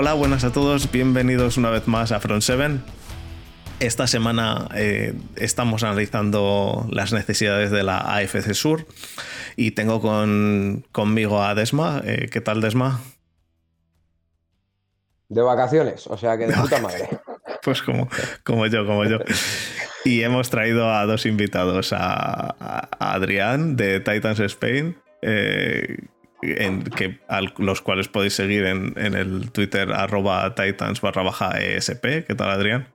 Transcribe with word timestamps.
Hola, 0.00 0.14
buenas 0.14 0.44
a 0.44 0.52
todos, 0.52 0.92
bienvenidos 0.92 1.56
una 1.56 1.70
vez 1.70 1.88
más 1.88 2.12
a 2.12 2.20
Front 2.20 2.42
7. 2.42 2.78
Esta 3.80 4.06
semana 4.06 4.68
eh, 4.76 5.12
estamos 5.34 5.82
analizando 5.82 6.86
las 6.92 7.12
necesidades 7.12 7.72
de 7.72 7.82
la 7.82 7.98
AFC 7.98 8.54
Sur 8.54 8.86
y 9.56 9.72
tengo 9.72 10.00
con, 10.00 10.84
conmigo 10.92 11.42
a 11.42 11.56
Desma. 11.56 12.00
Eh, 12.04 12.28
¿Qué 12.30 12.40
tal, 12.40 12.60
Desma? 12.60 13.00
De 15.28 15.42
vacaciones, 15.42 16.06
o 16.06 16.16
sea 16.16 16.38
que 16.38 16.46
de 16.46 16.54
puta 16.54 16.80
madre. 16.80 17.08
pues 17.64 17.82
como, 17.82 18.08
como 18.44 18.68
yo, 18.68 18.86
como 18.86 19.04
yo. 19.04 19.18
Y 20.04 20.22
hemos 20.22 20.48
traído 20.48 20.94
a 20.94 21.06
dos 21.06 21.26
invitados, 21.26 21.92
a, 21.92 22.54
a 22.60 23.14
Adrián 23.14 23.74
de 23.74 23.98
Titans 23.98 24.38
Spain, 24.38 24.96
eh, 25.22 25.96
en 26.42 26.84
que, 26.84 27.18
los 27.58 27.82
cuales 27.82 28.08
podéis 28.08 28.34
seguir 28.34 28.66
en, 28.66 28.94
en 28.96 29.14
el 29.14 29.50
Twitter 29.50 29.92
arroba 29.92 30.54
titans 30.54 31.00
barra 31.00 31.22
baja 31.22 31.58
ESP. 31.60 32.26
¿Qué 32.26 32.34
tal, 32.36 32.50
Adrián? 32.50 32.88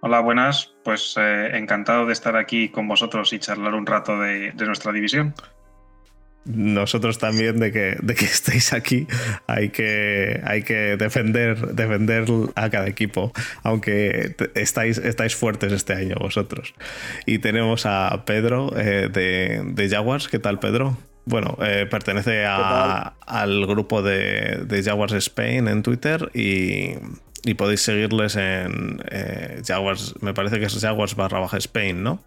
Hola, 0.00 0.20
buenas. 0.20 0.74
Pues 0.84 1.14
eh, 1.18 1.56
encantado 1.56 2.06
de 2.06 2.12
estar 2.12 2.36
aquí 2.36 2.68
con 2.68 2.86
vosotros 2.86 3.32
y 3.32 3.38
charlar 3.38 3.74
un 3.74 3.86
rato 3.86 4.20
de, 4.20 4.52
de 4.52 4.66
nuestra 4.66 4.92
división 4.92 5.34
nosotros 6.44 7.18
también 7.18 7.58
de 7.60 7.72
que, 7.72 7.96
de 8.00 8.14
que 8.14 8.24
estéis 8.24 8.72
aquí 8.72 9.06
hay 9.46 9.68
que, 9.70 10.40
hay 10.44 10.62
que 10.62 10.96
defender, 10.96 11.74
defender 11.74 12.24
a 12.54 12.70
cada 12.70 12.88
equipo, 12.88 13.32
aunque 13.62 14.34
estáis, 14.54 14.98
estáis 14.98 15.34
fuertes 15.36 15.72
este 15.72 15.92
año 15.92 16.16
vosotros. 16.20 16.74
Y 17.26 17.38
tenemos 17.38 17.86
a 17.86 18.24
Pedro 18.24 18.72
eh, 18.76 19.08
de, 19.12 19.62
de, 19.64 19.88
Jaguars. 19.88 20.28
¿Qué 20.28 20.38
tal, 20.38 20.58
Pedro? 20.58 20.96
Bueno, 21.24 21.58
eh, 21.60 21.86
pertenece 21.90 22.46
a, 22.46 23.14
al 23.26 23.66
grupo 23.66 24.00
de, 24.00 24.64
de, 24.64 24.82
Jaguars 24.82 25.12
Spain 25.12 25.68
en 25.68 25.82
Twitter 25.82 26.30
y, 26.32 26.94
y 27.44 27.54
podéis 27.54 27.82
seguirles 27.82 28.36
en 28.36 29.02
eh, 29.10 29.60
Jaguars, 29.66 30.14
me 30.22 30.32
parece 30.32 30.58
que 30.58 30.64
es 30.64 30.80
Jaguars 30.80 31.14
barra 31.14 31.40
baja 31.40 31.58
Spain, 31.58 32.02
¿no? 32.02 32.24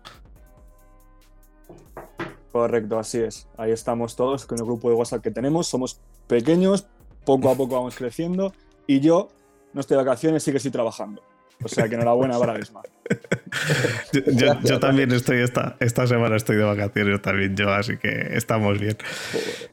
Correcto, 2.52 2.99
así 2.99 3.19
es. 3.19 3.47
Ahí 3.57 3.71
estamos 3.71 4.16
todos 4.16 4.45
con 4.45 4.57
el 4.57 4.66
grupo 4.66 4.89
de 4.89 4.95
WhatsApp 4.95 5.21
que 5.21 5.31
tenemos. 5.31 5.67
Somos 5.67 5.99
pequeños, 6.27 6.88
poco 7.25 7.49
a 7.49 7.55
poco 7.55 7.75
vamos 7.75 7.95
creciendo 7.95 8.53
y 8.88 8.99
yo 8.99 9.30
no 9.73 9.81
estoy 9.81 9.97
de 9.97 10.03
vacaciones, 10.03 10.44
sí 10.44 10.52
que 10.52 10.57
estoy 10.57 10.72
trabajando. 10.72 11.22
O 11.63 11.67
sea 11.67 11.88
que 11.88 11.95
enhorabuena 11.95 12.39
para 12.39 12.55
Desma. 12.55 12.81
yo, 14.13 14.59
yo, 14.63 14.79
también 14.79 15.11
estoy 15.11 15.41
esta, 15.41 15.77
esta 15.79 16.07
semana 16.07 16.35
estoy 16.35 16.57
de 16.57 16.63
vacaciones 16.63 17.22
también 17.22 17.55
yo, 17.55 17.69
así 17.69 17.97
que 17.97 18.29
estamos 18.31 18.79
bien. 18.79 18.97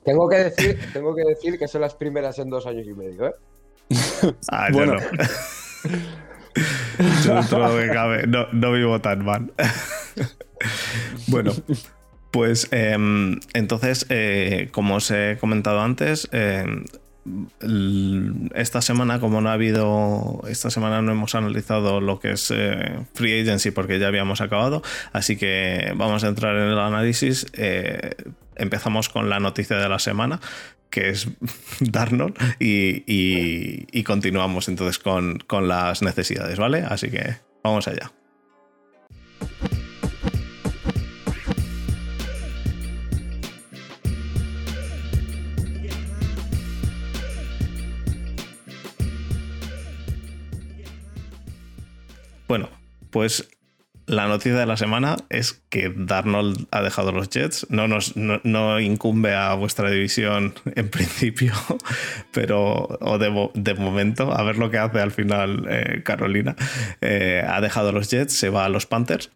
Tengo 0.05 0.29
que 0.29 0.37
decir, 0.37 0.79
tengo 0.93 1.15
que, 1.15 1.25
decir 1.25 1.59
que 1.59 1.67
son 1.67 1.81
las 1.81 1.95
primeras 1.95 2.39
en 2.39 2.51
dos 2.51 2.67
años 2.67 2.87
y 2.87 2.95
medio, 2.95 3.29
¿eh? 3.29 3.34
Ah, 4.53 4.69
bueno. 4.71 4.95
no. 4.95 5.01
yo 7.25 7.34
dentro 7.34 7.59
de 7.59 7.75
lo 7.75 7.81
que 7.81 7.95
cabe, 7.95 8.27
no, 8.27 8.49
no 8.53 8.73
vivo 8.73 9.01
tan 9.01 9.25
mal. 9.25 9.51
bueno, 11.29 11.53
pues 12.31 12.69
em, 12.73 13.41
entonces, 13.55 14.07
eh, 14.11 14.69
como 14.73 14.97
os 14.97 15.11
he 15.11 15.37
comentado 15.41 15.81
antes, 15.81 16.29
em, 16.33 16.84
esta 18.55 18.81
semana, 18.81 19.21
como 19.21 19.41
no 19.41 19.51
ha 19.51 19.53
habido, 19.53 20.43
esta 20.49 20.71
semana 20.71 21.03
no 21.03 21.12
hemos 21.12 21.34
analizado 21.34 22.01
lo 22.01 22.21
que 22.21 22.33
es 22.33 22.51
eh, 22.55 23.00
Free 23.15 23.41
Agency 23.41 23.71
porque 23.71 23.99
ya 23.99 24.09
habíamos 24.09 24.41
acabado, 24.41 24.83
así 25.12 25.37
que 25.37 25.93
vamos 25.97 26.25
a 26.25 26.28
entrar 26.28 26.56
en 26.56 26.69
el 26.69 26.78
análisis. 26.78 27.47
Eh, 27.55 28.15
empezamos 28.56 29.09
con 29.09 29.28
la 29.28 29.41
noticia 29.41 29.77
de 29.77 29.89
la 29.89 29.99
semana, 29.99 30.41
que 30.91 31.10
es 31.10 31.28
Darnold, 31.81 32.34
y, 32.59 33.05
y, 33.06 34.03
continuamos 34.05 34.69
entonces 34.69 34.99
con, 34.99 35.39
con 35.47 35.69
las 35.69 36.03
necesidades, 36.03 36.59
¿vale? 36.59 36.84
Así 36.89 37.10
que 37.10 37.37
vamos 37.62 37.89
allá. 37.89 38.18
Bueno, 52.48 52.70
pues 53.10 53.50
la 54.06 54.26
noticia 54.26 54.59
de 54.59 54.64
la 54.64 54.78
semana 54.78 55.16
es 55.28 55.53
que 55.69 55.92
Darnold 55.94 56.66
ha 56.70 56.81
dejado 56.81 57.12
los 57.12 57.28
Jets. 57.28 57.66
No, 57.69 57.86
nos, 57.88 58.16
no, 58.16 58.81
incumbe 58.81 59.34
a 59.34 59.53
vuestra 59.53 59.91
división 59.91 60.54
en 60.75 60.88
principio, 60.91 61.53
pero 62.32 62.88
o 63.00 63.19
de, 63.19 63.75
momento, 63.75 64.32
a 64.32 64.42
ver 64.44 64.56
lo 64.56 64.70
que 64.70 64.78
hace 64.78 64.98
al 65.00 65.10
final 65.10 65.66
eh, 65.69 66.03
Carolina. 66.03 66.56
Eh, 67.03 67.44
ha 67.47 67.60
dejado 67.60 67.92
los 67.92 68.10
Jets, 68.10 68.32
se 68.32 68.48
va 68.48 68.65
a 68.65 68.70
los 68.70 68.86
Panthers. 68.86 69.30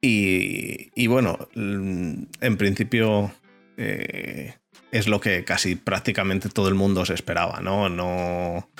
Y, 0.00 0.90
y 0.94 1.06
bueno, 1.06 1.48
en 1.54 2.56
principio 2.56 3.30
eh, 3.76 4.54
es 4.94 5.08
lo 5.08 5.20
que 5.20 5.44
casi 5.44 5.74
prácticamente 5.74 6.48
todo 6.48 6.68
el 6.68 6.76
mundo 6.76 7.04
se 7.04 7.14
esperaba, 7.14 7.60
¿no? 7.60 7.88
No, 7.88 8.70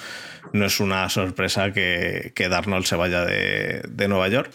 no 0.53 0.65
es 0.65 0.79
una 0.79 1.09
sorpresa 1.09 1.73
que, 1.73 2.31
que 2.37 2.49
Darnold 2.49 2.87
se 2.87 2.95
vaya 2.95 3.25
de, 3.25 3.83
de 3.89 4.09
Nueva 4.09 4.29
York. 4.29 4.53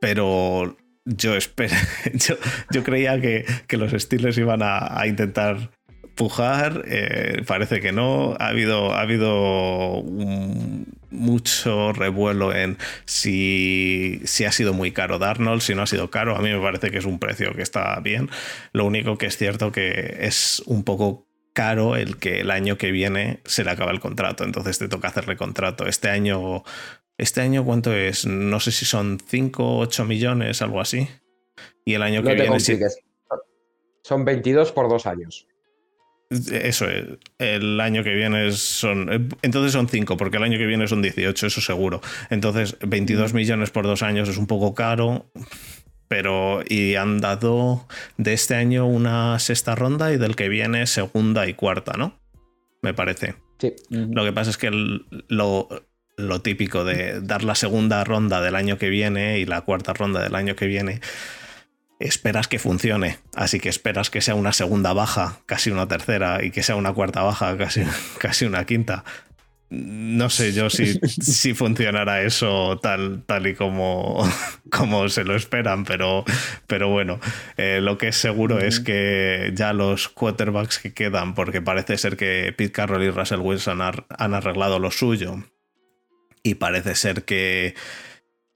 Pero 0.00 0.76
yo, 1.04 1.34
yo, 2.14 2.36
yo 2.70 2.84
creía 2.84 3.20
que, 3.20 3.44
que, 3.66 3.76
los 3.76 3.90
Steelers 3.90 4.38
iban 4.38 4.62
a, 4.62 4.96
a 4.96 5.08
intentar 5.08 5.72
pujar, 6.14 6.84
eh, 6.86 7.42
parece 7.46 7.80
que 7.80 7.92
no. 7.92 8.36
Ha 8.38 8.48
habido, 8.48 8.92
ha 8.92 9.00
habido 9.00 10.00
un, 10.00 10.86
mucho 11.10 11.92
revuelo 11.92 12.54
en 12.54 12.78
si, 13.04 14.20
si 14.24 14.44
ha 14.44 14.52
sido 14.52 14.72
muy 14.72 14.92
caro 14.92 15.18
Darnold, 15.18 15.60
si 15.60 15.74
no 15.74 15.82
ha 15.82 15.86
sido 15.86 16.10
caro. 16.10 16.36
A 16.36 16.40
mí 16.40 16.50
me 16.50 16.60
parece 16.60 16.90
que 16.90 16.98
es 16.98 17.04
un 17.04 17.18
precio 17.18 17.54
que 17.54 17.62
está 17.62 17.98
bien. 18.00 18.30
Lo 18.72 18.84
único 18.86 19.18
que 19.18 19.26
es 19.26 19.36
cierto 19.36 19.72
que 19.72 20.16
es 20.20 20.62
un 20.66 20.84
poco 20.84 21.26
caro 21.52 21.96
el 21.96 22.16
que 22.16 22.40
el 22.40 22.50
año 22.50 22.78
que 22.78 22.90
viene 22.90 23.40
se 23.44 23.64
le 23.64 23.70
acaba 23.70 23.92
el 23.92 24.00
contrato, 24.00 24.44
entonces 24.44 24.78
te 24.78 24.88
toca 24.88 25.08
hacerle 25.08 25.36
contrato. 25.36 25.86
Este 25.86 26.08
año, 26.08 26.64
este 27.18 27.42
año 27.42 27.64
¿cuánto 27.64 27.94
es? 27.94 28.26
No 28.26 28.58
sé 28.60 28.72
si 28.72 28.84
son 28.84 29.18
5 29.24 29.62
o 29.62 29.78
8 29.80 30.04
millones, 30.04 30.62
algo 30.62 30.80
así. 30.80 31.08
Y 31.84 31.94
el 31.94 32.02
año 32.02 32.22
que 32.22 32.34
viene... 32.34 32.58
Son 34.04 34.24
22 34.24 34.72
por 34.72 34.88
dos 34.88 35.06
años. 35.06 35.46
Eso, 36.50 36.86
el 37.38 37.80
año 37.80 38.02
que 38.02 38.14
viene 38.14 38.50
son. 38.52 39.28
Entonces 39.42 39.72
son 39.72 39.88
5, 39.88 40.16
porque 40.16 40.38
el 40.38 40.42
año 40.42 40.58
que 40.58 40.66
viene 40.66 40.88
son 40.88 41.02
18, 41.02 41.46
eso 41.46 41.60
seguro. 41.60 42.00
Entonces, 42.30 42.76
22 42.80 43.32
mm. 43.32 43.36
millones 43.36 43.70
por 43.70 43.84
dos 43.84 44.02
años 44.02 44.28
es 44.28 44.38
un 44.38 44.46
poco 44.46 44.74
caro. 44.74 45.30
Pero. 46.08 46.62
Y 46.68 46.94
han 46.94 47.20
dado 47.20 47.86
de 48.16 48.32
este 48.32 48.54
año 48.54 48.86
una 48.86 49.38
sexta 49.38 49.74
ronda 49.74 50.12
y 50.12 50.18
del 50.18 50.36
que 50.36 50.48
viene 50.48 50.86
segunda 50.86 51.46
y 51.46 51.54
cuarta, 51.54 51.92
¿no? 51.96 52.18
Me 52.82 52.94
parece. 52.94 53.34
Sí. 53.58 53.74
Lo 53.90 54.24
que 54.24 54.32
pasa 54.32 54.50
es 54.50 54.58
que 54.58 54.70
lo, 54.70 55.68
lo 56.16 56.42
típico 56.42 56.84
de 56.84 57.20
dar 57.20 57.44
la 57.44 57.54
segunda 57.54 58.02
ronda 58.04 58.40
del 58.40 58.56
año 58.56 58.78
que 58.78 58.88
viene 58.88 59.38
y 59.38 59.46
la 59.46 59.60
cuarta 59.60 59.92
ronda 59.92 60.22
del 60.22 60.34
año 60.34 60.56
que 60.56 60.66
viene 60.66 61.00
esperas 62.04 62.48
que 62.48 62.58
funcione. 62.58 63.18
Así 63.34 63.60
que 63.60 63.68
esperas 63.68 64.10
que 64.10 64.20
sea 64.20 64.34
una 64.34 64.52
segunda 64.52 64.92
baja, 64.92 65.40
casi 65.46 65.70
una 65.70 65.88
tercera, 65.88 66.44
y 66.44 66.50
que 66.50 66.62
sea 66.62 66.76
una 66.76 66.92
cuarta 66.92 67.22
baja, 67.22 67.56
casi, 67.56 67.82
casi 68.18 68.44
una 68.44 68.64
quinta. 68.64 69.04
No 69.70 70.28
sé 70.28 70.52
yo 70.52 70.68
si, 70.68 70.98
si 71.08 71.54
funcionará 71.54 72.22
eso 72.22 72.78
tal, 72.82 73.22
tal 73.24 73.46
y 73.46 73.54
como, 73.54 74.22
como 74.70 75.08
se 75.08 75.24
lo 75.24 75.34
esperan, 75.34 75.84
pero, 75.84 76.24
pero 76.66 76.90
bueno, 76.90 77.20
eh, 77.56 77.80
lo 77.80 77.96
que 77.96 78.08
es 78.08 78.16
seguro 78.16 78.58
es 78.58 78.80
que 78.80 79.52
ya 79.54 79.72
los 79.72 80.08
quarterbacks 80.08 80.78
que 80.78 80.92
quedan, 80.92 81.34
porque 81.34 81.62
parece 81.62 81.96
ser 81.96 82.18
que 82.18 82.54
Pete 82.56 82.72
Carroll 82.72 83.02
y 83.02 83.10
Russell 83.10 83.40
Wilson 83.40 83.80
han 83.80 84.34
arreglado 84.34 84.78
lo 84.78 84.90
suyo, 84.90 85.38
y 86.42 86.56
parece 86.56 86.94
ser 86.94 87.24
que 87.24 87.74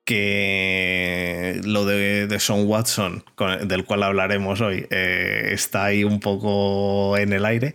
que 0.07 1.61
lo 1.65 1.85
de, 1.85 2.29
de 2.29 2.41
Sean 2.41 2.65
Watson, 2.67 3.25
del 3.65 3.85
cual 3.85 4.05
hablaremos 4.05 4.61
hoy, 4.61 4.87
eh, 4.91 5.51
está 5.51 5.87
ahí 5.87 6.05
un 6.05 6.21
poco 6.21 7.19
en 7.19 7.33
el 7.33 7.45
aire. 7.45 7.75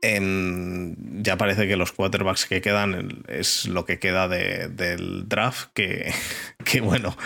Ya 0.00 1.36
parece 1.36 1.66
que 1.66 1.76
los 1.76 1.90
quarterbacks 1.90 2.46
que 2.46 2.60
quedan 2.60 3.24
es 3.26 3.66
lo 3.66 3.84
que 3.84 3.98
queda 3.98 4.28
del 4.28 5.28
draft, 5.28 5.70
que, 5.74 6.12
que 6.64 6.80
bueno, 6.80 7.16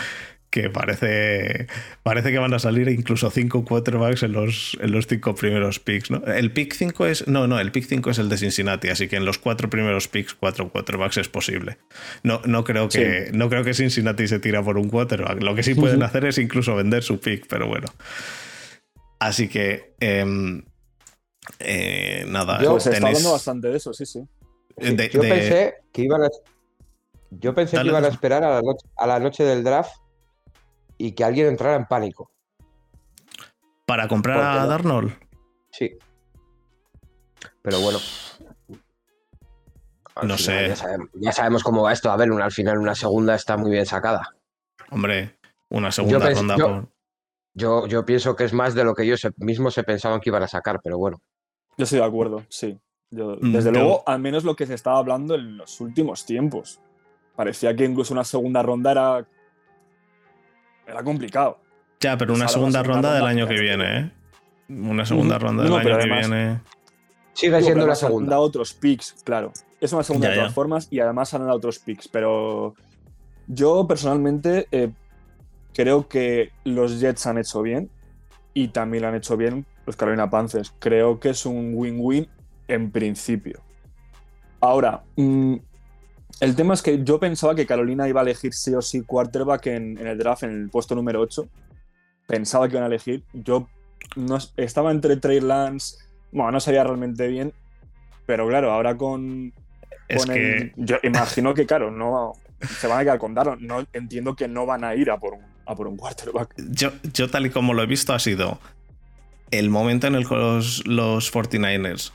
que 0.53 0.69
parece, 0.69 1.65
parece 2.03 2.31
que 2.31 2.37
van 2.37 2.53
a 2.53 2.59
salir 2.59 2.87
incluso 2.89 3.31
cinco 3.31 3.65
quarterbacks 3.65 4.21
en 4.21 4.33
los, 4.33 4.77
en 4.79 4.91
los 4.91 5.07
cinco 5.07 5.33
primeros 5.33 5.79
picks. 5.79 6.11
¿no? 6.11 6.23
El 6.27 6.51
pick 6.51 6.75
5 6.75 7.07
es. 7.07 7.27
No, 7.27 7.47
no, 7.47 7.59
el 7.59 7.71
pick 7.71 7.85
5 7.87 8.11
es 8.11 8.19
el 8.19 8.29
de 8.29 8.37
Cincinnati, 8.37 8.89
así 8.89 9.07
que 9.07 9.15
en 9.15 9.25
los 9.25 9.39
cuatro 9.39 9.67
primeros 9.71 10.07
picks, 10.07 10.35
cuatro 10.35 10.69
quarterbacks 10.69 11.17
es 11.17 11.27
posible. 11.27 11.79
No, 12.21 12.39
no, 12.45 12.63
creo, 12.63 12.87
que, 12.87 13.31
no 13.33 13.49
creo 13.49 13.63
que 13.63 13.73
Cincinnati 13.73 14.27
se 14.27 14.37
tira 14.37 14.61
por 14.61 14.77
un 14.77 14.89
quarterback. 14.89 15.41
Lo 15.41 15.55
que 15.55 15.63
sí 15.63 15.73
pueden 15.73 16.03
hacer 16.03 16.23
es 16.25 16.37
incluso 16.37 16.75
vender 16.75 17.01
su 17.01 17.19
pick, 17.19 17.47
pero 17.49 17.67
bueno. 17.67 17.87
Así 19.19 19.47
que. 19.47 19.95
Em, 19.99 20.63
Eh, 21.59 22.23
nada, 22.27 22.61
Yo- 22.61 22.71
Pues 22.71 22.83
se 22.83 22.89
está 22.91 22.99
tenéis- 23.01 23.17
hablando 23.17 23.31
bastante 23.33 23.67
de 23.69 23.77
eso, 23.77 23.91
sí, 23.93 24.05
sí. 24.05 24.21
Sí, 24.79 24.95
de- 24.95 25.09
yo 25.09 25.19
de- 25.21 25.29
pensé 25.29 25.73
que 25.91 26.01
iban 26.03 26.21
a, 26.23 26.29
yo 27.31 27.53
pensé 27.53 27.75
Dale, 27.75 27.87
que 27.89 27.91
iban 27.91 28.05
a 28.05 28.07
esperar 28.07 28.43
a 28.45 28.49
la, 28.51 28.61
noche, 28.61 28.87
a 28.95 29.07
la 29.07 29.19
noche 29.19 29.43
del 29.43 29.61
draft 29.63 29.91
y 31.05 31.11
que 31.13 31.23
alguien 31.23 31.47
entrara 31.47 31.75
en 31.75 31.85
pánico. 31.85 32.31
para 33.85 34.07
comprar 34.07 34.37
¿Por 34.37 34.43
qué 34.45 34.57
a 34.59 34.61
no? 34.63 34.67
Darnold. 34.67 35.13
Sí. 35.71 35.91
Pero 37.61 37.79
bueno. 37.81 37.99
Al 40.15 40.27
No 40.27 40.37
final 40.37 40.59
sé. 40.63 40.67
Ya 40.69 40.75
sabemos, 40.75 41.09
ya 41.13 41.31
sabemos 41.31 41.63
cómo 41.63 41.83
va 41.83 41.93
esto. 41.93 42.11
A 42.11 42.17
ver, 42.17 42.31
una, 42.31 42.45
al 42.45 42.51
final 42.51 42.77
una 42.77 42.95
segunda 42.95 43.35
está 43.35 43.57
muy 43.57 43.71
bien 43.71 43.85
sacada. 43.85 44.35
Hombre, 44.91 45.37
una 45.69 45.91
segunda 45.91 46.29
ronda 46.29 46.55
yo- 46.57 46.65
por- 46.67 46.89
Yo, 47.55 47.85
yo 47.87 48.03
pienso 48.05 48.35
que 48.35 48.45
es 48.45 48.53
más 48.53 48.73
de 48.73 48.83
lo 48.83 48.95
que 48.95 49.03
ellos 49.03 49.19
se- 49.21 49.31
mismos 49.37 49.73
se 49.75 49.83
pensaban 49.83 50.19
que 50.19 50.29
iban 50.31 50.41
a 50.43 50.47
sacar, 50.47 50.79
pero 50.83 50.97
bueno. 50.97 51.21
Yo 51.77 51.83
estoy 51.83 51.99
de 51.99 52.05
acuerdo, 52.05 52.43
sí. 52.49 52.79
Yo- 53.11 53.37
Mm, 53.39 53.51
desde 53.53 53.71
luego, 53.71 54.01
al 54.07 54.19
menos 54.19 54.43
lo 54.43 54.55
que 54.55 54.65
se 54.65 54.73
estaba 54.73 54.97
hablando 54.97 55.35
en 55.35 55.57
los 55.57 55.79
últimos 55.81 56.25
tiempos. 56.25 56.79
Parecía 57.35 57.75
que 57.75 57.85
incluso 57.85 58.13
una 58.13 58.23
segunda 58.23 58.63
ronda 58.63 58.91
era. 58.91 59.27
Era 60.87 61.03
complicado. 61.03 61.59
Ya, 61.99 62.17
pero 62.17 62.29
Pues 62.33 62.39
una 62.41 62.47
segunda 62.49 62.83
ronda 62.83 63.13
del 63.13 63.25
año 63.25 63.47
que 63.47 63.59
viene, 63.59 63.99
¿eh? 63.99 64.11
Una 64.69 65.05
segunda 65.05 65.37
ronda 65.39 65.63
No, 65.63 65.63
del 65.63 65.71
no, 65.71 65.77
año 65.77 65.83
pero 65.85 65.99
que 65.99 66.19
viene. 66.27 66.61
Sigue 67.33 67.61
siendo 67.61 67.87
la 67.87 67.95
segunda. 67.95 68.31
dado 68.31 68.43
otros 68.43 68.73
picks, 68.73 69.15
claro. 69.23 69.51
Es 69.81 69.91
una 69.93 70.03
segunda 70.03 70.27
Ya, 70.27 70.31
de 70.31 70.37
todas 70.37 70.51
ya. 70.51 70.55
formas 70.55 70.87
y 70.91 70.99
además 70.99 71.33
han 71.33 71.41
dado 71.41 71.57
otros 71.57 71.79
picks. 71.79 72.07
Pero 72.07 72.75
yo 73.47 73.87
personalmente 73.87 74.67
eh, 74.71 74.91
creo 75.73 76.07
que 76.07 76.51
los 76.63 76.99
Jets 76.99 77.25
han 77.27 77.37
hecho 77.37 77.61
bien 77.61 77.89
y 78.53 78.67
también 78.69 79.03
lo 79.03 79.09
han 79.09 79.15
hecho 79.15 79.35
bien 79.37 79.65
los 79.85 79.95
Carolina 79.95 80.29
Panthers. 80.29 80.73
Creo 80.79 81.19
que 81.19 81.29
es 81.29 81.45
un 81.45 81.71
win-win 81.73 82.27
en 82.67 82.91
principio. 82.91 83.59
Ahora, 84.61 85.03
mm, 85.15 85.55
el 86.39 86.55
tema 86.55 86.73
es 86.73 86.81
que 86.81 87.03
yo 87.03 87.19
pensaba 87.19 87.55
que 87.55 87.65
Carolina 87.65 88.07
iba 88.07 88.21
a 88.21 88.23
elegir 88.23 88.53
sí 88.53 88.73
o 88.73 88.81
sí 88.81 89.01
quarterback 89.01 89.67
en, 89.67 89.97
en 89.97 90.07
el 90.07 90.17
draft, 90.17 90.43
en 90.43 90.51
el 90.51 90.69
puesto 90.69 90.95
número 90.95 91.21
8. 91.21 91.47
Pensaba 92.27 92.67
que 92.67 92.73
iban 92.73 92.83
a 92.83 92.87
elegir. 92.87 93.23
Yo 93.33 93.67
no, 94.15 94.37
estaba 94.57 94.91
entre 94.91 95.17
Trey 95.17 95.39
Lance. 95.39 95.97
Bueno, 96.31 96.51
no 96.51 96.59
sabía 96.59 96.83
realmente 96.83 97.27
bien. 97.27 97.53
Pero 98.25 98.47
claro, 98.47 98.71
ahora 98.71 98.97
con. 98.97 99.53
Es 100.07 100.25
con 100.25 100.33
que 100.35 100.57
el- 100.57 100.73
yo 100.77 100.97
imagino 101.03 101.53
que, 101.53 101.65
claro, 101.65 101.91
no. 101.91 102.33
Se 102.79 102.87
van 102.87 102.99
a 102.99 103.03
quedar 103.03 103.19
con 103.19 103.33
Darnold. 103.33 103.61
No, 103.61 103.85
entiendo 103.93 104.35
que 104.35 104.47
no 104.47 104.65
van 104.65 104.83
a 104.85 104.95
ir 104.95 105.11
a 105.11 105.17
por 105.19 105.33
un, 105.33 105.41
a 105.65 105.75
por 105.75 105.87
un 105.87 105.97
quarterback. 105.97 106.53
yo, 106.69 106.91
yo 107.13 107.29
tal 107.29 107.45
y 107.45 107.49
como 107.49 107.73
lo 107.73 107.83
he 107.83 107.85
visto 107.85 108.13
ha 108.13 108.19
sido 108.19 108.59
el 109.51 109.69
momento 109.69 110.07
en 110.07 110.15
el 110.15 110.27
que 110.27 110.35
los, 110.35 110.87
los 110.87 111.31
49ers 111.33 112.11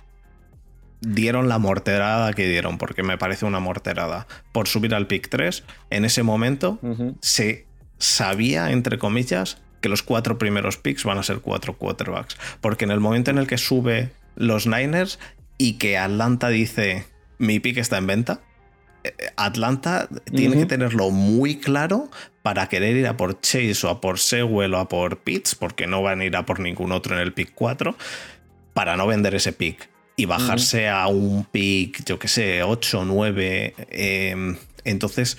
dieron 1.01 1.49
la 1.49 1.59
morterada 1.59 2.33
que 2.33 2.49
dieron, 2.49 2.79
porque 2.79 3.03
me 3.03 3.19
parece 3.19 3.47
una 3.47 3.61
morterada, 3.61 4.27
por 4.53 4.69
subir 4.69 4.95
al 4.95 5.07
pick 5.07 5.29
3, 5.29 5.65
en 5.91 6.05
ese 6.05 6.23
momento 6.23 6.79
se 7.21 7.67
sabía, 7.99 8.71
entre 8.71 8.99
comillas, 8.99 9.59
que 9.81 9.89
los 9.89 10.03
cuatro 10.03 10.39
primeros 10.39 10.77
picks 10.77 11.05
van 11.05 11.19
a 11.19 11.23
ser 11.23 11.39
cuatro 11.41 11.77
quarterbacks. 11.77 12.37
Porque 12.61 12.85
en 12.85 12.91
el 12.91 13.01
momento 13.01 13.31
en 13.31 13.39
el 13.39 13.47
que 13.47 13.59
sube 13.59 14.11
los 14.35 14.67
Niners 14.67 15.19
y 15.57 15.75
que 15.75 15.99
Atlanta 15.99 16.49
dice 16.49 17.07
mi 17.39 17.61
pick 17.61 17.79
está 17.79 17.99
en 17.99 18.07
venta, 18.07 18.41
eh, 19.05 19.13
Atlanta 19.37 20.09
tiene 20.25 20.57
que 20.57 20.67
tenerlo 20.67 21.11
muy 21.11 21.59
claro 21.59 22.11
para 22.43 22.69
querer 22.69 22.97
ir 22.97 23.07
a 23.07 23.17
por 23.17 23.41
Chase 23.41 23.87
o 23.87 23.91
a 23.91 24.01
por 24.01 24.19
Sewell 24.19 24.75
o 24.75 24.79
a 24.79 24.89
por 24.89 25.19
Pitts, 25.19 25.55
porque 25.55 25.87
no 25.87 26.03
van 26.03 26.21
a 26.21 26.25
ir 26.25 26.37
a 26.37 26.45
por 26.45 26.59
ningún 26.59 26.91
otro 26.91 27.15
en 27.15 27.21
el 27.21 27.33
pick 27.33 27.53
4, 27.55 27.97
para 28.75 28.97
no 28.97 29.07
vender 29.07 29.35
ese 29.37 29.53
pick 29.53 29.89
y 30.19 30.27
bajarse 30.27 30.89
a 30.89 31.07
un 31.07 31.45
pick, 31.45 32.05
yo 32.05 32.19
que 32.19 32.29
sé, 32.29 32.63
8, 32.63 33.05
9. 33.07 33.75
eh, 33.91 34.57
entonces, 34.85 35.39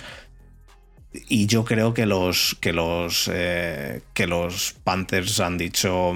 y 1.28 1.46
yo 1.46 1.64
creo 1.64 1.92
que 1.92 2.06
los 2.06 2.56
que 2.60 2.72
los 2.72 3.28
eh, 3.32 4.00
que 4.14 4.28
los 4.28 4.76
Panthers 4.84 5.40
han 5.40 5.58
dicho 5.58 6.12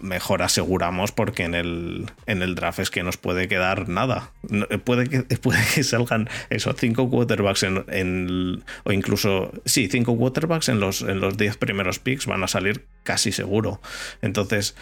mejor 0.00 0.42
aseguramos 0.42 1.12
porque 1.12 1.44
en 1.44 1.54
el 1.54 2.10
en 2.26 2.42
el 2.42 2.54
draft 2.54 2.78
es 2.80 2.90
que 2.90 3.02
nos 3.02 3.16
puede 3.16 3.48
quedar 3.48 3.88
nada. 3.88 4.32
No- 4.42 4.66
puede 4.84 5.08
que 5.08 5.22
puede 5.38 5.60
que 5.74 5.82
salgan 5.82 6.28
esos 6.50 6.76
cinco 6.78 7.08
quarterbacks 7.08 7.62
en, 7.62 7.84
en- 7.88 8.62
o 8.84 8.92
incluso 8.92 9.50
sí 9.64 9.88
cinco 9.90 10.14
quarterbacks 10.18 10.68
en 10.68 10.78
los 10.78 11.00
en 11.00 11.20
los 11.20 11.38
10 11.38 11.56
primeros 11.56 11.98
picks 11.98 12.26
van 12.26 12.44
a 12.44 12.48
salir 12.48 12.84
casi 13.02 13.32
seguro. 13.32 13.80
Entonces 14.20 14.76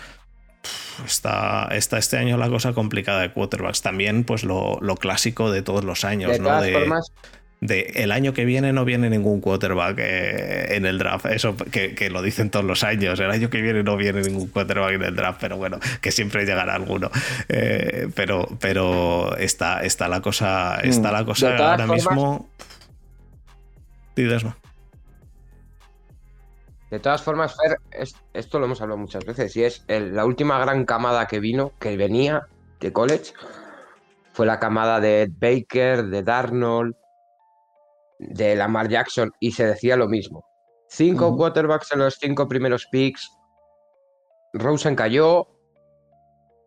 Está, 1.07 1.69
está 1.73 1.99
este 1.99 2.17
año 2.19 2.37
la 2.37 2.49
cosa 2.49 2.73
complicada 2.73 3.21
de 3.23 3.31
quarterbacks. 3.33 3.83
También, 3.83 4.25
pues 4.25 4.45
lo, 4.45 4.79
lo 4.81 4.97
clásico 4.97 5.51
de 5.51 5.63
todos 5.63 5.85
los 5.85 6.05
años, 6.05 6.33
De 6.33 6.39
¿no? 6.39 6.45
todas 6.49 6.63
De- 6.65 6.73
formas, 6.73 7.13
de 7.61 7.93
el 7.95 8.11
año 8.11 8.33
que 8.35 8.45
viene 8.45 8.73
no 8.73 8.85
viene 8.85 9.09
ningún 9.09 9.41
quarterback 9.41 9.97
eh, 10.01 10.75
en 10.77 10.85
el 10.85 10.99
draft. 10.99 11.27
Eso 11.27 11.57
que, 11.57 11.95
que 11.95 12.11
lo 12.11 12.21
dicen 12.21 12.51
todos 12.51 12.65
los 12.65 12.83
años. 12.83 13.21
El 13.21 13.31
año 13.31 13.51
que 13.51 13.63
viene 13.63 13.85
no 13.85 13.97
viene 13.97 14.21
ningún 14.23 14.49
quarterback 14.49 14.95
en 14.95 15.03
el 15.05 15.15
draft, 15.15 15.39
pero 15.41 15.57
bueno, 15.59 15.79
que 16.01 16.11
siempre 16.11 16.45
llegará 16.45 16.75
alguno. 16.75 17.11
Eh, 17.49 18.09
pero, 18.17 18.49
pero 18.61 19.37
está, 19.37 19.83
está 19.85 20.09
la 20.09 20.21
cosa, 20.21 20.81
está 20.83 21.11
Mm. 21.11 21.13
la 21.13 21.25
cosa 21.25 21.49
ahora 21.57 21.87
formas- 21.87 21.97
mismo. 21.97 22.49
Sí, 24.17 24.25
Desma. 24.25 24.57
De 26.93 27.01
todas 27.01 27.23
formas, 27.23 27.57
Fer, 27.57 27.79
es- 27.91 28.15
esto 28.35 28.59
lo 28.59 28.67
hemos 28.67 28.83
hablado 28.83 28.99
muchas 28.99 29.25
veces, 29.25 29.57
y 29.57 29.65
es 29.65 29.83
el- 29.89 30.15
la 30.15 30.27
última 30.27 30.59
gran 30.59 30.85
camada 30.85 31.27
que 31.27 31.41
vino, 31.41 31.73
que 31.81 31.97
venía 31.97 32.47
de 32.81 32.93
college, 32.93 33.33
fue 34.35 34.45
la 34.45 34.59
camada 34.61 35.01
de 35.01 35.23
Ed 35.23 35.31
Baker, 35.41 36.05
de 36.05 36.23
Darnold, 36.23 36.95
de 38.19 38.55
Lamar 38.57 38.89
Jackson, 38.89 39.33
y 39.41 39.53
se 39.53 39.67
decía 39.67 39.97
lo 39.97 40.07
mismo. 40.07 40.45
Cinco 40.89 41.35
quarterbacks 41.35 41.93
en 41.93 42.01
los 42.01 42.17
cinco 42.21 42.47
primeros 42.47 42.87
picks. 42.93 43.31
Rosen 44.53 44.95
cayó, 44.95 45.49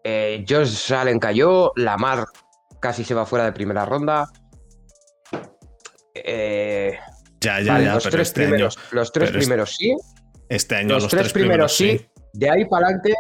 eh, 0.04 0.44
Josh 0.50 0.92
Allen 0.92 1.20
cayó, 1.20 1.72
Lamar 1.76 2.26
casi 2.80 3.04
se 3.04 3.14
va 3.14 3.28
fuera 3.28 3.46
de 3.46 3.52
primera 3.52 3.86
ronda. 3.86 4.28
Eh, 6.16 6.98
Ya, 7.42 7.62
ya, 7.62 7.74
vale, 7.74 7.86
ya, 7.86 7.94
los 7.94 8.04
pero 8.06 8.12
tres 8.16 8.28
este 8.30 8.42
año, 8.42 8.50
primeros, 8.54 8.80
los 8.92 9.12
tres 9.12 9.30
pero 9.30 9.40
primeros 9.40 9.76
sí, 9.76 9.96
este 10.50 10.76
año 10.76 10.90
los, 10.90 11.04
los, 11.04 11.12
tres, 11.12 11.34
primeros, 11.34 11.76
sí. 11.76 11.98
sí. 11.98 12.10
De 12.34 12.50
ahí 12.50 12.66
para 12.66 12.88
adelante, 12.88 13.14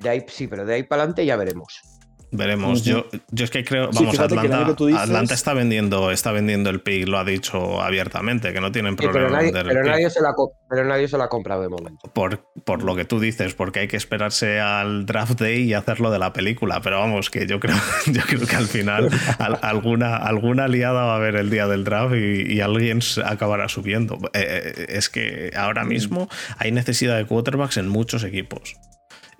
de 0.00 0.08
ahí 0.08 0.24
sí, 0.28 0.46
pero 0.46 0.64
de 0.64 0.74
ahí 0.74 0.82
para 0.84 1.02
adelante 1.02 1.26
ya 1.26 1.36
veremos. 1.36 1.80
Veremos. 2.30 2.84
Yo, 2.84 3.06
yo 3.30 3.44
es 3.44 3.50
que 3.50 3.64
creo, 3.64 3.90
Sí, 3.92 4.00
vamos, 4.04 4.18
año 4.18 4.24
Atlanta, 4.26 4.74
que 4.76 4.84
dices- 4.84 5.00
Atlanta 5.00 5.34
está 5.34 5.54
vendiendo, 5.54 6.10
está 6.10 6.30
vendiendo 6.30 6.68
el 6.68 6.80
pick, 6.80 7.08
lo 7.08 7.18
ha 7.18 7.24
dicho 7.24 7.80
abiertamente, 7.80 8.52
que 8.52 8.60
no 8.60 8.70
tienen 8.70 8.92
Sí, 8.98 9.04
problema 9.06 9.14
pero, 9.14 9.26
en 9.28 9.32
nadie, 9.32 9.46
vender 9.52 9.66
pero, 9.66 9.90
nadie 9.90 10.10
se 10.10 10.20
la, 10.20 10.34
pero 10.68 10.84
nadie 10.84 11.08
se 11.08 11.16
la 11.16 11.24
ha 11.24 11.28
comprado 11.28 11.62
de 11.62 11.68
momento. 11.70 12.10
por, 12.12 12.44
por 12.64 12.82
lo 12.82 12.94
que 12.96 13.04
tú 13.06 13.18
dices, 13.18 13.54
porque 13.54 13.80
hay 13.80 13.88
que 13.88 13.96
esperarse 13.96 14.60
al 14.60 15.06
draft 15.06 15.40
day 15.40 15.62
y 15.62 15.72
hacerlo 15.74 16.10
de 16.10 16.18
la 16.18 16.32
película. 16.34 16.80
Pero 16.82 16.98
vamos, 17.00 17.30
que 17.30 17.46
yo 17.46 17.60
creo, 17.60 17.76
yo 18.06 18.20
creo 18.22 18.46
que 18.46 18.56
al 18.56 18.66
final 18.66 19.08
al- 19.38 19.58
alguna, 19.62 20.16
alguna 20.16 20.68
liada 20.68 21.04
va 21.04 21.14
a 21.14 21.16
haber 21.16 21.36
el 21.36 21.48
día 21.48 21.66
del 21.66 21.84
draft 21.84 22.14
y, 22.14 22.52
y 22.52 22.60
alguien 22.60 23.00
acabará 23.24 23.68
subiendo. 23.70 24.18
Eh, 24.34 24.74
eh, 24.76 24.86
es 24.90 25.08
que 25.08 25.50
ahora 25.56 25.84
mismo 25.84 26.28
hay 26.58 26.72
necesidad 26.72 27.16
de 27.16 27.24
quarterbacks 27.24 27.78
en 27.78 27.88
muchos 27.88 28.22
equipos. 28.24 28.76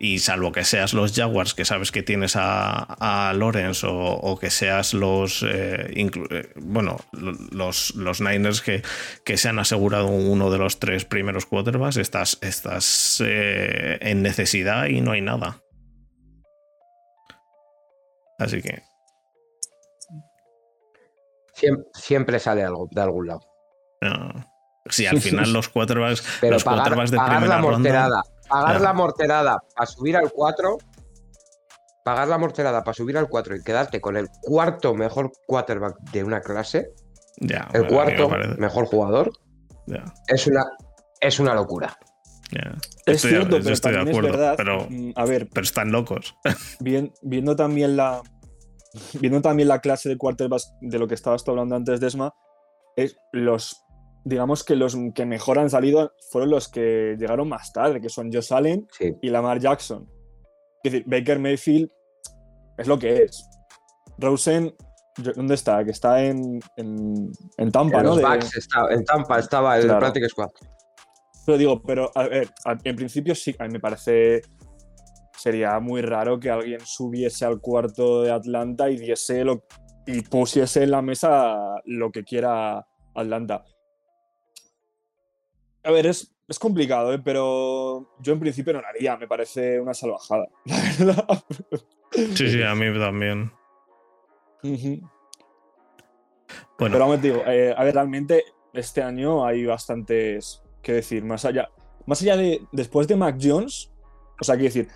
Y 0.00 0.20
salvo 0.20 0.52
que 0.52 0.62
seas 0.62 0.94
los 0.94 1.12
Jaguars, 1.12 1.54
que 1.54 1.64
sabes 1.64 1.90
que 1.90 2.04
tienes 2.04 2.36
a, 2.36 2.84
a 3.28 3.32
Lawrence, 3.34 3.84
o, 3.84 3.92
o 3.96 4.38
que 4.38 4.48
seas 4.48 4.94
los 4.94 5.42
eh, 5.42 5.92
eh, 5.96 6.52
bueno, 6.54 6.98
lo- 7.10 7.32
los, 7.50 7.96
los 7.96 8.20
Niners 8.20 8.60
que, 8.62 8.82
que 9.24 9.36
se 9.36 9.48
han 9.48 9.58
asegurado 9.58 10.06
uno 10.06 10.50
de 10.52 10.58
los 10.58 10.78
tres 10.78 11.04
primeros 11.04 11.46
quarterbacks, 11.46 11.96
estás, 11.96 12.38
estás 12.42 13.20
eh, 13.26 13.98
en 14.00 14.22
necesidad 14.22 14.86
y 14.86 15.00
no 15.00 15.10
hay 15.10 15.20
nada. 15.20 15.62
Así 18.38 18.62
que, 18.62 18.82
Siem- 21.56 21.84
Siempre, 21.92 22.38
sale 22.38 22.62
algo 22.62 22.88
de 22.90 23.00
algún 23.00 23.26
lado. 23.26 23.40
no. 24.00 24.46
si 24.90 25.06
al 25.06 25.20
final 25.20 25.52
los 25.52 25.68
quarterbacks, 25.68 26.22
Pero 26.40 26.54
los 26.54 26.62
pagar, 26.64 26.82
quarterbacks 26.82 27.10
de 27.10 27.16
pagar 27.16 27.38
primera 27.40 27.56
la 27.56 27.60
ronda. 27.62 28.22
Pagar 28.48 28.74
Ya. 28.76 28.80
la 28.82 28.92
morterada 28.92 29.62
para 29.74 29.86
subir 29.86 30.16
al 30.16 30.30
4, 30.32 30.78
pagar 32.04 32.28
la 32.28 32.38
morterada 32.38 32.82
para 32.82 32.94
subir 32.94 33.18
al 33.18 33.28
4 33.28 33.56
y 33.56 33.62
quedarte 33.62 34.00
con 34.00 34.16
el 34.16 34.28
cuarto 34.42 34.94
mejor 34.94 35.30
quarterback 35.46 35.98
de 36.12 36.24
una 36.24 36.40
clase, 36.40 36.90
Ya, 37.38 37.68
el 37.74 37.82
me 37.82 37.88
cuarto 37.88 38.28
parece- 38.28 38.60
mejor 38.60 38.86
jugador, 38.86 39.30
ya, 39.86 40.04
es 40.26 40.46
una, 40.46 40.64
es 41.20 41.38
una 41.40 41.54
locura. 41.54 41.96
ya. 42.50 42.72
Es 43.04 43.16
Estoy- 43.16 43.30
cierto, 43.30 43.56
pero 43.58 43.70
estoy 43.74 43.92
de 43.92 43.96
también 43.98 44.16
acuerdo, 44.16 44.28
es 44.34 44.40
verdad. 44.40 44.54
pero- 44.56 44.86
mm, 44.88 45.12
A 45.16 45.24
ver, 45.26 45.48
Pero 45.52 45.64
están 45.64 45.92
locos. 45.92 46.34
bien- 46.80 47.12
viendo 47.22 47.54
también 47.56 47.96
la 47.96 48.22
viendo 49.20 49.42
también 49.42 49.68
la 49.68 49.80
clase 49.82 50.08
de 50.08 50.16
quarterbacks 50.16 50.72
de 50.80 50.98
lo 50.98 51.06
que 51.06 51.14
estabas 51.14 51.44
tú 51.44 51.50
hablando 51.50 51.76
antes, 51.76 52.00
Desma, 52.00 52.32
es 52.96 53.16
los 53.32 53.84
digamos 54.28 54.62
que 54.64 54.76
los 54.76 54.96
que 55.14 55.24
mejor 55.24 55.58
han 55.58 55.70
salido 55.70 56.12
fueron 56.30 56.50
los 56.50 56.68
que 56.68 57.16
llegaron 57.18 57.48
más 57.48 57.72
tarde, 57.72 58.00
que 58.00 58.08
son 58.08 58.30
Josh 58.32 58.52
Allen 58.52 58.86
Sí. 58.98 59.14
y 59.22 59.30
Lamar 59.30 59.58
Jackson. 59.58 60.08
Es 60.82 60.92
decir, 60.92 61.04
Baker 61.08 61.38
Mayfield 61.38 61.90
es 62.76 62.86
lo 62.86 62.98
que 62.98 63.22
es. 63.24 63.48
Rosen, 64.18 64.74
¿dónde 65.34 65.54
está? 65.54 65.84
Que 65.84 65.92
está 65.92 66.22
en, 66.22 66.60
en, 66.76 67.30
en 67.56 67.72
Tampa, 67.72 67.98
En 67.98 68.04
¿no? 68.04 68.10
los 68.10 68.18
De- 68.18 68.24
Bucks 68.24 68.56
estaba- 68.56 68.92
en 68.92 69.04
Tampa 69.04 69.38
estaba 69.38 69.76
el 69.78 69.84
Claro. 69.84 70.00
Practice 70.00 70.28
Squad. 70.28 70.48
Pero 71.46 71.58
digo, 71.58 71.82
pero 71.82 72.10
a 72.14 72.24
ver, 72.28 72.48
en 72.84 72.96
principio 72.96 73.34
sí, 73.34 73.54
a 73.58 73.64
mí 73.64 73.70
me 73.72 73.80
parece. 73.80 74.42
Sería 75.36 75.78
muy 75.78 76.02
raro 76.02 76.38
que 76.40 76.50
alguien 76.50 76.80
subiese 76.84 77.44
al 77.44 77.60
cuarto 77.60 78.22
de 78.22 78.32
Atlanta 78.32 78.90
y 78.90 78.96
diese 78.98 79.44
lo, 79.44 79.62
y 80.04 80.20
pusiese 80.22 80.82
en 80.82 80.90
la 80.90 81.00
mesa 81.00 81.56
lo 81.84 82.10
que 82.10 82.24
quiera 82.24 82.84
Atlanta. 83.14 83.64
A 85.84 85.90
ver, 85.90 86.06
es, 86.06 86.34
es 86.48 86.58
complicado, 86.58 87.12
¿eh? 87.12 87.20
pero 87.22 88.14
yo 88.20 88.32
en 88.32 88.40
principio 88.40 88.72
no 88.72 88.80
lo 88.80 88.86
haría, 88.86 89.16
me 89.16 89.28
parece 89.28 89.80
una 89.80 89.94
salvajada, 89.94 90.48
la 90.64 90.76
verdad. 90.98 91.44
Sí, 92.34 92.48
sí, 92.48 92.62
a 92.62 92.74
mí 92.74 92.86
también. 92.98 93.52
Bueno, 94.62 95.02
Pero 96.78 97.04
aún 97.04 97.20
digo, 97.20 97.42
eh, 97.46 97.74
a 97.76 97.84
ver, 97.84 97.94
realmente 97.94 98.44
este 98.72 99.02
año 99.02 99.44
hay 99.46 99.64
bastantes 99.64 100.62
que 100.82 100.92
decir, 100.92 101.24
más 101.24 101.44
allá, 101.44 101.68
más 102.06 102.22
allá 102.22 102.36
de, 102.36 102.62
después 102.72 103.06
de 103.08 103.16
Mac 103.16 103.36
Jones, 103.40 103.92
o 104.40 104.44
sea, 104.44 104.54
quiero 104.54 104.72
decir, 104.72 104.88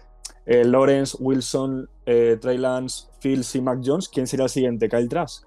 eh, 0.47 0.65
Lawrence, 0.65 1.17
Wilson, 1.21 1.89
eh, 2.07 2.39
Trey 2.41 2.59
Lance, 2.59 3.09
Fields 3.21 3.55
y 3.55 3.61
Mac 3.61 3.81
Jones, 3.85 4.09
¿quién 4.09 4.27
sería 4.27 4.45
el 4.45 4.51
siguiente? 4.51 4.89
Kyle 4.89 5.09
Trask. 5.09 5.45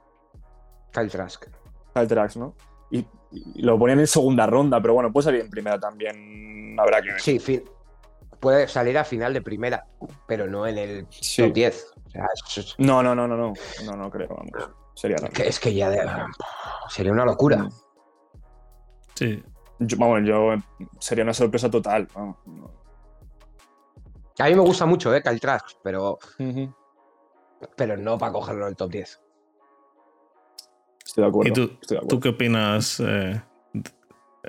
Kyle 0.94 1.10
Trask. 1.10 1.46
Kyle 1.94 2.08
Trask, 2.08 2.38
¿no? 2.38 2.56
Y 2.92 3.06
lo 3.56 3.78
ponían 3.80 4.00
en 4.00 4.08
segunda 4.08 4.46
ronda, 4.48 4.82
pero 4.82 4.94
bueno, 4.94 5.12
puede 5.12 5.26
salir 5.26 5.42
en 5.42 5.50
primera 5.50 5.80
también, 5.80 6.76
habrá 6.80 7.02
que 7.02 7.12
ver. 7.12 7.22
Sí, 7.22 7.40
fin- 7.40 7.64
puede 8.40 8.68
salir 8.68 8.98
a 8.98 9.04
final 9.04 9.34
de 9.34 9.42
primera, 9.42 9.86
pero 10.28 10.48
no 10.48 10.68
en 10.68 10.78
el 10.78 11.08
Sí. 11.10 11.42
top 11.44 11.54
10. 11.54 11.94
O 12.06 12.10
sea, 12.10 12.26
es, 12.34 12.58
es- 12.58 12.76
No, 12.78 13.02
no, 13.04 13.14
no, 13.16 13.28
no, 13.28 13.36
no, 13.38 13.54
no, 13.86 13.96
no 13.96 14.10
creo, 14.12 14.30
vamos. 14.30 14.70
Sería 14.94 15.18
raro. 15.18 15.34
que, 15.34 15.48
es 15.48 15.60
que 15.60 15.74
ya 15.74 15.90
de- 15.90 16.08
sería 16.90 17.12
una 17.12 17.26
locura. 17.26 17.68
sí. 19.16 19.44
Yo, 19.80 19.98
vamos, 19.98 20.22
yo 20.24 20.54
eh, 20.54 20.64
sería 21.02 21.26
una 21.26 21.34
sorpresa 21.34 21.70
total. 21.70 22.08
vamos, 22.16 22.38
no. 22.46 22.72
A 24.40 24.46
mí 24.46 24.54
me 24.56 24.62
gusta 24.62 24.86
mucho, 24.86 25.14
¿eh? 25.14 25.22
Trask, 25.22 25.66
pero, 25.84 26.18
pero 27.76 27.98
no 27.98 28.18
para 28.18 28.32
cogerlo 28.32 28.64
en 28.66 28.70
el 28.70 28.76
top 28.78 28.92
10. 28.92 29.22
Estoy 31.06 31.24
de 31.24 31.28
acuerdo. 31.30 31.50
¿Y 31.52 31.54
tú, 31.54 31.78
estoy 31.82 31.96
de 31.96 32.00
acuerdo. 32.00 32.08
tú 32.08 32.20
qué 32.20 32.30
opinas? 32.30 33.00
eh, 33.06 33.42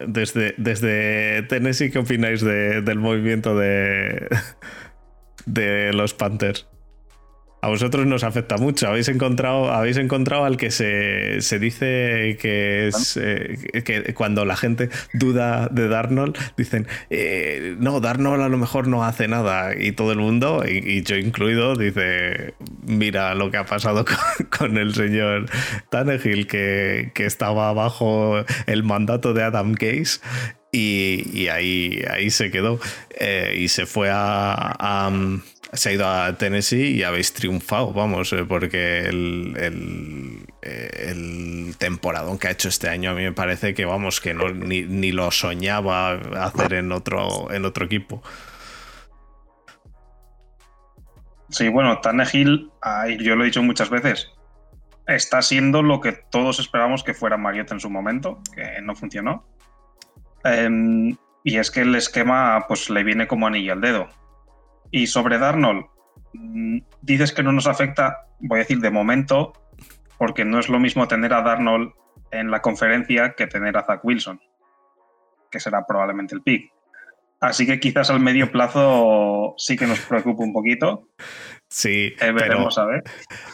desde, 0.07 0.55
desde 0.59 1.43
Tennessee, 1.45 1.91
¿qué 1.91 1.99
opináis 1.99 2.43
de- 2.43 2.83
del 2.83 2.99
movimiento 2.99 3.57
de, 3.57 4.27
de 5.47 5.93
los 5.93 6.15
Panthers? 6.15 6.67
A 7.67 7.69
vosotros 7.69 8.07
nos 8.07 8.23
afecta 8.23 8.59
mucho. 8.59 8.87
Habéis 8.87 9.09
encontrado, 9.09 9.73
habéis 9.73 9.97
encontrado 9.97 10.45
al 10.45 10.57
que 10.57 10.71
se, 10.71 11.59
dice 11.59 12.39
que 12.41 12.87
es 12.87 13.19
eh, 13.21 13.83
que 13.85 14.15
cuando 14.15 14.45
la 14.45 14.55
gente 14.55 14.89
duda 15.13 15.67
de 15.67 15.89
Darnold, 15.89 16.39
dicen 16.57 16.87
eh, 17.11 17.75
no, 17.81 17.99
Darnold 17.99 18.41
a 18.41 18.49
lo 18.49 18.57
mejor 18.57 18.87
no 18.87 19.03
hace 19.03 19.27
nada. 19.27 19.75
Y 19.77 19.91
todo 19.91 20.13
el 20.13 20.19
mundo, 20.19 20.63
y, 20.65 21.03
yo 21.03 21.17
incluido, 21.17 21.75
dice: 21.75 22.55
Mira 22.87 23.35
lo 23.35 23.51
que 23.51 23.57
ha 23.57 23.67
pasado 23.67 24.05
con, 24.57 24.79
el 24.79 24.95
señor 24.95 25.47
Tannehill, 25.91 26.47
que, 26.47 27.11
que 27.17 27.27
estaba 27.27 27.73
bajo 27.73 28.45
el 28.69 28.85
mandato 28.85 29.35
de 29.35 29.43
Adam 29.43 29.75
Case. 29.75 30.21
Y, 30.73 31.49
ahí, 31.49 32.05
ahí 32.11 32.31
se 32.31 32.51
quedó. 32.51 32.79
Eh, 33.19 33.55
y 33.59 33.69
se 33.69 33.87
fue 33.87 34.11
a, 34.13 35.11
se 35.77 35.91
ha 35.91 35.93
ido 35.93 36.09
a 36.09 36.37
Tennessee 36.37 36.97
y 36.97 37.03
habéis 37.03 37.33
triunfado, 37.33 37.93
vamos, 37.93 38.33
eh, 38.33 38.45
porque 38.47 39.01
el, 39.07 39.55
el, 39.59 40.47
eh, 40.63 41.09
el 41.11 41.77
temporadón 41.79 42.39
que 42.39 42.49
ha 42.49 42.51
hecho 42.51 42.69
este 42.69 42.89
año 42.89 43.11
a 43.11 43.15
mí 43.15 43.23
me 43.23 43.33
parece 43.33 43.75
que, 43.75 43.85
vamos, 43.85 44.21
que 44.21 44.35
ni, 44.35 44.83
ni 44.83 45.13
lo 45.13 45.31
soñaba 45.31 46.13
hacer 46.45 46.75
en 46.75 46.93
otro, 46.93 47.53
en 47.53 47.65
otro 47.65 47.85
equipo. 47.85 48.23
Sí, 51.49 51.69
bueno, 51.69 52.01
Tannehill, 52.01 52.71
yo 53.21 53.37
lo 53.37 53.43
he 53.43 53.47
dicho 53.47 53.63
muchas 53.63 53.89
veces, 53.89 54.33
está 55.07 55.43
siendo 55.43 55.83
lo 55.83 56.01
que 56.01 56.13
todos 56.13 56.59
esperamos 56.59 57.05
que 57.05 57.15
fuera 57.15 57.37
Mariota 57.37 57.75
en 57.75 57.81
su 57.81 57.91
momento, 57.91 58.41
que 58.55 58.81
no 58.83 58.97
funcionó. 58.97 59.47
Em, 60.45 61.17
y 61.45 61.59
es 61.59 61.71
que 61.71 61.83
el 61.83 61.95
esquema 61.95 62.65
pues 62.67 62.91
le 62.91 63.05
viene 63.05 63.29
como 63.29 63.47
anillo 63.47 63.73
al 63.73 63.81
dedo. 63.81 64.09
Y 64.91 65.07
sobre 65.07 65.39
Darnold, 65.39 65.87
mm, 66.33 66.79
dices 67.03 67.33
que 67.33 67.43
no 67.43 67.53
nos 67.53 67.67
afecta, 67.67 68.27
voy 68.41 68.59
a 68.59 68.63
decir 68.63 68.81
de 68.81 68.91
momento, 68.91 69.53
porque 70.19 70.45
no 70.45 70.59
es 70.59 70.69
lo 70.69 70.79
mismo 70.79 71.09
tener 71.09 71.33
a 71.33 71.43
Darnold 71.43 71.93
en 72.31 72.51
la 72.51 72.63
conferencia 72.63 73.35
que 73.35 73.47
tener 73.47 73.77
a 73.77 73.85
Zach 73.85 74.05
Wilson, 74.05 74.41
que 75.51 75.61
será 75.61 75.85
probablemente 75.87 76.35
el 76.35 76.43
pick. 76.43 76.73
Así 77.41 77.67
que 77.67 77.79
quizás 77.79 78.11
al 78.11 78.21
medio 78.21 78.51
plazo 78.51 79.55
sí 79.59 79.77
que 79.77 79.87
nos 79.87 80.01
preocupa 80.01 80.43
un 80.43 80.53
poquito. 80.53 81.09
Sí, 81.69 82.15
Eh, 82.21 82.33
pero, 82.33 82.35
veremos 82.35 82.79
a 82.79 82.87
ver. 82.87 83.03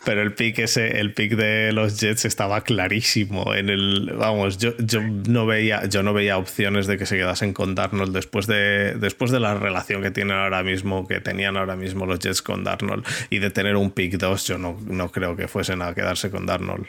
pero 0.05 0.23
el 0.23 0.35
pick 0.35 0.59
ese, 0.59 1.01
el 1.01 1.15
pick 1.15 1.35
de 1.35 1.73
los 1.73 1.99
Jets 1.99 2.25
estaba 2.27 2.63
clarísimo. 2.63 3.55
En 3.55 3.71
el, 3.71 4.13
vamos, 4.17 4.59
yo, 4.59 4.77
yo 4.79 5.01
no 5.01 5.47
veía, 5.47 5.87
yo 5.87 6.03
no 6.03 6.13
veía 6.13 6.37
opciones 6.39 6.87
de 6.87 6.99
que 6.99 7.07
se 7.07 7.17
quedasen 7.17 7.55
con 7.55 7.75
Darnold 7.75 8.15
después 8.15 8.47
de, 8.47 8.95
después 8.97 9.31
de 9.31 9.41
la 9.41 9.55
relación 9.55 10.03
que 10.03 10.11
tienen 10.11 10.37
ahora 10.37 10.63
mismo, 10.63 11.07
que 11.09 11.21
tenían 11.21 11.57
ahora 11.57 11.75
mismo 11.75 12.05
los 12.07 12.19
Jets 12.19 12.43
con 12.43 12.65
Darnold, 12.65 13.07
y 13.31 13.39
de 13.39 13.51
tener 13.51 13.77
un 13.77 13.91
pick 13.91 14.19
2, 14.19 14.47
yo 14.47 14.59
no, 14.59 14.79
no 14.87 15.11
creo 15.11 15.35
que 15.35 15.49
fuesen 15.49 15.81
a 15.83 15.95
quedarse 15.95 16.31
con 16.31 16.45
Darnold. 16.47 16.87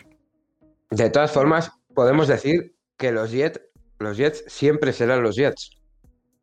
De 0.91 1.09
todas 1.09 1.31
formas, 1.31 1.71
podemos 1.95 2.27
decir 2.27 2.75
que 2.97 3.11
los 3.11 3.31
Jets, 3.31 3.61
los 3.99 4.17
Jets 4.17 4.43
siempre 4.47 4.91
serán 4.93 5.23
los 5.23 5.35
Jets. 5.35 5.71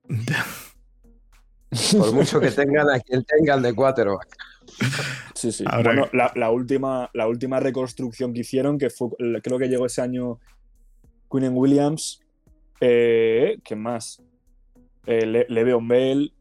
Por 1.97 2.13
mucho 2.13 2.41
que 2.41 2.51
tengan 2.51 2.91
a 2.91 2.99
quien 2.99 3.25
tengan 3.25 3.63
de 3.63 3.73
quarterback. 3.75 4.27
Sí, 5.35 5.53
sí. 5.53 5.65
Ahora 5.67 5.93
Bueno, 5.93 6.09
la, 6.13 6.33
la 6.35 6.51
última, 6.51 7.11
la 7.15 7.27
última 7.29 7.61
reconstrucción 7.61 8.33
que 8.33 8.41
hicieron, 8.41 8.79
que 8.79 8.91
fue, 8.91 9.09
creo 9.43 9.59
que 9.59 9.69
llegó 9.69 9.87
ese 9.87 10.03
año 10.03 10.39
Quinn 11.31 11.49
Williams, 11.53 12.21
eh, 12.81 13.59
¿qué 13.65 13.77
más? 13.77 14.23
Eh, 15.07 15.27
Le- 15.27 15.47
Le'Veon 15.49 15.87
Bell 15.89 16.33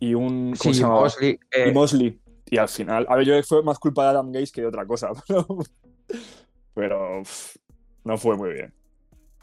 y 0.00 0.14
un... 0.14 0.54
¿cómo 0.58 0.72
Sí, 0.72 0.74
se 0.74 0.80
llamaba? 0.82 1.00
Mosley, 1.02 1.38
eh, 1.50 1.68
y 1.68 1.72
Mosley. 1.72 2.20
Y 2.50 2.58
al 2.58 2.68
final, 2.68 3.06
a 3.08 3.16
ver, 3.16 3.24
yo 3.26 3.32
creo 3.32 3.42
que 3.42 3.46
fue 3.48 3.62
más 3.62 3.78
culpa 3.78 4.04
de 4.04 4.10
Adam 4.10 4.30
Gates 4.32 4.52
que 4.52 4.60
de 4.60 4.66
otra 4.68 4.86
cosa, 4.86 5.10
pero, 5.28 5.46
pero 6.74 7.22
pff, 7.22 7.56
no 8.04 8.18
fue 8.18 8.36
muy 8.36 8.52
bien. 8.52 8.72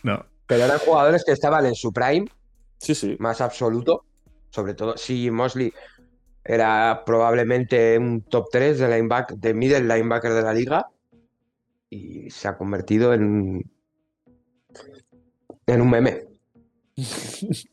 No. 0.04 0.26
pero 0.48 0.64
eran 0.66 0.80
jugadores 0.80 1.24
que 1.24 1.32
estaban 1.32 1.66
en 1.66 1.76
su 1.76 1.94
prime 1.94 2.26
Sí, 2.80 2.96
sí. 2.96 3.16
más 3.20 3.40
absoluto. 3.42 4.04
Sobre 4.50 4.74
todo, 4.74 4.98
si 4.98 5.30
Mosley 5.32 5.72
era 6.44 7.04
probablemente 7.06 7.98
un 7.98 8.22
top 8.24 8.48
3 8.52 8.80
de, 8.80 8.88
lineback, 8.88 9.34
de 9.34 9.54
middle 9.54 9.82
linebacker 9.82 10.34
de 10.34 10.42
la 10.42 10.54
liga 10.54 10.88
y 11.90 12.30
se 12.30 12.48
ha 12.48 12.58
convertido 12.58 13.14
en, 13.14 13.70
en 15.68 15.82
un 15.82 15.90
meme. 15.90 16.24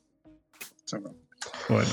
Bueno. 1.68 1.90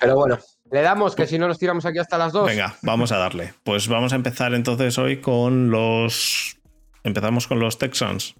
Pero 0.00 0.14
bueno, 0.14 0.38
le 0.70 0.82
damos 0.82 1.16
que 1.16 1.26
si 1.26 1.38
no 1.38 1.48
nos 1.48 1.58
tiramos 1.58 1.84
aquí 1.84 1.98
hasta 1.98 2.16
las 2.16 2.32
2. 2.32 2.46
Venga, 2.46 2.76
vamos 2.82 3.10
a 3.10 3.18
darle. 3.18 3.54
Pues 3.64 3.88
vamos 3.88 4.12
a 4.12 4.16
empezar 4.16 4.54
entonces 4.54 4.98
hoy 4.98 5.20
con 5.20 5.70
los. 5.70 6.56
Empezamos 7.02 7.48
con 7.48 7.58
los 7.58 7.78
Texans. 7.78 8.36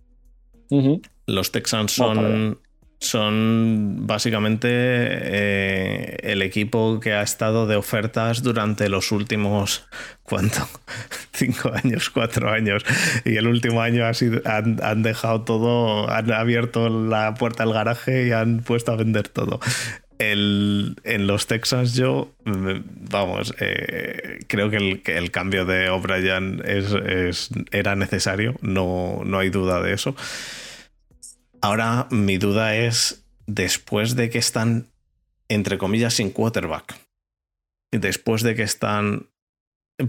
Los 1.26 1.52
Texans 1.52 1.92
son, 1.92 2.60
son 3.04 4.06
básicamente 4.06 4.68
eh, 4.70 6.16
el 6.22 6.42
equipo 6.42 7.00
que 7.00 7.12
ha 7.12 7.22
estado 7.22 7.66
de 7.66 7.76
ofertas 7.76 8.42
durante 8.42 8.88
los 8.88 9.12
últimos, 9.12 9.86
¿cuánto? 10.22 10.68
Cinco 11.32 11.72
años, 11.74 12.10
cuatro 12.10 12.50
años. 12.50 12.84
Y 13.24 13.36
el 13.36 13.46
último 13.46 13.80
año 13.82 14.06
ha 14.06 14.14
sido, 14.14 14.40
han, 14.44 14.78
han 14.82 15.02
dejado 15.02 15.42
todo, 15.42 16.10
han 16.10 16.32
abierto 16.32 16.88
la 16.88 17.34
puerta 17.34 17.64
del 17.64 17.72
garaje 17.74 18.26
y 18.26 18.32
han 18.32 18.60
puesto 18.60 18.92
a 18.92 18.96
vender 18.96 19.28
todo. 19.28 19.60
El- 20.18 20.96
en 21.02 21.26
los 21.26 21.46
Texans 21.48 21.94
yo, 21.94 22.32
mm, 22.44 22.70
vamos, 23.10 23.52
eh, 23.58 24.38
creo 24.46 24.70
que 24.70 24.76
el, 24.76 25.02
que 25.02 25.18
el 25.18 25.30
cambio 25.32 25.64
de 25.64 25.90
O'Brien 25.90 26.62
es, 26.64 26.92
es- 26.92 27.50
era 27.72 27.96
necesario, 27.96 28.54
no, 28.62 29.22
no 29.24 29.38
hay 29.40 29.50
duda 29.50 29.82
de 29.82 29.92
eso. 29.92 30.14
Ahora 31.64 32.08
mi 32.10 32.36
duda 32.36 32.76
es, 32.76 33.24
después 33.46 34.16
de 34.16 34.28
que 34.28 34.36
están, 34.36 34.88
entre 35.48 35.78
comillas, 35.78 36.12
sin 36.12 36.28
quarterback, 36.28 36.94
después 37.90 38.42
de 38.42 38.54
que 38.54 38.64
están, 38.64 39.30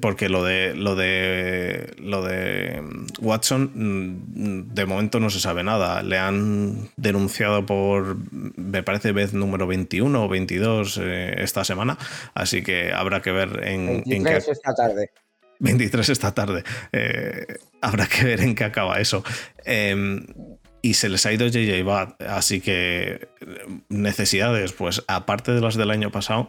porque 0.02 0.28
lo 0.28 0.44
de 0.44 0.76
lo 0.76 0.96
de 0.98 1.94
lo 1.98 2.24
de 2.24 2.84
Watson 3.22 3.72
mm, 3.74 4.74
de 4.74 4.86
momento 4.86 5.22
no 5.22 5.30
se 5.30 5.40
sabe 5.40 5.64
nada. 5.64 6.04
Le 6.04 6.18
han 6.18 6.90
denunciado 6.98 7.66
por, 7.66 8.18
me 8.34 8.84
parece, 8.84 9.14
vez 9.14 9.34
número 9.34 9.66
21 9.66 10.26
o 10.26 10.28
22 10.28 11.00
eh, 11.02 11.36
esta 11.38 11.64
semana, 11.64 11.98
así 12.34 12.64
que 12.64 12.92
habrá 12.92 13.22
que 13.22 13.32
ver 13.32 13.62
en, 13.64 14.04
en 14.06 14.26
qué 14.26 14.34
23 14.34 14.50
esta 14.50 14.76
tarde. 14.76 15.10
23 15.60 16.10
esta 16.10 16.34
tarde. 16.34 16.66
Eh, 16.92 17.46
habrá 17.80 18.08
que 18.08 18.26
ver 18.26 18.42
en 18.42 18.56
qué 18.56 18.66
acaba 18.66 19.00
eso. 19.00 19.24
Em, 19.64 20.26
y 20.86 20.94
se 20.94 21.10
les 21.10 21.26
ha 21.26 21.34
ido 21.34 21.48
JJ 21.48 21.84
Watt, 21.84 22.22
así 22.22 22.62
que 22.62 23.28
necesidades, 23.90 24.72
pues 24.72 25.04
aparte 25.08 25.52
de 25.52 25.60
las 25.60 25.74
del 25.74 25.90
año 25.90 26.12
pasado, 26.12 26.48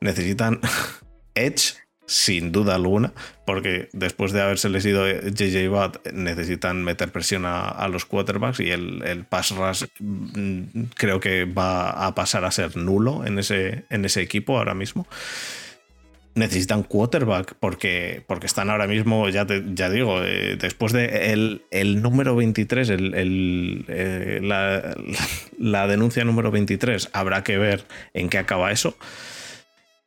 necesitan 0.00 0.60
Edge, 1.36 1.74
sin 2.04 2.50
duda 2.50 2.74
alguna, 2.74 3.12
porque 3.46 3.88
después 3.92 4.32
de 4.32 4.42
haberse 4.42 4.68
les 4.68 4.84
ido 4.84 5.06
JJ 5.08 5.68
Watt, 5.68 6.08
necesitan 6.12 6.82
meter 6.82 7.12
presión 7.12 7.44
a, 7.46 7.86
los 7.86 8.04
quarterbacks 8.04 8.58
y 8.58 8.72
el, 8.72 9.00
el, 9.04 9.24
pass 9.24 9.52
rush 9.52 9.84
mm, 10.00 10.86
creo 10.96 11.20
que 11.20 11.44
va 11.44 11.90
a 11.90 12.16
pasar 12.16 12.44
a 12.44 12.50
ser 12.50 12.76
nulo 12.76 13.24
en 13.26 13.38
ese, 13.38 13.84
en 13.90 14.04
ese 14.04 14.22
equipo 14.22 14.58
ahora 14.58 14.74
mismo 14.74 15.06
necesitan 16.34 16.82
quarterback 16.82 17.54
porque, 17.58 18.24
porque 18.26 18.46
están 18.46 18.70
ahora 18.70 18.86
mismo, 18.86 19.28
ya, 19.28 19.46
ya 19.74 19.90
digo, 19.90 20.22
eh, 20.22 20.56
después 20.56 20.92
de 20.92 21.60
el, 21.70 22.02
número 22.02 22.36
23, 22.36 22.90
el, 22.90 23.84
eh, 23.88 24.40
la, 24.42 25.86
denuncia 25.88 26.24
número 26.24 26.50
23, 26.50 27.10
habrá 27.12 27.42
que 27.42 27.58
ver 27.58 27.84
en 28.14 28.28
qué 28.28 28.38
acaba 28.38 28.72
eso. 28.72 28.96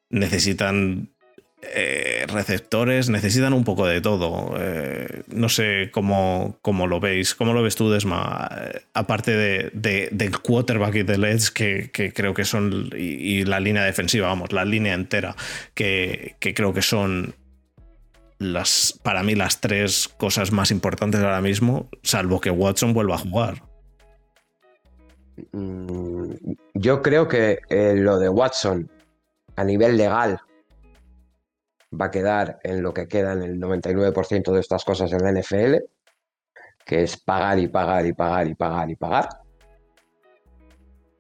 Necesitan 0.10 1.10
eh, 1.64 2.26
receptores, 2.28 3.10
necesitan 3.10 3.54
un 3.54 3.64
poco 3.64 3.86
de 3.86 4.02
todo. 4.02 4.56
Eh, 4.58 5.24
no 5.28 5.48
sé 5.48 5.90
cómo, 5.92 6.58
cómo, 6.62 6.88
lo 6.88 7.00
veis, 7.00 7.36
cómo 7.36 7.54
lo 7.54 7.62
ves 7.62 7.76
tú, 7.76 7.92
Desma, 7.92 8.50
eh, 8.60 8.82
aparte 8.94 9.36
de, 9.36 10.10
del 10.12 10.40
quarterback 10.40 10.96
y 10.96 11.04
del 11.04 11.24
edge, 11.24 11.52
que, 11.54 12.14
creo 12.14 12.34
que 12.34 12.46
son, 12.46 12.90
y, 12.98 13.46
la 13.46 13.60
línea 13.60 13.84
defensiva, 13.84 14.28
vamos, 14.28 14.52
la 14.52 14.66
línea 14.66 14.96
entera, 14.96 15.36
que, 15.76 16.36
creo 16.40 16.74
que 16.74 16.82
son 16.82 17.36
las, 18.40 19.00
para 19.04 19.22
mí 19.22 19.36
las 19.36 19.62
tres 19.62 20.08
cosas 20.08 20.52
más 20.52 20.72
importantes 20.72 21.22
ahora 21.22 21.42
mismo, 21.42 21.90
salvo 22.02 22.42
que 22.42 22.50
Watson 22.50 22.94
vuelva 22.94 23.16
a 23.16 23.20
jugar. 23.20 23.62
Mm, 25.52 26.34
yo 26.74 27.04
creo 27.04 27.28
que 27.28 27.60
lo 27.70 28.18
de 28.18 28.30
Watson 28.30 28.90
a 29.56 29.64
nivel 29.64 29.98
legal 29.98 30.42
va 32.00 32.06
a 32.06 32.12
quedar 32.12 32.60
en 32.64 32.82
lo 32.82 32.94
que 32.94 33.08
queda 33.08 33.34
en 33.34 33.44
el 33.44 33.60
99% 33.60 34.52
de 34.52 34.60
estas 34.60 34.86
cosas 34.86 35.12
en 35.12 35.20
la 35.24 35.32
NFL, 35.32 35.78
que 36.86 37.04
es 37.04 37.18
pagar 37.18 37.60
y 37.60 37.68
pagar 37.68 38.06
y 38.06 38.14
pagar 38.14 38.48
y 38.48 38.56
pagar 38.56 38.90
y 38.90 38.96
pagar. 38.96 39.30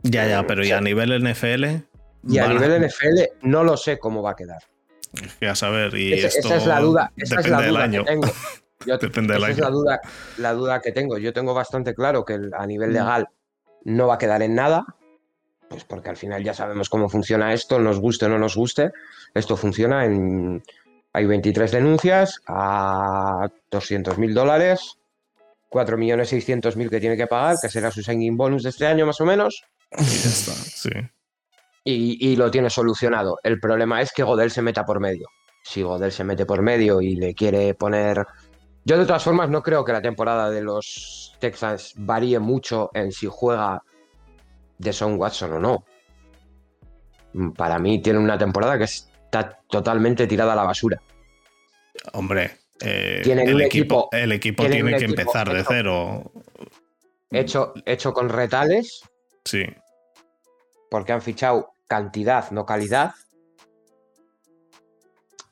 Ya, 0.03 0.27
ya, 0.27 0.45
pero 0.47 0.65
¿y 0.65 0.71
a 0.71 0.81
nivel 0.81 1.23
NFL? 1.23 1.65
Y 2.27 2.37
a 2.39 2.47
nivel 2.47 2.81
NFL 2.87 3.47
no 3.47 3.63
lo 3.63 3.77
sé 3.77 3.99
cómo 3.99 4.21
va 4.21 4.31
a 4.31 4.35
quedar. 4.35 4.61
Ya 5.41 5.55
saber, 5.55 5.93
y 5.95 6.13
esa, 6.13 6.27
esto 6.27 6.55
es 6.55 6.65
la 6.65 6.79
duda, 6.79 7.11
depende 7.15 7.63
del 7.63 7.77
año. 7.77 8.05
depende 8.85 9.33
del 9.33 9.43
año. 9.43 9.53
es 9.53 9.59
la 9.59 9.69
duda, 9.69 10.01
la 10.37 10.53
duda 10.53 10.79
que 10.79 10.93
tengo. 10.93 11.17
Yo 11.17 11.33
tengo 11.33 11.53
bastante 11.53 11.93
claro 11.93 12.23
que 12.23 12.39
a 12.57 12.65
nivel 12.65 12.91
mm. 12.91 12.93
legal 12.93 13.27
no 13.83 14.07
va 14.07 14.15
a 14.15 14.17
quedar 14.17 14.41
en 14.41 14.55
nada, 14.55 14.85
pues 15.67 15.83
porque 15.83 16.09
al 16.09 16.17
final 16.17 16.43
ya 16.43 16.53
sabemos 16.53 16.89
cómo 16.89 17.09
funciona 17.09 17.53
esto, 17.53 17.79
nos 17.79 17.99
guste 17.99 18.25
o 18.25 18.29
no 18.29 18.37
nos 18.37 18.55
guste. 18.55 18.91
Esto 19.33 19.57
funciona 19.57 20.05
en... 20.05 20.63
Hay 21.13 21.25
23 21.25 21.71
denuncias 21.71 22.39
a 22.47 23.49
200 23.69 24.17
mil 24.17 24.33
dólares, 24.33 24.97
4.600.000 25.69 26.89
que 26.89 26.99
tiene 26.99 27.17
que 27.17 27.27
pagar, 27.27 27.57
que 27.61 27.69
será 27.69 27.91
su 27.91 28.01
signing 28.01 28.37
bonus 28.37 28.63
de 28.63 28.69
este 28.69 28.87
año 28.87 29.05
más 29.05 29.19
o 29.19 29.25
menos. 29.25 29.63
Y 29.91 30.03
ya 30.03 30.29
está, 30.29 30.53
sí. 30.53 30.89
Y, 31.83 32.35
lo 32.35 32.51
tiene 32.51 32.69
solucionado. 32.69 33.39
El 33.43 33.59
problema 33.59 34.01
es 34.01 34.11
que 34.13 34.23
Godel 34.23 34.51
se 34.51 34.61
meta 34.61 34.85
por 34.85 34.99
medio. 34.99 35.27
Si 35.63 35.81
Godel 35.81 36.11
se 36.11 36.23
mete 36.23 36.45
por 36.45 36.61
medio 36.61 37.01
y 37.01 37.15
le 37.15 37.33
quiere 37.33 37.73
poner... 37.73 38.25
Yo 38.85 38.97
de 38.97 39.05
todas 39.05 39.23
formas 39.23 39.49
no 39.49 39.61
creo 39.61 39.83
que 39.83 39.91
la 39.91 40.01
temporada 40.01 40.49
de 40.49 40.61
los 40.61 41.35
Texans 41.39 41.93
varíe 41.97 42.39
mucho 42.39 42.89
en 42.93 43.11
si 43.11 43.27
juega 43.29 43.81
de 44.77 44.93
Son 44.93 45.19
Watson 45.19 45.53
o 45.53 45.59
no. 45.59 45.85
Para 47.55 47.79
mí 47.79 48.01
tiene 48.01 48.19
una 48.19 48.37
temporada 48.37 48.77
que 48.77 48.87
está 49.31 49.61
totalmente 49.69 50.27
tirada 50.27 50.51
a 50.51 50.55
la 50.57 50.63
basura. 50.63 51.01
Hombre, 52.13 52.51
eh, 52.81 53.21
el, 53.23 53.61
equipo, 53.61 54.09
el 54.11 54.33
equipo 54.33 54.65
tiene 54.67 54.97
que 54.97 55.05
empezar 55.05 55.53
de 55.53 55.63
cero. 55.65 56.31
Hecho, 57.29 57.73
hecho 57.85 58.13
con 58.13 58.27
retales. 58.27 59.03
Sí. 59.45 59.63
Porque 60.89 61.13
han 61.13 61.21
fichado 61.21 61.71
cantidad, 61.87 62.51
no 62.51 62.65
calidad. 62.65 63.13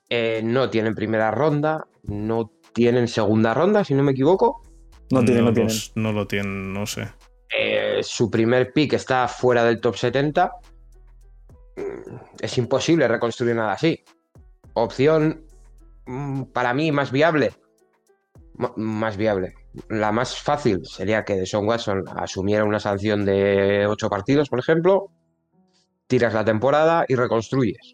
Eh, 0.09 0.41
no 0.43 0.69
tienen 0.69 0.93
primera 0.93 1.31
ronda, 1.31 1.87
no 2.03 2.51
tienen 2.73 3.07
segunda 3.07 3.53
ronda, 3.53 3.85
si 3.85 3.93
no 3.93 4.03
me 4.03 4.11
equivoco. 4.11 4.61
No, 5.11 5.23
tienen, 5.23 5.45
no, 5.45 5.53
tienen. 5.53 5.75
no 5.95 6.11
lo 6.11 6.27
tienen, 6.27 6.73
no 6.73 6.85
sé. 6.85 7.07
Eh, 7.57 7.99
su 8.03 8.29
primer 8.29 8.73
pick 8.73 8.93
está 8.93 9.27
fuera 9.27 9.63
del 9.63 9.79
top 9.79 9.95
70. 9.95 10.51
Mm, 11.79 12.15
es 12.41 12.57
imposible 12.57 13.07
reconstruir 13.07 13.55
nada 13.55 13.73
así. 13.73 14.03
Opción 14.73 15.45
mm, 16.05 16.43
para 16.53 16.73
mí 16.73 16.91
más 16.91 17.11
viable. 17.11 17.53
más 18.75 19.17
viable. 19.17 19.53
La 19.87 20.11
más 20.11 20.35
fácil 20.35 20.81
sería 20.85 21.23
que 21.23 21.45
Son 21.45 21.65
Watson 21.67 22.03
asumiera 22.15 22.65
una 22.65 22.79
sanción 22.79 23.23
de 23.23 23.85
8 23.87 24.09
partidos, 24.09 24.49
por 24.49 24.59
ejemplo. 24.59 25.11
Tiras 26.07 26.33
la 26.33 26.43
temporada 26.43 27.05
y 27.07 27.15
reconstruyes. 27.15 27.93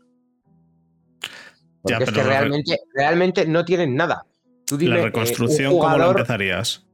Porque 1.82 2.04
es 2.04 2.12
que 2.12 2.24
realmente, 2.24 2.80
realmente 2.96 3.46
no 3.46 3.64
tienen 3.66 3.96
nada. 3.96 4.26
la 4.72 5.00
eh, 5.00 5.04
reconstrucción, 5.04 5.78
¿cómo 5.78 5.98
la 5.98 6.08
empezarías? 6.08 6.86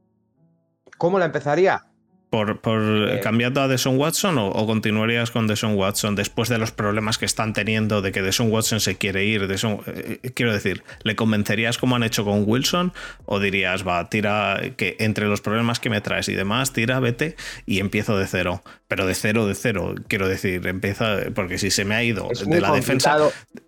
¿Cómo 0.98 1.18
la 1.18 1.24
empezaría? 1.24 1.91
¿Por, 2.32 2.62
por 2.62 2.80
eh, 2.80 3.20
cambiando 3.20 3.60
a 3.60 3.68
Deshaun 3.68 3.98
Watson 3.98 4.38
o, 4.38 4.66
continuarías 4.66 5.30
con 5.30 5.46
Deshaun 5.46 5.74
Watson 5.74 6.14
después 6.14 6.48
de 6.48 6.56
los 6.56 6.70
problemas 6.70 7.18
que 7.18 7.26
están 7.26 7.52
teniendo 7.52 8.00
de 8.00 8.10
que 8.10 8.22
Deshaun 8.22 8.50
Watson 8.50 8.80
se 8.80 8.96
quiere 8.96 9.26
ir? 9.26 9.42
Eh, 9.42 10.18
eh, 10.22 10.30
quiero 10.32 10.50
decir, 10.50 10.82
¿le 11.02 11.14
convencerías 11.14 11.76
como 11.76 11.94
han 11.94 12.04
hecho 12.04 12.24
con 12.24 12.44
Wilson? 12.46 12.94
¿O 13.26 13.38
dirías, 13.38 13.86
va, 13.86 14.08
tira, 14.08 14.58
que 14.78 14.96
entre 14.98 15.26
los 15.26 15.42
problemas 15.42 15.78
que 15.78 15.90
me 15.90 16.00
traes 16.00 16.30
y 16.30 16.34
demás, 16.34 16.72
tira, 16.72 17.00
vete 17.00 17.36
y 17.66 17.80
empiezo 17.80 18.16
de 18.16 18.26
cero? 18.26 18.62
Pero 18.88 19.04
de 19.04 19.14
cero, 19.14 19.46
de 19.46 19.54
cero, 19.54 19.94
quiero 20.08 20.26
decir, 20.26 20.66
empieza, 20.66 21.18
porque 21.34 21.58
si 21.58 21.70
se 21.70 21.84
me 21.84 21.94
ha 21.96 22.02
ido 22.02 22.30
de 22.46 22.62
la 22.62 22.72
defensa, 22.72 23.18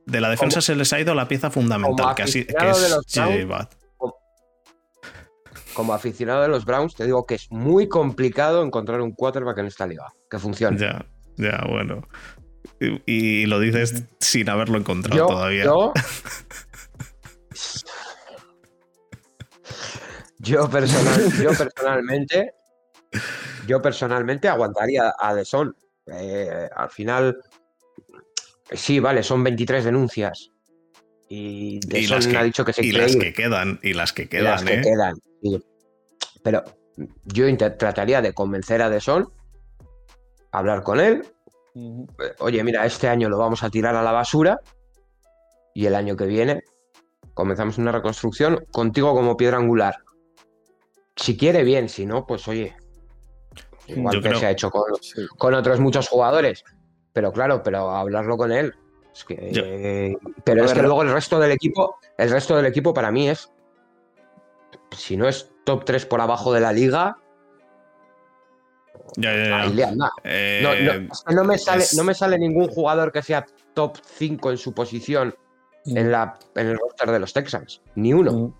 de 0.06 0.20
la 0.22 0.30
defensa 0.30 0.62
se 0.62 0.74
les 0.74 0.90
ha 0.94 1.00
ido 1.00 1.14
la 1.14 1.28
pieza 1.28 1.50
fundamental, 1.50 2.14
que, 2.14 2.22
así, 2.22 2.46
que 2.46 2.70
es 2.70 2.98
como 5.74 5.92
aficionado 5.92 6.42
de 6.42 6.48
los 6.48 6.64
Browns, 6.64 6.94
te 6.94 7.04
digo 7.04 7.26
que 7.26 7.34
es 7.34 7.50
muy 7.50 7.88
complicado 7.88 8.64
encontrar 8.64 9.00
un 9.00 9.12
quarterback 9.12 9.58
en 9.58 9.66
esta 9.66 9.86
liga 9.86 10.12
que 10.30 10.38
funcione. 10.38 10.78
Ya, 10.78 11.04
ya, 11.36 11.64
bueno. 11.68 12.06
Y, 13.06 13.46
lo 13.46 13.60
dices 13.60 14.04
sin 14.20 14.48
haberlo 14.48 14.78
encontrado 14.78 15.26
todavía. 15.26 15.64
Yo, 15.64 15.92
yo, 20.38 20.70
personalmente, 20.70 22.52
yo 23.66 23.82
personalmente 23.82 24.48
aguantaría 24.48 25.12
a 25.18 25.34
The 25.34 25.42
eh, 26.06 26.68
al 26.74 26.90
final, 26.90 27.38
sí, 28.70 29.00
vale, 29.00 29.22
son 29.22 29.44
23 29.44 29.84
denuncias. 29.84 30.50
Y, 31.28 31.80
The 31.80 32.36
ha 32.36 32.42
dicho 32.42 32.64
que 32.64 32.72
se 32.72 32.84
y 32.84 32.92
las 32.92 33.16
que 33.16 33.32
quedan, 33.32 33.78
y 33.82 33.94
las 33.94 34.12
que 34.12 34.28
quedan, 34.28 34.44
las 34.44 34.64
que 34.64 34.74
¿eh? 34.74 34.82
quedan. 34.82 35.14
Pero 36.42 36.62
yo 37.24 37.46
trataría 37.56 38.22
de 38.22 38.32
convencer 38.32 38.82
a 38.82 38.90
Deson, 38.90 39.32
hablar 40.52 40.82
con 40.82 41.00
él. 41.00 41.26
Oye, 42.38 42.62
mira, 42.62 42.86
este 42.86 43.08
año 43.08 43.28
lo 43.28 43.38
vamos 43.38 43.62
a 43.62 43.70
tirar 43.70 43.96
a 43.96 44.02
la 44.02 44.12
basura 44.12 44.60
y 45.74 45.86
el 45.86 45.94
año 45.94 46.16
que 46.16 46.26
viene 46.26 46.62
comenzamos 47.34 47.78
una 47.78 47.92
reconstrucción 47.92 48.64
contigo 48.70 49.12
como 49.12 49.36
piedra 49.36 49.58
angular. 49.58 49.96
Si 51.16 51.36
quiere, 51.36 51.64
bien, 51.64 51.88
si 51.88 52.06
no, 52.06 52.26
pues 52.26 52.46
oye, 52.48 52.76
igual 53.88 54.22
que 54.22 54.34
se 54.34 54.46
ha 54.46 54.50
hecho 54.50 54.70
con, 54.70 55.54
otros 55.54 55.80
muchos 55.80 56.08
jugadores. 56.08 56.64
Pero 57.12 57.32
claro, 57.32 57.62
pero 57.62 57.90
hablarlo 57.90 58.36
con 58.36 58.52
él. 58.52 58.74
pero 60.44 60.64
es 60.64 60.72
que 60.72 60.82
luego 60.82 61.02
el 61.02 61.12
resto 61.12 61.38
del 61.38 61.52
equipo, 61.52 61.96
el 62.16 62.30
resto 62.30 62.56
del 62.56 62.66
equipo 62.66 62.94
para 62.94 63.10
mí 63.10 63.28
es 63.28 63.50
si 64.96 65.16
no 65.16 65.28
es 65.28 65.50
top 65.64 65.84
3 65.84 66.06
por 66.06 66.20
abajo 66.20 66.52
de 66.52 66.60
la 66.60 66.72
liga, 66.72 67.16
ya, 69.16 69.32
ya, 69.36 69.60
Ahí 69.60 69.72
le 69.72 69.84
anda. 69.84 70.10
Eh, 70.24 71.08
no, 71.32 71.44
me 71.44 71.58
sale, 71.58 71.84
no 71.96 72.04
me 72.04 72.14
sale 72.14 72.38
ningún 72.38 72.68
jugador 72.68 73.12
que 73.12 73.22
sea 73.22 73.46
top 73.74 73.98
5 74.02 74.50
en 74.50 74.58
su 74.58 74.72
posición 74.72 75.34
mm. 75.84 75.96
en, 75.96 76.10
la, 76.10 76.38
en 76.54 76.66
el 76.68 76.78
roster 76.78 77.10
de 77.10 77.20
los 77.20 77.32
Texans. 77.32 77.80
Ni 77.94 78.12
uno. 78.12 78.54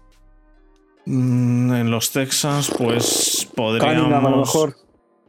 Mm, 1.07 1.75
en 1.75 1.91
los 1.91 2.13
Texans, 2.13 2.71
pues 2.77 3.49
podríamos... 3.55 3.95
Callingham 3.95 4.27
a 4.27 4.31
lo 4.31 4.37
mejor. 4.39 4.77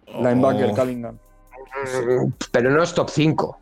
Linebacker, 0.08 0.74
Callingham. 0.74 1.16
Mm, 1.16 2.32
pero 2.52 2.70
no 2.70 2.84
es 2.84 2.94
top 2.94 3.10
5. 3.10 3.60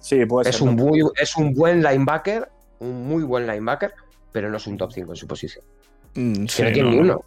Sí, 0.00 0.26
puede 0.26 0.50
es 0.50 0.56
ser. 0.56 0.68
Un 0.68 0.74
muy, 0.74 1.02
es 1.20 1.36
un 1.36 1.54
buen 1.54 1.82
linebacker, 1.82 2.50
un 2.80 3.06
muy 3.06 3.22
buen 3.22 3.46
linebacker, 3.46 3.94
pero 4.32 4.50
no 4.50 4.56
es 4.56 4.66
un 4.66 4.76
top 4.76 4.92
5 4.92 5.12
en 5.12 5.16
su 5.16 5.26
posición. 5.26 5.64
Mm, 6.14 6.46
sí, 6.46 6.62
no 6.62 6.72
tiene 6.72 6.90
ni 6.90 6.98
uno. 6.98 7.24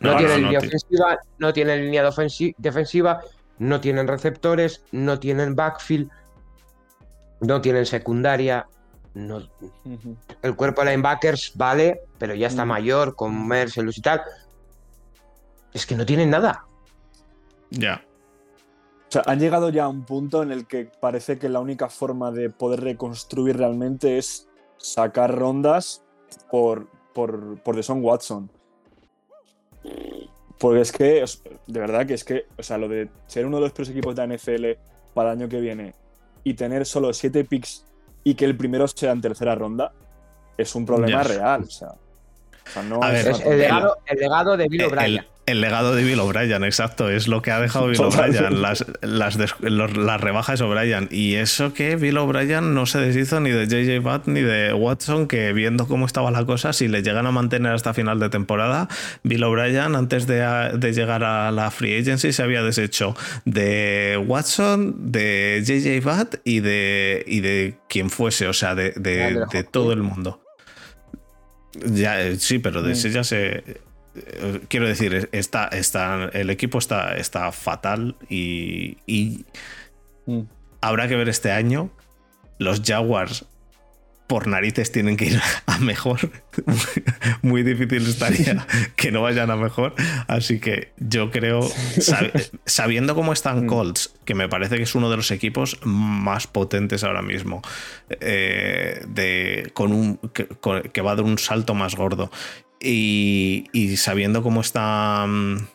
No, 0.00 0.12
No, 0.12 0.16
tiene 0.16 0.38
línea 0.38 0.58
ofensiva, 0.58 1.18
no 1.38 1.52
tiene 1.52 1.76
línea 1.76 2.10
defensiva, 2.58 3.20
no 3.58 3.80
tienen 3.80 4.08
receptores, 4.08 4.82
no 4.92 5.18
tienen 5.20 5.54
backfield, 5.54 6.08
no 7.40 7.60
tienen 7.60 7.84
secundaria. 7.86 8.66
No, 9.12 9.42
el 10.42 10.54
cuerpo 10.56 10.82
de 10.82 10.90
linebackers 10.92 11.52
vale, 11.56 12.00
pero 12.18 12.34
ya 12.34 12.46
está 12.46 12.64
Mm. 12.64 12.68
mayor, 12.68 13.16
con 13.16 13.46
Mercelus 13.46 13.98
y 13.98 14.02
tal. 14.02 14.22
Es 15.74 15.84
que 15.84 15.96
no 15.96 16.06
tienen 16.06 16.30
nada. 16.30 16.64
Ya. 17.70 18.02
O 19.08 19.12
sea, 19.12 19.22
han 19.26 19.40
llegado 19.40 19.70
ya 19.70 19.84
a 19.84 19.88
un 19.88 20.04
punto 20.04 20.42
en 20.42 20.52
el 20.52 20.66
que 20.66 20.90
parece 21.00 21.38
que 21.38 21.48
la 21.48 21.58
única 21.60 21.88
forma 21.88 22.30
de 22.30 22.50
poder 22.50 22.80
reconstruir 22.80 23.56
realmente 23.56 24.16
es 24.18 24.48
sacar 24.78 25.36
rondas 25.36 26.04
por, 26.50 26.88
por, 27.12 27.58
por 27.62 27.76
Deshaun 27.76 28.02
Watson. 28.02 28.50
Porque 30.58 30.80
es 30.82 30.92
que, 30.92 31.24
de 31.66 31.80
verdad 31.80 32.06
que 32.06 32.14
es 32.14 32.24
que, 32.24 32.46
o 32.58 32.62
sea, 32.62 32.76
lo 32.76 32.88
de 32.88 33.08
ser 33.26 33.46
uno 33.46 33.56
de 33.56 33.62
los 33.62 33.72
peores 33.72 33.90
equipos 33.90 34.14
de 34.14 34.26
la 34.26 34.36
NFL 34.36 34.78
para 35.14 35.32
el 35.32 35.38
año 35.38 35.48
que 35.48 35.60
viene 35.60 35.94
y 36.44 36.54
tener 36.54 36.84
solo 36.84 37.12
siete 37.12 37.44
picks 37.44 37.86
y 38.24 38.34
que 38.34 38.44
el 38.44 38.56
primero 38.56 38.86
sea 38.86 39.12
en 39.12 39.20
tercera 39.20 39.54
ronda 39.54 39.92
es 40.58 40.74
un 40.74 40.84
problema 40.84 41.22
real. 41.22 41.62
O 41.62 41.70
sea, 41.70 41.88
o 41.88 42.70
sea, 42.70 42.82
no 42.82 43.02
A 43.02 43.12
es 43.12 43.24
ver, 43.24 43.34
una 43.34 43.42
Es 43.42 43.46
el 43.46 43.58
legado, 43.58 43.96
el 44.06 44.18
legado 44.18 44.56
de 44.56 44.68
Bill 44.68 44.80
El, 44.82 44.86
O'Brien. 44.86 45.26
El 45.50 45.60
legado 45.60 45.94
de 45.94 46.02
Bill 46.04 46.18
O'Brien, 46.20 46.64
exacto, 46.64 47.10
es 47.10 47.28
lo 47.28 47.42
que 47.42 47.50
ha 47.50 47.60
dejado 47.60 47.86
Bill. 47.88 47.96
O'Brien, 48.40 48.62
las, 48.62 48.84
las, 49.02 49.36
des- 49.38 49.54
los- 49.60 49.96
las 49.96 50.20
rebajas 50.20 50.60
O'Brien. 50.60 51.08
Y 51.10 51.34
eso 51.34 51.74
que 51.74 51.96
Bill 51.96 52.16
O'Brien 52.18 52.72
no 52.74 52.86
se 52.86 52.98
deshizo 52.98 53.40
ni 53.40 53.50
de 53.50 53.66
JJ 53.66 54.04
Watt 54.04 54.26
ni 54.26 54.40
de 54.40 54.72
Watson, 54.72 55.26
que 55.28 55.52
viendo 55.52 55.86
cómo 55.86 56.06
estaba 56.06 56.30
la 56.30 56.44
cosa, 56.44 56.72
si 56.72 56.88
le 56.88 57.02
llegan 57.02 57.26
a 57.26 57.32
mantener 57.32 57.72
hasta 57.72 57.92
final 57.94 58.18
de 58.20 58.30
temporada, 58.30 58.88
Bill 59.22 59.42
O'Brien, 59.44 59.94
antes 59.94 60.26
de, 60.26 60.38
de 60.78 60.92
llegar 60.92 61.24
a 61.24 61.50
la 61.50 61.70
free 61.70 61.98
agency, 62.00 62.32
se 62.32 62.42
había 62.42 62.62
deshecho 62.62 63.16
de 63.44 64.22
Watson, 64.26 65.12
de 65.12 65.62
JJ 65.64 66.06
Watt 66.06 66.34
y 66.44 66.60
de, 66.60 67.24
y 67.26 67.40
de 67.40 67.74
quien 67.88 68.10
fuese, 68.10 68.46
o 68.48 68.52
sea, 68.52 68.74
de, 68.74 68.92
de- 68.96 69.44
de 69.52 69.64
todo 69.64 69.92
el 69.92 70.02
mundo. 70.02 70.40
Ya, 71.86 72.20
eh, 72.20 72.36
sí, 72.36 72.58
pero 72.58 72.82
de 72.82 72.92
ese 72.92 73.10
ya 73.10 73.22
se. 73.24 73.62
Quiero 74.68 74.86
decir, 74.86 75.28
está, 75.32 75.66
está, 75.68 76.30
el 76.32 76.50
equipo 76.50 76.78
está, 76.78 77.16
está 77.16 77.50
fatal 77.52 78.16
y, 78.28 78.98
y 79.06 79.44
Mm. 80.26 80.42
habrá 80.80 81.08
que 81.08 81.16
ver 81.16 81.28
este 81.28 81.50
año. 81.50 81.90
Los 82.58 82.82
Jaguars 82.84 83.46
por 84.28 84.46
narices 84.46 84.92
tienen 84.92 85.16
que 85.16 85.24
ir 85.24 85.40
a 85.66 85.78
mejor. 85.78 86.30
Muy 87.42 87.62
difícil 87.64 88.06
estaría 88.06 88.64
que 88.96 89.10
no 89.10 89.22
vayan 89.22 89.50
a 89.50 89.56
mejor. 89.56 89.94
Así 90.28 90.60
que 90.60 90.92
yo 90.98 91.30
creo, 91.32 91.60
sab- 91.62 92.50
sabiendo 92.66 93.14
cómo 93.16 93.32
están 93.32 93.64
Mm. 93.64 93.66
Colts, 93.66 94.14
que 94.24 94.34
me 94.34 94.48
parece 94.48 94.76
que 94.76 94.82
es 94.84 94.94
uno 94.94 95.10
de 95.10 95.16
los 95.16 95.30
equipos 95.32 95.78
más 95.84 96.46
potentes 96.46 97.02
ahora 97.02 97.22
mismo, 97.22 97.60
eh, 98.20 99.02
de, 99.08 99.70
con 99.74 99.92
un, 99.92 100.18
que, 100.32 100.46
con- 100.46 100.82
que 100.82 101.00
va 101.00 101.12
a 101.12 101.16
dar 101.16 101.24
un 101.24 101.38
salto 101.38 101.74
más 101.74 101.96
gordo. 101.96 102.30
Y, 102.80 103.66
y 103.72 103.96
sabiendo 103.96 104.42
cómo 104.42 104.62
están 104.62 105.68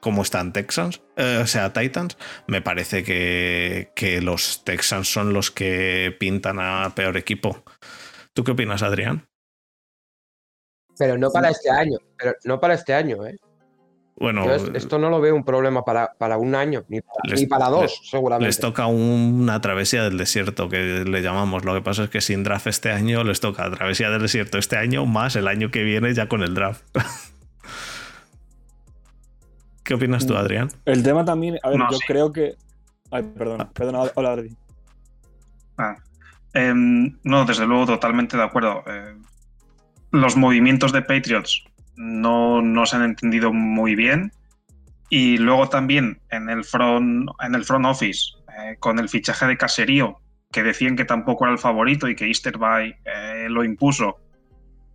cómo 0.00 0.20
están 0.20 0.52
Texans, 0.52 1.00
eh, 1.16 1.40
o 1.42 1.46
sea, 1.46 1.72
Titans, 1.72 2.18
me 2.46 2.60
parece 2.60 3.02
que, 3.02 3.90
que 3.96 4.20
los 4.20 4.62
Texans 4.62 5.08
son 5.08 5.32
los 5.32 5.50
que 5.50 6.14
pintan 6.20 6.58
a 6.60 6.92
peor 6.94 7.16
equipo. 7.16 7.64
¿Tú 8.34 8.44
qué 8.44 8.52
opinas, 8.52 8.82
Adrián? 8.82 9.26
Pero 10.98 11.16
no 11.16 11.30
para 11.30 11.48
este 11.48 11.70
año. 11.70 11.98
Pero 12.18 12.34
no 12.44 12.60
para 12.60 12.74
este 12.74 12.92
año, 12.92 13.26
¿eh? 13.26 13.38
Bueno, 14.16 14.44
Yo 14.46 14.72
esto 14.74 14.98
no 14.98 15.10
lo 15.10 15.20
veo 15.20 15.34
un 15.34 15.44
problema 15.44 15.84
para, 15.84 16.12
para 16.18 16.36
un 16.38 16.54
año, 16.54 16.84
ni 16.88 17.00
para, 17.00 17.18
Les- 17.24 17.40
ni 17.40 17.46
para 17.48 17.68
dos, 17.68 17.82
les- 17.82 18.10
seguramente. 18.10 18.46
les 18.46 18.60
toca 18.60 18.86
una 18.86 19.60
travesía 19.60 20.04
del 20.04 20.16
desierto, 20.18 20.68
que 20.68 21.04
le 21.04 21.20
llamamos. 21.22 21.64
Lo 21.64 21.74
que 21.74 21.80
pasa 21.82 22.04
es 22.04 22.10
que 22.10 22.20
sin 22.20 22.44
draft 22.44 22.68
este 22.68 22.92
año 22.92 23.24
les 23.24 23.40
toca 23.40 23.68
travesía 23.72 24.10
del 24.10 24.22
desierto 24.22 24.56
este 24.58 24.76
año, 24.76 25.04
más 25.04 25.34
el 25.34 25.48
año 25.48 25.70
que 25.72 25.82
viene 25.82 26.14
ya 26.14 26.28
con 26.28 26.42
el 26.44 26.54
draft. 26.54 26.82
¿Qué 29.82 29.94
opinas 29.94 30.26
tú, 30.26 30.34
Adrián? 30.36 30.70
El 30.86 31.02
tema 31.02 31.24
también, 31.24 31.58
a 31.62 31.68
ver, 31.68 31.78
No, 31.78 31.90
yo 31.90 31.98
sí. 31.98 32.04
creo 32.06 32.32
que. 32.32 32.54
Ay, 33.10 33.22
perdona, 33.36 33.70
perdona, 33.70 34.10
hola, 34.14 34.32
Ardi. 34.32 34.56
Ah, 35.76 35.96
em, 36.54 37.18
no, 37.22 37.44
desde 37.44 37.66
luego, 37.66 37.86
totalmente 37.86 38.36
de 38.36 38.42
acuerdo. 38.44 38.82
Eh, 38.86 39.14
los 40.12 40.36
movimientos 40.36 40.92
de 40.92 41.02
Patriots 41.02 41.64
no, 41.96 42.62
no 42.62 42.86
se 42.86 42.96
han 42.96 43.04
entendido 43.04 43.52
muy 43.52 43.94
bien. 43.94 44.32
Y 45.10 45.38
luego 45.38 45.68
también 45.68 46.20
en 46.30 46.48
el 46.48 46.64
front, 46.64 47.28
en 47.40 47.54
el 47.54 47.64
front 47.64 47.86
office, 47.86 48.32
eh, 48.58 48.76
con 48.78 48.98
el 48.98 49.08
fichaje 49.08 49.46
de 49.46 49.56
Caserío, 49.56 50.18
que 50.50 50.62
decían 50.62 50.96
que 50.96 51.04
tampoco 51.04 51.44
era 51.44 51.52
el 51.52 51.58
favorito 51.58 52.08
y 52.08 52.16
que 52.16 52.26
Easterby 52.26 52.94
eh, 53.04 53.46
lo 53.48 53.64
impuso. 53.64 54.16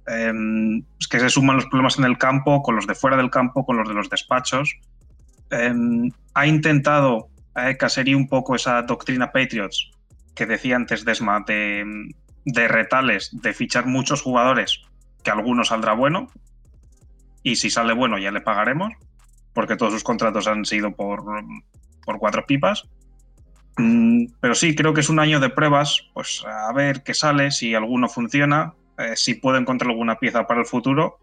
Em, 0.08 0.84
es 1.00 1.08
que 1.08 1.20
se 1.20 1.30
suman 1.30 1.58
los 1.58 1.66
problemas 1.68 2.00
en 2.00 2.06
el 2.06 2.18
campo, 2.18 2.62
con 2.64 2.76
los 2.76 2.88
de 2.88 2.96
fuera 2.96 3.18
del 3.18 3.30
campo, 3.30 3.66
con 3.66 3.78
los 3.78 3.88
de 3.88 3.94
los 3.94 4.10
despachos. 4.10 4.76
Em, 5.52 6.10
ha 6.34 6.48
intentado 6.48 7.30
eh, 7.56 7.78
Caserío 7.78 8.18
un 8.18 8.28
poco 8.28 8.56
esa 8.56 8.82
doctrina 8.82 9.32
Patriots 9.32 9.92
que 10.36 10.46
decía 10.46 10.76
antes 10.76 11.04
Desma 11.04 11.44
de, 11.46 11.86
de 12.46 12.68
retales, 12.68 13.30
de 13.34 13.54
fichar 13.54 13.86
muchos 13.86 14.22
jugadores, 14.22 14.82
que 15.24 15.32
alguno 15.32 15.64
saldrá 15.64 15.94
bueno, 15.94 16.30
y 17.44 17.56
si 17.56 17.70
sale 17.70 17.94
bueno 17.94 18.18
ya 18.18 18.32
le 18.32 18.42
pagaremos, 18.42 18.94
porque 19.54 19.76
todos 19.76 19.94
sus 19.94 20.04
contratos 20.04 20.48
han 20.48 20.66
sido 20.66 20.96
por, 20.96 21.24
por 22.06 22.20
cuatro 22.20 22.46
pipas. 22.46 22.88
Mm, 23.78 24.26
Pero 24.40 24.56
sí, 24.56 24.76
creo 24.76 24.94
que 24.94 25.02
es 25.02 25.10
un 25.10 25.20
año 25.20 25.40
de 25.40 25.50
pruebas, 25.50 26.10
pues 26.14 26.44
a 26.46 26.72
ver 26.74 27.04
qué 27.04 27.14
sale, 27.14 27.52
si 27.52 27.74
alguno 27.76 28.10
funciona, 28.10 28.74
eh, 28.98 29.16
si 29.16 29.36
puedo 29.36 29.58
encontrar 29.58 29.92
alguna 29.92 30.20
pieza 30.20 30.46
para 30.48 30.62
el 30.62 30.66
futuro, 30.66 31.20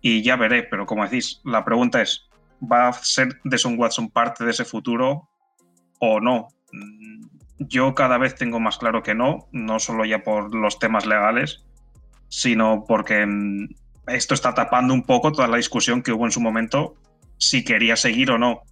y 0.00 0.22
ya 0.22 0.36
veré, 0.36 0.62
pero 0.62 0.86
como 0.86 1.04
decís, 1.04 1.40
la 1.44 1.64
pregunta 1.64 2.00
es, 2.00 2.28
¿va 2.60 2.88
a 2.88 2.92
ser 2.92 3.38
Deson 3.44 3.78
Watson 3.78 4.08
parte 4.10 4.44
de 4.44 4.50
ese 4.52 4.64
futuro 4.64 5.28
o 5.98 6.20
no? 6.20 6.48
Mm, 6.72 7.26
Yo 7.58 7.94
cada 7.94 8.16
vez 8.16 8.34
tengo 8.34 8.58
más 8.60 8.78
claro 8.78 9.02
que 9.02 9.14
no, 9.14 9.48
no 9.52 9.78
solo 9.78 10.06
ya 10.06 10.22
por 10.22 10.54
los 10.54 10.78
temas 10.78 11.04
legales, 11.04 11.62
sino 12.28 12.84
porque 12.88 13.26
esto 14.14 14.34
está 14.34 14.54
tapando 14.54 14.94
un 14.94 15.04
poco 15.04 15.32
toda 15.32 15.48
la 15.48 15.56
discusión 15.56 16.02
que 16.02 16.12
hubo 16.12 16.24
en 16.24 16.32
su 16.32 16.40
momento 16.40 16.96
si 17.38 17.64
quería 17.64 17.96
seguir 17.96 18.30
o 18.30 18.38
no. 18.38 18.62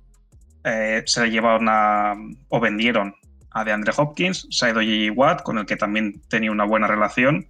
Eh, 0.65 1.03
se 1.07 1.31
llevaron 1.31 1.69
a, 1.69 2.15
o 2.49 2.61
vendieron 2.61 3.15
a 3.51 3.65
DeAndre 3.65 3.93
Hopkins, 3.97 4.47
se 4.51 4.67
ha 4.67 4.71
ido 4.71 4.81
J.J. 4.81 5.13
Watt, 5.15 5.43
con 5.43 5.59
el 5.59 5.67
que 5.67 5.77
también 5.77 6.21
tenía 6.29 6.53
una 6.53 6.65
buena 6.65 6.87
relación. 6.87 7.47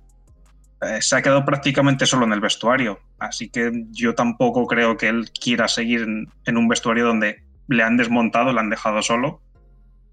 Eh, 0.80 1.02
se 1.02 1.16
ha 1.16 1.22
quedado 1.22 1.44
prácticamente 1.44 2.06
solo 2.06 2.24
en 2.24 2.32
el 2.32 2.40
vestuario, 2.40 3.00
así 3.18 3.48
que 3.48 3.86
yo 3.90 4.14
tampoco 4.14 4.66
creo 4.66 4.96
que 4.96 5.08
él 5.08 5.28
quiera 5.32 5.66
seguir 5.66 6.06
en, 6.44 6.56
un 6.56 6.68
vestuario 6.68 7.04
donde 7.04 7.42
le 7.66 7.82
han 7.82 7.96
desmontado, 7.96 8.52
le 8.52 8.60
han 8.60 8.70
dejado 8.70 9.02
solo 9.02 9.42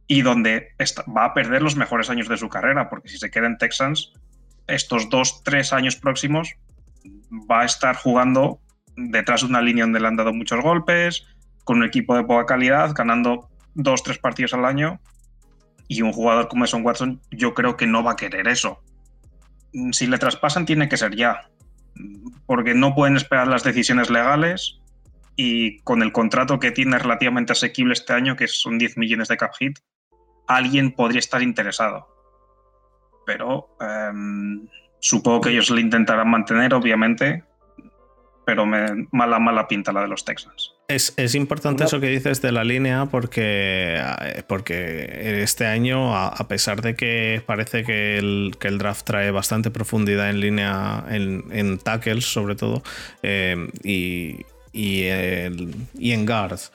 y 0.07 0.23
donde 0.23 0.69
va 1.15 1.25
a 1.25 1.33
perder 1.35 1.61
los 1.61 1.75
mejores 1.75 2.09
años 2.09 2.27
de 2.27 2.37
su 2.37 2.49
carrera, 2.49 2.89
porque 2.89 3.09
si 3.09 3.19
se 3.19 3.29
queda 3.29 3.45
en 3.45 3.57
Texans, 3.57 4.13
estos 4.65 5.09
dos, 5.09 5.43
tres 5.43 5.71
años 5.71 5.95
próximos 5.95 6.55
va 7.49 7.61
a 7.61 7.65
estar 7.65 7.95
jugando 7.95 8.59
detrás 8.95 9.41
de 9.41 9.47
una 9.47 9.61
línea 9.61 9.83
donde 9.83 9.99
le 9.99 10.07
han 10.07 10.15
dado 10.15 10.33
muchos 10.33 10.61
golpes, 10.61 11.25
con 11.63 11.77
un 11.77 11.83
equipo 11.83 12.15
de 12.15 12.23
poca 12.23 12.45
calidad, 12.45 12.93
ganando 12.95 13.49
dos, 13.73 14.03
tres 14.03 14.17
partidos 14.17 14.53
al 14.53 14.65
año, 14.65 14.99
y 15.87 16.01
un 16.01 16.13
jugador 16.13 16.47
como 16.47 16.65
Son 16.65 16.85
Watson 16.85 17.21
yo 17.31 17.53
creo 17.53 17.77
que 17.77 17.87
no 17.87 18.03
va 18.03 18.11
a 18.11 18.15
querer 18.15 18.47
eso. 18.47 18.81
Si 19.91 20.07
le 20.07 20.17
traspasan 20.17 20.65
tiene 20.65 20.87
que 20.87 20.97
ser 20.97 21.15
ya, 21.15 21.49
porque 22.45 22.73
no 22.73 22.95
pueden 22.95 23.17
esperar 23.17 23.47
las 23.47 23.63
decisiones 23.63 24.09
legales 24.09 24.79
y 25.35 25.79
con 25.79 26.01
el 26.01 26.11
contrato 26.11 26.59
que 26.59 26.71
tiene 26.71 26.97
relativamente 26.97 27.51
asequible 27.51 27.93
este 27.93 28.13
año, 28.13 28.35
que 28.35 28.47
son 28.47 28.77
10 28.77 28.97
millones 28.97 29.27
de 29.27 29.37
cap 29.37 29.53
hit, 29.59 29.79
alguien 30.47 30.91
podría 30.91 31.19
estar 31.19 31.41
interesado. 31.41 32.07
Pero 33.25 33.75
em, 33.81 34.67
supongo 35.05 35.41
que 35.41 35.49
ellos 35.51 35.69
le 35.69 35.81
intentarán 35.81 36.29
mantener, 36.29 36.73
obviamente, 36.73 37.43
pero 38.45 38.65
me- 38.65 39.07
mala, 39.11 39.39
mala 39.39 39.67
pinta 39.67 39.91
la 39.91 40.01
de 40.01 40.07
los 40.07 40.23
Texans. 40.25 40.73
Es, 40.87 41.13
es 41.17 41.33
importante 41.35 41.83
eso 41.83 41.99
que 41.99 42.07
dices 42.09 42.41
de 42.41 42.51
la 42.51 42.63
línea 42.63 43.05
porque, 43.07 43.97
eh, 44.21 44.43
porque 44.47 45.41
este 45.43 45.65
año, 45.65 46.15
a, 46.15 46.27
a 46.27 46.47
pesar 46.47 46.81
de 46.81 46.95
que 46.95 47.41
parece 47.45 47.83
que 47.83 48.17
el, 48.17 48.55
que 48.59 48.67
el 48.67 48.77
draft 48.77 49.03
trae 49.05 49.31
bastante 49.31 49.71
profundidad 49.71 50.29
en 50.29 50.39
línea, 50.41 51.03
en, 51.09 51.43
en 51.51 51.77
tackles 51.79 52.25
sobre 52.25 52.55
todo, 52.55 52.83
eh, 53.23 53.67
y, 53.83 54.45
y, 54.73 55.03
el- 55.05 55.75
y 55.97 56.11
en 56.11 56.25
guards, 56.25 56.71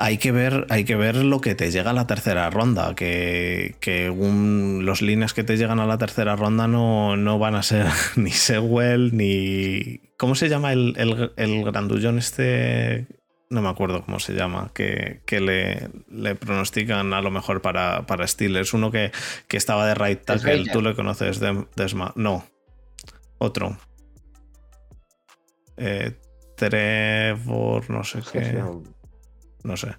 Hay 0.00 0.18
que, 0.18 0.30
ver, 0.30 0.64
hay 0.70 0.84
que 0.84 0.94
ver 0.94 1.16
lo 1.16 1.40
que 1.40 1.56
te 1.56 1.72
llega 1.72 1.90
a 1.90 1.92
la 1.92 2.06
tercera 2.06 2.48
ronda, 2.50 2.94
que, 2.94 3.74
que 3.80 4.06
los 4.06 5.02
líneas 5.02 5.34
que 5.34 5.42
te 5.42 5.56
llegan 5.56 5.80
a 5.80 5.86
la 5.86 5.98
tercera 5.98 6.36
ronda 6.36 6.68
no, 6.68 7.16
no 7.16 7.40
van 7.40 7.56
a 7.56 7.64
ser 7.64 7.86
ni 8.16 8.30
Sewell 8.30 9.16
ni... 9.16 10.00
¿Cómo 10.16 10.36
se 10.36 10.48
llama 10.48 10.72
el, 10.72 10.94
el, 11.36 11.64
grandullón 11.64 12.18
este? 12.18 13.06
No 13.50 13.60
me 13.60 13.68
acuerdo 13.68 14.04
cómo 14.04 14.20
se 14.20 14.34
llama, 14.34 14.70
que, 14.72 15.20
le, 15.28 15.88
le, 16.08 16.34
pronostican 16.36 17.12
a 17.12 17.20
lo 17.20 17.32
mejor 17.32 17.60
para, 17.60 18.06
para 18.06 18.26
Steelers. 18.28 18.74
Uno 18.74 18.92
que, 18.92 19.10
que 19.48 19.56
estaba 19.56 19.84
de 19.84 19.96
right 19.96 20.24
tackle, 20.24 20.66
tú 20.72 20.80
le 20.80 20.94
conoces, 20.94 21.40
de, 21.40 21.66
No, 22.14 22.44
otro. 23.38 23.76
Eh, 25.76 26.12
Trevor, 26.56 27.88
no 27.90 28.04
sé 28.04 28.20
qué. 28.32 28.62
No 29.62 29.76
sé. 29.76 29.94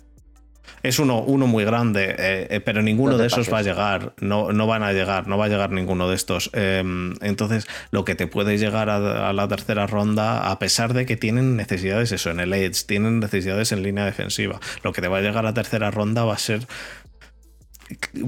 Es 0.81 0.99
uno, 0.99 1.21
uno 1.21 1.45
muy 1.47 1.65
grande, 1.65 2.15
eh, 2.17 2.47
eh, 2.49 2.61
pero 2.61 2.81
ninguno 2.81 3.17
de 3.17 3.27
esos 3.27 3.51
va 3.51 3.59
a 3.59 3.61
llegar. 3.61 4.13
No, 4.21 4.53
no, 4.53 4.65
van 4.65 4.83
a 4.83 4.93
llegar, 4.93 5.27
no 5.27 5.37
va 5.37 5.45
a 5.45 5.49
llegar 5.49 5.71
ninguno 5.71 6.07
de 6.07 6.15
estos. 6.15 6.49
Em, 6.53 7.15
entonces, 7.21 7.67
lo 7.91 8.05
que 8.05 8.15
te 8.15 8.27
puede 8.27 8.57
llegar 8.57 8.89
a, 8.89 9.33
la 9.33 9.47
tercera 9.47 9.87
ronda, 9.87 10.49
a 10.49 10.59
pesar 10.59 10.93
de 10.93 11.05
que 11.05 11.17
tienen 11.17 11.57
necesidades, 11.57 12.11
eso, 12.11 12.31
en 12.31 12.39
el 12.39 12.53
Edge, 12.53 12.85
tienen 12.85 13.19
necesidades 13.19 13.71
en 13.71 13.83
línea 13.83 14.05
defensiva. 14.05 14.59
Lo 14.83 14.93
que 14.93 15.01
te 15.01 15.09
va 15.09 15.17
a 15.17 15.21
llegar 15.21 15.39
a 15.39 15.49
la 15.49 15.53
tercera 15.53 15.91
ronda 15.91 16.23
va 16.23 16.35
a 16.35 16.39
ser 16.39 16.65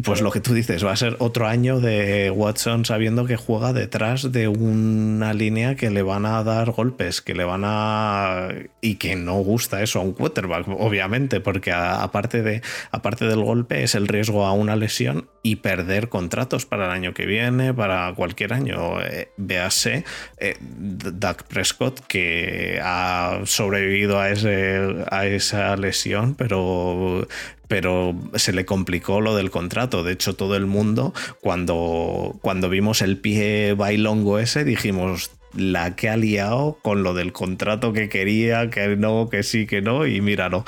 pues 0.04 0.22
lo 0.22 0.32
que 0.32 0.40
tú 0.40 0.54
dices, 0.54 0.84
va 0.84 0.92
a 0.92 0.96
ser 0.96 1.18
otro 1.20 1.48
año 1.48 1.80
de 1.80 2.32
Watson 2.32 2.86
sabiendo 2.86 3.26
que 3.26 3.36
juega 3.36 3.74
detrás 3.74 4.32
de 4.32 4.48
una 4.48 5.34
línea 5.34 5.76
que 5.76 5.92
le 5.92 6.02
van 6.02 6.26
a 6.26 6.44
dar 6.44 6.72
golpes, 6.72 7.22
que 7.22 7.36
le 7.36 7.44
van 7.44 7.62
a... 7.64 8.50
y 8.82 8.96
que 8.96 9.16
no 9.16 9.36
gusta 9.36 9.84
eso 9.84 10.00
a 10.00 10.04
un 10.04 10.14
quarterback, 10.14 10.68
obviamente, 10.68 11.42
porque 11.42 11.72
aparte, 11.72 12.42
de, 12.42 12.62
aparte 12.92 13.26
del 13.26 13.44
golpe 13.44 13.84
es 13.84 13.94
el 13.94 14.08
riesgo 14.08 14.46
a 14.46 14.54
una 14.54 14.76
lesión 14.76 15.28
y 15.44 15.58
perder 15.58 16.10
contratos 16.10 16.66
para 16.66 16.86
el 16.86 16.92
año 16.92 17.14
que 17.14 17.26
viene, 17.26 17.74
para 17.74 18.14
cualquier 18.16 18.54
año. 18.54 19.02
Eh, 19.02 19.32
véase 19.38 20.06
eh, 20.38 20.58
Doug 20.60 21.44
Prescott 21.48 22.00
que 22.08 22.80
ha 22.84 23.42
sobrevivido 23.46 24.20
a, 24.20 24.30
ese, 24.30 25.06
a 25.10 25.26
esa 25.26 25.76
lesión, 25.78 26.36
pero 26.36 27.28
pero 27.72 28.14
se 28.34 28.52
le 28.52 28.66
complicó 28.66 29.22
lo 29.22 29.34
del 29.34 29.50
contrato. 29.50 30.04
De 30.04 30.12
hecho, 30.12 30.36
todo 30.36 30.58
el 30.58 30.66
mundo, 30.66 31.14
cuando, 31.40 32.38
cuando 32.42 32.68
vimos 32.68 33.02
el 33.02 33.18
pie 33.18 33.76
bailongo 33.76 34.40
ese, 34.40 34.66
dijimos, 34.66 35.32
la 35.56 35.96
que 35.96 36.10
ha 36.10 36.18
liado 36.18 36.80
con 36.82 37.02
lo 37.02 37.14
del 37.14 37.32
contrato 37.32 37.94
que 37.94 38.10
quería, 38.10 38.70
que 38.70 38.98
no, 38.98 39.30
que 39.30 39.44
sí, 39.44 39.68
que 39.68 39.82
no, 39.82 40.06
y 40.06 40.20
míralo. 40.20 40.66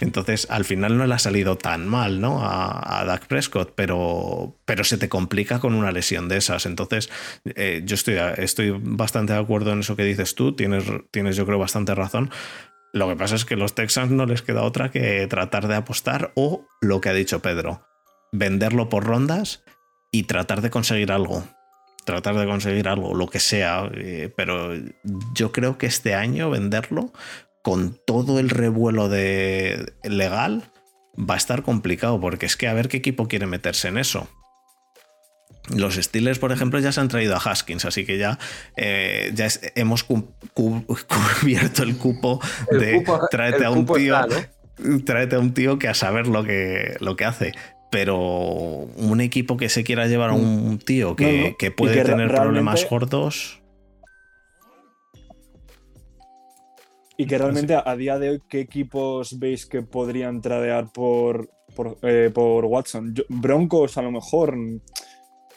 Entonces, 0.00 0.46
al 0.50 0.66
final 0.66 0.98
no 0.98 1.06
le 1.06 1.14
ha 1.14 1.18
salido 1.18 1.56
tan 1.56 1.88
mal, 1.88 2.20
¿no? 2.20 2.40
A, 2.42 3.02
Dak 3.06 3.28
Prescott, 3.28 3.72
pero, 3.74 4.54
pero 4.66 4.84
se 4.84 4.98
te 4.98 5.08
complica 5.08 5.58
con 5.58 5.72
una 5.72 5.90
lesión 5.90 6.28
de 6.28 6.36
esas. 6.36 6.66
Entonces, 6.66 7.08
eh, 7.46 7.80
yo 7.86 7.94
estoy, 7.94 8.16
estoy 8.36 8.78
bastante 8.78 9.32
de 9.32 9.38
acuerdo 9.38 9.72
en 9.72 9.80
eso 9.80 9.96
que 9.96 10.04
dices 10.04 10.34
tú, 10.34 10.54
tienes, 10.54 10.84
tienes 11.10 11.34
yo 11.34 11.46
creo 11.46 11.58
bastante 11.58 11.94
razón, 11.94 12.30
lo 12.92 13.08
que 13.08 13.16
pasa 13.16 13.36
es 13.36 13.44
que 13.44 13.56
los 13.56 13.74
Texans 13.74 14.10
no 14.10 14.26
les 14.26 14.42
queda 14.42 14.62
otra 14.62 14.90
que 14.90 15.26
tratar 15.26 15.66
de 15.66 15.76
apostar 15.76 16.32
o 16.34 16.66
lo 16.80 17.00
que 17.00 17.08
ha 17.08 17.14
dicho 17.14 17.40
Pedro, 17.40 17.86
venderlo 18.32 18.88
por 18.88 19.04
rondas 19.04 19.64
y 20.10 20.24
tratar 20.24 20.60
de 20.60 20.70
conseguir 20.70 21.10
algo. 21.10 21.42
Tratar 22.04 22.36
de 22.36 22.46
conseguir 22.46 22.88
algo, 22.88 23.14
lo 23.14 23.28
que 23.28 23.40
sea. 23.40 23.88
Eh, 23.94 24.32
pero 24.36 24.72
yo 25.34 25.52
creo 25.52 25.78
que 25.78 25.86
este 25.86 26.14
año 26.14 26.50
venderlo 26.50 27.12
con 27.62 27.96
todo 28.06 28.38
el 28.38 28.50
revuelo 28.50 29.08
de 29.08 29.94
legal 30.02 30.64
va 31.18 31.34
a 31.34 31.38
estar 31.38 31.62
complicado 31.62 32.20
porque 32.20 32.46
es 32.46 32.56
que 32.56 32.68
a 32.68 32.74
ver 32.74 32.88
qué 32.88 32.98
equipo 32.98 33.28
quiere 33.28 33.46
meterse 33.46 33.88
en 33.88 33.98
eso. 33.98 34.28
Los 35.76 35.94
Steelers, 35.94 36.38
por 36.38 36.52
ejemplo, 36.52 36.78
ya 36.78 36.92
se 36.92 37.00
han 37.00 37.08
traído 37.08 37.34
a 37.34 37.38
Haskins, 37.38 37.84
así 37.84 38.04
que 38.04 38.18
ya, 38.18 38.38
eh, 38.76 39.30
ya 39.34 39.48
hemos 39.74 40.04
cubierto 40.04 41.82
el 41.82 41.96
cupo 41.96 42.40
de 42.70 43.04
tráete 43.30 43.64
a 43.64 43.70
un 43.70 43.86
tío. 43.86 44.16
Tráete 45.04 45.36
a 45.36 45.38
un 45.38 45.54
tío 45.54 45.78
que 45.78 45.88
a 45.88 45.94
saber 45.94 46.26
lo 46.26 46.44
que, 46.44 46.96
lo 47.00 47.16
que 47.16 47.24
hace. 47.24 47.52
Pero 47.90 48.16
un 48.16 49.20
equipo 49.20 49.56
que 49.56 49.68
se 49.68 49.84
quiera 49.84 50.06
llevar 50.06 50.30
a 50.30 50.32
un 50.32 50.78
tío 50.78 51.14
que, 51.14 51.54
puede 51.76 52.02
tener 52.02 52.28
problemas 52.28 52.88
gordos. 52.88 53.60
Y 57.18 57.26
que 57.26 57.36
realmente 57.36 57.76
a 57.76 57.96
día 57.96 58.18
de 58.18 58.30
hoy, 58.30 58.42
¿qué 58.48 58.60
equipos 58.60 59.38
veis 59.38 59.66
que 59.66 59.82
podrían 59.82 60.40
tradear 60.40 60.90
por, 60.90 61.50
por, 61.76 61.98
eh, 62.02 62.32
Watson? 62.34 63.14
Broncos, 63.28 63.98
a 63.98 64.02
lo 64.02 64.10
mejor 64.10 64.56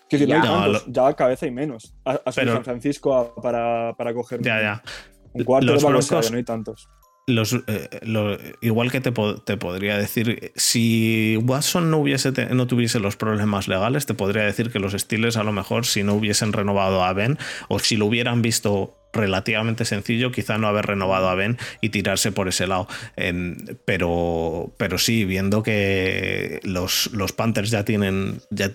ya, 0.10 1.14
cabeza 1.16 1.48
y 1.48 1.52
menos. 1.52 1.94
A, 2.06 2.32
San 2.32 2.64
Francisco 2.64 3.34
para, 3.42 3.94
para, 3.98 4.14
coger 4.14 4.40
un, 4.40 5.44
cuarto 5.44 5.74
de 5.74 5.84
broncos, 5.84 6.32
no 6.32 6.38
hay 6.38 6.44
tantos. 6.44 6.88
Los, 7.28 7.54
eh, 7.66 8.54
igual 8.62 8.92
que 8.92 9.02
te, 9.02 9.12
te, 9.12 9.58
podría 9.58 9.98
decir, 9.98 10.52
si 10.56 11.38
Watson 11.38 11.90
no, 11.90 11.98
hubiese 11.98 12.32
no 12.54 12.68
tuviese 12.68 13.00
los 13.00 13.18
problemas 13.18 13.68
legales, 13.68 14.06
te 14.06 14.14
podría 14.14 14.44
decir 14.44 14.72
que 14.72 14.78
los 14.78 14.94
Steelers 14.94 15.36
a 15.36 15.44
lo 15.44 15.52
mejor 15.52 15.88
si 15.88 16.04
no 16.04 16.14
hubiesen 16.14 16.54
renovado 16.54 17.04
a 17.04 17.14
Ben 17.14 17.40
o 17.68 17.80
si 17.80 17.98
lo 17.98 18.06
hubieran 18.06 18.44
visto 18.44 18.96
relativamente 19.12 19.86
sencillo, 19.86 20.32
quizá 20.32 20.60
no 20.60 20.68
haber 20.68 20.86
renovado 20.86 21.30
a 21.30 21.36
Ben 21.36 21.58
y 21.82 21.90
tirarse 21.90 22.32
por 22.32 22.48
ese 22.48 22.68
lado. 22.68 22.88
pero, 23.86 24.74
pero 24.78 24.98
sí, 25.00 25.26
viendo 25.26 25.64
que 25.64 26.60
los, 26.64 27.10
los 27.12 27.32
Panthers 27.32 27.72
ya 27.72 27.86
tienen, 27.86 28.42
ya 28.52 28.72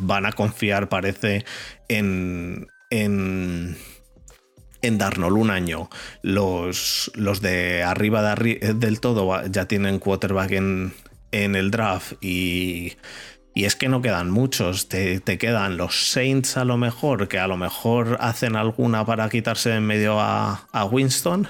van 0.00 0.26
a 0.26 0.32
confiar, 0.32 0.88
parece, 0.88 1.44
en, 1.88 2.66
en, 2.90 3.76
en 4.82 4.98
Darnold 4.98 5.36
un 5.36 5.50
año. 5.50 5.88
Los, 6.22 7.10
los 7.14 7.40
de 7.40 7.82
arriba 7.82 8.34
del 8.34 9.00
todo 9.00 9.46
ya 9.46 9.66
tienen 9.66 9.98
quarterback 9.98 10.52
en, 10.52 10.92
en 11.32 11.54
el 11.56 11.70
draft 11.70 12.14
y, 12.20 12.96
y 13.54 13.64
es 13.64 13.76
que 13.76 13.88
no 13.88 14.02
quedan 14.02 14.30
muchos. 14.30 14.88
Te, 14.88 15.20
quedan 15.20 15.76
los 15.76 16.10
Saints 16.10 16.56
a 16.56 16.64
lo 16.64 16.76
mejor, 16.76 17.28
que 17.28 17.38
a 17.38 17.46
lo 17.48 17.56
mejor 17.56 18.16
hacen 18.20 18.56
alguna 18.56 19.04
para 19.04 19.28
quitarse 19.28 19.74
en 19.74 19.86
medio 19.86 20.20
a, 20.20 20.68
a 20.72 20.84
Winston. 20.84 21.48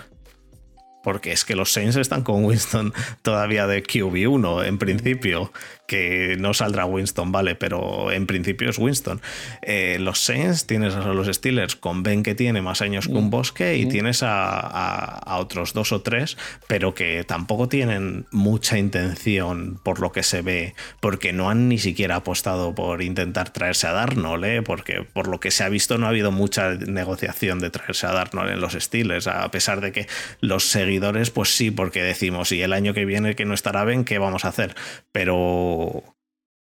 Porque 1.02 1.32
es 1.32 1.46
que 1.46 1.56
los 1.56 1.72
Saints 1.72 1.96
están 1.96 2.22
con 2.22 2.44
Winston 2.44 2.92
todavía 3.22 3.66
de 3.66 3.82
QB1 3.82 4.66
en 4.66 4.78
principio 4.78 5.50
que 5.90 6.36
no 6.38 6.54
saldrá 6.54 6.84
Winston, 6.84 7.32
vale, 7.32 7.56
pero 7.56 8.12
en 8.12 8.28
principio 8.28 8.70
es 8.70 8.78
Winston. 8.78 9.20
Eh, 9.60 9.96
los 9.98 10.20
Saints 10.20 10.64
tienes 10.64 10.94
a 10.94 11.00
los 11.12 11.26
Steelers 11.26 11.74
con 11.74 12.04
Ben 12.04 12.22
que 12.22 12.36
tiene 12.36 12.62
más 12.62 12.80
años 12.80 13.08
que 13.08 13.14
un 13.14 13.26
mm. 13.26 13.30
bosque 13.30 13.76
y 13.76 13.86
mm. 13.86 13.88
tienes 13.88 14.22
a, 14.22 15.36
otros 15.40 15.72
dos 15.72 15.90
o 15.90 16.00
tres, 16.00 16.36
pero 16.68 16.94
que 16.94 17.24
tampoco 17.24 17.68
tienen 17.68 18.26
mucha 18.30 18.78
intención 18.78 19.80
por 19.82 19.98
lo 19.98 20.12
que 20.12 20.22
se 20.22 20.42
ve, 20.42 20.74
porque 21.00 21.32
no 21.32 21.50
han 21.50 21.68
ni 21.68 21.78
siquiera 21.78 22.14
apostado 22.14 22.72
por 22.72 23.02
intentar 23.02 23.50
traerse 23.50 23.88
a 23.88 23.92
Darnold, 23.92 24.44
¿eh? 24.44 24.62
porque 24.62 25.02
por 25.02 25.26
lo 25.26 25.40
que 25.40 25.50
se 25.50 25.64
ha 25.64 25.68
visto 25.68 25.98
no 25.98 26.06
ha 26.06 26.10
habido 26.10 26.30
mucha 26.30 26.74
negociación 26.74 27.58
de 27.58 27.70
traerse 27.70 28.06
a 28.06 28.12
Darnold 28.12 28.52
en 28.52 28.60
los 28.60 28.74
Steelers, 28.74 29.26
a 29.26 29.50
pesar 29.50 29.80
de 29.80 29.90
que 29.90 30.06
los 30.40 30.66
seguidores, 30.66 31.30
pues 31.30 31.56
sí, 31.56 31.72
porque 31.72 32.00
decimos, 32.00 32.52
y 32.52 32.62
el 32.62 32.74
año 32.74 32.94
que 32.94 33.04
viene 33.04 33.34
que 33.34 33.44
no 33.44 33.54
estará 33.54 33.82
Ben, 33.82 34.04
¿qué 34.04 34.18
vamos 34.18 34.44
a 34.44 34.48
hacer? 34.50 34.76
Pero 35.10 35.79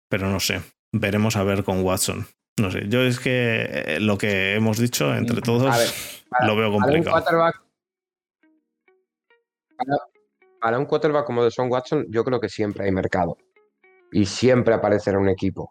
pero, 0.09 0.29
no 0.29 0.41
sé. 0.41 0.61
Veremos 0.93 1.37
a 1.37 1.43
ver 1.43 1.65
con 1.65 1.83
Watson. 1.83 2.27
No 2.59 2.71
sé, 2.71 2.83
yo 2.89 3.03
es 3.03 3.19
que 3.19 3.63
eh, 3.63 4.01
lo 4.01 4.19
que 4.19 4.55
hemos 4.55 4.77
dicho 4.79 5.15
entre 5.15 5.41
todos 5.41 5.75
lo 6.45 6.57
veo 6.57 6.71
complicado. 6.71 7.25
Para 10.61 10.79
un, 10.79 10.85
quarterback, 10.85 11.25
como 11.25 11.43
de 11.43 11.51
Son 11.51 11.73
Watson, 11.73 12.07
yo 12.09 12.25
creo 12.25 12.39
que 12.39 12.49
siempre 12.49 12.85
hay 12.85 12.93
mercado. 12.93 13.37
Y 14.13 14.27
siempre 14.27 14.75
aparecerá 14.75 15.19
un 15.19 15.29
equipo. 15.29 15.71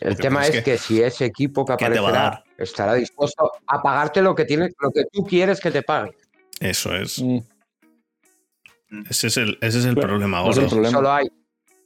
El 0.00 0.16
tema 0.16 0.46
es 0.46 0.62
que, 0.62 0.78
si 0.78 1.02
ese 1.02 1.24
equipo 1.24 1.64
que 1.66 1.72
aparecerá 1.72 2.44
estará 2.56 2.94
dispuesto 2.94 3.50
a 3.66 3.82
pagarte 3.82 4.22
lo 4.22 4.34
que, 4.34 4.44
tiene, 4.44 4.70
lo 4.80 4.90
que 4.90 5.04
tú 5.12 5.24
quieres 5.24 5.60
que 5.60 5.72
te 5.72 5.82
pague. 5.82 6.16
Eso 6.60 6.94
es. 6.94 7.20
Mm. 7.20 7.38
Ese 9.08 9.26
es 9.26 9.36
el, 9.36 9.58
ese 9.60 9.78
es 9.78 9.84
el 9.84 9.96
problema 9.96 10.38
ahora. 10.38 10.68
Solo 10.68 11.12
hay, 11.12 11.28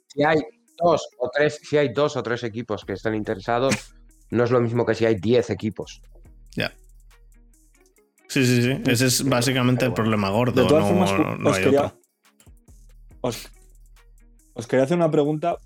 si 0.08 0.22
hay 0.22 0.40
dos 0.78 1.08
o 1.18 1.30
tres, 1.30 1.58
si 1.62 1.76
hay 1.76 1.92
dos 1.92 2.16
o 2.16 2.22
tres 2.22 2.44
equipos 2.44 2.84
que 2.84 2.92
están 2.92 3.14
interesados, 3.14 3.94
no 4.30 4.44
es 4.44 4.50
lo 4.50 4.60
mismo 4.60 4.86
que 4.86 4.94
si 4.94 5.04
hay 5.04 5.16
diez 5.16 5.50
equipos. 5.50 6.00
Ya. 6.56 6.72
Sí, 8.28 8.46
sí, 8.46 8.62
sí. 8.62 8.82
Ese 8.86 9.06
es 9.06 9.24
básicamente 9.24 9.84
el 9.84 9.92
problema 9.92 10.30
gordo. 10.30 10.66
no, 10.66 11.50
os, 11.50 11.58
quería, 11.58 11.94
Os, 13.20 14.66
quería 14.66 14.84
hacer 14.84 14.96
una 14.96 15.10
pregunta. 15.10 15.56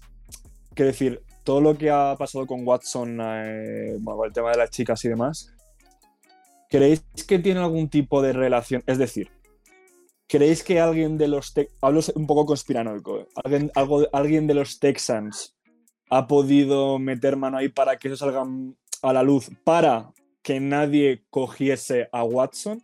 Que 0.74 0.84
decir, 0.84 1.22
todo 1.42 1.62
lo 1.62 1.78
que 1.78 1.90
ha 1.90 2.16
pasado 2.18 2.46
con 2.46 2.66
Watson, 2.66 3.18
eh, 3.22 3.96
bueno, 4.00 4.24
el 4.26 4.32
tema 4.32 4.50
de 4.50 4.58
las 4.58 4.70
chicas 4.70 5.02
y 5.06 5.08
demás, 5.08 5.54
¿creéis 6.68 7.02
que 7.26 7.38
tiene 7.38 7.60
algún 7.60 7.88
tipo 7.88 8.20
de 8.20 8.34
relación? 8.34 8.82
Es 8.86 8.98
decir, 8.98 9.30
¿creéis 10.28 10.62
que 10.62 10.80
alguien 10.80 11.18
de 11.18 11.28
los 11.28 11.52
hablo 11.80 12.00
un 12.14 12.26
poco 12.26 12.46
conspiranoico, 12.46 13.20
¿eh? 13.20 13.28
¿Alguien, 13.44 13.70
algo, 13.74 14.06
alguien 14.12 14.46
de 14.46 14.54
los 14.54 14.78
Texans 14.78 15.54
ha 16.10 16.26
podido 16.26 16.98
meter 16.98 17.36
mano 17.36 17.58
ahí 17.58 17.68
para 17.68 17.96
que 17.98 18.08
eso 18.08 18.16
salga 18.16 18.44
a 19.02 19.12
la 19.12 19.22
luz 19.22 19.50
para 19.64 20.10
que 20.42 20.60
nadie 20.60 21.24
cogiese 21.30 22.08
a 22.12 22.24
Watson? 22.24 22.82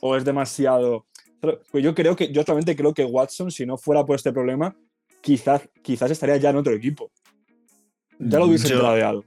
¿O 0.00 0.16
es 0.16 0.24
demasiado? 0.24 1.06
Pues 1.70 1.84
yo 1.84 1.94
creo 1.94 2.16
que, 2.16 2.32
yo 2.32 2.40
actualmente 2.40 2.76
creo 2.76 2.94
que 2.94 3.04
Watson, 3.04 3.50
si 3.50 3.66
no 3.66 3.76
fuera 3.76 4.04
por 4.04 4.16
este 4.16 4.32
problema, 4.32 4.74
quizás, 5.20 5.68
quizás 5.82 6.10
estaría 6.10 6.36
ya 6.36 6.50
en 6.50 6.56
otro 6.56 6.72
equipo. 6.72 7.10
Ya 8.18 8.38
lo 8.38 8.46
hubiese 8.46 8.68
Yo- 8.68 8.80
tradeado. 8.80 9.24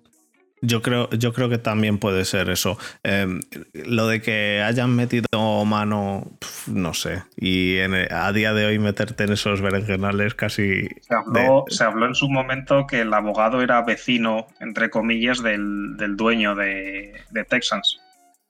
Yo 0.61 0.81
creo, 0.81 1.07
yo 1.11 1.33
creo 1.33 1.49
que 1.49 1.59
también 1.59 1.99
puede 1.99 2.25
ser 2.25 2.49
eso. 2.49 2.79
Eh, 3.03 3.27
lo 3.73 4.07
de 4.07 4.21
que 4.21 4.63
hayan 4.63 4.95
metido 4.95 5.27
mano, 5.65 6.31
pf, 6.39 6.71
no 6.71 6.95
sé. 6.95 7.21
Y 7.35 7.77
en- 7.77 8.11
a 8.11 8.31
día 8.33 8.53
de 8.53 8.65
hoy 8.65 8.79
meterte 8.79 9.25
en 9.25 9.33
esos 9.33 9.61
berenjenales 9.61 10.33
casi. 10.33 10.87
Se 11.01 11.13
habló, 11.13 11.65
de- 11.67 11.75
se 11.75 11.83
habló 11.83 12.07
en 12.07 12.15
su 12.15 12.27
momento 12.27 12.87
que 12.87 13.01
el 13.01 13.13
abogado 13.13 13.61
era 13.61 13.83
vecino, 13.83 14.47
entre 14.59 14.89
comillas, 14.89 15.43
del, 15.43 15.95
del 15.97 16.15
dueño 16.17 16.55
de, 16.55 17.13
de 17.29 17.43
Texans, 17.43 17.99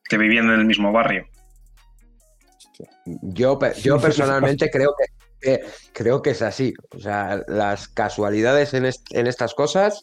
que 0.08 0.18
vivían 0.18 0.46
en 0.46 0.60
el 0.62 0.66
mismo 0.66 0.94
barrio. 0.94 1.26
Yo, 3.06 3.60
yo 3.82 3.98
personalmente 4.02 4.70
creo 4.72 4.94
que, 4.98 5.06
que- 5.42 5.66
creo 5.94 6.22
que 6.22 6.30
es 6.30 6.42
así. 6.42 6.74
O 6.92 7.00
sea, 7.00 7.42
las 7.48 7.88
casualidades 7.90 8.74
en, 8.74 8.86
est- 8.86 9.14
en 9.14 9.28
estas 9.28 9.54
cosas 9.54 10.02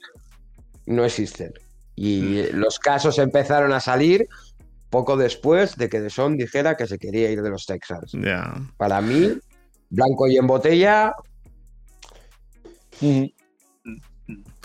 no 0.87 1.05
existen. 1.05 1.53
Y 1.97 2.51
los 2.53 2.79
casos 2.79 3.19
empezaron 3.19 3.73
a 3.73 3.81
salir 3.81 4.27
poco 4.91 5.17
después 5.17 5.77
de 5.77 5.89
que 5.89 6.01
Deson 6.01 6.37
dijera 6.37 6.77
que 6.77 6.87
se 6.87 6.99
quería 6.99 7.31
ir 7.31 7.43
de 7.43 7.51
los 7.51 7.67
Texans. 7.67 8.13
Para 8.77 9.01
mí, 9.01 9.33
blanco 9.91 10.27
y 10.29 10.37
en 10.37 10.47
botella. 10.47 11.13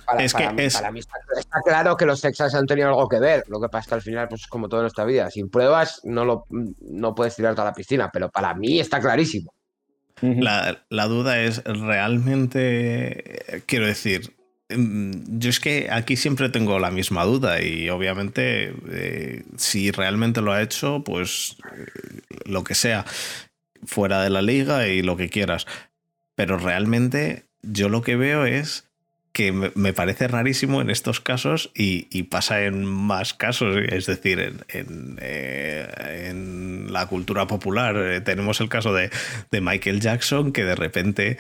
Para, 0.06 0.24
Es 0.24 0.34
que 0.34 0.44
para 0.44 0.54
mí, 0.54 0.64
es- 0.64 0.74
para 0.74 0.92
mí 0.92 1.00
está, 1.00 1.14
está 1.38 1.62
claro 1.64 1.96
que 1.96 2.06
los 2.06 2.20
Texans 2.22 2.56
han 2.56 2.66
tenido 2.66 2.88
algo 2.90 3.08
que 3.08 3.20
ver. 3.20 3.44
Lo 3.48 3.60
que 3.62 3.70
pasa 3.70 3.82
es 3.82 3.88
que 3.90 3.96
al 3.96 4.02
final, 4.02 4.28
pues 4.28 4.48
como 4.48 4.68
todo 4.68 4.82
en 4.82 4.88
esta 4.88 5.06
vida, 5.06 5.30
sin 5.30 5.50
pruebas 5.50 6.02
no, 6.04 6.26
lo, 6.26 6.46
no 6.50 7.14
puedes 7.14 7.36
tirarte 7.36 7.62
a 7.62 7.66
la 7.66 7.74
piscina. 7.74 8.10
Pero 8.12 8.30
para 8.30 8.54
mí 8.56 8.80
está 8.80 9.00
clarísimo. 9.00 9.54
La, 10.22 10.84
la 10.90 11.06
duda 11.06 11.40
es 11.42 11.64
realmente, 11.64 13.56
eh, 13.58 13.64
quiero 13.66 13.86
decir, 13.86 14.36
mm, 14.36 14.39
yo 14.70 15.50
es 15.50 15.60
que 15.60 15.90
aquí 15.92 16.16
siempre 16.16 16.50
tengo 16.50 16.78
la 16.78 16.92
misma 16.92 17.24
duda 17.24 17.62
y 17.62 17.90
obviamente 17.90 18.74
eh, 18.92 19.44
si 19.58 19.90
realmente 19.90 20.42
lo 20.42 20.52
ha 20.52 20.62
hecho, 20.62 21.04
pues 21.04 21.58
eh, 21.76 22.22
lo 22.46 22.64
que 22.64 22.76
sea, 22.76 23.06
fuera 23.84 24.22
de 24.22 24.30
la 24.30 24.44
liga 24.44 24.88
y 24.88 25.02
lo 25.02 25.18
que 25.18 25.30
quieras. 25.30 25.66
Pero 26.36 26.58
realmente 26.58 27.46
yo 27.64 27.90
lo 27.90 28.04
que 28.04 28.16
veo 28.16 28.46
es 28.46 28.86
que 29.34 29.52
me, 29.52 29.94
parece 29.94 30.28
rarísimo 30.28 30.82
en 30.82 30.90
estos 30.90 31.20
casos 31.20 31.72
y, 31.74 32.24
pasa 32.24 32.64
en 32.64 32.84
más 32.84 33.34
casos, 33.34 33.78
es 33.88 34.06
decir, 34.06 34.40
en, 34.40 34.66
en, 34.70 35.18
eh, 35.22 36.86
la 36.90 37.08
cultura 37.08 37.48
popular. 37.48 38.22
Tenemos 38.24 38.60
el 38.60 38.70
caso 38.70 38.94
de, 38.94 39.10
de 39.50 39.62
Michael 39.62 40.02
Jackson 40.02 40.52
que 40.52 40.66
de 40.66 40.76
repente 40.76 41.38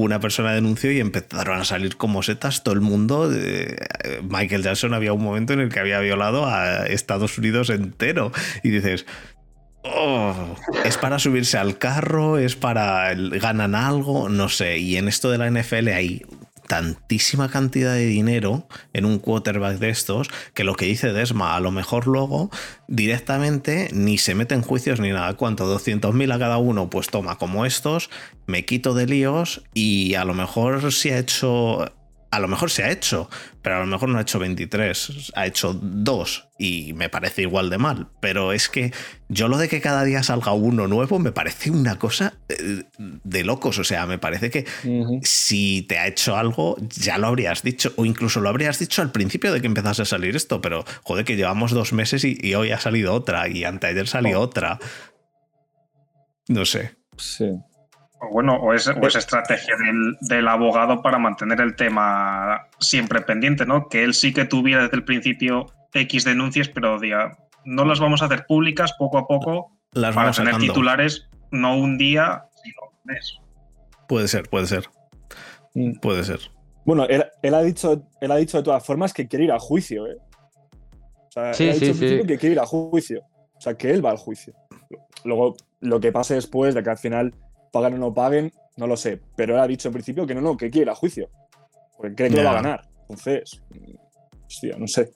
una 0.00 0.20
persona 0.20 0.52
denunció 0.52 0.92
y 0.92 1.00
empezaron 1.00 1.60
a 1.60 1.64
salir 1.64 1.96
como 1.96 2.22
setas 2.22 2.62
todo 2.62 2.74
el 2.74 2.80
mundo. 2.80 3.30
eh, 3.32 3.76
Michael 4.22 4.62
Jackson 4.62 4.94
había 4.94 5.12
un 5.12 5.22
momento 5.22 5.52
en 5.52 5.60
el 5.60 5.68
que 5.68 5.80
había 5.80 6.00
violado 6.00 6.46
a 6.46 6.86
Estados 6.86 7.38
Unidos 7.38 7.70
entero 7.70 8.32
y 8.62 8.70
dices... 8.70 9.06
"Oh, 9.82 10.34
es 10.84 10.98
para 10.98 11.18
subirse 11.18 11.56
al 11.56 11.78
carro, 11.78 12.36
es 12.38 12.54
para 12.54 13.14
ganan 13.14 13.74
algo, 13.74 14.28
no 14.28 14.50
sé. 14.50 14.76
Y 14.78 14.96
en 14.96 15.08
esto 15.08 15.30
de 15.30 15.38
la 15.38 15.46
NFL 15.50 15.88
hay 15.88 16.22
tantísima 16.70 17.48
cantidad 17.48 17.94
de 17.94 18.06
dinero 18.06 18.68
en 18.92 19.04
un 19.04 19.18
quarterback 19.18 19.78
de 19.78 19.88
estos 19.88 20.30
que 20.54 20.62
lo 20.62 20.76
que 20.76 20.84
dice 20.84 21.12
Desma, 21.12 21.56
a 21.56 21.60
lo 21.60 21.72
mejor 21.72 22.06
luego 22.06 22.48
directamente 22.86 23.88
ni 23.92 24.18
se 24.18 24.36
mete 24.36 24.54
en 24.54 24.62
juicios 24.62 25.00
ni 25.00 25.10
nada. 25.10 25.34
¿Cuánto? 25.34 25.66
200.000 25.66 26.32
a 26.32 26.38
cada 26.38 26.58
uno, 26.58 26.88
pues 26.88 27.08
toma 27.08 27.38
como 27.38 27.66
estos, 27.66 28.08
me 28.46 28.64
quito 28.64 28.94
de 28.94 29.06
líos 29.06 29.64
y 29.74 30.14
a 30.14 30.24
lo 30.24 30.32
mejor 30.32 30.92
se 30.92 31.12
ha 31.12 31.18
hecho... 31.18 31.92
A 32.32 32.38
lo 32.38 32.46
mejor 32.46 32.70
se 32.70 32.84
ha 32.84 32.90
hecho, 32.92 33.28
pero 33.60 33.76
a 33.76 33.80
lo 33.80 33.86
mejor 33.86 34.08
no 34.08 34.18
ha 34.18 34.22
hecho 34.22 34.38
23, 34.38 35.32
ha 35.34 35.46
hecho 35.46 35.72
2 35.74 36.48
y 36.60 36.92
me 36.92 37.08
parece 37.08 37.42
igual 37.42 37.70
de 37.70 37.78
mal. 37.78 38.06
Pero 38.20 38.52
es 38.52 38.68
que 38.68 38.92
yo 39.28 39.48
lo 39.48 39.58
de 39.58 39.68
que 39.68 39.80
cada 39.80 40.04
día 40.04 40.22
salga 40.22 40.52
uno 40.52 40.86
nuevo 40.86 41.18
me 41.18 41.32
parece 41.32 41.72
una 41.72 41.98
cosa 41.98 42.34
eh, 42.48 42.84
de 42.94 43.42
locos. 43.44 43.78
O 43.80 43.84
sea, 43.84 44.06
me 44.06 44.18
parece 44.18 44.48
que 44.50 44.64
si 45.22 45.82
te 45.88 45.98
ha 45.98 46.06
hecho 46.06 46.36
algo, 46.36 46.76
ya 46.80 47.18
lo 47.18 47.26
habrías 47.26 47.62
dicho, 47.64 47.92
o 47.96 48.04
incluso 48.04 48.40
lo 48.40 48.48
habrías 48.48 48.78
dicho 48.78 49.02
al 49.02 49.10
principio 49.10 49.52
de 49.52 49.60
que 49.60 49.66
empezase 49.66 50.02
a 50.02 50.04
salir 50.04 50.36
esto, 50.36 50.60
pero 50.60 50.84
joder, 51.02 51.24
que 51.24 51.34
llevamos 51.36 51.72
dos 51.72 51.92
meses 51.92 52.22
y, 52.24 52.38
y 52.40 52.54
hoy 52.54 52.70
ha 52.70 52.78
salido 52.78 53.12
otra, 53.12 53.48
y 53.48 53.64
anteayer 53.64 54.06
salió 54.06 54.38
Oh. 54.38 54.44
otra. 54.44 54.78
No 56.48 56.64
sé. 56.64 56.94
Sí. 57.16 57.46
O 58.22 58.28
bueno, 58.32 58.56
o 58.56 58.74
es, 58.74 58.86
o 58.86 59.06
es 59.06 59.16
estrategia 59.16 59.74
del, 59.76 60.16
del 60.20 60.48
abogado 60.48 61.00
para 61.02 61.18
mantener 61.18 61.60
el 61.60 61.74
tema 61.76 62.66
siempre 62.78 63.22
pendiente, 63.22 63.64
¿no? 63.64 63.88
Que 63.88 64.02
él 64.04 64.12
sí 64.14 64.32
que 64.34 64.44
tuviera 64.44 64.82
desde 64.82 64.96
el 64.96 65.04
principio 65.04 65.66
X 65.94 66.24
denuncias, 66.24 66.68
pero 66.68 66.98
diga, 67.00 67.38
no 67.64 67.84
las 67.84 67.98
vamos 68.00 68.20
a 68.22 68.26
hacer 68.26 68.44
públicas 68.46 68.92
poco 68.98 69.18
a 69.18 69.26
poco 69.26 69.72
Las 69.92 70.14
para 70.14 70.26
vamos 70.26 70.36
tener 70.36 70.52
sacando. 70.54 70.72
titulares 70.72 71.28
no 71.50 71.76
un 71.76 71.96
día, 71.98 72.44
sino 72.62 72.76
un 72.92 72.98
mes. 73.04 73.38
Puede 74.06 74.28
ser, 74.28 74.48
puede 74.48 74.66
ser, 74.66 74.84
Mm. 75.74 76.00
puede 76.00 76.24
ser. 76.24 76.40
Bueno, 76.84 77.04
él, 77.08 77.24
él 77.42 77.54
ha 77.54 77.62
dicho, 77.62 78.02
él 78.20 78.30
ha 78.32 78.36
dicho 78.36 78.56
de 78.58 78.64
todas 78.64 78.84
formas 78.84 79.12
que 79.14 79.28
quiere 79.28 79.44
ir 79.44 79.52
a 79.52 79.58
juicio, 79.58 80.06
¿eh? 80.08 80.16
O 81.28 81.32
sea, 81.32 81.54
Sí, 81.54 81.64
él 81.64 81.70
ha 81.70 81.74
sí, 81.74 81.80
dicho 81.80 81.92
sí. 81.94 81.98
principio 82.00 82.26
que 82.26 82.38
quiere 82.38 82.52
ir 82.54 82.60
a 82.60 82.66
juicio. 82.66 83.22
O 83.54 83.60
sea, 83.60 83.74
que 83.74 83.90
él 83.90 84.04
va 84.04 84.10
al 84.10 84.16
juicio. 84.16 84.52
Luego, 85.24 85.54
lo 85.80 86.00
que 86.00 86.10
pase 86.12 86.34
después 86.34 86.74
de 86.74 86.82
que 86.82 86.90
al 86.90 86.98
final 86.98 87.34
paguen 87.70 87.94
o 87.94 87.98
no 87.98 88.14
paguen, 88.14 88.52
no 88.76 88.86
lo 88.86 88.96
sé. 88.96 89.20
Pero 89.36 89.54
él 89.54 89.60
ha 89.60 89.66
dicho 89.66 89.88
en 89.88 89.92
principio 89.94 90.26
que 90.26 90.34
no, 90.34 90.40
no, 90.40 90.56
que 90.56 90.70
quiere 90.70 90.84
ir 90.86 90.90
a 90.90 90.94
juicio. 90.94 91.28
Porque 91.96 92.14
cree 92.14 92.30
que 92.30 92.36
lo 92.36 92.44
va 92.44 92.50
a 92.50 92.54
ganar. 92.62 92.88
Entonces, 93.02 93.60
mm, 93.70 93.94
hostia, 94.46 94.76
no 94.78 94.86
sé. 94.86 95.12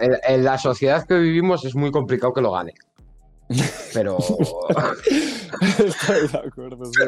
En, 0.00 0.16
en 0.26 0.44
la 0.44 0.58
sociedad 0.58 1.06
que 1.06 1.14
vivimos 1.18 1.64
es 1.64 1.74
muy 1.74 1.90
complicado 1.90 2.32
que 2.32 2.40
lo 2.40 2.52
gane. 2.52 2.74
Pero, 3.94 4.18
Estoy 5.78 6.28
de 6.28 6.38
acuerdo, 6.38 6.84
sí. 6.86 7.00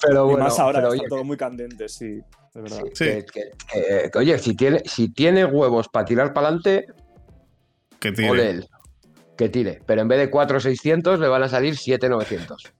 pero 0.00 0.24
y 0.24 0.30
bueno, 0.30 0.44
más 0.44 0.58
ahora, 0.58 0.78
pero 0.80 0.92
está 0.94 1.00
oye, 1.02 1.08
todo 1.10 1.24
muy 1.24 1.36
candente, 1.36 1.88
sí, 1.88 2.06
de 2.54 2.60
verdad. 2.62 2.80
sí, 2.94 3.04
Sí. 3.04 3.04
que- 3.04 3.24
que- 3.24 3.50
que- 3.72 4.10
que, 4.10 4.18
oye, 4.18 4.38
si 4.38 4.54
tiene, 4.56 4.82
si 4.86 5.12
tiene 5.12 5.44
huevos 5.44 5.88
para 5.88 6.04
tirar 6.06 6.32
para 6.32 6.48
adelante, 6.48 6.86
Que 7.98 8.12
tire. 8.12 8.30
ole 8.30 8.50
él. 8.50 8.68
Que 9.36 9.48
tire. 9.50 9.80
Pero 9.86 10.00
en 10.02 10.08
vez 10.08 10.18
de 10.18 10.30
4,600 10.30 11.18
le 11.20 11.28
van 11.28 11.42
a 11.42 11.48
salir 11.48 11.76
7,900. 11.76 12.72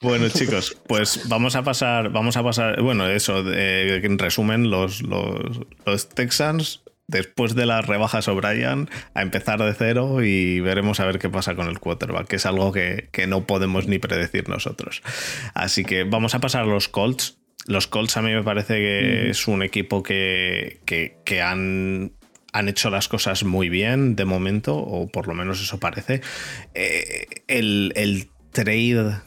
Bueno, 0.02 0.30
chicos, 0.30 0.78
pues 0.88 1.28
vamos 1.28 1.58
a 1.58 1.64
pasar, 1.64 2.10
vamos 2.10 2.38
a 2.38 2.44
pasar, 2.44 2.82
bueno, 2.82 3.06
eso, 3.10 3.44
eh, 3.52 4.00
en 4.02 4.18
resumen, 4.18 4.70
los, 4.70 5.02
los, 5.02 5.60
los 5.86 6.08
Texans, 6.08 6.84
después 7.08 7.54
de 7.54 7.66
las 7.66 7.86
rebajas 7.86 8.30
O'Brien, 8.30 8.90
a 9.14 9.22
empezar 9.22 9.62
de 9.62 9.74
cero 9.74 10.24
y 10.24 10.62
veremos 10.62 11.02
a 11.02 11.06
ver 11.06 11.20
qué 11.20 11.30
pasa 11.30 11.56
con 11.56 11.68
el 11.68 11.80
quarterback, 11.80 12.28
que 12.28 12.38
es 12.38 12.46
algo 12.46 12.72
que, 12.72 13.10
que 13.12 13.28
no 13.28 13.46
podemos 13.46 13.88
ni 13.88 14.00
predecir 14.00 14.48
nosotros. 14.48 15.02
Así 15.54 15.84
que 15.84 16.06
vamos 16.06 16.34
a 16.34 16.40
pasar 16.40 16.64
a 16.64 16.68
los 16.68 16.88
Colts. 16.88 17.38
Los 17.66 17.88
Colts 17.88 18.16
a 18.16 18.22
mí 18.22 18.32
me 18.32 18.44
parece 18.44 18.76
que 18.76 19.30
es 19.32 19.50
un 19.50 19.64
equipo 19.64 20.02
que, 20.02 20.80
que, 20.86 21.18
que 21.26 21.42
han 21.42 22.14
han 22.52 22.70
hecho 22.70 22.90
las 22.90 23.08
cosas 23.08 23.44
muy 23.44 23.70
bien 23.70 24.16
de 24.16 24.26
momento, 24.26 24.76
o 24.78 25.08
por 25.08 25.28
lo 25.28 25.34
menos 25.34 25.62
eso 25.62 25.80
parece. 25.80 26.22
Eh, 26.74 27.28
el, 27.48 27.94
el 27.96 28.30
trade 28.52 29.22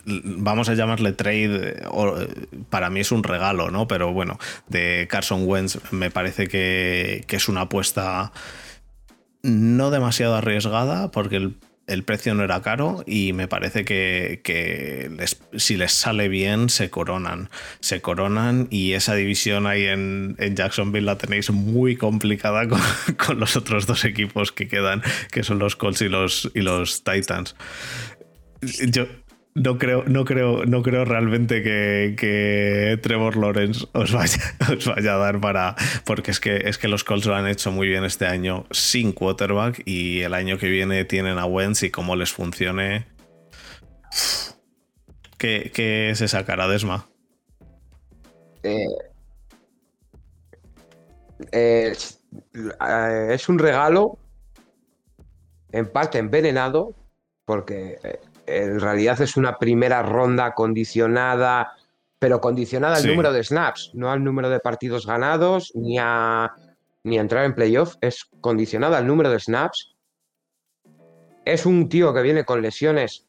vamos 0.00 0.68
a 0.68 0.74
llamarle 0.74 1.12
trade, 1.12 1.82
para 2.70 2.90
mí 2.90 3.00
es 3.00 3.12
un 3.12 3.22
regalo, 3.22 3.70
¿no? 3.70 3.86
Pero 3.86 4.12
bueno, 4.12 4.38
de 4.68 5.06
Carson 5.10 5.46
Wentz 5.46 5.78
me 5.92 6.10
parece 6.10 6.48
que, 6.48 7.24
que 7.26 7.36
es 7.36 7.48
una 7.48 7.62
apuesta 7.62 8.32
no 9.42 9.90
demasiado 9.90 10.36
arriesgada 10.36 11.10
porque 11.10 11.36
el, 11.36 11.56
el 11.88 12.04
precio 12.04 12.34
no 12.34 12.44
era 12.44 12.62
caro 12.62 13.02
y 13.06 13.32
me 13.32 13.48
parece 13.48 13.84
que, 13.84 14.40
que 14.44 15.10
si 15.56 15.76
les 15.76 15.92
sale 15.92 16.28
bien 16.28 16.68
se 16.68 16.90
coronan, 16.90 17.50
se 17.80 18.00
coronan 18.00 18.68
y 18.70 18.92
esa 18.92 19.14
división 19.14 19.66
ahí 19.66 19.86
en, 19.86 20.36
en 20.38 20.54
Jacksonville 20.54 21.06
la 21.06 21.18
tenéis 21.18 21.50
muy 21.50 21.96
complicada 21.96 22.68
con, 22.68 22.80
con 23.26 23.40
los 23.40 23.56
otros 23.56 23.86
dos 23.86 24.04
equipos 24.04 24.52
que 24.52 24.68
quedan, 24.68 25.02
que 25.32 25.42
son 25.42 25.58
los 25.58 25.76
Colts 25.76 26.02
y 26.02 26.08
los, 26.08 26.50
y 26.54 26.60
los 26.60 27.02
Titans. 27.02 27.56
Yo, 28.60 29.06
no 29.58 29.78
creo, 29.78 30.04
no 30.04 30.24
creo, 30.24 30.64
no 30.64 30.82
creo 30.82 31.04
realmente 31.04 31.62
que, 31.62 32.98
Trevor 33.02 33.36
Lawrence 33.36 33.86
os 33.92 34.12
vaya, 34.12 34.42
os 34.76 34.86
vaya, 34.86 35.14
a 35.14 35.18
dar 35.18 35.40
para. 35.40 35.76
Porque 36.04 36.30
es 36.30 36.40
que, 36.40 36.56
es 36.56 36.78
que 36.78 36.88
los 36.88 37.04
Colts 37.04 37.26
lo 37.26 37.34
han 37.34 37.46
hecho 37.46 37.70
muy 37.70 37.88
bien 37.88 38.04
este 38.04 38.26
año 38.26 38.66
sin 38.70 39.12
quarterback 39.12 39.82
y 39.84 40.22
el 40.22 40.34
año 40.34 40.58
que 40.58 40.68
viene 40.68 41.04
tienen 41.04 41.38
a 41.38 41.46
Wentz 41.46 41.82
y 41.82 41.90
cómo 41.90 42.16
les 42.16 42.32
funcione. 42.32 43.06
¿Qué, 45.38 45.70
qué 45.72 46.12
se 46.14 46.28
sacará 46.28 46.66
Desma? 46.68 47.06
Eh, 48.62 48.86
eh, 51.52 51.92
es 53.30 53.48
un 53.48 53.58
regalo 53.58 54.18
en 55.70 55.90
parte 55.90 56.18
envenenado 56.18 56.94
porque 57.44 57.98
eh, 58.02 58.20
en 58.48 58.80
realidad 58.80 59.20
es 59.20 59.36
una 59.36 59.58
primera 59.58 60.02
ronda 60.02 60.54
condicionada, 60.54 61.72
pero 62.18 62.40
condicionada 62.40 62.96
al 62.96 63.06
número 63.06 63.32
de 63.32 63.44
snaps, 63.44 63.92
no 63.94 64.10
al 64.10 64.24
número 64.24 64.48
de 64.48 64.60
partidos 64.60 65.06
ganados, 65.06 65.72
ni 65.74 65.98
a, 66.00 66.54
ni 67.04 67.18
entrar 67.18 67.44
en 67.44 67.54
playoff, 67.54 67.96
es 68.00 68.26
condicionada 68.40 68.98
al 68.98 69.06
número 69.06 69.30
de 69.30 69.38
snaps. 69.38 69.94
Es 71.44 71.66
un 71.66 71.88
tío 71.88 72.12
que 72.12 72.22
viene 72.22 72.44
con 72.44 72.62
lesiones 72.62 73.26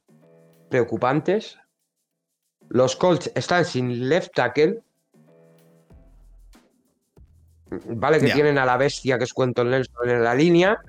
preocupantes. 0.70 1.58
Los 2.70 2.96
Colts 2.96 3.32
están 3.36 3.66
sin 3.66 4.10
left 4.10 4.34
tackle. 4.34 4.82
Vale 7.72 8.20
que 8.20 8.32
tienen 8.32 8.58
a 8.58 8.66
la 8.66 8.78
bestia 8.78 9.18
que 9.18 9.26
es 9.26 9.34
Quentin 9.34 9.70
Nelson 9.70 10.10
en 10.10 10.24
la 10.24 10.34
línea, 10.34 10.80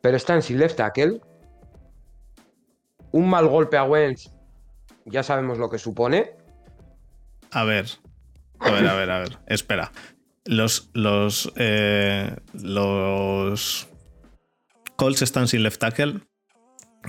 pero 0.00 0.16
están 0.16 0.42
sin 0.42 0.58
left 0.58 0.76
tackle 0.76 1.20
un 3.14 3.30
mal 3.30 3.46
golpe 3.46 3.76
a 3.76 3.84
Wentz, 3.84 4.28
ya 5.04 5.22
sabemos 5.22 5.58
lo 5.58 5.70
que 5.70 5.78
supone. 5.78 6.32
A 7.52 7.62
ver, 7.62 7.86
a 8.58 8.72
ver, 8.72 8.86
a 8.88 8.94
ver, 8.94 9.10
a 9.10 9.18
ver. 9.20 9.38
Espera. 9.46 9.92
Los, 10.44 10.90
los, 10.94 11.52
eh, 11.54 12.36
los 12.54 13.86
Colts 14.96 15.22
están 15.22 15.46
sin 15.46 15.62
left 15.62 15.78
tackle, 15.78 16.22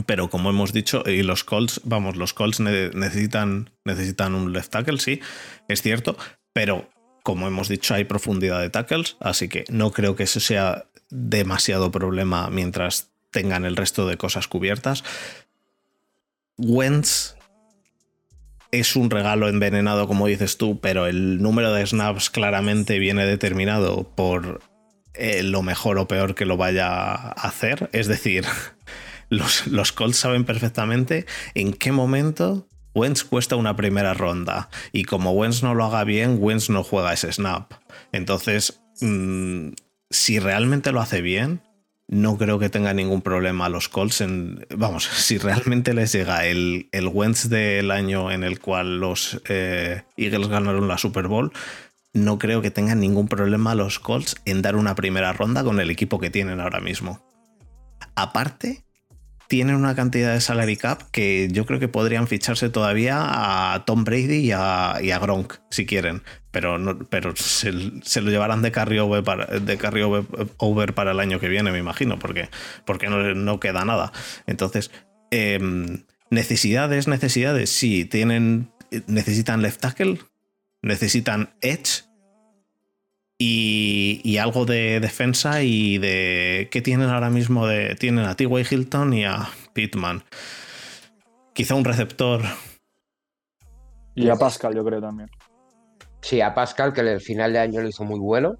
pero 0.06 0.30
como 0.30 0.52
hemos 0.52 0.74
dicho, 0.74 1.02
y 1.08 1.24
los 1.24 1.44
Colts, 1.44 1.82
vamos, 1.86 2.18
los 2.18 2.36
Colts 2.36 2.60
necesitan, 2.60 3.72
necesitan 3.84 4.36
un 4.36 4.54
left 4.54 4.72
tackle, 4.72 5.00
sí, 5.00 5.22
es 5.68 5.82
cierto, 5.82 6.16
pero 6.54 6.88
como 7.24 7.48
hemos 7.48 7.68
dicho, 7.68 7.96
hay 7.96 8.04
profundidad 8.04 8.62
de 8.62 8.70
tackles, 8.70 9.18
así 9.20 9.50
que 9.50 9.66
no 9.70 9.90
creo 9.92 10.16
que 10.16 10.24
eso 10.24 10.40
sea 10.40 10.86
demasiado 11.10 11.90
problema 11.90 12.52
mientras 12.52 13.12
tengan 13.32 13.66
el 13.66 13.76
resto 13.76 14.08
de 14.08 14.18
cosas 14.18 14.48
cubiertas. 14.48 15.04
Wentz 16.58 17.36
es 18.72 18.96
un 18.96 19.10
regalo 19.10 19.48
envenenado, 19.48 20.08
como 20.08 20.28
dices 20.28 20.58
tú, 20.58 20.80
pero 20.80 21.08
el 21.08 21.42
número 21.42 21.74
de 21.74 21.86
snaps 21.86 22.30
claramente 22.30 23.00
viene 23.00 23.26
determinado 23.26 24.10
por 24.16 24.62
eh, 25.14 25.44
lo 25.44 25.62
mejor 25.62 25.98
o 25.98 26.08
peor 26.08 26.36
que 26.36 26.46
lo 26.46 26.58
vaya 26.58 26.88
a 26.88 27.32
hacer. 27.32 27.90
Es 27.94 28.08
decir, 28.08 28.46
los, 29.30 29.68
los 29.68 29.92
Colts 29.92 30.18
saben 30.18 30.46
perfectamente 30.46 31.26
en 31.54 31.74
qué 31.74 31.92
momento 31.92 32.68
Wentz 32.94 33.24
cuesta 33.24 33.56
una 33.56 33.76
primera 33.76 34.14
ronda. 34.14 34.70
Y 34.92 35.04
como 35.04 35.32
Wentz 35.32 35.62
no 35.64 35.76
lo 35.76 35.86
haga 35.86 36.04
bien, 36.04 36.38
Wentz 36.40 36.70
no 36.70 36.84
juega 36.84 37.14
ese 37.14 37.32
snap. 37.32 37.74
Entonces, 38.12 38.82
mm, 39.02 39.70
si 40.10 40.40
realmente 40.40 40.92
lo 40.92 41.02
hace 41.02 41.22
bien, 41.22 41.62
no 42.08 42.38
creo 42.38 42.60
que 42.60 42.70
tenga 42.70 42.94
ningún 42.94 43.22
problema 43.22 43.70
los 43.70 43.90
Colts 43.90 44.22
en. 44.22 44.66
Vamos, 44.76 45.06
si 45.14 45.38
realmente 45.38 45.94
les 45.94 46.12
llega 46.12 46.46
el, 46.46 46.90
el 46.92 47.08
Wentz 47.08 47.50
del 47.50 47.92
año 47.92 48.32
en 48.32 48.44
el 48.44 48.60
cual 48.60 49.00
los 49.00 49.42
eh, 49.48 50.04
Eagles 50.18 50.48
ganaron 50.48 50.88
la 50.88 50.98
Super 50.98 51.28
Bowl, 51.28 51.52
no 52.14 52.38
creo 52.38 52.62
que 52.62 52.72
tengan 52.72 53.00
ningún 53.00 53.28
problema 53.28 53.76
los 53.76 54.00
Colts 54.00 54.36
en 54.46 54.62
dar 54.62 54.76
una 54.76 54.96
primera 54.96 55.34
ronda 55.34 55.64
con 55.64 55.80
el 55.80 55.90
equipo 55.90 56.20
que 56.20 56.30
tienen 56.30 56.60
ahora 56.60 56.80
mismo. 56.80 57.26
Aparte, 58.16 58.85
tienen 59.48 59.76
una 59.76 59.96
cantidad 59.96 60.34
de 60.34 60.42
salary 60.42 60.78
cap 60.78 61.04
que 61.12 61.48
yo 61.52 61.66
creo 61.66 61.80
que 61.80 61.88
podrían 61.88 62.28
ficharse 62.28 62.70
todavía 62.70 63.74
a 63.74 63.86
Tom 63.86 64.04
Brady 64.04 64.38
y 64.38 64.52
a, 64.52 65.20
Gronk, 65.22 65.56
si 65.70 65.86
quieren. 65.86 66.24
Pero, 66.52 66.78
no, 66.78 66.98
pero 67.10 67.36
se, 67.36 67.72
lo 67.72 68.32
llevarán 68.32 68.62
de 68.62 68.72
carryover 68.72 69.24
para, 69.24 69.46
de 69.46 69.78
over 70.58 70.94
para 70.94 71.12
el 71.12 71.20
año 71.20 71.40
que 71.40 71.50
viene, 71.50 71.72
me 71.72 71.80
imagino, 71.80 72.18
porque, 72.18 72.50
porque 72.86 73.10
no, 73.10 73.60
queda 73.60 73.84
nada. 73.86 74.12
Entonces, 74.48 74.90
em, 75.32 76.06
necesidades, 76.30 77.08
necesidades, 77.08 77.70
sí, 77.70 78.06
tienen, 78.06 78.72
necesitan 79.08 79.62
left 79.62 79.82
tackle, 79.82 80.20
necesitan 80.82 81.54
edge, 81.62 82.05
y, 83.38 84.38
algo 84.38 84.66
de 84.66 85.00
defensa 85.00 85.64
y 85.64 85.98
de 85.98 86.68
qué 86.72 86.82
tienen 86.82 87.10
ahora 87.10 87.30
mismo 87.30 87.68
de 87.68 87.96
tienen 87.96 88.26
a 88.26 88.36
T.Y. 88.36 88.66
Hilton 88.70 89.14
y 89.14 89.26
a 89.26 89.50
Pittman 89.74 90.24
quizá 91.56 91.74
un 91.74 91.86
receptor. 91.86 92.42
Y 94.14 94.30
a 94.30 94.36
Pascal 94.36 94.76
yo 94.76 94.86
creo 94.86 95.02
también. 95.02 95.30
Sí 96.22 96.42
a 96.42 96.54
Pascal 96.54 96.94
que 96.94 97.02
el 97.02 97.22
final 97.22 97.54
de 97.54 97.60
año 97.60 97.82
lo 97.82 97.88
hizo 97.88 98.04
muy 98.04 98.20
bueno. 98.20 98.56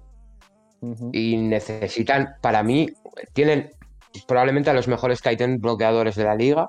Y 1.12 1.36
necesitan 1.36 2.36
para 2.40 2.62
mí 2.62 2.88
tienen 3.32 3.70
probablemente 4.26 4.70
a 4.70 4.74
los 4.74 4.88
mejores 4.88 5.20
Titan 5.20 5.58
bloqueadores 5.58 6.16
de 6.16 6.24
la 6.24 6.34
liga. 6.34 6.68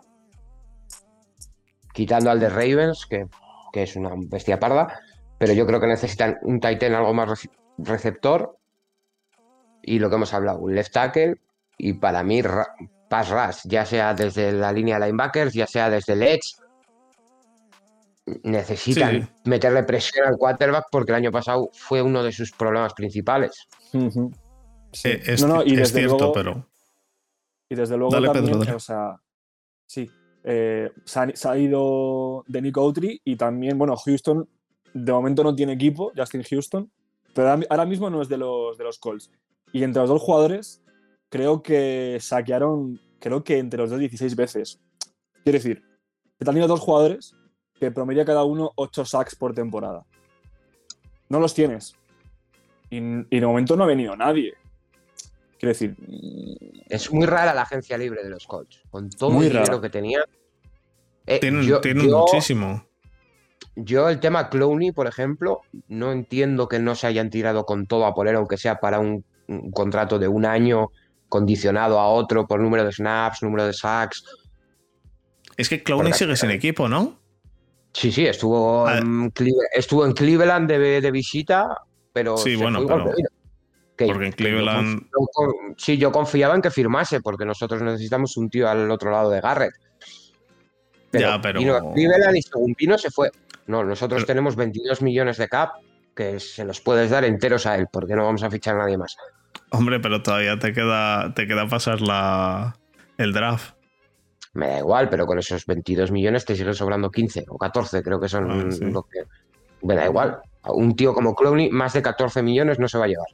Quitando 1.93 2.29
al 2.29 2.39
de 2.39 2.49
Ravens 2.49 3.05
que, 3.09 3.25
que 3.73 3.83
es 3.83 3.95
una 3.95 4.11
bestia 4.15 4.59
parda. 4.59 4.99
Pero 5.37 5.53
yo 5.53 5.65
creo 5.65 5.79
que 5.79 5.87
necesitan 5.87 6.37
un 6.41 6.59
Titan 6.59 6.93
algo 6.93 7.13
más 7.13 7.29
receptor 7.77 8.57
y 9.81 9.99
lo 9.99 10.09
que 10.09 10.15
hemos 10.15 10.33
hablado, 10.33 10.59
un 10.59 10.75
left 10.75 10.93
tackle 10.93 11.35
y 11.77 11.93
para 11.93 12.23
mí 12.23 12.41
pass 13.09 13.29
rush, 13.29 13.61
ya 13.65 13.85
sea 13.85 14.13
desde 14.13 14.51
la 14.51 14.71
línea 14.71 14.99
de 14.99 15.05
linebackers, 15.05 15.53
ya 15.53 15.67
sea 15.67 15.89
desde 15.89 16.13
el 16.13 16.23
edge. 16.23 16.55
Necesitan 18.43 19.29
meterle 19.45 19.83
presión 19.83 20.27
al 20.27 20.35
quarterback 20.35 20.87
porque 20.91 21.13
el 21.13 21.17
año 21.17 21.31
pasado 21.31 21.69
fue 21.73 22.01
uno 22.01 22.23
de 22.23 22.33
sus 22.33 22.51
problemas 22.51 22.93
principales. 22.93 23.67
Eh, 23.93 25.21
es, 25.25 25.45
no, 25.45 25.63
y 25.63 25.75
desde 25.75 25.99
cierto, 25.99 26.17
luego, 26.17 26.33
pero. 26.33 26.67
Y 27.69 27.75
desde 27.75 27.97
luego 27.97 28.33
también, 28.33 28.75
o 28.75 28.79
sea, 28.79 29.15
sí. 29.85 30.09
Eh, 30.43 30.91
se, 31.03 31.49
ha, 31.49 31.57
ido 31.57 32.43
de 32.47 32.61
Nick 32.61 32.77
Outry 32.77 33.21
y 33.23 33.35
también, 33.35 33.77
bueno, 33.77 33.95
Houston 33.97 34.47
de 34.93 35.11
momento 35.11 35.43
no 35.43 35.53
tiene 35.53 35.73
equipo, 35.73 36.11
Justin 36.15 36.43
Houston, 36.43 36.89
pero 37.37 37.49
ahora 37.69 37.85
mismo 37.85 38.09
no 38.09 38.23
es 38.23 38.29
de 38.29 38.37
los, 38.37 38.79
de 38.79 38.83
los 38.83 38.97
Colts. 38.97 39.29
Y 39.71 39.83
entre 39.83 40.01
los 40.01 40.09
dos 40.09 40.23
jugadores, 40.23 40.81
creo 41.29 41.61
que 41.61 42.17
saquearon, 42.19 42.99
creo 43.19 43.43
que 43.43 43.59
entre 43.59 43.77
los 43.77 43.91
dos 43.91 43.99
16 43.99 44.35
veces. 44.35 44.81
Quiero 45.43 45.59
decir, 45.59 45.83
que 46.39 46.41
han 46.41 46.47
tenido 46.47 46.67
dos 46.67 46.79
jugadores 46.79 47.35
que 47.79 47.91
promedia 47.91 48.25
cada 48.25 48.43
uno 48.43 48.71
8 48.73 49.05
sacks 49.05 49.35
por 49.35 49.53
temporada. 49.53 50.03
No 51.29 51.39
los 51.39 51.53
tienes. 51.53 51.93
Y, 52.89 52.99
de 52.99 53.45
momento 53.45 53.75
no 53.75 53.83
ha 53.83 53.87
venido 53.87 54.15
nadie. 54.15 54.55
Quiero 55.59 55.73
decir. 55.73 55.95
Es 56.89 57.13
muy 57.13 57.27
rara 57.27 57.53
la 57.53 57.61
agencia 57.61 57.99
libre 57.99 58.23
de 58.23 58.31
los 58.31 58.47
Colts. 58.47 58.81
Con 58.89 59.11
todo 59.11 59.39
el 59.43 59.49
dinero 59.49 59.79
que 59.79 59.91
tenía. 59.91 60.25
Eh, 61.27 61.37
tienen, 61.37 62.09
muchísimo. 62.09 62.86
Yo 63.79 64.09
el 64.09 64.19
tema 64.19 64.49
Clowney, 64.49 64.91
por 64.91 65.05
ejemplo, 65.05 65.61
no 65.87 66.11
entiendo 66.11 66.67
que 66.67 66.79
no 66.79 66.95
se 66.95 67.05
hayan 67.05 67.29
tirado 67.29 67.63
con 67.65 67.85
todo 67.85 68.07
a 68.07 68.15
poner, 68.15 68.33
aunque 68.33 68.57
sea 68.57 68.79
para 68.79 68.99
un, 68.99 69.23
contrato 69.71 70.17
de 70.17 70.27
un 70.27 70.45
año 70.45 70.89
condicionado 71.29 71.99
a 71.99 72.07
otro 72.07 72.47
por 72.47 72.59
número 72.59 72.83
de 72.83 72.91
snaps, 72.91 73.43
número 73.43 73.67
de 73.67 73.73
sacks. 73.73 74.25
Es 75.57 75.69
que 75.69 75.83
Clowney 75.83 76.11
sigue 76.13 76.35
sin 76.35 76.49
equipo, 76.49 76.89
¿no? 76.89 77.19
Sí, 77.93 78.11
sí, 78.11 78.25
estuvo, 78.25 78.89
en, 78.89 79.31
estuvo 79.73 80.05
en 80.07 80.13
Cleveland 80.13 80.69
de, 80.69 81.11
visita, 81.11 81.67
pero 82.13 82.35
sí, 82.35 82.55
bueno, 82.55 82.83
porque 82.85 84.25
en 84.25 84.31
Cleveland. 84.31 85.07
sí, 85.77 85.99
yo 85.99 86.11
confiaba 86.11 86.55
en 86.55 86.63
que 86.63 86.71
firmase, 86.71 87.21
porque 87.21 87.45
nosotros 87.45 87.81
necesitamos 87.83 88.37
un 88.37 88.49
tío 88.49 88.67
al 88.67 88.89
otro 88.89 89.11
lado 89.11 89.29
de 89.29 89.39
Garrett. 89.39 89.73
ya, 91.11 91.39
pero. 91.39 91.59
Cleveland 91.93 92.37
y 92.37 92.41
según 92.41 92.73
vino 92.75 92.97
se 92.97 93.11
fue. 93.11 93.29
No, 93.67 93.83
nosotros 93.83 94.25
tenemos 94.25 94.55
22 94.55 95.01
millones 95.01 95.37
de 95.37 95.47
cap 95.47 95.73
que 96.15 96.39
se 96.39 96.65
los 96.65 96.81
puedes 96.81 97.11
dar 97.11 97.23
enteros 97.25 97.65
a 97.67 97.75
él, 97.75 97.87
porque 97.91 98.15
no 98.15 98.25
vamos 98.25 98.43
a 98.43 98.49
fichar 98.49 98.75
a 98.75 98.79
nadie 98.79 98.97
más. 98.97 99.15
Hombre, 99.69 99.99
pero 99.99 100.23
todavía 100.23 100.57
te 100.57 100.73
queda, 100.73 101.33
te 101.33 101.47
queda 101.47 101.67
pasar 101.67 102.01
la, 102.01 102.75
el 103.17 103.33
draft. 103.33 103.75
Me 104.53 104.67
da 104.67 104.79
igual, 104.79 105.09
pero 105.09 105.27
con 105.27 105.37
esos 105.37 105.65
22 105.65 106.11
millones 106.11 106.45
te 106.45 106.55
siguen 106.55 106.73
sobrando 106.73 107.11
15 107.11 107.45
o 107.49 107.57
14, 107.57 108.01
creo 108.01 108.19
que 108.19 108.27
son 108.27 108.49
ah, 108.49 108.75
lo 108.81 109.03
que. 109.03 109.23
Me 109.83 109.95
da 109.95 110.05
igual. 110.05 110.39
Un 110.63 110.95
tío 110.95 111.13
como 111.13 111.35
Clowney, 111.35 111.69
más 111.69 111.93
de 111.93 112.01
14 112.01 112.41
millones 112.41 112.79
no 112.79 112.87
se 112.87 112.97
va 112.97 113.05
a 113.05 113.07
llevar. 113.07 113.27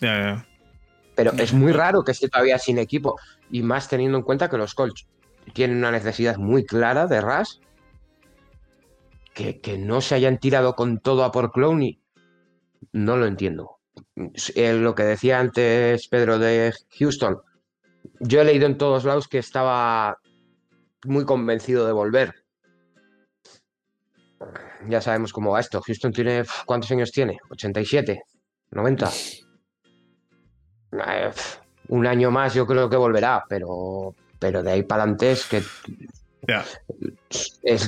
Ya, 0.00 0.18
ya. 0.18 0.46
Pero 1.14 1.32
es 1.38 1.52
muy 1.52 1.72
raro 1.72 2.02
que 2.02 2.12
esté 2.12 2.28
todavía 2.28 2.58
sin 2.58 2.78
equipo, 2.78 3.18
y 3.50 3.62
más 3.62 3.88
teniendo 3.88 4.18
en 4.18 4.24
cuenta 4.24 4.50
que 4.50 4.58
los 4.58 4.74
Colts 4.74 5.06
tienen 5.52 5.78
una 5.78 5.92
necesidad 5.92 6.36
muy 6.36 6.66
clara 6.66 7.06
de 7.06 7.20
RAS 7.20 7.60
que, 9.36 9.76
no 9.78 10.00
se 10.00 10.14
hayan 10.14 10.38
tirado 10.38 10.74
con 10.74 10.98
todo 10.98 11.22
a 11.22 11.30
por 11.30 11.52
Clowney, 11.52 12.00
no 12.92 13.16
lo 13.18 13.26
entiendo. 13.26 13.78
Eh, 14.54 14.72
lo 14.72 14.94
que 14.94 15.02
decía 15.02 15.40
antes 15.40 16.08
Pedro 16.08 16.38
de 16.38 16.72
Houston, 16.98 17.38
yo 18.20 18.40
he 18.40 18.44
leído 18.44 18.66
en 18.66 18.78
todos 18.78 19.04
lados 19.04 19.28
que 19.28 19.38
estaba 19.38 20.18
muy 21.04 21.26
convencido 21.26 21.86
de 21.86 21.92
volver. 21.92 22.34
Ya 24.88 25.00
sabemos 25.02 25.32
cómo 25.32 25.52
va 25.52 25.60
esto. 25.60 25.82
Houston 25.82 26.12
tiene. 26.12 26.44
¿Cuántos 26.64 26.90
años 26.90 27.12
tiene? 27.12 27.38
¿87? 27.50 28.20
¿90? 28.70 29.44
Eh, 30.92 31.30
un 31.88 32.06
año 32.06 32.30
más 32.30 32.54
yo 32.54 32.66
creo 32.66 32.88
que 32.88 32.96
volverá, 32.96 33.44
pero, 33.48 34.14
pero 34.38 34.62
de 34.62 34.72
ahí 34.72 34.82
para 34.82 35.02
adelante 35.02 35.32
es 35.32 35.46
que. 35.46 35.62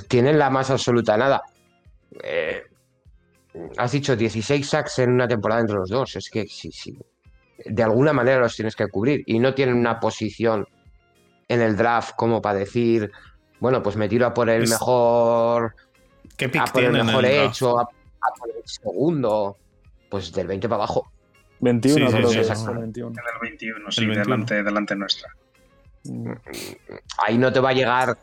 Tienen 0.08 0.38
la 0.38 0.50
más 0.50 0.70
absoluta 0.70 1.16
nada. 1.16 1.42
Eh, 2.22 2.62
has 3.76 3.92
dicho 3.92 4.16
16 4.16 4.68
sacks 4.68 4.98
en 5.00 5.12
una 5.12 5.28
temporada 5.28 5.60
entre 5.60 5.76
los 5.76 5.90
dos. 5.90 6.16
Es 6.16 6.30
que 6.30 6.46
sí, 6.46 6.70
sí. 6.72 6.98
De 7.64 7.82
alguna 7.82 8.12
manera 8.12 8.40
los 8.40 8.56
tienes 8.56 8.76
que 8.76 8.86
cubrir. 8.88 9.22
Y 9.26 9.38
no 9.38 9.54
tienen 9.54 9.76
una 9.76 9.98
posición 10.00 10.66
en 11.48 11.60
el 11.60 11.76
draft 11.76 12.14
como 12.16 12.40
para 12.42 12.58
decir, 12.58 13.10
bueno, 13.60 13.82
pues 13.82 13.96
me 13.96 14.08
tiro 14.08 14.26
a 14.26 14.34
por 14.34 14.48
el 14.50 14.68
mejor. 14.68 15.74
¿Qué 16.36 16.48
pick 16.48 16.62
a 16.62 16.64
por 16.66 16.84
el 16.84 16.92
mejor 16.92 17.24
hecho, 17.24 17.80
a, 17.80 17.86
por 18.38 18.50
el 18.50 18.62
segundo. 18.64 19.56
Pues 20.08 20.32
del 20.32 20.46
20 20.46 20.68
para 20.68 20.84
abajo. 20.84 21.10
21, 21.60 22.06
sí, 22.06 22.16
creo 22.16 22.28
sí, 22.28 22.36
que 22.36 22.44
sí, 22.44 22.52
es. 22.52 22.58
sí. 22.58 22.66
21. 22.72 23.10
En 23.10 23.34
el 23.34 23.40
21, 23.50 23.90
sí, 23.90 24.00
El 24.00 24.06
21. 24.06 24.24
Delante, 24.24 24.62
delante 24.62 24.96
nuestra. 24.96 25.28
Mm. 26.04 26.32
Ahí 27.26 27.36
no 27.36 27.52
te 27.52 27.60
va 27.60 27.70
a 27.70 27.72
llegar. 27.72 28.16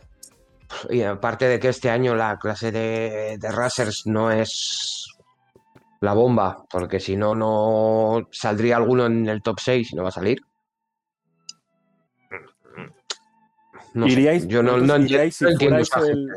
Y 0.90 1.02
aparte 1.04 1.46
de 1.48 1.60
que 1.60 1.70
este 1.70 1.90
año 1.90 2.16
la 2.16 2.38
clase 2.38 2.72
de, 2.72 3.38
de 3.40 3.52
Rushers 3.52 4.04
no 4.06 4.32
es 4.32 5.08
la 6.02 6.14
bomba, 6.14 6.66
porque 6.70 7.00
si 7.00 7.16
no, 7.16 7.34
no 7.36 8.28
saldría 8.32 8.78
alguno 8.78 9.06
en 9.06 9.28
el 9.28 9.42
top 9.42 9.60
6 9.60 9.92
y 9.92 9.96
no 9.96 10.04
va 10.04 10.10
a 10.10 10.12
salir. 10.12 10.40
No 13.94 14.08
sé, 14.08 14.14
Iríais- 14.16 14.48
yo 14.48 14.62
no, 14.62 14.78
no 14.78 14.98
iríais 14.98 15.36
si 15.36 15.46
entiendo 15.46 15.84
fuerais 15.86 16.10
el-. 16.10 16.34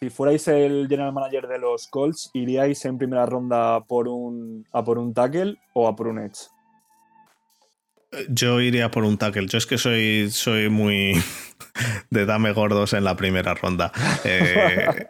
Si 0.00 0.10
fuerais 0.10 0.48
el 0.48 0.88
general 0.88 1.12
manager 1.12 1.46
de 1.46 1.58
los 1.58 1.86
Colts, 1.86 2.30
¿iríais 2.32 2.84
en 2.86 2.98
primera 2.98 3.24
ronda 3.24 3.80
por 3.84 4.08
un, 4.08 4.66
a 4.72 4.82
por 4.82 4.98
un 4.98 5.14
tackle 5.14 5.56
o 5.74 5.86
a 5.86 5.94
por 5.94 6.08
un 6.08 6.18
edge? 6.18 6.48
Yo 8.28 8.60
iría 8.60 8.90
por 8.90 9.04
un 9.04 9.18
tackle. 9.18 9.46
Yo 9.46 9.58
es 9.58 9.66
que 9.66 9.78
soy, 9.78 10.30
soy 10.30 10.68
muy 10.68 11.22
de 12.10 12.26
dame 12.26 12.52
gordos 12.52 12.92
en 12.92 13.04
la 13.04 13.16
primera 13.16 13.54
ronda. 13.54 13.92
Eh, 14.24 15.06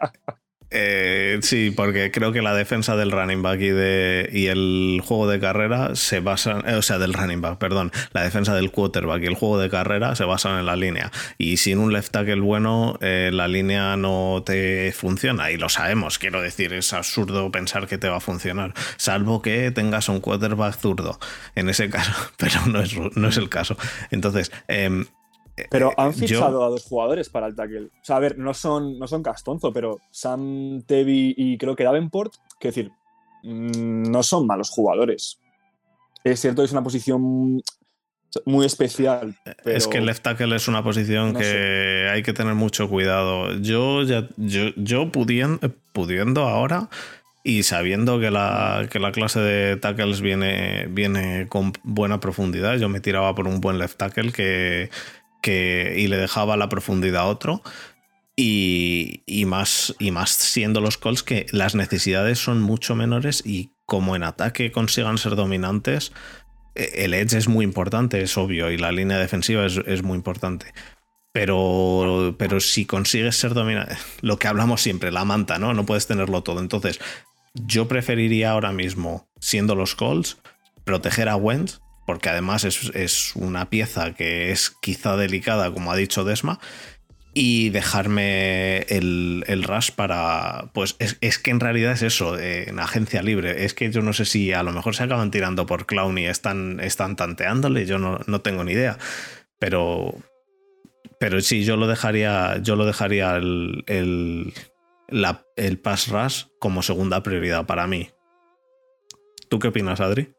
eh, 0.75 1.39
sí, 1.41 1.71
porque 1.71 2.11
creo 2.11 2.31
que 2.31 2.41
la 2.41 2.55
defensa 2.55 2.95
del 2.95 3.11
running 3.11 3.43
back 3.43 3.61
y, 3.61 3.69
de, 3.69 4.29
y 4.33 4.47
el 4.47 5.01
juego 5.05 5.27
de 5.27 5.39
carrera 5.39 5.95
se 5.95 6.19
basan, 6.19 6.67
eh, 6.67 6.75
o 6.75 6.81
sea, 6.81 6.97
del 6.97 7.13
running 7.13 7.41
back, 7.41 7.59
perdón, 7.59 7.91
la 8.11 8.23
defensa 8.23 8.55
del 8.55 8.71
quarterback 8.71 9.21
y 9.21 9.27
el 9.27 9.35
juego 9.35 9.59
de 9.59 9.69
carrera 9.69 10.15
se 10.15 10.25
basan 10.25 10.59
en 10.59 10.65
la 10.65 10.75
línea. 10.75 11.11
Y 11.37 11.57
sin 11.57 11.77
un 11.77 11.93
left 11.93 12.11
tackle 12.11 12.41
bueno, 12.41 12.97
eh, 13.01 13.29
la 13.31 13.47
línea 13.47 13.95
no 13.97 14.41
te 14.45 14.91
funciona. 14.93 15.51
Y 15.51 15.57
lo 15.57 15.69
sabemos, 15.69 16.17
quiero 16.17 16.41
decir, 16.41 16.73
es 16.73 16.91
absurdo 16.93 17.51
pensar 17.51 17.87
que 17.87 17.99
te 17.99 18.09
va 18.09 18.17
a 18.17 18.21
funcionar, 18.21 18.73
salvo 18.97 19.41
que 19.41 19.69
tengas 19.69 20.09
un 20.09 20.21
quarterback 20.21 20.75
zurdo, 20.75 21.19
en 21.55 21.69
ese 21.69 21.89
caso, 21.91 22.13
pero 22.37 22.65
no 22.65 22.81
es, 22.81 22.95
no 23.15 23.27
es 23.27 23.37
el 23.37 23.49
caso. 23.49 23.77
Entonces, 24.09 24.51
em, 24.67 25.05
Pero 25.69 25.91
han 25.97 26.09
Eh, 26.09 26.13
yo- 26.15 26.19
fichado 26.27 26.63
a 26.63 26.69
dos 26.69 26.83
jugadores 26.83 27.29
para 27.29 27.47
el 27.47 27.55
tackle. 27.55 27.85
O 27.85 27.89
sea, 28.03 28.15
a 28.17 28.19
ver, 28.19 28.37
no 28.37 28.53
son, 28.53 28.97
no 28.97 29.07
son 29.07 29.21
Castonzo, 29.23 29.71
pero 29.71 29.99
Sam 30.11 30.81
Tevi 30.85 31.33
y 31.37 31.57
creo 31.57 31.75
que 31.75 31.83
Davenport, 31.83 32.33
que 32.59 32.69
decir, 32.69 32.91
mm, 33.43 34.09
no 34.11 34.23
son 34.23 34.47
malos 34.47 34.69
jugadores. 34.69 35.39
Es 36.23 36.39
cierto 36.39 36.61
que 36.61 36.65
es 36.67 36.71
una 36.71 36.83
posición 36.83 37.61
muy 38.45 38.65
especial. 38.65 39.35
Pero 39.63 39.77
Es 39.77 39.87
que 39.87 39.99
el 39.99 40.07
left 40.07 40.23
tackle 40.23 40.55
es 40.55 40.67
una 40.67 40.83
posición 40.83 41.33
no 41.33 41.39
que 41.39 42.07
hay 42.11 42.23
que 42.23 42.33
tener 42.33 42.55
mucho 42.55 42.89
cuidado. 42.89 43.53
Yo 43.59 44.01
ya, 44.03 44.27
yo, 44.37 44.69
yo 44.75 45.11
pudiendo, 45.11 45.59
pudiendo 45.91 46.47
ahora 46.47 46.89
y 47.43 47.61
sabiendo 47.63 48.19
que 48.19 48.31
la, 48.31 48.87
que 48.89 48.99
la 48.99 49.11
clase 49.11 49.39
de 49.39 49.75
tackles 49.77 50.21
viene, 50.21 50.87
viene 50.89 51.47
con 51.47 51.73
buena 51.83 52.19
profundidad, 52.19 52.77
yo 52.77 52.89
me 52.89 53.01
tiraba 53.01 53.35
por 53.35 53.47
un 53.47 53.59
buen 53.61 53.77
left 53.77 53.97
tackle 53.97 54.31
que, 54.31 54.89
que, 55.43 55.93
y 55.97 56.07
le 56.07 56.17
dejaba 56.17 56.57
la 56.57 56.69
profundidad 56.69 57.23
a 57.23 57.27
otro. 57.27 57.61
Y, 58.35 59.21
y 59.27 59.45
más, 59.45 59.93
y 59.99 60.09
más 60.09 60.31
siendo 60.31 60.81
los 60.81 60.97
Colts 60.97 61.21
que 61.21 61.45
las 61.51 61.75
necesidades 61.75 62.39
son 62.39 62.63
mucho 62.63 62.95
menores 62.95 63.43
y 63.45 63.69
como 63.85 64.15
en 64.15 64.23
ataque 64.23 64.71
consigan 64.71 65.19
ser 65.19 65.35
dominantes, 65.35 66.11
eh, 66.73 66.89
el 66.95 67.13
edge 67.13 67.33
es 67.33 67.47
muy 67.47 67.63
importante, 67.63 68.23
es 68.23 68.35
obvio, 68.37 68.71
y 68.71 68.77
la 68.77 68.91
línea 68.91 69.19
defensiva 69.19 69.65
es, 69.67 69.77
es 69.85 70.01
muy 70.01 70.15
importante. 70.15 70.73
Pero, 71.31 72.35
pero 72.39 72.59
si 72.59 72.85
consigues 72.85 73.35
ser 73.35 73.53
dominante, 73.53 73.97
lo 74.21 74.37
que 74.37 74.47
hablamos 74.47 74.81
siempre, 74.81 75.11
la 75.11 75.25
manta, 75.25 75.59
¿no? 75.59 75.73
No 75.75 75.85
puedes 75.85 76.07
tenerlo 76.07 76.41
todo. 76.41 76.59
Entonces, 76.59 76.99
yo 77.53 77.87
preferiría 77.87 78.51
ahora 78.51 78.71
mismo, 78.71 79.27
siendo 79.39 79.75
los 79.75 79.93
Colts, 79.93 80.37
proteger 80.85 81.29
a 81.29 81.35
Wentz, 81.35 81.81
porque 82.05 82.29
además 82.29 82.63
es, 82.63 82.91
es 82.93 83.35
una 83.35 83.69
pieza 83.69 84.13
que 84.13 84.51
es 84.51 84.69
quizá 84.69 85.15
delicada, 85.17 85.71
como 85.71 85.91
ha 85.91 85.95
dicho 85.95 86.23
Desma, 86.23 86.59
y 87.33 87.69
dejarme 87.69 88.79
el, 88.89 89.43
el 89.47 89.63
rush 89.63 89.91
para. 89.91 90.69
Pues 90.73 90.95
es, 90.99 91.17
es 91.21 91.39
que 91.39 91.51
en 91.51 91.59
realidad 91.59 91.93
es 91.93 92.03
eso, 92.03 92.37
en 92.39 92.79
agencia 92.79 93.23
libre. 93.23 93.65
Es 93.65 93.73
que 93.73 93.91
yo 93.91 94.01
no 94.01 94.13
sé 94.13 94.25
si 94.25 94.53
a 94.53 94.63
lo 94.63 94.71
mejor 94.71 94.95
se 94.95 95.03
acaban 95.03 95.31
tirando 95.31 95.65
por 95.65 95.85
Clown 95.85 96.17
y 96.17 96.27
están, 96.27 96.79
están 96.79 97.15
tanteándole, 97.15 97.85
yo 97.85 97.97
no, 97.97 98.19
no 98.27 98.41
tengo 98.41 98.63
ni 98.63 98.73
idea. 98.73 98.97
Pero. 99.59 100.15
Pero 101.19 101.41
sí, 101.41 101.63
yo 101.63 101.75
lo 101.75 101.87
dejaría. 101.87 102.59
Yo 102.61 102.75
lo 102.75 102.85
dejaría 102.85 103.35
el, 103.37 103.83
el, 103.87 104.53
el 105.55 105.79
pass 105.79 106.09
rush 106.09 106.45
como 106.59 106.83
segunda 106.83 107.23
prioridad 107.23 107.65
para 107.65 107.87
mí. 107.87 108.09
¿Tú 109.49 109.59
qué 109.59 109.69
opinas, 109.69 110.01
Adri? 110.01 110.33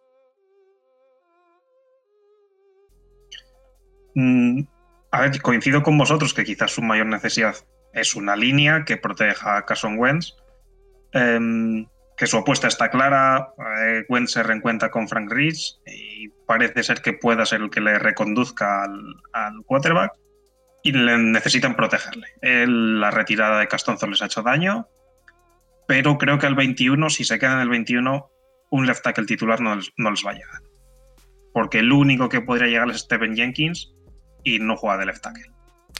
Mm, 4.15 4.62
a 5.11 5.21
ver, 5.21 5.43
coincido 5.43 5.83
con 5.83 5.97
vosotros 5.99 6.35
que 6.35 6.45
quizás 6.45 6.73
su 6.73 6.83
mayor 6.83 7.07
necesidad 7.07 7.57
es 7.93 8.15
una 8.17 8.37
línea 8.37 8.85
que 8.85 8.97
proteja 8.97 9.57
a 9.57 9.65
Carson 9.65 9.99
Wentz. 9.99 10.33
em, 11.12 11.87
que 12.17 12.27
su 12.27 12.37
apuesta 12.37 12.67
está 12.69 12.91
clara. 12.91 13.49
eh, 13.87 14.05
Wentz 14.09 14.33
se 14.33 14.43
reencuentra 14.43 14.91
con 14.91 15.09
Frank 15.09 15.31
Rich 15.31 15.79
y 15.87 16.29
parece 16.47 16.83
ser 16.83 17.01
que 17.03 17.12
pueda 17.12 17.47
ser 17.47 17.61
el 17.61 17.71
que 17.71 17.81
le 17.81 17.99
reconduzca 17.99 18.83
al, 18.85 19.15
al 19.33 19.62
quarterback. 19.65 20.12
Y 20.83 20.93
necesitan 20.93 21.77
protegerle. 21.77 22.27
La 22.43 23.11
retirada 23.11 23.59
de 23.61 23.69
Castonzo 23.69 24.07
les 24.07 24.21
ha 24.23 24.27
hecho 24.27 24.43
daño. 24.43 24.87
Pero 25.87 26.19
creo 26.19 26.39
que 26.39 26.47
al 26.47 26.55
21, 26.57 27.09
si 27.11 27.25
se 27.25 27.39
queda 27.39 27.55
en 27.55 27.61
el 27.61 27.69
21, 27.71 28.31
un 28.71 28.87
left 28.87 29.03
tackle 29.03 29.25
titular 29.25 29.61
no 29.61 29.77
no 29.97 30.11
les 30.11 30.27
va 30.27 30.33
a 30.33 30.35
llegar. 30.35 30.61
Porque 31.53 31.79
el 31.79 31.93
único 31.93 32.29
que 32.29 32.41
podría 32.43 32.69
llegar 32.69 32.91
es 32.91 33.01
Steven 33.01 33.35
Jenkins 33.35 33.95
y 34.45 34.59
no 34.61 34.77
juega 34.77 34.99
de 34.99 35.07
left 35.07 35.23
tackle. 35.23 35.51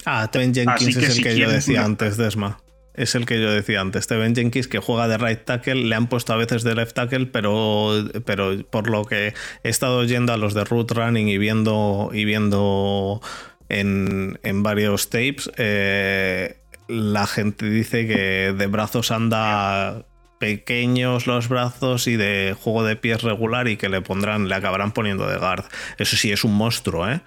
Ah, 0.05 0.27
Steven 0.29 0.55
Jenkins 0.55 0.97
es 0.97 1.05
el 1.07 1.13
si 1.13 1.23
que 1.23 1.37
yo 1.39 1.49
decía 1.51 1.81
una- 1.81 1.87
antes, 1.87 2.17
Desma. 2.17 2.59
Es 2.95 3.17
el 3.17 3.27
que 3.27 3.41
yo 3.41 3.51
decía 3.51 3.81
antes. 3.81 4.05
Steven 4.05 4.37
Jenkins, 4.37 4.69
que 4.69 4.79
juega 4.79 5.09
de 5.09 5.19
right 5.19 5.45
tackle, 5.45 5.75
le 5.75 5.95
han 5.97 6.07
puesto 6.07 6.33
a 6.33 6.37
veces 6.37 6.63
de 6.63 6.77
left 6.77 6.95
tackle, 6.95 7.27
pero, 7.27 7.91
pero 8.25 8.65
por 8.71 8.89
lo 8.89 9.05
que 9.05 9.35
he 9.65 9.69
estado 9.69 10.05
yendo 10.05 10.33
a 10.33 10.37
los 10.37 10.55
de 10.55 10.63
root 10.65 10.93
running 10.93 11.27
y 11.29 11.37
viendo, 11.39 12.11
y 12.13 12.25
viendo 12.25 13.21
en, 13.69 14.39
en 14.45 14.63
varios 14.63 15.11
tapes, 15.11 15.51
eh, 15.57 16.57
la 16.87 17.27
gente 17.27 17.69
dice 17.69 18.07
que 18.07 18.55
de 18.57 18.67
brazos 18.69 19.11
anda 19.11 20.05
pequeños 20.39 21.27
los 21.27 21.49
brazos 21.49 22.07
y 22.07 22.17
de 22.17 22.55
juego 22.61 22.85
de 22.85 22.97
pies 22.97 23.23
regular 23.23 23.67
y 23.67 23.77
que 23.77 23.89
le 23.89 24.03
pondrán, 24.03 24.49
le 24.49 24.55
acabarán 24.55 24.93
poniendo 24.93 25.27
de 25.27 25.39
guard. 25.39 25.65
Eso 25.99 26.17
sí, 26.17 26.31
es 26.31 26.45
un 26.45 26.55
monstruo, 26.55 27.09
¿eh? 27.11 27.23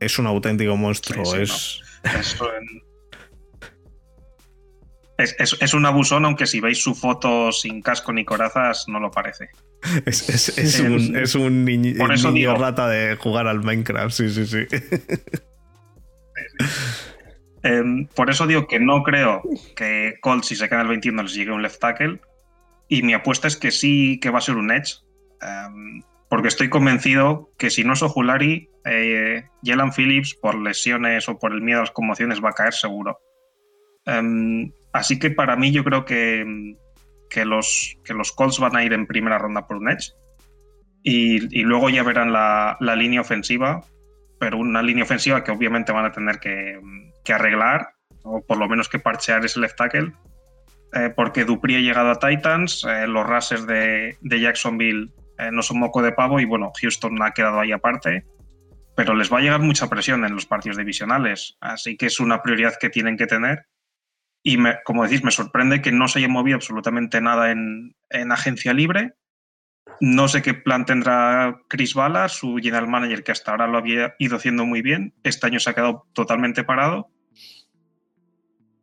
Es 0.00 0.18
un 0.18 0.26
auténtico 0.26 0.76
monstruo. 0.76 1.24
Sí, 1.24 1.36
sí, 1.36 1.42
es... 1.42 1.80
Es, 5.16 5.36
es- 5.38 5.56
es 5.60 5.74
un 5.74 5.86
abusón, 5.86 6.24
aunque 6.24 6.44
si 6.46 6.58
veis 6.60 6.82
su 6.82 6.92
foto 6.94 7.52
sin 7.52 7.80
casco 7.82 8.12
ni 8.12 8.24
corazas, 8.24 8.84
no 8.88 8.98
lo 8.98 9.10
parece. 9.10 9.48
Es, 10.06 10.28
es- 10.58 10.80
un, 10.80 11.16
es 11.16 11.34
un 11.36 11.64
niño, 11.64 11.94
Por 11.98 12.12
eso 12.12 12.30
niño 12.32 12.50
digo- 12.50 12.60
rata 12.60 12.88
de 12.88 13.14
jugar 13.16 13.46
al 13.46 13.62
Minecraft, 13.62 14.10
sí, 14.14 14.28
sí, 14.30 14.46
sí. 14.46 14.66
Em, 17.62 18.06
por 18.08 18.28
eso 18.28 18.46
digo 18.46 18.66
que 18.66 18.78
no 18.80 19.02
creo 19.02 19.42
que 19.76 20.14
Colts, 20.20 20.48
si 20.48 20.56
se 20.56 20.68
queda 20.68 20.82
el 20.82 20.88
21, 20.88 21.22
les 21.22 21.34
llegue 21.34 21.52
un 21.52 21.62
left 21.62 21.80
tackle. 21.80 22.20
Y 22.88 23.02
mi 23.02 23.14
apuesta 23.14 23.48
es 23.48 23.56
que 23.56 23.70
sí 23.70 24.18
que 24.20 24.30
va 24.30 24.38
a 24.38 24.42
ser 24.42 24.56
un 24.56 24.70
edge. 24.70 24.96
Em, 25.40 26.02
porque 26.34 26.48
estoy 26.48 26.68
convencido 26.68 27.52
que 27.56 27.70
si 27.70 27.84
no 27.84 27.92
es 27.92 28.02
Ojulari, 28.02 28.68
eh, 28.84 29.44
Jalen 29.62 29.92
Phillips, 29.92 30.34
por 30.34 30.60
lesiones 30.60 31.28
o 31.28 31.38
por 31.38 31.52
el 31.52 31.62
miedo 31.62 31.78
a 31.78 31.82
las 31.82 31.92
conmociones, 31.92 32.42
va 32.42 32.48
a 32.48 32.54
caer 32.54 32.72
seguro. 32.74 33.20
Em, 34.04 34.72
Así 34.92 35.20
que 35.20 35.30
para 35.30 35.54
mí 35.54 35.70
yo 35.70 35.84
creo 35.84 36.04
que, 36.04 36.44
que, 37.30 37.44
los, 37.44 37.96
que 38.04 38.14
los 38.14 38.32
Colts 38.32 38.58
van 38.58 38.74
a 38.74 38.82
ir 38.82 38.92
en 38.92 39.06
primera 39.06 39.38
ronda 39.38 39.64
por 39.64 39.76
un 39.76 39.88
edge. 39.88 40.10
Y, 41.04 41.56
y 41.56 41.62
luego 41.62 41.88
ya 41.88 42.02
verán 42.02 42.32
la, 42.32 42.76
la, 42.80 42.96
línea 42.96 43.20
ofensiva, 43.20 43.84
pero 44.40 44.58
una 44.58 44.82
línea 44.82 45.04
ofensiva 45.04 45.44
que 45.44 45.52
obviamente 45.52 45.92
van 45.92 46.04
a 46.04 46.10
tener 46.10 46.40
que, 46.40 46.80
que 47.24 47.32
arreglar, 47.32 47.90
o 48.24 48.44
por 48.44 48.58
lo 48.58 48.68
menos 48.68 48.88
que 48.88 48.98
parchear 48.98 49.44
ese 49.44 49.60
left 49.60 49.76
tackle, 49.76 50.12
eh, 50.94 51.12
porque 51.14 51.44
Dupri 51.44 51.76
ha 51.76 51.80
llegado 51.80 52.10
a 52.10 52.18
Titans, 52.18 52.84
eh, 52.88 53.06
los 53.06 53.24
rases 53.24 53.68
de, 53.68 54.16
de 54.20 54.40
Jacksonville 54.40 55.12
eh, 55.38 55.50
no 55.52 55.62
son 55.62 55.78
moco 55.78 56.02
de 56.02 56.12
pavo 56.12 56.40
y 56.40 56.44
bueno, 56.44 56.72
Houston 56.80 57.20
ha 57.22 57.32
quedado 57.32 57.60
ahí 57.60 57.72
aparte, 57.72 58.26
pero 58.96 59.14
les 59.14 59.32
va 59.32 59.38
a 59.38 59.40
llegar 59.40 59.60
mucha 59.60 59.88
presión 59.88 60.24
en 60.24 60.34
los 60.34 60.46
partidos 60.46 60.78
divisionales, 60.78 61.56
así 61.60 61.96
que 61.96 62.06
es 62.06 62.20
una 62.20 62.42
prioridad 62.42 62.74
que 62.78 62.90
tienen 62.90 63.16
que 63.16 63.26
tener. 63.26 63.66
Y 64.42 64.58
como 64.84 65.04
decís, 65.04 65.24
me 65.24 65.30
sorprende 65.30 65.80
que 65.80 65.90
no 65.90 66.06
se 66.06 66.18
haya 66.18 66.28
movido 66.28 66.56
absolutamente 66.56 67.20
nada 67.20 67.50
en, 67.50 67.96
en 68.10 68.30
agencia 68.30 68.74
libre. 68.74 69.14
No 70.00 70.28
sé 70.28 70.42
qué 70.42 70.54
plan 70.54 70.84
tendrá 70.84 71.60
Chris 71.68 71.94
Bala, 71.94 72.28
su 72.28 72.56
general 72.56 72.88
manager, 72.88 73.24
que 73.24 73.32
hasta 73.32 73.52
ahora 73.52 73.66
lo 73.66 73.78
había 73.78 74.14
ido 74.18 74.36
haciendo 74.36 74.66
muy 74.66 74.82
bien. 74.82 75.14
Este 75.22 75.46
año 75.46 75.60
se 75.60 75.70
ha 75.70 75.74
quedado 75.74 76.06
totalmente 76.12 76.62
parado. 76.62 77.10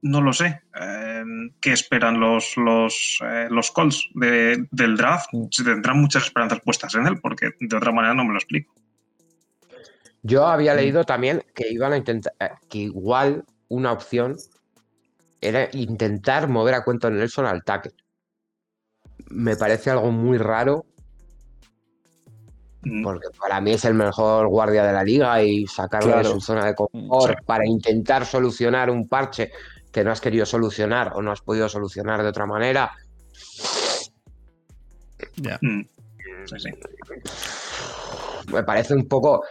No 0.01 0.21
lo 0.21 0.33
sé. 0.33 0.61
Eh, 0.79 1.23
¿Qué 1.59 1.73
esperan 1.73 2.19
los, 2.19 2.57
los, 2.57 3.19
eh, 3.23 3.47
los 3.49 3.71
Colts 3.71 4.09
de, 4.15 4.65
del 4.71 4.97
draft? 4.97 5.29
Se 5.51 5.63
tendrán 5.63 6.01
muchas 6.01 6.23
esperanzas 6.23 6.59
puestas 6.61 6.95
en 6.95 7.05
él, 7.05 7.19
porque 7.21 7.51
de 7.59 7.75
otra 7.75 7.91
manera 7.91 8.13
no 8.13 8.23
me 8.23 8.31
lo 8.31 8.39
explico. 8.39 8.73
Yo 10.23 10.45
había 10.45 10.73
leído 10.73 11.03
también 11.03 11.43
que 11.53 11.69
iban 11.71 11.93
a 11.93 11.97
intentar, 11.97 12.33
eh, 12.39 12.49
que 12.69 12.79
igual 12.79 13.45
una 13.69 13.91
opción 13.91 14.37
era 15.39 15.69
intentar 15.73 16.47
mover 16.47 16.75
a 16.75 16.83
Quentin 16.83 17.17
Nelson 17.17 17.45
al 17.45 17.63
tackle. 17.63 17.93
Me 19.29 19.55
parece 19.55 19.89
algo 19.89 20.11
muy 20.11 20.37
raro. 20.37 20.85
Porque 23.03 23.27
para 23.39 23.61
mí 23.61 23.73
es 23.73 23.85
el 23.85 23.93
mejor 23.93 24.47
guardia 24.47 24.83
de 24.83 24.93
la 24.93 25.03
liga 25.03 25.43
y 25.43 25.67
sacarlo 25.67 26.13
claro. 26.13 26.27
de 26.27 26.33
su 26.33 26.41
zona 26.41 26.65
de 26.65 26.73
confort 26.73 27.37
sí. 27.37 27.45
para 27.45 27.67
intentar 27.67 28.25
solucionar 28.25 28.89
un 28.89 29.07
parche 29.07 29.51
que 29.91 30.03
no 30.03 30.11
has 30.11 30.21
querido 30.21 30.45
solucionar 30.45 31.13
o 31.15 31.21
no 31.21 31.31
has 31.31 31.41
podido 31.41 31.67
solucionar 31.69 32.23
de 32.23 32.29
otra 32.29 32.45
manera. 32.45 32.91
Ya. 35.35 35.59
Yeah. 35.59 35.85
Sí, 36.45 36.55
sí. 36.59 36.69
Me 38.51 38.63
parece 38.63 38.93
un 38.93 39.07
poco. 39.07 39.43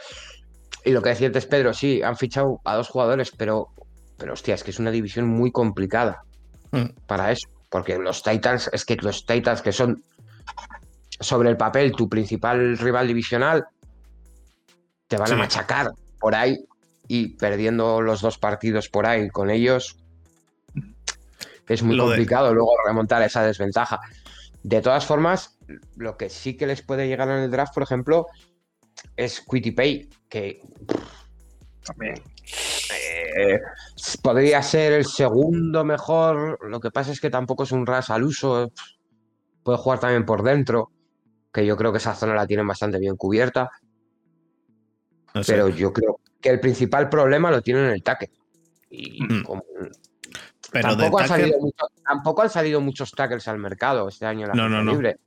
Y 0.84 0.91
lo 0.93 1.03
que 1.03 1.11
decía 1.11 1.26
antes 1.26 1.47
Pedro, 1.47 1.72
sí, 1.72 2.03
han 2.03 2.16
fichado 2.16 2.61
a 2.64 2.74
dos 2.76 2.88
jugadores, 2.88 3.32
pero, 3.36 3.68
pero 4.16 4.32
hostia, 4.32 4.55
es 4.55 4.64
que 4.64 4.70
es 4.70 4.78
una 4.78 4.91
división 4.91 5.28
muy 5.28 5.53
complicada 5.53 6.22
mm. 6.72 7.07
para 7.07 7.30
eso. 7.32 7.49
Porque 7.68 7.99
los 7.99 8.22
Titans, 8.22 8.68
es 8.72 8.84
que 8.84 8.97
los 8.97 9.26
Titans 9.26 9.62
que 9.62 9.72
son 9.72 10.03
sobre 11.20 11.51
el 11.51 11.57
papel 11.57 11.93
tu 11.93 12.09
principal 12.09 12.78
rival 12.78 13.07
divisional, 13.07 13.66
te 15.07 15.16
van 15.16 15.28
sí. 15.28 15.34
a 15.34 15.36
machacar 15.36 15.91
por 16.18 16.34
ahí 16.34 16.57
y 17.07 17.36
perdiendo 17.36 18.01
los 18.01 18.22
dos 18.22 18.38
partidos 18.38 18.88
por 18.88 19.07
ahí 19.07 19.28
con 19.28 19.51
ellos, 19.51 19.99
es 21.71 21.85
muy 21.85 21.95
lo 21.95 22.07
complicado 22.07 22.49
de... 22.49 22.55
luego 22.55 22.73
remontar 22.85 23.23
esa 23.23 23.45
desventaja. 23.45 24.01
De 24.62 24.83
todas 24.83 25.07
formas, 25.07 25.57
lo 25.97 26.16
que 26.16 26.29
sí 26.29 26.57
que 26.57 26.66
les 26.66 26.83
puede 26.83 27.07
llegar 27.07 27.29
en 27.31 27.37
el 27.37 27.51
draft, 27.51 27.73
por 27.73 27.85
ejemplo, 27.85 28.27
es 29.16 29.45
Pay, 29.77 30.11
que 30.29 30.61
también 31.85 32.14
eh, 33.37 33.61
podría 34.21 34.62
ser 34.62 34.95
el 34.95 35.07
segundo 35.07 35.85
mejor. 35.85 36.59
Lo 36.68 36.81
que 36.81 36.91
pasa 36.91 37.12
es 37.12 37.21
que 37.21 37.31
tampoco 37.31 37.62
es 37.62 37.71
un 37.71 37.87
ras 37.87 38.11
al 38.11 38.25
uso. 38.25 38.73
Puede 39.62 39.79
jugar 39.79 40.01
también 40.01 40.27
por 40.27 40.43
dentro, 40.43 40.91
que 41.53 41.64
yo 41.64 41.77
creo 41.77 41.93
que 41.93 41.99
esa 41.99 42.16
zona 42.16 42.35
la 42.35 42.49
tienen 42.49 42.66
bastante 42.66 42.99
bien 42.99 43.16
cubierta. 43.16 43.71
No 45.35 45.45
sé. 45.45 45.53
Pero 45.53 45.68
yo 45.68 45.93
creo 45.93 46.18
que 46.41 46.51
el 46.51 46.59
principal 46.59 47.09
problema 47.09 47.53
lo 47.53 47.62
tienen 47.62 47.85
en 47.85 47.91
el 47.93 48.03
tackle. 48.03 48.33
Y 48.91 49.23
mm. 49.23 49.45
como, 49.45 49.62
pero 50.73 50.97
tampoco, 50.97 51.18
han 51.18 51.29
tackle... 51.29 51.45
salido 51.45 51.61
mucho, 51.61 51.87
tampoco, 52.05 52.43
han 52.43 52.51
salido 52.51 52.81
muchos 52.81 53.12
tackles 53.12 53.49
al 53.49 53.59
mercado 53.59 54.09
este 54.09 54.27
año 54.27 54.43
en 54.43 54.49
la 54.49 54.55
no, 54.55 54.68
no, 54.68 54.83
no. 54.83 54.93
libre. 54.93 55.18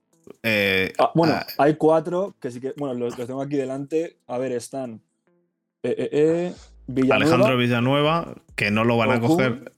Eh, 0.41 0.94
ah, 1.00 1.12
bueno, 1.16 1.34
ah, 1.34 1.46
hay 1.58 1.76
cuatro 1.76 2.36
que 2.39 2.52
sí 2.52 2.60
que. 2.60 2.74
Bueno, 2.78 2.94
los, 2.94 3.18
los 3.18 3.28
tengo 3.28 3.41
aquí 3.41 3.56
delante. 3.56 4.20
A 4.28 4.38
ver, 4.38 4.54
están. 4.54 5.02
Eh, 5.84 5.96
eh, 5.98 6.10
eh 6.12 6.54
Villanueva, 6.88 7.16
Alejandro 7.16 7.58
Villanueva, 7.58 8.36
que 8.56 8.72
no 8.72 8.84
lo 8.84 8.98
van 8.98 9.10
Okun, 9.10 9.24
a 9.24 9.28
coger. 9.28 9.72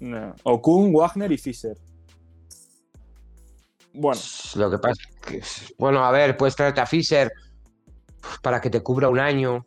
No, 0.00 0.34
Okun, 0.42 0.92
Wagner 0.94 1.32
y 1.32 1.38
Fischer. 1.38 1.76
Bueno. 3.94 4.20
Lo 4.56 4.70
que 4.70 4.78
pasa 4.78 5.02
es 5.02 5.20
que. 5.20 5.42
Bueno, 5.78 6.04
a 6.04 6.10
ver, 6.10 6.36
puedes 6.36 6.54
traerte 6.54 6.80
a 6.80 6.86
Fischer 6.86 7.32
para 8.42 8.60
que 8.60 8.70
te 8.70 8.82
cubra 8.82 9.08
un 9.08 9.18
año. 9.18 9.66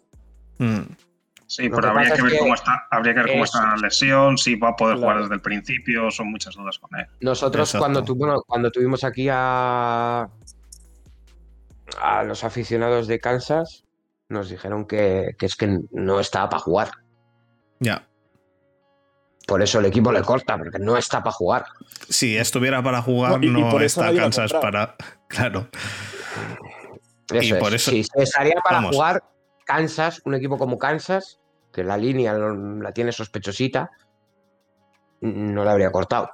Mm. 0.60 0.82
Sí, 1.50 1.68
Lo 1.68 1.78
pero 1.78 1.82
que 1.82 2.00
habría 2.00 2.16
que, 2.16 2.22
ver 2.22 2.32
que 2.34 2.38
cómo 2.38 2.54
está, 2.54 2.88
habría 2.92 3.14
que 3.16 3.20
ver 3.22 3.32
cómo 3.32 3.44
está 3.44 3.70
la 3.70 3.78
lesión, 3.78 4.38
si 4.38 4.54
va 4.54 4.70
a 4.70 4.76
poder 4.76 4.98
claro. 4.98 5.02
jugar 5.14 5.24
desde 5.24 5.34
el 5.34 5.42
principio, 5.42 6.12
son 6.12 6.30
muchas 6.30 6.54
dudas 6.54 6.78
con 6.78 7.00
él. 7.00 7.08
Nosotros 7.22 7.76
cuando, 7.76 8.04
tu, 8.04 8.14
bueno, 8.14 8.44
cuando 8.46 8.70
tuvimos 8.70 9.04
aquí 9.04 9.28
a, 9.32 10.30
a 12.00 12.24
los 12.24 12.44
aficionados 12.44 13.08
de 13.08 13.20
Kansas, 13.20 13.84
nos 14.28 14.52
dijeron 14.52 14.86
que, 14.86 15.36
que 15.40 15.48
es 15.48 15.56
que 15.56 15.80
no 15.90 16.20
estaba 16.20 16.52
para 16.52 16.62
jugar. 16.62 16.92
Ya. 17.80 18.08
Por 19.48 19.64
eso 19.64 19.80
el 19.80 19.88
equipo 19.88 20.12
le 20.12 20.22
corta, 20.22 20.56
porque 20.56 20.78
no 20.78 20.98
está 20.98 21.24
para 21.24 21.32
jugar. 21.32 21.66
Si 22.10 22.38
estuviera 22.38 22.84
para 22.84 23.02
jugar, 23.02 23.40
no, 23.40 23.44
y, 23.44 23.50
no 23.50 23.82
y 23.82 23.86
está 23.86 24.14
Kansas 24.14 24.54
para. 24.54 24.96
Claro. 25.28 25.68
Eso 27.32 27.44
y 27.44 27.52
es. 27.54 27.60
por 27.60 27.74
eso. 27.74 27.90
Si 27.92 28.04
estaría 28.16 28.56
para 28.64 28.78
Vamos. 28.78 28.96
jugar, 28.96 29.24
Kansas, 29.70 30.24
un 30.26 30.34
equipo 30.34 30.58
como 30.58 30.80
Kansas, 30.80 31.40
que 31.72 31.84
la 31.84 31.96
línea 31.96 32.34
la 32.34 32.92
tiene 32.92 33.12
sospechosita, 33.12 33.92
no 35.22 35.64
le 35.64 35.70
habría 35.70 35.92
cortado. 35.92 36.32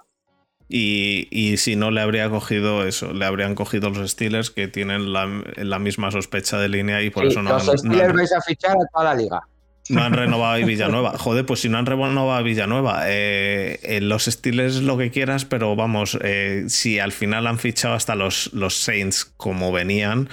Y, 0.70 1.28
y, 1.32 1.58
si 1.58 1.76
no 1.76 1.92
le 1.92 2.00
habría 2.00 2.30
cogido 2.30 2.88
eso, 2.88 3.12
le 3.12 3.26
habrían 3.26 3.54
cogido 3.54 3.90
los 3.90 4.10
Steelers 4.10 4.52
que 4.52 4.70
tienen 4.70 5.12
la, 5.12 5.28
la 5.58 5.80
misma 5.80 6.12
sospecha 6.12 6.58
de 6.58 6.70
línea 6.70 7.02
y 7.02 7.10
por 7.10 7.24
sí, 7.24 7.28
eso 7.32 7.42
no 7.44 7.52
los 7.52 7.66
Steelers 7.66 8.14
no 8.14 8.16
vais 8.16 8.32
a 8.32 8.40
fichar 8.40 8.72
a 8.72 8.88
toda 8.94 9.04
la 9.04 9.16
liga. 9.16 9.42
No 9.88 10.04
han 10.04 10.14
renovado 10.14 10.54
a 10.54 10.66
Villanueva. 10.66 11.18
Joder, 11.18 11.46
pues 11.46 11.60
si 11.60 11.70
no 11.70 11.78
han 11.78 11.86
renovado 11.86 12.34
a 12.34 12.42
Villanueva, 12.42 13.04
eh, 13.06 13.80
eh, 13.84 14.02
los 14.02 14.26
Steelers 14.26 14.78
lo 14.78 14.98
que 14.98 15.12
quieras, 15.12 15.46
pero 15.46 15.76
vamos, 15.76 16.18
eh, 16.24 16.66
si 16.70 17.00
al 17.00 17.12
final 17.12 17.46
han 17.46 17.60
fichado 17.60 17.94
hasta 17.94 18.16
los, 18.16 18.52
los 18.54 18.76
Saints 18.76 19.26
como 19.38 19.72
venían, 19.72 20.30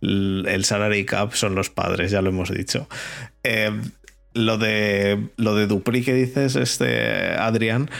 el 0.00 0.64
salary 0.64 1.04
cap 1.04 1.32
son 1.32 1.54
los 1.54 1.70
padres, 1.70 2.10
ya 2.10 2.20
lo 2.20 2.30
hemos 2.30 2.50
dicho. 2.50 2.88
Eh, 3.44 3.70
lo 4.34 4.58
de 4.58 5.28
lo 5.36 5.54
de 5.54 5.66
Dupri 5.66 6.02
que 6.02 6.12
dices, 6.12 6.56
este 6.56 7.30
Adrián. 7.38 7.90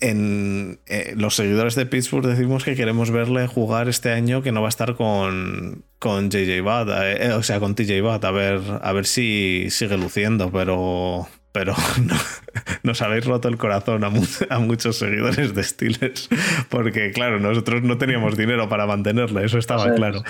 En 0.00 0.78
eh, 0.86 1.14
los 1.16 1.36
seguidores 1.36 1.74
de 1.74 1.86
Pittsburgh 1.86 2.26
decimos 2.26 2.64
que 2.64 2.76
queremos 2.76 3.10
verle 3.10 3.46
jugar 3.46 3.88
este 3.88 4.12
año 4.12 4.42
que 4.42 4.52
no 4.52 4.60
va 4.62 4.68
a 4.68 4.70
estar 4.70 4.94
con, 4.94 5.84
con 5.98 6.30
JJ 6.30 6.60
Watt, 6.62 6.88
eh, 6.90 7.32
o 7.32 7.42
sea, 7.42 7.58
con 7.58 7.74
TJ 7.74 8.02
Watt, 8.02 8.24
a 8.24 8.30
ver, 8.30 8.60
a 8.82 8.92
ver 8.92 9.06
si 9.06 9.66
sigue 9.70 9.96
luciendo, 9.96 10.50
pero, 10.52 11.28
pero 11.52 11.74
no, 12.02 12.14
nos 12.82 13.02
habéis 13.02 13.24
roto 13.24 13.48
el 13.48 13.56
corazón 13.56 14.04
a, 14.04 14.10
mu 14.10 14.24
a, 14.50 14.58
muchos 14.58 14.96
seguidores 14.96 15.54
de 15.54 15.62
Steelers, 15.62 16.28
porque 16.68 17.10
claro, 17.12 17.38
nosotros 17.40 17.82
no 17.82 17.98
teníamos 17.98 18.36
dinero 18.36 18.68
para 18.68 18.86
mantenerle, 18.86 19.44
eso 19.44 19.58
estaba 19.58 19.84
sí. 19.84 19.90
claro. 19.96 20.22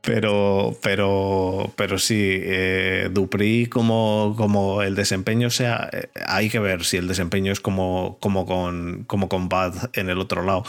Pero, 0.00 0.76
pero, 0.82 1.72
pero 1.76 1.98
sí, 1.98 2.16
eh, 2.18 3.08
Dupri 3.12 3.66
como, 3.66 4.34
como 4.36 4.82
el 4.82 4.96
desempeño 4.96 5.48
sea, 5.48 5.88
eh, 5.92 6.08
hay 6.26 6.50
que 6.50 6.58
ver 6.58 6.84
si 6.84 6.96
el 6.96 7.06
desempeño 7.06 7.52
es 7.52 7.60
como, 7.60 8.18
como, 8.20 8.44
con, 8.44 9.04
como 9.04 9.28
con 9.28 9.48
Bad 9.48 9.90
en 9.92 10.10
el 10.10 10.18
otro 10.18 10.42
lado. 10.42 10.64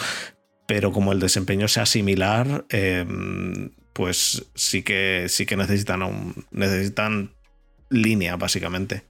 Pero 0.68 0.91
como 0.91 1.12
el 1.12 1.20
desempeño 1.20 1.68
sea 1.68 1.88
similar, 1.88 2.66
eh, 2.70 3.06
pues 3.93 4.45
sí 4.54 4.84
que, 4.84 5.26
sí 5.30 5.45
que 5.45 5.58
necesitan, 5.58 6.04
un, 6.04 6.45
necesitan 6.51 7.32
línea, 7.89 8.36
básicamente. 8.36 9.04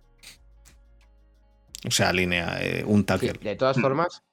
O 1.85 1.91
sea, 1.91 2.13
línea, 2.13 2.57
eh, 2.61 2.83
un 2.85 3.05
tackle. 3.05 3.33
Sí, 3.33 3.37
de 3.39 3.55
todas 3.55 3.79
formas, 3.79 4.23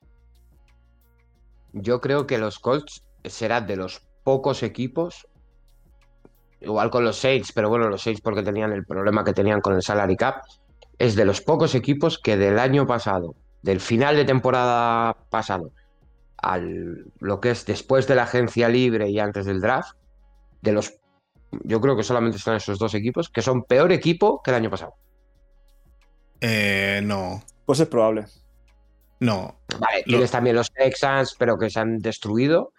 yo 1.73 2.01
creo 2.01 2.27
que 2.27 2.39
los 2.39 2.59
Colts 2.59 3.05
serán 3.25 3.67
de 3.67 3.77
los 3.77 4.03
pocos 4.23 4.63
equipos, 4.63 5.27
igual 6.61 6.91
con 6.91 7.05
los 7.05 7.17
Saints, 7.17 7.53
pero 7.53 7.69
bueno, 7.69 7.89
los 7.89 8.03
Saints 8.03 8.21
porque 8.21 8.43
tenían 8.43 8.73
el 8.73 8.85
problema 8.85 9.25
que 9.25 9.33
tenían 9.33 9.61
con 9.61 9.75
el 9.75 9.83
salary 9.83 10.17
cap, 10.17 10.43
es 10.99 11.17
de 11.17 11.25
los 11.25 11.41
pocos 11.41 11.75
equipos 11.75 12.19
que 12.19 12.37
del 12.37 12.59
año 12.59 12.87
pasado, 12.87 13.35
del 13.63 13.81
final 13.81 14.17
de 14.17 14.25
temporada 14.25 15.17
pasado, 15.31 15.73
al 16.37 17.07
lo 17.19 17.41
que 17.41 17.51
es 17.51 17.67
después 17.67 18.07
de 18.07 18.15
la 18.15 18.25
agencia 18.25 18.69
libre 18.69 19.09
y 19.09 19.19
antes 19.19 19.47
del 19.47 19.61
draft, 19.61 19.97
de 20.63 20.73
los 20.73 20.95
yo 21.65 21.81
creo 21.81 21.97
que 21.97 22.05
solamente 22.05 22.37
están 22.37 22.57
esos 22.57 22.79
dos 22.79 22.95
equipos 22.95 23.29
que 23.29 23.43
son 23.43 23.65
peor 23.65 23.91
equipo 23.91 24.41
que 24.43 24.51
el 24.53 24.57
año 24.57 24.71
pasado. 24.71 24.95
Eh, 26.41 27.01
no. 27.03 27.43
Pues 27.67 27.81
es 27.81 27.89
probable. 27.89 28.27
No. 29.21 29.61
Vale, 29.79 30.03
tienes 30.05 30.31
también 30.31 30.57
los 30.57 30.73
Texans, 30.73 31.37
pero 31.39 31.59
que 31.59 31.71
se 31.71 31.81
han 31.81 31.99
destruido. 31.99 32.73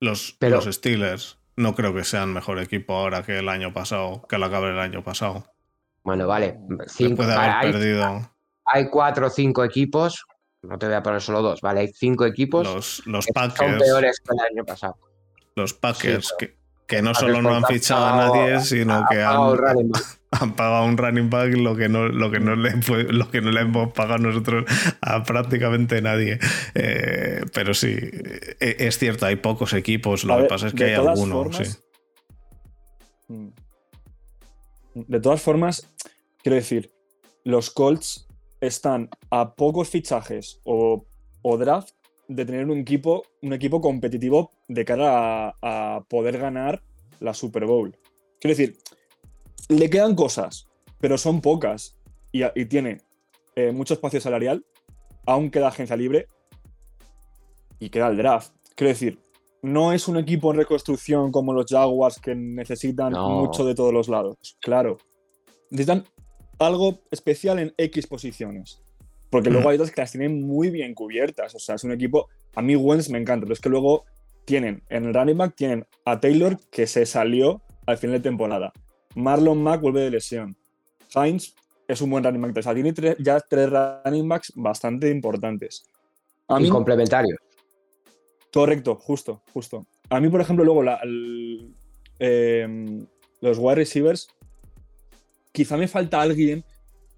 Los, 0.00 0.36
los 0.40 0.64
Steelers 0.64 1.38
no 1.56 1.74
creo 1.74 1.94
que 1.94 2.04
sean 2.04 2.32
mejor 2.32 2.58
equipo 2.58 2.94
ahora 2.94 3.22
que 3.22 3.38
el 3.38 3.48
año 3.48 3.72
pasado, 3.72 4.26
que 4.28 4.38
lo 4.38 4.50
cabe 4.50 4.70
el 4.70 4.78
año 4.78 5.04
pasado. 5.04 5.44
Bueno, 6.02 6.26
vale. 6.26 6.58
Cinco, 6.86 7.22
hay, 7.22 7.70
perdido. 7.70 8.30
hay 8.64 8.88
cuatro 8.88 9.26
o 9.26 9.30
cinco 9.30 9.64
equipos. 9.64 10.24
No 10.62 10.78
te 10.78 10.86
voy 10.86 10.94
a 10.94 11.02
poner 11.02 11.20
solo 11.20 11.42
dos, 11.42 11.60
¿vale? 11.60 11.80
Hay 11.80 11.88
cinco 11.88 12.24
equipos. 12.26 12.66
Los, 12.66 13.06
los 13.06 13.26
que 13.26 13.32
Packers. 13.32 13.70
Son 13.70 13.78
peores 13.78 14.20
que 14.20 14.34
el 14.34 14.40
año 14.40 14.64
pasado. 14.64 14.96
Los 15.54 15.74
Packers, 15.74 16.34
que, 16.38 16.58
que 16.86 17.02
no 17.02 17.14
solo 17.14 17.42
no 17.42 17.54
han 17.54 17.64
fichado 17.64 18.06
a 18.06 18.16
nadie, 18.16 18.60
sino 18.60 19.04
que 19.10 19.22
han, 19.22 19.36
han, 20.30 20.54
pagado 20.54 20.84
un 20.84 20.96
running 20.96 21.30
back 21.30 21.54
lo 21.54 21.76
que 21.76 21.88
no, 21.88 22.08
lo 22.08 22.30
que 22.30 22.40
no, 22.40 22.56
le, 22.56 22.72
lo 23.08 23.30
que 23.30 23.40
no 23.40 23.50
le 23.50 23.60
hemos 23.60 23.92
pagado 23.92 24.18
nosotros 24.18 24.64
a 25.00 25.22
prácticamente 25.22 26.00
nadie. 26.02 26.38
Eh, 26.74 27.42
pero 27.52 27.74
sí, 27.74 27.96
e, 28.60 28.76
es 28.78 28.98
cierto, 28.98 29.26
hay 29.26 29.36
pocos 29.36 29.72
equipos, 29.72 30.24
lo 30.24 30.38
que 30.38 30.44
pasa 30.44 30.68
es 30.68 30.74
que 30.74 30.84
hay 30.84 30.94
algunos. 30.94 31.56
Sí. 31.56 31.64
Mm. 33.28 33.48
De 34.94 35.20
todas 35.20 35.40
formas, 35.40 35.88
quiero 36.42 36.56
decir, 36.56 36.90
los 37.44 37.70
Colts 37.70 38.26
están 38.60 39.08
a 39.30 39.54
pocos 39.54 39.88
fichajes 39.88 40.60
o, 40.64 41.06
o 41.42 41.58
draft 41.58 41.94
de 42.30 42.44
tener 42.44 42.70
un 42.70 42.78
equipo, 42.78 43.24
un 43.42 43.52
equipo 43.52 43.80
competitivo 43.80 44.52
de 44.68 44.84
cara 44.84 45.56
a, 45.60 46.04
poder 46.08 46.38
ganar 46.38 46.80
la 47.18 47.34
Super 47.34 47.66
Bowl. 47.66 47.96
Quiero 48.40 48.56
decir, 48.56 48.78
le 49.70 49.88
quedan 49.88 50.14
cosas, 50.14 50.66
pero 50.98 51.16
son 51.16 51.40
pocas 51.40 51.96
y, 52.32 52.44
tiene 52.66 52.98
eh, 53.54 53.72
mucho 53.72 53.94
espacio 53.94 54.20
salarial, 54.20 54.64
aún 55.26 55.50
queda 55.50 55.68
agencia 55.68 55.96
libre 55.96 56.26
y 57.78 57.88
queda 57.88 58.08
el 58.08 58.16
draft. 58.16 58.52
Quiero 58.74 58.88
decir, 58.88 59.18
no 59.62 59.92
es 59.92 60.08
un 60.08 60.16
equipo 60.16 60.50
en 60.50 60.58
reconstrucción 60.58 61.30
como 61.30 61.52
los 61.52 61.66
Jaguars 61.66 62.18
que 62.18 62.34
necesitan 62.34 63.12
mucho 63.12 63.64
de 63.64 63.74
todos 63.74 63.92
los 63.92 64.08
lados. 64.08 64.36
Claro. 64.60 64.98
Necesitan 65.70 66.04
algo 66.58 66.98
especial 67.10 67.58
en 67.60 67.72
X 67.76 68.06
posiciones. 68.06 68.82
Porque 69.30 69.50
luego 69.50 69.68
hay 69.68 69.76
otras 69.76 69.92
que 69.92 70.00
las 70.00 70.10
tienen 70.10 70.42
muy 70.42 70.70
bien 70.70 70.92
cubiertas. 70.94 71.54
O 71.54 71.60
sea, 71.60 71.76
es 71.76 71.84
un 71.84 71.92
equipo. 71.92 72.28
A 72.56 72.62
mí, 72.62 72.74
Wentz 72.74 73.08
me 73.10 73.18
encanta, 73.18 73.44
pero 73.44 73.52
es 73.52 73.60
que 73.60 73.68
luego 73.68 74.04
tienen 74.44 74.82
en 74.88 75.04
el 75.04 75.14
running 75.14 75.38
back 75.38 75.54
tienen 75.54 75.86
a 76.04 76.18
Taylor 76.18 76.58
que 76.72 76.88
se 76.88 77.06
salió 77.06 77.62
al 77.86 77.98
final 77.98 78.16
de 78.16 78.22
temporada. 78.28 78.72
Marlon 79.14 79.62
Mack 79.62 79.80
vuelve 79.80 80.02
de 80.02 80.10
lesión. 80.10 80.56
Heinz 81.14 81.54
es 81.88 82.00
un 82.00 82.10
buen 82.10 82.24
running 82.24 82.42
back. 82.42 82.56
O 82.56 82.62
sea, 82.62 82.74
tiene 82.74 82.94
ya 83.18 83.40
tres 83.40 83.70
running 83.70 84.28
backs 84.28 84.52
bastante 84.54 85.10
importantes. 85.10 85.84
A 86.48 86.60
y 86.60 86.68
complementarios. 86.68 87.38
Correcto, 88.52 88.96
justo, 88.96 89.42
justo. 89.52 89.86
A 90.08 90.20
mí, 90.20 90.28
por 90.28 90.40
ejemplo, 90.40 90.64
luego 90.64 90.82
em, 92.18 93.06
los 93.40 93.58
wide 93.58 93.76
receivers, 93.76 94.28
quizá 95.52 95.76
me 95.76 95.86
falta 95.86 96.20
alguien, 96.20 96.64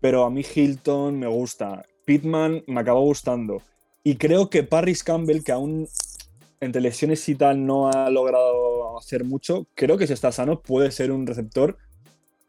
pero 0.01 0.25
a 0.25 0.31
mí 0.31 0.43
Hilton 0.43 1.19
me 1.19 1.27
gusta. 1.27 1.85
Pittman 2.05 2.63
me 2.67 2.81
acabó 2.81 3.01
gustando. 3.01 3.63
Y 4.05 4.17
creo 4.17 4.51
que 4.51 4.63
Parris 4.63 5.03
Campbell, 5.03 5.43
que 5.43 5.53
aún 5.53 5.89
entre 6.61 6.81
lesiones 6.81 7.29
y 7.29 7.35
tal 7.35 7.65
no 7.65 7.89
ha 7.89 8.11
logrado 8.11 8.62
hacer 9.03 9.25
mucho, 9.25 9.67
creo 9.75 9.99
que 9.99 10.07
si 10.07 10.13
está 10.13 10.33
sano 10.33 10.61
puede 10.61 10.91
ser 10.91 11.13
un 11.13 11.27
receptor 11.27 11.77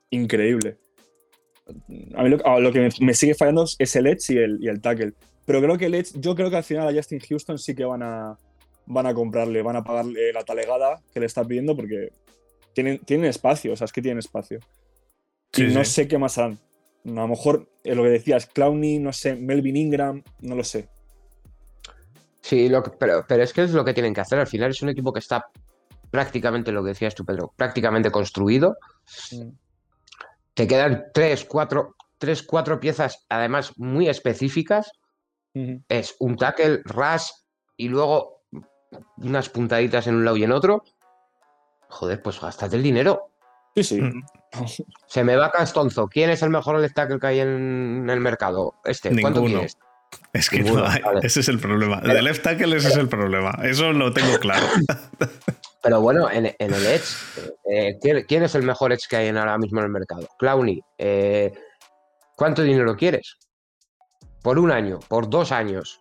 increíble. 0.10 0.78
A 2.16 2.24
mí 2.24 2.30
lo, 2.30 2.72
que 2.72 2.89
me, 2.99 3.14
sigue 3.14 3.36
fallando 3.36 3.66
es 3.80 3.95
el 3.95 4.08
edge 4.08 4.34
y 4.34 4.38
el, 4.38 4.58
y 4.62 4.68
el 4.68 4.82
tackle. 4.82 5.14
Pero 5.45 5.62
creo 5.62 5.78
que 5.78 5.86
el 5.86 5.95
edge, 5.95 6.12
yo 6.16 6.36
creo 6.36 6.49
que 6.49 6.58
al 6.58 6.64
final 6.64 6.88
a 6.88 6.93
Justin 6.93 7.20
Houston 7.20 7.58
sí 7.58 7.76
que 7.76 7.86
van 7.86 8.04
a, 8.04 8.38
van 8.86 9.08
a 9.08 9.14
comprarle, 9.14 9.62
van 9.62 9.76
a 9.76 9.84
pagarle 9.84 10.34
la 10.34 10.43
talegada 10.43 11.01
que 11.14 11.20
le 11.20 11.26
está 11.26 11.43
pidiendo 11.43 11.76
porque 11.76 12.10
tienen, 12.74 12.99
tienen 12.99 13.28
espacio, 13.28 13.74
o 13.74 13.76
sea, 13.76 13.86
es 13.86 13.93
que 13.93 14.01
tienen 14.01 14.20
espacio. 14.20 14.60
y 15.56 15.64
no 15.64 15.84
sé 15.86 16.08
qué 16.08 16.18
más 16.18 16.38
harán. 16.38 16.58
A 17.06 17.10
lo 17.10 17.28
mejor 17.28 17.68
eh, 17.84 17.95
lo 17.95 18.04
que 18.04 18.10
decías, 18.10 18.45
Clowney, 18.45 18.99
no 18.99 19.12
sé, 19.12 19.36
Melvin 19.36 19.76
Ingram, 19.76 20.24
no 20.41 20.56
lo 20.56 20.64
sé. 20.64 20.88
Sí, 22.41 22.70
pero, 22.99 23.26
pero 23.28 23.43
es 23.43 23.54
que 23.54 23.64
es 23.64 23.72
lo 23.72 23.86
que 23.86 23.93
tienen 23.93 24.14
que 24.14 24.22
hacer. 24.22 24.38
Al 24.38 24.47
final 24.47 24.72
es 24.72 24.82
un 24.82 24.89
equipo 24.89 25.14
que 25.14 25.20
está 25.20 25.47
prácticamente 26.14 26.72
lo 26.72 26.84
que 26.84 26.89
decías 26.89 27.16
tú, 27.16 27.26
Pedro, 27.26 27.55
prácticamente 27.57 28.11
construido. 28.11 28.78
Mm. 29.32 29.49
Te 30.53 30.68
quedan 30.68 31.05
tres, 31.11 31.43
cuatro, 31.43 31.95
tres, 32.20 32.43
cuatro 32.43 32.80
piezas, 32.80 33.26
además 33.30 33.74
muy 33.78 34.07
específicas. 34.07 34.91
Es 35.88 36.16
un 36.20 36.36
tackle, 36.38 36.82
rush 36.86 37.30
y 37.78 37.88
luego 37.89 38.43
unas 39.18 39.49
puntaditas 39.49 40.05
en 40.05 40.16
un 40.16 40.26
lado 40.26 40.38
y 40.38 40.43
en 40.43 40.51
otro. 40.51 40.84
Joder, 41.89 42.22
pues 42.22 42.39
gastate 42.39 42.76
el 42.76 42.84
dinero. 42.84 43.32
Sí, 43.76 43.84
sí. 43.84 44.01
Mm. 44.01 44.24
Se 45.07 45.24
me 45.24 45.36
va 45.36 45.49
Castonzo. 45.49 46.07
¿Quién 46.09 46.30
es 46.30 46.43
el 46.43 46.51
mejor 46.51 46.80
left 46.80 46.95
tackle 46.95 47.20
que 47.20 47.28
hay 47.28 47.39
en 47.39 48.07
el 48.07 48.20
mercado? 48.20 48.76
Este. 48.86 49.09
¿Cuánto 49.20 49.39
Ninguno. 49.39 49.61
quieres? 49.61 49.78
Es 50.32 50.47
que 50.51 50.61
no 50.61 50.86
hay. 50.86 51.01
Ese 51.24 51.39
es 51.39 51.47
el 51.47 51.59
problema. 51.59 52.01
De 52.01 52.22
left 52.22 52.43
tackle 52.43 52.78
ese 52.78 52.89
es 52.89 52.97
el 52.97 53.09
problema. 53.09 53.57
Eso 53.64 53.91
lo 53.93 54.14
tengo 54.14 54.38
claro. 54.38 54.68
Pero 55.84 55.99
bueno, 55.99 56.31
en, 56.31 56.45
el 56.45 56.73
Edge, 56.73 57.03
eh, 57.69 57.97
¿quién, 57.99 58.43
es 58.43 58.55
el 58.55 58.63
mejor 58.63 58.93
Edge 58.93 59.05
que 59.09 59.17
hay 59.17 59.27
ahora 59.27 59.57
mismo 59.57 59.79
en 59.79 59.88
el 59.88 59.91
mercado? 59.91 60.25
Clowny. 60.39 60.81
Eh, 60.97 61.51
¿Cuánto 62.38 62.63
dinero 62.63 62.95
quieres? 62.95 63.38
Por 64.41 64.59
un 64.59 64.71
año, 64.71 64.99
por 65.09 65.29
dos 65.29 65.51
años. 65.51 65.99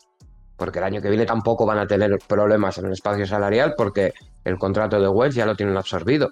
Porque 0.56 0.78
el 0.78 0.84
año 0.84 1.02
que 1.02 1.08
viene 1.08 1.26
tampoco 1.26 1.66
van 1.66 1.78
a 1.78 1.86
tener 1.88 2.16
problemas 2.28 2.78
en 2.78 2.86
el 2.86 2.92
espacio 2.92 3.26
salarial 3.26 3.74
porque 3.76 4.12
el 4.44 4.56
contrato 4.56 5.00
de 5.00 5.08
Wells 5.08 5.34
ya 5.34 5.46
lo 5.46 5.56
tienen 5.56 5.76
absorbido. 5.76 6.30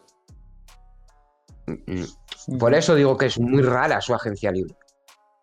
Por 2.57 2.72
eso 2.72 2.94
digo 2.94 3.16
que 3.16 3.26
es 3.26 3.40
muy 3.40 3.62
rara 3.62 4.01
su 4.01 4.14
agencia 4.14 4.53
libre. 4.53 4.76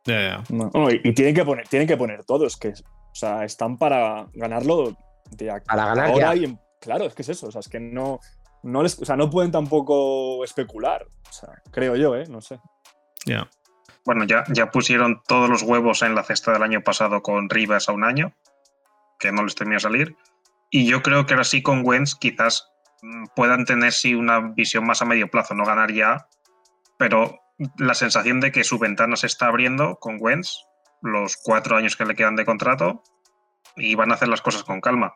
y, 0.05 1.13
tienen 1.13 1.35
que 1.35 1.43
poner, 1.43 1.67
tienen 1.67 1.87
que 1.89 1.97
poner 1.97 2.23
todos, 2.23 2.55
que 2.55 2.69
o 2.69 3.15
sea, 3.15 3.43
están 3.43 3.77
para 3.77 4.27
ganarlo 4.33 4.95
de 5.31 5.61
para 5.65 5.87
ganar 5.87 6.11
ahora 6.11 6.33
claro, 6.79 7.05
es 7.05 7.15
que 7.15 7.21
es 7.21 7.29
eso. 7.29 7.47
O 7.47 7.51
sea, 7.51 7.59
es 7.59 7.69
que 7.69 7.79
no, 7.79 8.19
no 8.63 8.83
les, 8.83 8.99
o 8.99 9.05
sea, 9.05 9.15
no 9.15 9.29
pueden 9.29 9.51
tampoco 9.51 10.43
especular. 10.43 11.07
O 11.29 11.33
sea, 11.33 11.61
creo 11.71 11.95
yo, 11.95 12.15
¿eh? 12.15 12.25
No 12.29 12.41
sé. 12.41 12.59
Ya. 13.25 13.49
Bueno, 14.05 14.23
ya, 14.23 14.43
ya 14.53 14.71
pusieron 14.71 15.21
todos 15.27 15.49
los 15.49 15.63
huevos 15.63 16.01
en 16.01 16.15
la 16.15 16.23
cesta 16.23 16.53
del 16.53 16.63
año 16.63 16.81
pasado 16.81 17.21
con 17.21 17.49
Rivas 17.49 17.89
a 17.89 17.91
un 17.91 18.03
año, 18.03 18.33
que 19.19 19.31
no 19.31 19.43
les 19.43 19.55
temía 19.55 19.79
salir. 19.79 20.15
Y 20.69 20.87
yo 20.87 21.01
creo 21.01 21.25
que 21.25 21.33
ahora 21.33 21.43
sí 21.43 21.61
con 21.61 21.85
Wentz 21.85 22.15
quizás 22.15 22.69
Mm, 23.01 23.25
puedan 23.35 23.65
tener 23.65 23.91
sí 23.91 24.15
una 24.15 24.39
visión 24.39 24.85
más 24.85 25.01
a 25.01 25.05
medio 25.05 25.29
plazo, 25.29 25.53
no 25.53 25.65
ganar 25.65 25.91
ya, 25.91 26.27
pero 26.97 27.39
la 27.77 27.93
sensación 27.93 28.39
de 28.39 28.51
que 28.51 28.63
su 28.63 28.79
ventana 28.79 29.15
se 29.15 29.27
está 29.27 29.47
abriendo 29.47 29.97
con 29.97 30.17
Wentz, 30.19 30.65
los 31.01 31.37
cuatro 31.37 31.77
años 31.77 31.95
que 31.95 32.05
le 32.05 32.15
quedan 32.15 32.35
de 32.35 32.45
contrato, 32.45 33.03
y 33.75 33.95
van 33.95 34.11
a 34.11 34.15
hacer 34.15 34.27
las 34.27 34.41
cosas 34.41 34.63
con 34.63 34.81
calma. 34.81 35.13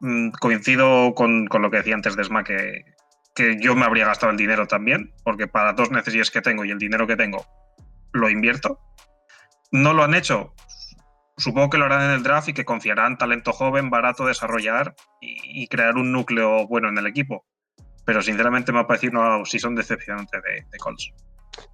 Mm, 0.00 0.30
coincido 0.30 1.14
con, 1.14 1.46
lo 1.46 1.70
que 1.70 1.78
decía 1.78 1.94
antes 1.94 2.16
Desma, 2.16 2.42
que, 2.42 2.84
que 3.34 3.56
yo 3.60 3.76
me 3.76 3.84
habría 3.84 4.06
gastado 4.06 4.32
el 4.32 4.38
dinero 4.38 4.66
también, 4.66 5.12
porque 5.24 5.46
para 5.46 5.74
dos 5.74 5.90
necesidades 5.90 6.30
que 6.30 6.40
tengo 6.40 6.64
y 6.64 6.70
el 6.70 6.78
dinero 6.78 7.06
que 7.06 7.16
tengo, 7.16 7.44
lo 8.12 8.30
invierto. 8.30 8.80
No 9.72 9.92
lo 9.92 10.02
han 10.02 10.14
hecho, 10.14 10.52
supongo 11.36 11.70
que 11.70 11.78
lo 11.78 11.84
harán 11.84 12.02
en 12.02 12.10
el 12.10 12.22
draft 12.22 12.48
y 12.48 12.52
que 12.52 12.64
confiarán 12.64 13.18
talento 13.18 13.52
joven, 13.52 13.90
barato, 13.90 14.26
desarrollar 14.26 14.94
y, 15.20 15.66
crear 15.68 15.96
un 15.96 16.12
núcleo 16.12 16.66
bueno 16.66 16.88
en 16.88 16.98
el 16.98 17.06
equipo. 17.06 17.44
Pero 18.04 18.22
sinceramente 18.22 18.72
me 18.72 18.80
ha 18.80 18.86
parecido 18.86 19.20
una 19.20 19.44
son 19.44 19.74
decepcionante 19.74 20.38
de, 20.38 20.66
de 20.70 20.78
Colts. 20.78 21.12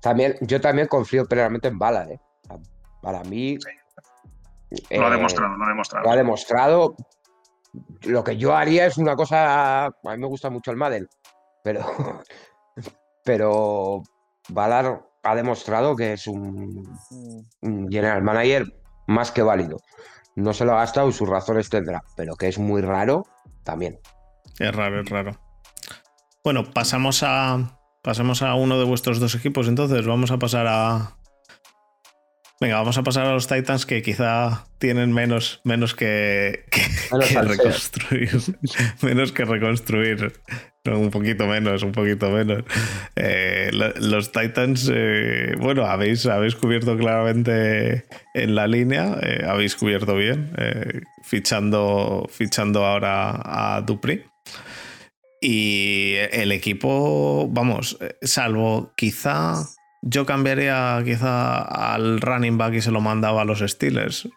También, 0.00 0.34
yo 0.42 0.60
también 0.60 0.88
confío 0.88 1.26
plenamente 1.26 1.68
en 1.68 1.78
Bala. 1.78 2.04
¿eh? 2.10 2.18
Para 3.02 3.22
mí. 3.24 3.58
lo 4.90 5.04
ha 5.04 5.08
eh, 5.08 5.10
demostrado, 5.10 5.56
lo 5.56 5.64
ha 5.64 5.68
demostrado. 5.68 6.04
Lo 6.04 6.10
ha 6.10 6.16
demostrado. 6.16 6.96
Lo 8.02 8.24
que 8.24 8.36
yo 8.36 8.54
haría 8.54 8.86
es 8.86 8.98
una 8.98 9.16
cosa. 9.16 9.86
A 9.86 9.90
mí 10.02 10.18
me 10.18 10.26
gusta 10.26 10.50
mucho 10.50 10.70
el 10.70 10.76
Madden, 10.76 11.08
pero. 11.62 11.84
pero 13.24 14.02
Valar 14.48 15.02
ha 15.22 15.34
demostrado 15.34 15.96
que 15.96 16.12
es 16.12 16.26
un, 16.26 16.88
un 17.62 17.88
general 17.90 18.22
manager 18.22 18.64
más 19.06 19.32
que 19.32 19.42
válido. 19.42 19.78
No 20.36 20.52
se 20.52 20.64
lo 20.64 20.72
ha 20.72 20.80
gastado 20.80 21.08
y 21.08 21.12
sus 21.12 21.28
razones 21.28 21.70
tendrá, 21.70 22.04
pero 22.16 22.36
que 22.36 22.48
es 22.48 22.58
muy 22.58 22.82
raro 22.82 23.26
también. 23.64 23.98
Es 24.58 24.74
raro, 24.74 25.00
es 25.00 25.08
raro. 25.08 25.32
Bueno, 26.44 26.64
pasamos 26.72 27.22
a. 27.22 27.78
Pasemos 28.02 28.40
a 28.42 28.54
uno 28.54 28.78
de 28.78 28.84
vuestros 28.84 29.18
dos 29.18 29.34
equipos, 29.34 29.66
entonces 29.66 30.06
vamos 30.06 30.30
a 30.30 30.38
pasar 30.38 30.66
a. 30.68 31.15
Venga, 32.58 32.76
vamos 32.76 32.96
a 32.96 33.02
pasar 33.02 33.26
a 33.26 33.34
los 33.34 33.48
Titans 33.48 33.84
que 33.84 34.00
quizá 34.00 34.64
tienen 34.78 35.12
menos, 35.12 35.60
menos 35.62 35.94
que, 35.94 36.64
reconstruir. 37.10 38.30
menos 39.02 39.32
que 39.32 39.44
reconstruir. 39.44 40.32
un 40.86 41.10
poquito 41.10 41.46
menos, 41.46 41.82
un 41.82 41.92
poquito 41.92 42.30
menos. 42.30 42.64
Eh, 43.14 43.70
los 43.72 44.32
Titans, 44.32 44.90
eh, 44.90 45.54
bueno, 45.58 45.84
habéis, 45.84 46.24
habéis 46.24 46.54
cubierto 46.54 46.96
claramente 46.96 48.06
en 48.32 48.54
la 48.54 48.66
línea, 48.66 49.18
eh, 49.20 49.44
habéis 49.46 49.76
cubierto 49.76 50.16
bien, 50.16 50.52
fichando, 51.24 52.26
fichando 52.30 52.86
ahora 52.86 53.38
a 53.44 53.82
Dupri. 53.82 54.24
Y 55.42 56.14
el 56.32 56.52
equipo, 56.52 57.48
vamos, 57.50 57.98
salvo 58.22 58.94
quizá 58.96 59.62
yo 60.08 60.24
cambiaría 60.24 61.02
quizá 61.04 61.62
al 61.94 62.20
running 62.20 62.56
back 62.56 62.74
y 62.74 62.80
se 62.80 62.92
lo 62.92 63.00
mandaba 63.00 63.42
a 63.42 63.44
los 63.44 63.60
Steelers. 63.60 64.28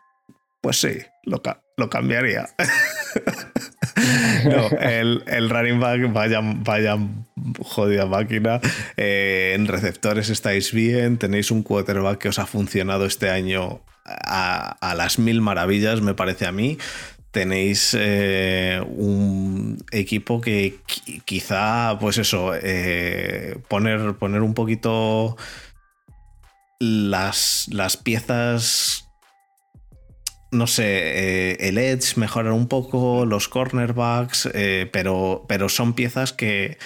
Pues 0.61 0.81
sí, 0.81 0.97
lo, 1.23 1.41
lo 1.77 1.89
cambiaría. 1.89 2.49
no, 4.45 4.67
el, 4.79 5.49
running 5.49 5.79
back, 5.79 6.11
vaya, 6.11 6.41
vaya 6.41 6.97
jodida 7.61 8.07
máquina. 8.07 8.59
Eh, 8.97 9.53
en 9.55 9.67
receptores 9.67 10.29
estáis 10.29 10.73
bien, 10.73 11.17
tenéis 11.17 11.51
un 11.51 11.63
quarterback 11.63 12.17
que 12.17 12.29
os 12.29 12.39
ha 12.39 12.45
funcionado 12.47 13.05
este 13.05 13.29
año 13.29 13.81
a, 14.05 14.95
las 14.97 15.19
mil 15.19 15.39
maravillas, 15.39 16.01
me 16.01 16.15
parece 16.15 16.47
a 16.47 16.51
mí 16.51 16.77
tenéis 17.31 17.95
eh, 17.97 18.81
un 18.87 19.77
equipo 19.91 20.41
que 20.41 20.79
quizá, 21.25 21.97
pues 21.99 22.17
eso, 22.17 22.53
eh, 22.55 23.57
poner, 23.67 24.15
poner 24.15 24.41
un 24.41 24.53
poquito 24.53 25.37
las, 26.79 27.67
las 27.71 27.97
piezas 27.97 29.05
no 30.51 30.65
sé, 30.65 30.85
eh, 31.51 31.57
el 31.59 31.77
Edge 31.77 32.17
mejorar 32.17 32.53
un 32.53 32.67
poco, 32.67 33.23
los 33.27 33.47
cornerbacks, 33.47 34.49
pero, 34.91 35.45
pero 35.47 35.69
son 35.69 35.93
piezas 35.93 36.33
que 36.33 36.79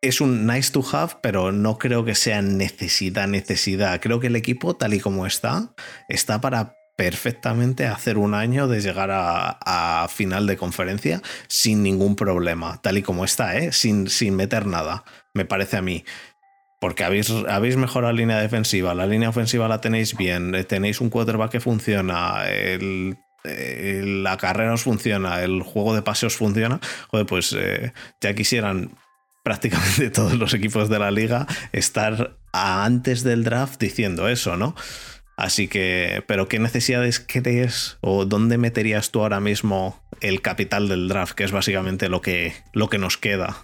es 0.00 0.22
un 0.22 0.46
nice 0.46 0.72
to 0.72 0.82
have, 0.92 1.16
pero 1.22 1.52
no 1.52 1.76
creo 1.76 2.04
que 2.06 2.14
sea 2.14 2.40
necesidad, 2.40 3.28
necesidad. 3.28 4.00
Creo 4.00 4.20
que 4.20 4.28
el 4.28 4.36
equipo, 4.36 4.74
tal 4.74 4.94
y 4.94 5.00
como 5.00 5.26
está, 5.26 5.74
está 6.08 6.40
para 6.40 6.75
perfectamente 6.96 7.86
hacer 7.86 8.16
un 8.16 8.34
año 8.34 8.68
de 8.68 8.80
llegar 8.80 9.10
a, 9.12 10.06
final 10.08 10.46
de 10.46 10.56
conferencia 10.56 11.20
sin 11.46 11.82
ningún 11.82 12.16
problema, 12.16 12.80
tal 12.80 12.96
y 12.98 13.02
como 13.02 13.24
está, 13.24 13.58
¿eh? 13.58 13.72
sin, 13.72 14.08
sin 14.08 14.34
meter 14.34 14.66
nada, 14.66 15.04
me 15.34 15.44
parece 15.44 15.76
a 15.76 15.82
mí 15.82 16.04
porque 16.80 17.04
habéis, 17.04 17.30
habéis 17.48 17.76
mejorado 17.76 18.12
la 18.12 18.18
línea 18.18 18.38
defensiva, 18.38 18.94
la 18.94 19.06
línea 19.06 19.30
ofensiva 19.30 19.66
la 19.68 19.80
tenéis 19.80 20.16
bien, 20.16 20.54
eh, 20.54 20.64
tenéis 20.64 21.00
un 21.00 21.10
quarterback 21.10 21.52
que 21.52 21.60
funciona, 21.60 22.44
la 23.44 24.36
carrera 24.36 24.74
os 24.74 24.82
funciona, 24.82 25.42
el 25.42 25.62
juego 25.62 25.94
de 25.94 26.02
paseos 26.02 26.36
funciona, 26.36 26.80
joder, 27.10 27.26
pues 27.26 27.54
eh, 27.58 27.92
ya 28.20 28.34
quisieran 28.34 28.90
prácticamente 29.42 30.10
todos 30.14 30.34
los 30.34 30.54
equipos 30.54 30.88
de 30.88 30.98
la 30.98 31.10
liga 31.10 31.46
estar 31.72 32.36
antes 32.52 33.22
del 33.22 33.44
draft 33.44 33.80
diciendo 33.80 34.28
eso, 34.28 34.56
¿no? 34.56 34.74
Así 35.36 35.68
que, 35.68 36.24
pero 36.26 36.48
¿qué 36.48 36.58
necesidades 36.58 37.20
crees 37.20 37.98
o 38.00 38.24
dónde 38.24 38.56
meterías 38.56 39.10
tú 39.10 39.20
ahora 39.20 39.38
mismo 39.38 40.00
el 40.22 40.40
capital 40.40 40.88
del 40.88 41.08
draft, 41.08 41.34
que 41.34 41.44
es 41.44 41.52
básicamente 41.52 42.08
lo 42.08 42.22
que, 42.22 42.54
lo 42.72 42.88
que 42.88 42.96
nos 42.96 43.18
queda? 43.18 43.54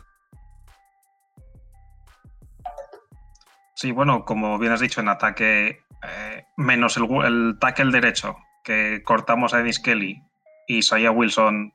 Sí, 3.74 3.90
bueno, 3.90 4.24
como 4.26 4.58
bien 4.58 4.72
has 4.72 4.80
dicho, 4.80 5.00
en 5.00 5.08
ataque, 5.08 5.80
eh, 6.02 6.44
menos 6.58 6.98
el, 6.98 7.04
el, 7.24 7.58
tackle 7.58 7.90
derecho, 7.90 8.36
que 8.62 9.02
cortamos 9.02 9.54
a 9.54 9.56
Dennis 9.56 9.80
Kelly 9.80 10.22
y 10.68 10.82
Saya 10.82 11.10
Wilson, 11.10 11.72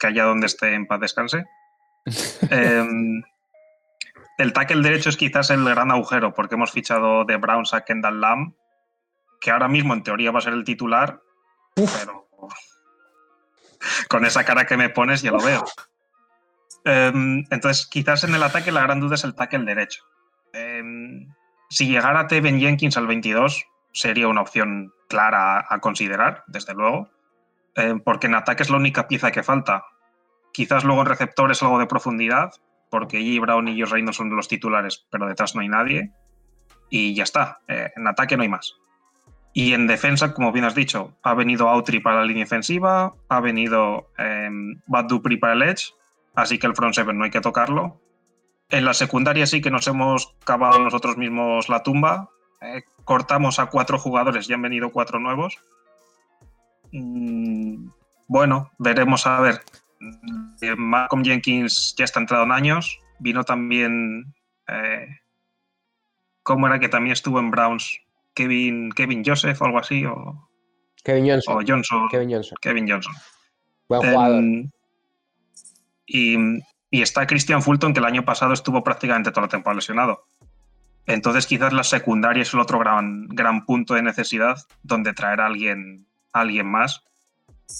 que 0.00 0.08
allá 0.08 0.24
donde 0.24 0.46
esté 0.46 0.74
en 0.74 0.86
paz 0.86 1.00
descanse. 1.00 1.44
Em, 2.50 3.22
el 4.38 4.52
tackle 4.52 4.82
derecho 4.82 5.08
es 5.08 5.16
quizás 5.16 5.50
el 5.50 5.64
gran 5.64 5.92
agujero, 5.92 6.34
porque 6.34 6.56
hemos 6.56 6.72
fichado 6.72 7.24
de 7.24 7.36
Browns 7.36 7.72
a 7.72 7.82
Kendall 7.82 8.20
Lamb, 8.20 8.54
que 9.42 9.50
ahora 9.50 9.68
mismo 9.68 9.92
en 9.92 10.04
teoría 10.04 10.30
va 10.30 10.38
a 10.38 10.42
ser 10.42 10.52
el 10.52 10.64
titular, 10.64 11.20
pero 11.74 12.28
con 14.08 14.24
esa 14.24 14.44
cara 14.44 14.64
que 14.66 14.76
me 14.76 14.88
pones 14.88 15.20
ya 15.20 15.32
lo 15.32 15.42
veo. 15.42 15.64
Em, 16.84 17.44
entonces, 17.50 17.86
quizás 17.86 18.22
en 18.22 18.34
el 18.34 18.42
ataque 18.42 18.70
la 18.70 18.82
gran 18.82 19.00
duda 19.00 19.16
es 19.16 19.24
el 19.24 19.34
tackle 19.34 19.64
derecho. 19.64 20.04
Em, 20.52 21.28
si 21.68 21.88
llegara 21.88 22.28
Teven 22.28 22.60
Jenkins 22.60 22.96
al 22.96 23.08
22, 23.08 23.64
sería 23.92 24.28
una 24.28 24.42
opción 24.42 24.92
clara 25.08 25.66
a, 25.68 25.80
considerar, 25.80 26.44
desde 26.46 26.74
luego, 26.74 27.10
em, 27.74 28.00
porque 28.00 28.28
en 28.28 28.36
ataque 28.36 28.62
es 28.62 28.70
la 28.70 28.76
única 28.76 29.08
pieza 29.08 29.32
que 29.32 29.42
falta. 29.42 29.84
Quizás 30.52 30.84
luego 30.84 31.00
en 31.02 31.08
receptores 31.08 31.62
algo 31.62 31.80
de 31.80 31.86
profundidad, 31.86 32.52
porque 32.90 33.18
G. 33.18 33.40
Brown 33.40 33.66
y 33.66 33.80
Josh 33.80 33.90
Reynolds 33.90 34.18
son 34.18 34.30
los 34.36 34.46
titulares, 34.46 35.04
pero 35.10 35.26
detrás 35.26 35.56
no 35.56 35.62
hay 35.62 35.68
nadie. 35.68 36.12
Y 36.90 37.14
ya 37.14 37.24
está, 37.24 37.60
eh, 37.66 37.90
en 37.96 38.06
ataque 38.06 38.36
no 38.36 38.42
hay 38.42 38.48
más. 38.48 38.76
Y 39.54 39.74
en 39.74 39.86
defensa, 39.86 40.32
como 40.32 40.50
bien 40.50 40.64
has 40.64 40.74
dicho, 40.74 41.16
ha 41.22 41.34
venido 41.34 41.68
Autry 41.68 42.00
para 42.00 42.20
la 42.20 42.24
línea 42.24 42.44
defensiva, 42.44 43.12
ha 43.28 43.40
venido 43.40 44.10
eh, 44.16 44.48
Bad 44.86 45.04
Dupri 45.06 45.36
para 45.36 45.52
el 45.52 45.62
Edge, 45.62 45.92
así 46.34 46.58
que 46.58 46.66
el 46.66 46.74
front 46.74 46.94
seven 46.94 47.18
no 47.18 47.24
hay 47.24 47.30
que 47.30 47.42
tocarlo. 47.42 48.00
En 48.70 48.86
la 48.86 48.94
secundaria 48.94 49.46
sí 49.46 49.60
que 49.60 49.70
nos 49.70 49.86
hemos 49.86 50.34
cavado 50.44 50.78
nosotros 50.78 51.18
mismos 51.18 51.68
la 51.68 51.82
tumba. 51.82 52.30
Eh, 52.62 52.82
cortamos 53.04 53.58
a 53.58 53.66
cuatro 53.66 53.98
jugadores 53.98 54.48
y 54.48 54.54
han 54.54 54.62
venido 54.62 54.90
cuatro 54.90 55.18
nuevos. 55.18 55.58
Mm, 56.90 57.90
bueno, 58.28 58.70
veremos 58.78 59.26
a 59.26 59.40
ver. 59.40 59.60
Eh, 60.62 60.74
Malcolm 60.74 61.22
Jenkins 61.22 61.94
ya 61.98 62.04
está 62.04 62.20
entrado 62.20 62.44
en 62.44 62.52
años. 62.52 62.98
Vino 63.18 63.44
también. 63.44 64.34
Eh, 64.66 65.06
¿Cómo 66.42 66.66
era 66.66 66.80
que 66.80 66.88
también 66.88 67.12
estuvo 67.12 67.38
en 67.40 67.50
Browns? 67.50 68.00
Kevin, 68.34 68.90
Kevin 68.92 69.22
Joseph 69.24 69.60
o 69.60 69.64
algo 69.64 69.78
así. 69.78 70.04
O, 70.06 70.48
Kevin 71.04 71.28
Johnson. 71.28 71.56
O 71.56 71.60
Johnson. 71.66 72.08
Kevin 72.10 72.30
Johnson. 72.30 72.56
Kevin 72.60 72.90
Johnson. 72.90 73.14
Buen 73.88 74.02
jugador. 74.02 74.38
Em, 74.38 74.70
y 76.06 76.62
y 76.92 77.00
está 77.00 77.26
Christian 77.26 77.62
Fulton, 77.62 77.94
que 77.94 78.00
el 78.00 78.04
año 78.04 78.22
pasado 78.22 78.52
estuvo 78.52 78.84
prácticamente 78.84 79.30
toda 79.30 79.46
la 79.46 79.50
temporada 79.50 79.76
lesionado. 79.76 80.26
Entonces 81.06 81.46
quizás 81.46 81.72
la 81.72 81.84
secundaria 81.84 82.42
es 82.42 82.52
el 82.52 82.60
otro 82.60 82.78
gran, 82.78 83.28
gran 83.28 83.64
punto 83.64 83.94
de 83.94 84.02
necesidad 84.02 84.58
donde 84.82 85.14
traer 85.14 85.40
a 85.40 85.46
alguien, 85.46 86.06
alguien 86.34 86.66
más. 86.66 87.02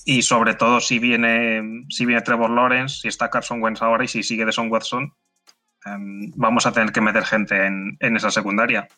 Y 0.07 0.22
sobre 0.22 0.55
todo 0.55 0.80
si 0.80 0.98
viene, 0.98 1.84
si 1.90 2.07
viene 2.07 2.22
Trevor 2.22 2.50
Lawrence, 2.50 3.00
si 3.03 3.09
está 3.09 3.28
Carson 3.28 3.62
Wentz 3.62 3.82
ahora 3.82 4.05
y 4.05 4.09
si 4.09 4.22
sigue 4.22 4.46
de 4.46 4.53
Son 4.53 4.72
Watson, 4.72 5.12
em, 5.84 6.32
vamos 6.34 6.64
a 6.64 6.72
tener 6.72 6.90
que 6.90 7.03
meter 7.03 7.24
gente 7.26 7.66
en, 7.66 7.98
en, 8.00 8.16
esa 8.16 8.30
secundaria. 8.30 8.88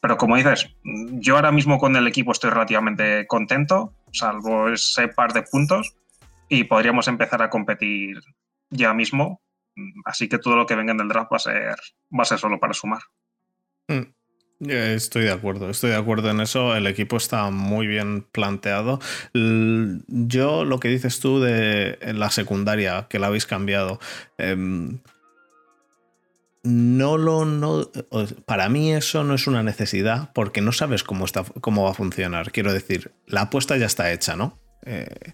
Pero 0.00 0.16
como 0.16 0.36
dices, 0.36 0.68
yo 0.84 1.36
ahora 1.36 1.52
mismo 1.52 1.78
con 1.78 1.96
el 1.96 2.06
equipo 2.06 2.32
estoy 2.32 2.50
relativamente 2.50 3.26
contento, 3.26 3.92
salvo 4.12 4.68
ese 4.68 5.08
par 5.08 5.32
de 5.32 5.42
puntos, 5.42 5.94
y 6.48 6.64
podríamos 6.64 7.08
empezar 7.08 7.42
a 7.42 7.50
competir 7.50 8.20
ya 8.70 8.94
mismo 8.94 9.40
Así 10.04 10.28
que 10.28 10.38
todo 10.38 10.56
lo 10.56 10.66
que 10.66 10.74
venga 10.74 10.92
en 10.92 11.00
el 11.00 11.08
draft 11.08 11.32
va 11.32 11.36
a 11.36 11.40
ser, 11.40 11.76
va 12.16 12.22
a 12.22 12.24
ser 12.24 12.38
solo 12.38 12.58
para 12.58 12.74
sumar. 12.74 13.00
Mm, 13.88 14.70
estoy 14.70 15.22
de 15.22 15.32
acuerdo, 15.32 15.70
estoy 15.70 15.90
de 15.90 15.96
acuerdo 15.96 16.30
en 16.30 16.40
eso. 16.40 16.74
El 16.74 16.86
equipo 16.86 17.16
está 17.16 17.50
muy 17.50 17.86
bien 17.86 18.22
planteado. 18.32 19.00
Yo, 19.32 20.64
lo 20.64 20.80
que 20.80 20.88
dices 20.88 21.20
tú 21.20 21.40
de 21.40 21.98
la 22.14 22.30
secundaria, 22.30 23.06
que 23.08 23.18
la 23.18 23.28
habéis 23.28 23.46
cambiado. 23.46 24.00
Em, 24.36 24.98
no 26.68 27.16
lo. 27.16 27.44
No, 27.46 27.90
para 28.44 28.68
mí, 28.68 28.92
eso 28.92 29.24
no 29.24 29.34
es 29.34 29.46
una 29.46 29.62
necesidad 29.62 30.32
porque 30.34 30.60
no 30.60 30.72
sabes 30.72 31.02
cómo, 31.02 31.24
está, 31.24 31.44
cómo 31.60 31.84
va 31.84 31.90
a 31.90 31.94
funcionar. 31.94 32.52
Quiero 32.52 32.72
decir, 32.72 33.12
la 33.26 33.42
apuesta 33.42 33.76
ya 33.76 33.86
está 33.86 34.12
hecha, 34.12 34.36
¿no? 34.36 34.60
Eh, 34.84 35.32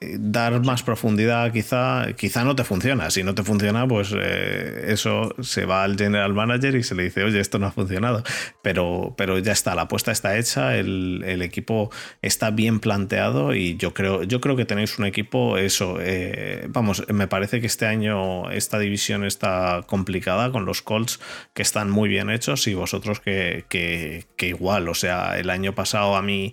dar 0.00 0.64
más 0.64 0.82
profundidad 0.82 1.52
quizá, 1.52 2.12
quizá 2.16 2.44
no 2.44 2.56
te 2.56 2.64
funciona. 2.64 3.10
Si 3.10 3.22
no 3.22 3.34
te 3.34 3.42
funciona, 3.42 3.86
pues 3.86 4.14
eh, 4.16 4.86
eso 4.88 5.34
se 5.40 5.64
va 5.64 5.84
al 5.84 5.96
general 5.96 6.34
manager 6.34 6.74
y 6.76 6.82
se 6.82 6.94
le 6.94 7.04
dice, 7.04 7.24
oye, 7.24 7.40
esto 7.40 7.58
no 7.58 7.66
ha 7.66 7.72
funcionado. 7.72 8.22
Pero, 8.62 9.14
pero 9.16 9.38
ya 9.38 9.52
está, 9.52 9.74
la 9.74 9.82
apuesta 9.82 10.12
está 10.12 10.36
hecha, 10.38 10.76
el, 10.76 11.40
equipo 11.40 11.90
está 12.20 12.50
bien 12.50 12.80
planteado 12.80 13.54
y 13.54 13.76
yo 13.76 13.94
creo, 13.94 14.24
yo 14.24 14.40
creo 14.40 14.56
que 14.56 14.66
tenéis 14.66 14.98
un 14.98 15.06
equipo, 15.06 15.56
eso, 15.56 15.96
eh, 16.00 16.66
vamos, 16.68 17.04
me 17.08 17.28
parece 17.28 17.60
que 17.60 17.66
este 17.66 17.86
año 17.86 18.50
esta 18.50 18.78
división 18.78 19.24
está 19.24 19.82
complicada 19.86 20.52
con 20.52 20.66
los 20.66 20.82
Colts 20.82 21.18
que 21.54 21.62
están 21.62 21.88
muy 21.90 22.08
bien 22.08 22.28
hechos 22.28 22.66
y 22.66 22.74
vosotros 22.74 23.20
que 23.20 24.26
igual, 24.38 24.88
o 24.88 24.94
sea, 24.94 25.38
el 25.38 25.50
año 25.50 25.74
pasado 25.74 26.16
a 26.16 26.22
mí 26.22 26.52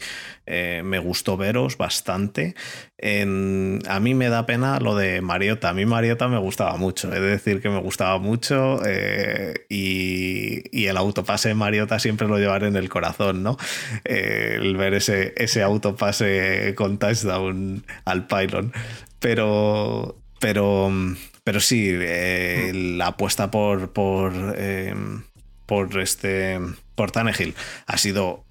eh, 0.50 0.82
me 0.84 0.98
gustó 0.98 1.36
veros 1.36 1.78
bastante. 1.78 2.56
A 3.88 4.00
mí 4.00 4.14
me 4.14 4.30
da 4.30 4.46
pena 4.46 4.80
lo 4.80 4.96
de 4.96 5.22
Mariota. 5.22 5.70
A 5.70 5.74
mí 5.74 5.86
Mariota 5.86 6.28
me 6.28 6.38
gustaba 6.38 6.78
mucho. 6.78 7.14
Es 7.14 7.22
decir, 7.22 7.62
que 7.62 7.70
me 7.70 7.80
gustaba 7.80 8.18
mucho 8.20 8.80
eh, 8.86 9.66
y, 9.70 10.86
el 10.88 10.98
autopase 10.98 11.50
de 11.50 11.56
Mariota 11.56 12.00
siempre 12.00 12.28
lo 12.28 12.38
llevaré 12.38 12.68
en 12.68 12.76
el 12.78 12.88
corazón, 12.90 13.44
¿no? 13.44 13.58
Eh, 14.06 14.58
el 14.60 14.78
ver 14.78 14.94
ese, 14.94 15.34
ese 15.36 15.64
autopase 15.64 16.74
con 16.76 16.98
touchdown 16.98 17.84
al 18.06 18.28
pylon. 18.28 18.72
Pero, 19.20 20.18
pero, 20.40 20.92
pero 21.44 21.60
sí, 21.60 21.90
eh, 21.92 22.72
la 22.74 23.08
apuesta 23.08 23.52
por, 23.52 23.92
por, 23.92 24.34
por 25.66 26.00
este 26.00 26.60
por 26.96 27.12
Tannehill 27.12 27.54
ha 27.86 27.98
sido 27.98 28.47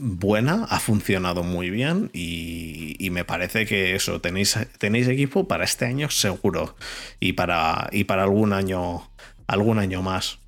buena, 0.00 0.64
ha 0.70 0.80
funcionado 0.80 1.42
muy 1.42 1.68
bien 1.70 2.10
y, 2.12 3.08
me 3.10 3.24
parece 3.24 3.66
que 3.66 3.94
eso, 3.94 4.20
tenéis, 4.20 4.56
tenéis 4.78 5.08
equipo 5.08 5.46
para 5.46 5.64
este 5.64 5.84
año 5.84 6.08
seguro 6.10 6.76
y 7.18 7.32
para, 7.32 7.88
y 7.92 8.04
para 8.04 8.22
algún 8.22 8.52
año 8.52 9.10
algún 9.46 9.78
año 9.78 10.00
más. 10.00 10.38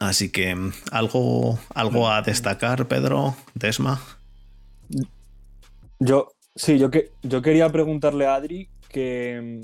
Así 0.00 0.30
que 0.30 0.56
algo, 0.90 1.58
algo 1.74 2.10
a 2.10 2.22
destacar, 2.22 2.88
Pedro, 2.88 3.36
Desma. 3.54 4.00
Yo, 6.00 6.32
sí, 6.56 6.78
yo, 6.78 6.90
que, 6.90 7.12
yo 7.22 7.40
quería 7.40 7.70
preguntarle 7.70 8.26
a 8.26 8.34
Adri 8.34 8.68
que, 8.88 9.60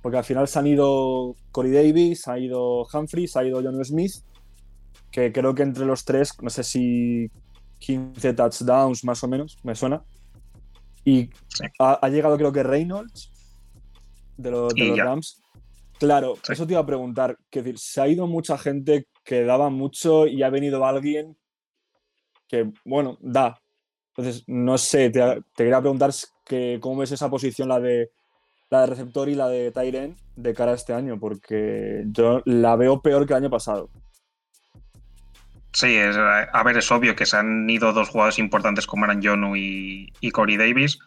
porque 0.00 0.18
al 0.18 0.24
final 0.24 0.46
se 0.46 0.58
han 0.60 0.68
ido 0.68 1.34
Corey 1.50 1.72
Davis, 1.72 2.28
ha 2.28 2.38
ido 2.38 2.86
Humphrey, 2.86 3.26
se 3.26 3.40
ha 3.40 3.44
ido 3.44 3.60
John 3.62 3.84
Smith, 3.84 4.14
que 5.10 5.32
creo 5.32 5.54
que 5.54 5.64
entre 5.64 5.84
los 5.84 6.04
tres, 6.04 6.30
no 6.40 6.50
sé 6.50 6.62
si 6.62 7.30
15 7.78 8.32
touchdowns 8.32 9.04
más 9.04 9.22
o 9.22 9.28
menos, 9.28 9.58
me 9.62 9.74
suena. 9.74 10.02
Y 11.04 11.30
ha, 11.78 12.08
llegado 12.08 12.36
creo 12.36 12.52
que 12.52 12.62
Reynolds 12.62 13.30
de, 14.36 14.50
los, 14.50 14.72
Rams. 14.96 15.42
Claro, 15.98 16.34
eso 16.48 16.66
te 16.66 16.72
iba 16.72 16.80
a 16.80 16.86
preguntar. 16.86 17.38
Que 17.50 17.62
decir, 17.62 17.78
se 17.78 18.00
ha 18.00 18.08
ido 18.08 18.26
mucha 18.26 18.58
gente 18.58 19.06
que 19.24 19.44
daba 19.44 19.70
mucho 19.70 20.26
y 20.26 20.42
ha 20.42 20.50
venido 20.50 20.84
alguien 20.84 21.36
que, 22.48 22.70
bueno, 22.84 23.18
da. 23.20 23.60
Entonces, 24.16 24.44
no 24.46 24.78
sé, 24.78 25.10
te, 25.10 25.42
quería 25.54 25.80
preguntar 25.80 26.10
que, 26.44 26.78
cómo 26.80 27.00
ves 27.00 27.12
esa 27.12 27.28
posición, 27.28 27.68
la 27.68 27.80
de, 27.80 28.10
la 28.70 28.80
de 28.82 28.86
receptor 28.86 29.28
y 29.28 29.34
la 29.34 29.48
de 29.48 29.70
Tyren, 29.70 30.16
de 30.36 30.54
cara 30.54 30.72
a 30.72 30.74
este 30.74 30.92
año, 30.92 31.18
porque 31.20 32.04
yo 32.06 32.40
la 32.44 32.76
veo 32.76 33.00
peor 33.00 33.26
que 33.26 33.34
el 33.34 33.38
año 33.38 33.50
pasado. 33.50 33.90
Sí, 35.76 35.98
a 35.98 36.62
ver, 36.62 36.78
es 36.78 36.90
obvio 36.90 37.14
que 37.14 37.26
se 37.26 37.36
han 37.36 37.68
ido 37.68 37.92
dos 37.92 38.08
jugadores 38.08 38.38
importantes 38.38 38.86
como 38.86 39.04
eran 39.04 39.22
Jonu 39.22 39.56
y, 39.56 40.10
y 40.22 40.30
Corey 40.30 40.56
Davis. 40.56 40.98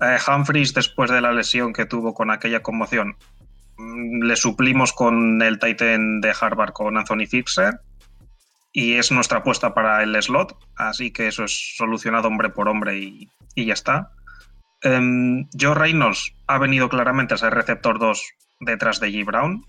Eh, 0.00 0.18
Humphries, 0.26 0.74
después 0.74 1.08
de 1.08 1.20
la 1.20 1.30
lesión 1.30 1.72
que 1.72 1.86
tuvo 1.86 2.12
con 2.12 2.32
aquella 2.32 2.64
conmoción, 2.64 3.16
mm, 3.78 4.24
le 4.24 4.34
suplimos 4.34 4.92
con 4.92 5.40
el 5.40 5.60
Titan 5.60 6.20
de 6.20 6.34
Harvard, 6.40 6.72
con 6.72 6.98
Anthony 6.98 7.26
Fixer, 7.30 7.78
y 8.72 8.94
es 8.94 9.12
nuestra 9.12 9.38
apuesta 9.38 9.72
para 9.72 10.02
el 10.02 10.20
slot, 10.20 10.56
así 10.74 11.12
que 11.12 11.28
eso 11.28 11.44
es 11.44 11.76
solucionado 11.76 12.26
hombre 12.26 12.50
por 12.50 12.68
hombre 12.68 12.98
y, 12.98 13.28
ya 13.54 13.72
está. 13.72 14.10
Um, 14.82 15.48
Joe 15.56 15.76
Reynolds 15.76 16.34
ha 16.48 16.58
venido 16.58 16.88
claramente 16.88 17.34
a 17.34 17.36
ser 17.36 17.54
receptor 17.54 18.00
2 18.00 18.20
detrás 18.62 18.98
de 18.98 19.12
G. 19.12 19.24
Brown, 19.24 19.64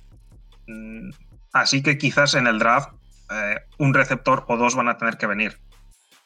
mm, 0.65 1.11
así 1.53 1.83
que 1.83 1.99
quizás 1.99 2.33
en 2.33 2.47
el 2.47 2.57
draft 2.57 2.89
eh, 3.33 3.59
un 3.77 3.93
receptor 3.93 4.45
o 4.47 4.57
dos 4.57 4.75
van 4.75 4.89
a 4.89 4.97
tener 4.97 5.17
que 5.17 5.27
venir. 5.27 5.59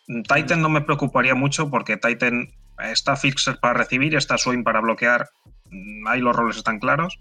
Titan 0.07 0.61
no 0.61 0.69
me 0.69 0.81
preocuparía 0.81 1.35
mucho 1.35 1.69
porque 1.69 1.97
Titan 1.97 2.49
está 2.79 3.15
fixer 3.15 3.59
para 3.59 3.73
recibir 3.73 4.15
está 4.15 4.37
swing 4.37 4.63
para 4.63 4.79
bloquear. 4.79 5.29
Mm, 5.69 6.07
ahí 6.07 6.21
los 6.21 6.35
roles 6.35 6.57
están 6.57 6.79
claros. 6.79 7.19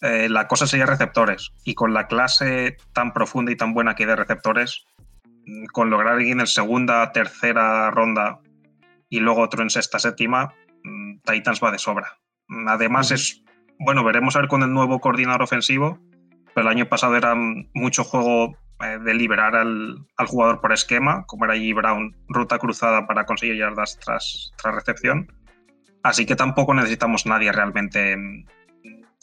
Eh, 0.00 0.28
la 0.28 0.48
cosa 0.48 0.66
sería 0.66 0.86
receptores. 0.86 1.50
Y 1.64 1.74
con 1.74 1.92
la 1.92 2.06
clase 2.06 2.76
tan 2.92 3.12
profunda 3.12 3.52
y 3.52 3.56
tan 3.56 3.74
buena 3.74 3.94
que 3.94 4.04
hay 4.04 4.08
de 4.08 4.16
receptores, 4.16 4.84
mm, 5.46 5.66
con 5.72 5.90
lograr 5.90 6.14
alguien 6.14 6.40
en 6.40 6.46
segunda, 6.46 7.12
tercera 7.12 7.90
ronda 7.90 8.40
y 9.10 9.20
luego 9.20 9.42
otro 9.42 9.62
en 9.62 9.70
sexta, 9.70 9.98
séptima, 9.98 10.54
mm, 10.84 11.18
Titans 11.24 11.60
va 11.62 11.72
de 11.72 11.78
sobra. 11.78 12.16
Además, 12.66 13.10
es 13.10 13.42
bueno, 13.82 14.04
veremos 14.04 14.36
a 14.36 14.40
ver 14.40 14.48
con 14.48 14.62
el 14.62 14.72
nuevo 14.72 15.00
coordinador 15.00 15.42
ofensivo. 15.42 15.98
Pero 16.54 16.68
el 16.68 16.76
año 16.76 16.88
pasado 16.88 17.16
era 17.16 17.34
mucho 17.34 18.04
juego 18.04 18.56
eh, 18.82 18.98
de 18.98 19.14
liberar 19.14 19.56
al, 19.56 20.06
jugador 20.26 20.60
por 20.60 20.72
esquema, 20.72 21.24
como 21.26 21.44
era 21.44 21.54
G. 21.54 21.74
Brown, 21.74 22.16
ruta 22.28 22.58
cruzada 22.58 23.06
para 23.06 23.26
conseguir 23.26 23.56
yardas 23.56 23.98
tras, 23.98 24.52
tras 24.56 24.74
recepción. 24.74 25.30
Así 26.02 26.24
que 26.24 26.34
tampoco 26.34 26.72
necesitamos 26.72 27.26
nadie 27.26 27.52
realmente 27.52 28.16
mm, 28.16 28.46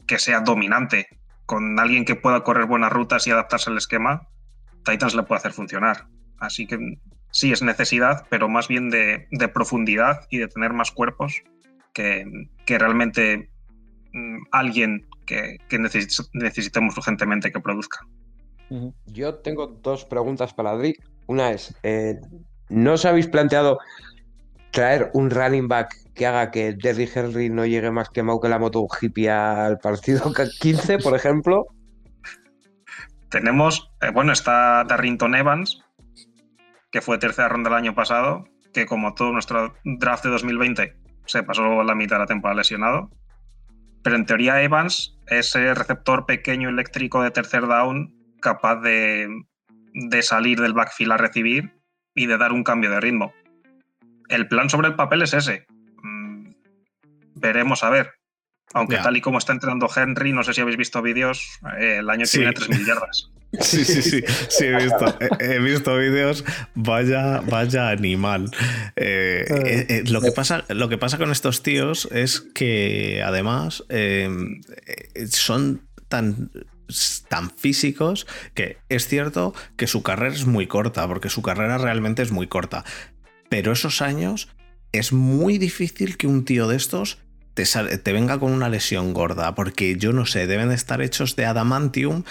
que 0.06 0.20
sea 0.20 0.42
dominante. 0.42 1.08
Con 1.48 1.80
alguien 1.80 2.06
que 2.06 2.16
pueda 2.16 2.44
correr 2.44 2.66
buenas 2.66 2.92
rutas 2.92 3.26
y 3.26 3.32
adaptarse 3.32 3.72
al 3.72 3.78
esquema, 3.78 4.28
Titans 4.86 5.16
le 5.16 5.24
puede 5.24 5.40
hacer 5.40 5.54
funcionar. 5.54 6.06
Así 6.40 6.68
que 6.68 6.78
mm, 6.78 7.00
sí 7.32 7.52
es 7.52 7.64
necesidad, 7.64 8.28
pero 8.30 8.50
más 8.50 8.68
bien 8.68 8.92
de, 8.92 9.28
profundidad 9.54 10.28
y 10.30 10.38
de 10.38 10.48
tener 10.48 10.74
más 10.74 10.92
cuerpos 10.92 11.42
que, 11.94 12.26
que 12.68 12.78
realmente 12.78 13.50
mm, 14.14 14.44
alguien 14.52 15.07
que, 15.28 15.58
que 15.70 15.78
necesitemos 15.78 16.98
urgentemente 16.98 17.52
que 17.52 17.60
produzca. 17.60 18.00
Yo 19.06 19.36
tengo 19.36 19.68
dos 19.68 20.06
preguntas 20.06 20.54
para 20.54 20.72
Adri. 20.72 20.96
Una 21.28 21.52
es, 21.52 21.76
eh, 21.84 22.20
¿no 22.70 22.94
os 22.94 23.06
habéis 23.06 23.28
planteado 23.28 23.78
traer 24.72 25.10
un 25.14 25.30
running 25.30 25.68
back 25.68 25.94
que 26.14 26.26
haga 26.26 26.52
que 26.52 26.74
Derry 26.74 27.10
Henry 27.14 27.50
no 27.50 27.66
llegue 27.66 27.92
más 27.92 28.10
quemado 28.10 28.40
que 28.40 28.50
la 28.50 28.60
moto 28.60 28.86
hippie 29.02 29.30
al 29.30 29.78
partido 29.78 30.32
15, 30.60 31.00
por 31.00 31.16
ejemplo? 31.16 31.68
Tenemos, 33.30 33.92
eh, 34.02 34.12
bueno, 34.12 34.32
está 34.32 34.84
Darrington 34.86 35.36
Evans, 35.36 35.84
que 36.92 37.02
fue 37.02 37.18
tercera 37.18 37.50
ronda 37.50 37.70
el 37.70 37.76
año 37.76 37.96
pasado, 37.96 38.46
que 38.74 38.86
como 38.86 39.14
todo 39.14 39.32
nuestro 39.32 39.74
draft 39.84 40.24
de 40.24 40.32
2020 40.32 40.96
se 41.26 41.44
pasó 41.44 41.84
la 41.84 41.96
mitad 41.96 42.16
de 42.16 42.22
la 42.22 42.26
temporada 42.26 42.58
lesionado. 42.58 43.10
Pero 44.04 44.16
en 44.16 44.26
teoría 44.26 44.62
Evans, 44.62 45.18
ese 45.28 45.74
receptor 45.74 46.26
pequeño 46.26 46.70
eléctrico 46.70 47.22
de 47.22 47.32
tercer 47.32 47.68
down, 47.68 48.14
capaz 48.42 48.82
de, 48.82 49.30
salir 50.22 50.62
del 50.62 50.74
backfield 50.74 51.14
a 51.14 51.18
recibir 51.18 51.74
y 52.16 52.28
de 52.28 52.38
dar 52.38 52.52
un 52.52 52.64
cambio 52.64 52.90
de 52.92 53.00
ritmo. 53.00 53.34
El 54.30 54.48
plan 54.48 54.70
sobre 54.70 54.88
el 54.88 54.96
papel 54.96 55.22
es 55.22 55.34
ese. 55.34 55.66
Mm, 56.04 56.52
veremos 57.36 57.84
a 57.84 57.90
ver. 57.90 58.14
Aunque 58.74 58.98
tal 58.98 59.16
y 59.16 59.22
como 59.22 59.38
está 59.38 59.54
entrenando 59.54 59.88
Henry, 59.94 60.34
no 60.34 60.44
sé 60.44 60.54
si 60.54 60.62
habéis 60.62 60.78
visto 60.78 61.02
vídeos, 61.02 61.60
eh, 61.80 61.98
el 62.00 62.10
año 62.10 62.26
que 62.30 62.38
viene 62.40 62.54
3.000 62.54 62.86
yardas. 62.86 63.32
Sí, 63.62 63.86
sí, 63.86 64.02
sí, 64.02 64.24
sí, 64.50 64.66
he 64.66 64.76
visto, 64.76 65.18
he, 65.40 65.60
visto 65.60 65.96
vídeos, 65.98 66.44
vaya, 66.76 67.42
vaya 67.42 67.90
animal. 67.90 68.52
Eh, 68.96 69.86
eh, 69.90 70.04
lo, 70.08 70.22
que 70.22 70.32
pasa, 70.32 70.66
lo 70.68 70.90
que 70.90 70.98
pasa 70.98 71.18
con 71.18 71.32
estos 71.32 71.64
tíos 71.64 72.10
es 72.12 72.42
que 72.42 73.24
además 73.24 73.84
son 75.30 75.88
tan 76.10 76.52
tan 77.28 77.52
físicos 77.52 78.28
que 78.54 78.78
es 78.90 79.08
cierto 79.08 79.54
que 79.76 79.88
su 79.88 80.04
carrera 80.04 80.34
es 80.34 80.46
muy 80.46 80.68
corta, 80.68 81.08
porque 81.08 81.30
su 81.30 81.42
carrera 81.42 81.78
realmente 81.78 82.22
es 82.22 82.32
muy 82.32 82.48
corta. 82.48 82.84
Pero 83.50 83.72
esos 83.72 84.02
años 84.02 84.50
es 84.92 85.14
muy 85.14 85.58
difícil 85.58 86.18
que 86.18 86.28
un 86.28 86.46
tío 86.46 86.68
de 86.68 86.78
estos 86.78 87.20
te, 87.54 87.66
te, 87.66 88.14
venga 88.14 88.40
con 88.40 88.52
una 88.52 88.70
lesión 88.70 89.14
gorda, 89.14 89.56
porque 89.56 89.98
yo 89.98 90.14
no 90.14 90.26
sé, 90.26 90.48
deben 90.48 90.72
estar 90.72 91.02
hechos 91.02 91.36
de 91.36 91.46
adamantium 91.46 92.24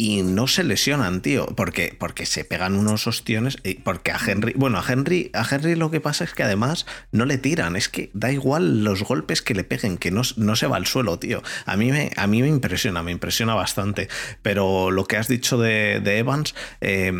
y 0.00 0.22
no 0.22 0.46
se 0.46 0.62
lesionan, 0.62 1.22
tío, 1.22 1.46
porque, 1.56 1.94
porque 1.98 2.24
se 2.24 2.44
pegan 2.44 2.76
unos 2.76 3.08
ostiones, 3.08 3.58
y 3.64 3.74
porque 3.74 4.12
a 4.12 4.18
Henry, 4.24 4.52
bueno, 4.54 4.78
a 4.78 4.84
Henry, 4.88 5.32
a 5.34 5.44
Henry 5.44 5.74
lo 5.74 5.90
que 5.90 6.00
pasa 6.00 6.22
es 6.22 6.34
que 6.34 6.44
además 6.44 6.86
no 7.10 7.24
le 7.24 7.36
tiran, 7.36 7.74
es 7.74 7.88
que 7.88 8.08
da 8.14 8.30
igual 8.30 8.84
los 8.84 9.02
golpes 9.02 9.42
que 9.42 9.54
le 9.54 9.64
peguen, 9.64 9.98
que 9.98 10.12
no, 10.12 10.22
no 10.36 10.54
se 10.54 10.68
va 10.68 10.76
al 10.76 10.86
suelo, 10.86 11.18
tío. 11.18 11.42
A 11.66 11.76
mí, 11.76 11.90
me, 11.90 12.12
a 12.16 12.28
mí 12.28 12.42
me 12.42 12.48
impresiona, 12.48 13.02
me 13.02 13.10
impresiona 13.10 13.56
bastante, 13.56 14.08
pero 14.40 14.92
lo 14.92 15.04
que 15.06 15.16
has 15.16 15.26
dicho 15.26 15.58
de, 15.58 15.96
Evans, 15.96 16.54
eh, 16.80 17.12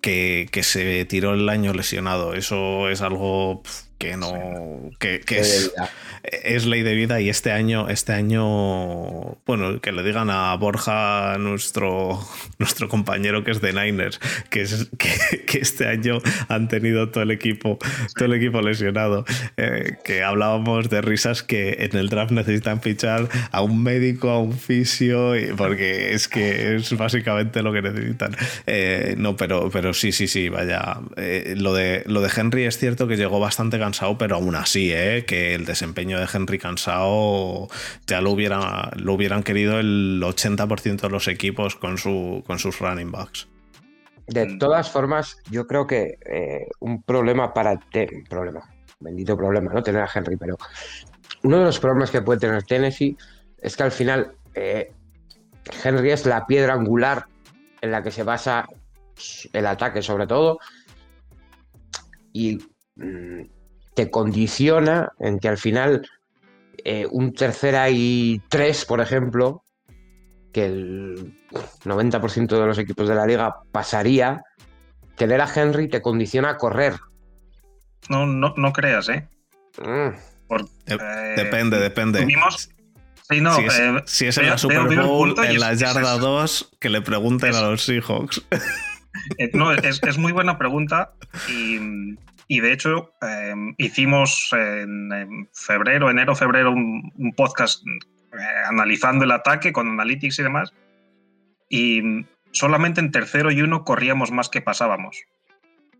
que, 0.00 0.48
que, 0.50 0.62
se 0.62 1.04
tiró 1.04 1.34
el 1.34 1.46
año 1.50 1.74
lesionado, 1.74 2.32
eso 2.32 2.88
es 2.88 3.02
algo 3.02 3.62
que 3.98 4.16
no 4.16 4.90
que, 4.98 5.22
es, 6.22 6.66
ley 6.66 6.82
de 6.82 6.94
vida 6.94 7.20
y 7.20 7.28
este 7.28 7.52
año 7.52 7.88
este 7.88 8.12
año 8.12 9.38
bueno 9.46 9.80
que 9.80 9.92
le 9.92 10.02
digan 10.02 10.30
a 10.30 10.54
Borja 10.56 11.36
nuestro 11.38 12.20
nuestro 12.58 12.88
compañero 12.88 13.44
que 13.44 13.52
es 13.52 13.60
de 13.60 13.72
Niners 13.72 14.20
que 14.50 14.62
es 14.62 14.88
que, 14.98 15.58
este 15.58 15.86
año 15.86 16.18
han 16.48 16.68
tenido 16.68 17.10
todo 17.10 17.22
el 17.22 17.30
equipo 17.30 17.78
todo 18.16 18.26
el 18.26 18.34
equipo 18.34 18.60
lesionado. 18.60 19.24
Eh, 19.56 19.96
que 20.04 20.22
hablábamos 20.22 20.90
de 20.90 21.00
risas 21.00 21.42
que 21.42 21.76
en 21.80 21.96
el 21.96 22.08
draft 22.08 22.32
necesitan 22.32 22.80
fichar 22.80 23.28
a 23.50 23.62
un 23.62 23.82
médico 23.82 24.30
a 24.30 24.40
un 24.40 24.52
fisio 24.52 25.32
porque 25.56 26.12
es 26.12 26.28
que 26.28 26.76
es 26.76 26.96
básicamente 26.96 27.62
lo 27.62 27.72
que 27.72 27.82
necesitan. 27.82 28.36
Eh, 28.66 29.14
no 29.18 29.36
pero 29.36 29.70
pero 29.70 29.94
sí 29.94 30.12
sí 30.12 30.28
sí 30.28 30.48
vaya. 30.48 30.98
Eh, 31.16 31.54
lo 31.56 31.74
de 31.74 32.02
lo 32.06 32.20
de 32.20 32.30
Henry 32.34 32.64
es 32.64 32.78
cierto 32.78 33.06
que 33.08 33.16
llegó 33.16 33.40
bastante 33.40 33.78
cansado, 33.84 34.16
pero 34.16 34.36
aún 34.36 34.54
así, 34.54 34.92
¿eh? 34.92 35.26
que 35.26 35.54
el 35.54 35.66
desempeño 35.66 36.18
de 36.18 36.26
Henry 36.32 36.58
cansado 36.58 37.68
ya 38.06 38.22
lo, 38.22 38.30
hubiera, 38.30 38.90
lo 38.96 39.12
hubieran 39.12 39.42
querido 39.42 39.78
el 39.78 40.22
80% 40.22 41.02
de 41.02 41.10
los 41.10 41.28
equipos 41.28 41.76
con, 41.76 41.98
su, 41.98 42.42
con 42.46 42.58
sus 42.58 42.78
running 42.78 43.12
backs. 43.12 43.46
De 44.26 44.56
todas 44.56 44.90
formas, 44.90 45.36
yo 45.50 45.66
creo 45.66 45.86
que 45.86 46.18
eh, 46.24 46.66
un 46.80 47.02
problema 47.02 47.52
para... 47.52 47.78
Te 47.78 48.08
problema, 48.30 48.62
bendito 49.00 49.36
problema, 49.36 49.70
¿no? 49.74 49.82
Tener 49.82 50.00
a 50.00 50.08
Henry, 50.12 50.38
pero 50.38 50.56
uno 51.42 51.58
de 51.58 51.64
los 51.64 51.78
problemas 51.78 52.10
que 52.10 52.22
puede 52.22 52.40
tener 52.40 52.62
Tennessee 52.62 53.18
es 53.58 53.76
que 53.76 53.82
al 53.82 53.92
final 53.92 54.32
eh, 54.54 54.90
Henry 55.84 56.10
es 56.10 56.24
la 56.24 56.46
piedra 56.46 56.72
angular 56.72 57.26
en 57.82 57.90
la 57.90 58.02
que 58.02 58.10
se 58.10 58.22
basa 58.22 58.66
el 59.52 59.66
ataque 59.66 60.00
sobre 60.00 60.26
todo 60.26 60.58
y 62.32 62.58
mm, 62.96 63.42
te 63.94 64.10
condiciona 64.10 65.12
en 65.20 65.38
que 65.38 65.48
al 65.48 65.58
final 65.58 66.08
eh, 66.84 67.06
un 67.10 67.32
tercera 67.32 67.88
y 67.90 68.42
tres, 68.48 68.84
por 68.84 69.00
ejemplo, 69.00 69.64
que 70.52 70.66
el 70.66 71.34
90% 71.84 72.46
de 72.48 72.66
los 72.66 72.78
equipos 72.78 73.08
de 73.08 73.14
la 73.14 73.26
liga 73.26 73.56
pasaría, 73.72 74.42
tener 75.16 75.40
a 75.40 75.48
Henry 75.52 75.88
te 75.88 76.02
condiciona 76.02 76.50
a 76.50 76.56
correr. 76.58 76.94
No, 78.08 78.26
no, 78.26 78.54
no 78.56 78.72
creas, 78.72 79.08
¿eh? 79.08 79.28
Mm. 79.80 80.14
Eh, 80.86 81.34
depende, 81.36 81.78
depende. 81.78 82.22
tuvimos- 82.22 82.68
Sí, 83.30 83.40
no, 83.40 83.56
si, 83.56 83.64
es, 83.64 83.78
eh, 83.78 84.02
si 84.04 84.26
es 84.26 84.36
en 84.36 84.50
la 84.50 84.58
Super 84.58 84.82
Bowl, 84.82 85.34
en 85.42 85.58
la 85.58 85.72
yarda 85.72 86.16
eso. 86.16 86.18
2, 86.18 86.72
que 86.78 86.90
le 86.90 87.00
pregunten 87.00 87.54
a 87.54 87.62
los 87.62 87.82
Seahawks. 87.82 88.42
Eh, 89.38 89.50
no, 89.54 89.72
es, 89.72 90.02
es 90.02 90.18
muy 90.18 90.32
buena 90.32 90.58
pregunta 90.58 91.14
y, 91.48 91.78
y 92.48 92.60
de 92.60 92.72
hecho 92.72 93.12
eh, 93.22 93.54
hicimos 93.78 94.50
en, 94.52 95.48
febrero, 95.52 96.10
enero, 96.10 96.34
febrero 96.34 96.72
un, 96.72 97.12
un 97.16 97.32
podcast 97.32 97.82
eh, 97.86 98.36
analizando 98.68 99.24
el 99.24 99.32
ataque 99.32 99.72
con 99.72 99.88
analytics 99.88 100.38
y 100.38 100.42
demás 100.42 100.72
y 101.68 102.02
solamente 102.52 103.00
en 103.00 103.10
tercero 103.10 103.50
y 103.50 103.62
uno 103.62 103.84
corríamos 103.84 104.30
más 104.30 104.48
que 104.48 104.60
pasábamos. 104.60 105.22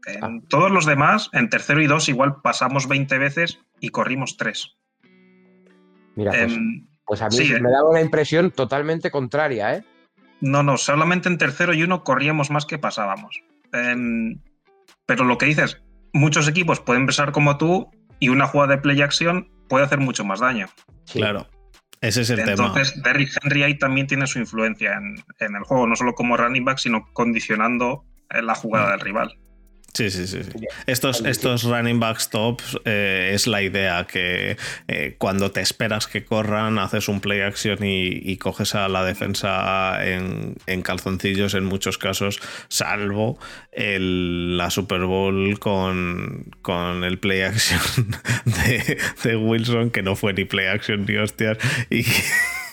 En 0.07 0.23
Ah. 0.23 0.31
todos 0.49 0.71
los 0.71 0.87
demás, 0.87 1.31
en 1.33 1.49
tercero 1.49 1.81
y 1.83 1.87
dos 1.87 2.09
igual 2.09 2.37
pasamos 2.43 2.89
20 2.89 3.19
veces 3.19 3.61
y 3.81 3.89
corrimos 3.89 4.37
3. 4.37 4.77
Mira, 6.17 6.33
pues, 6.33 6.59
pues 7.07 7.23
a 7.23 7.29
mí 7.29 7.37
sí, 7.37 7.53
me 7.53 7.69
eh. 7.69 7.73
daba 7.73 7.91
una 7.91 8.01
impresión 8.01 8.51
totalmente 8.51 9.11
contraria, 9.11 9.77
¿eh? 9.77 9.85
No, 10.41 10.63
no, 10.63 10.77
solamente 10.77 11.29
en 11.29 11.39
tercero 11.39 11.73
y 11.73 11.83
uno 11.83 12.05
corríamos 12.05 12.51
más 12.51 12.67
que 12.67 12.79
pasábamos. 12.79 13.43
Em, 13.73 14.39
pero 15.07 15.25
lo 15.25 15.39
que 15.39 15.47
dices, 15.47 15.81
muchos 16.15 16.49
equipos 16.49 16.81
pueden 16.81 17.05
pensar 17.05 17.33
como 17.33 17.59
tú 17.59 17.91
y 18.21 18.31
una 18.31 18.47
jugada 18.47 18.77
de 18.77 18.81
play 18.81 19.03
action 19.03 19.51
puede 19.69 19.85
hacer 19.85 19.99
mucho 19.99 20.25
más 20.25 20.41
daño. 20.41 20.69
Sí. 21.05 21.19
Claro. 21.19 21.47
Ese 22.01 22.23
es 22.23 22.31
el 22.31 22.41
Entonces, 22.41 23.03
Derrick 23.03 23.31
Henry 23.43 23.63
ahí 23.63 23.79
también 23.79 24.07
tiene 24.07 24.27
su 24.27 24.39
influencia 24.39 24.93
en, 24.93 25.17
en 25.41 25.57
el 25.57 25.63
juego, 25.63 25.87
no 25.87 25.97
solo 25.97 26.15
como 26.15 26.37
running 26.37 26.65
back, 26.65 26.79
sino 26.79 27.07
condicionando 27.13 28.05
eh, 28.31 28.43
la 28.43 28.55
jugada 28.55 28.93
del 28.93 29.01
rival. 29.01 29.39
Sí, 29.97 30.11
sí, 30.11 30.27
sí. 30.27 30.41
Estos, 30.89 31.25
estos 31.25 31.63
running 31.63 32.01
backs 32.01 32.29
tops 32.29 32.77
eh, 32.85 33.31
es 33.33 33.47
la 33.47 33.63
idea 33.63 34.05
que 34.11 34.57
eh, 34.89 35.15
cuando 35.19 35.53
te 35.53 35.61
esperas 35.61 36.09
que 36.09 36.25
corran, 36.25 36.81
haces 36.81 37.09
un 37.09 37.21
play 37.21 37.43
action 37.43 37.79
y, 37.85 38.09
y 38.09 38.37
coges 38.39 38.75
a 38.75 38.89
la 38.89 39.05
defensa 39.05 40.05
en, 40.05 40.57
en 40.67 40.83
calzoncillos 40.83 41.55
en 41.55 41.65
muchos 41.65 41.97
casos, 41.97 42.41
salvo 42.69 43.39
el- 43.71 44.57
la 44.57 44.71
Super 44.71 45.03
Bowl 45.05 45.61
con, 45.61 46.47
con 46.61 47.05
el 47.05 47.19
play 47.21 47.43
action 47.43 47.81
de, 48.47 48.99
de 49.23 49.37
Wilson, 49.37 49.91
que 49.91 50.03
no 50.03 50.17
fue 50.17 50.33
ni 50.33 50.45
play 50.45 50.67
action 50.67 51.07
ni 51.07 51.17
hostias, 51.19 51.57
y, 51.89 52.05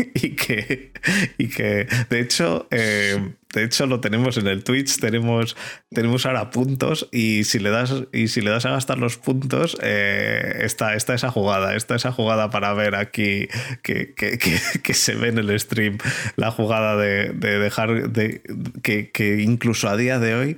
y 0.16 0.36
que, 0.36 0.92
y 1.38 1.48
que 1.50 1.88
de 2.10 2.20
hecho, 2.20 2.68
eh, 2.72 3.34
de 3.54 3.64
hecho 3.64 3.86
lo 3.86 4.00
tenemos 4.00 4.38
en 4.38 4.48
el 4.48 4.64
Twitch, 4.64 5.00
tenemos, 5.00 5.56
tenemos 5.90 6.26
ahora 6.26 6.50
puntos 6.50 7.08
y 7.12 7.44
si 7.44 7.60
le 7.60 7.70
das, 7.70 7.94
y 8.14 8.28
si 8.30 8.42
le 8.42 8.50
das 8.50 8.66
a 8.66 8.72
gastar 8.72 8.98
los 8.98 9.18
puntos, 9.18 9.78
eh, 9.82 10.60
está, 10.62 10.96
está 10.96 11.14
esa 11.14 11.30
jugada, 11.32 11.76
está 11.76 11.96
esa 11.96 12.12
jugada 12.12 12.50
para 12.50 12.74
ver 12.74 12.96
aquí 12.96 13.48
que, 13.84 14.14
que- 14.14 14.38
que- 14.38 14.94
se 14.94 15.16
ve 15.16 15.30
en 15.30 15.38
el 15.38 15.60
stream, 15.60 15.98
la 16.36 16.52
jugada 16.52 16.96
de, 16.98 17.30
de 17.34 17.60
dejar 17.60 18.10
de, 18.12 18.42
que, 18.84 19.12
que 19.12 19.42
incluso 19.42 19.90
a 19.90 19.98
día 19.98 20.20
de 20.20 20.36
hoy 20.36 20.58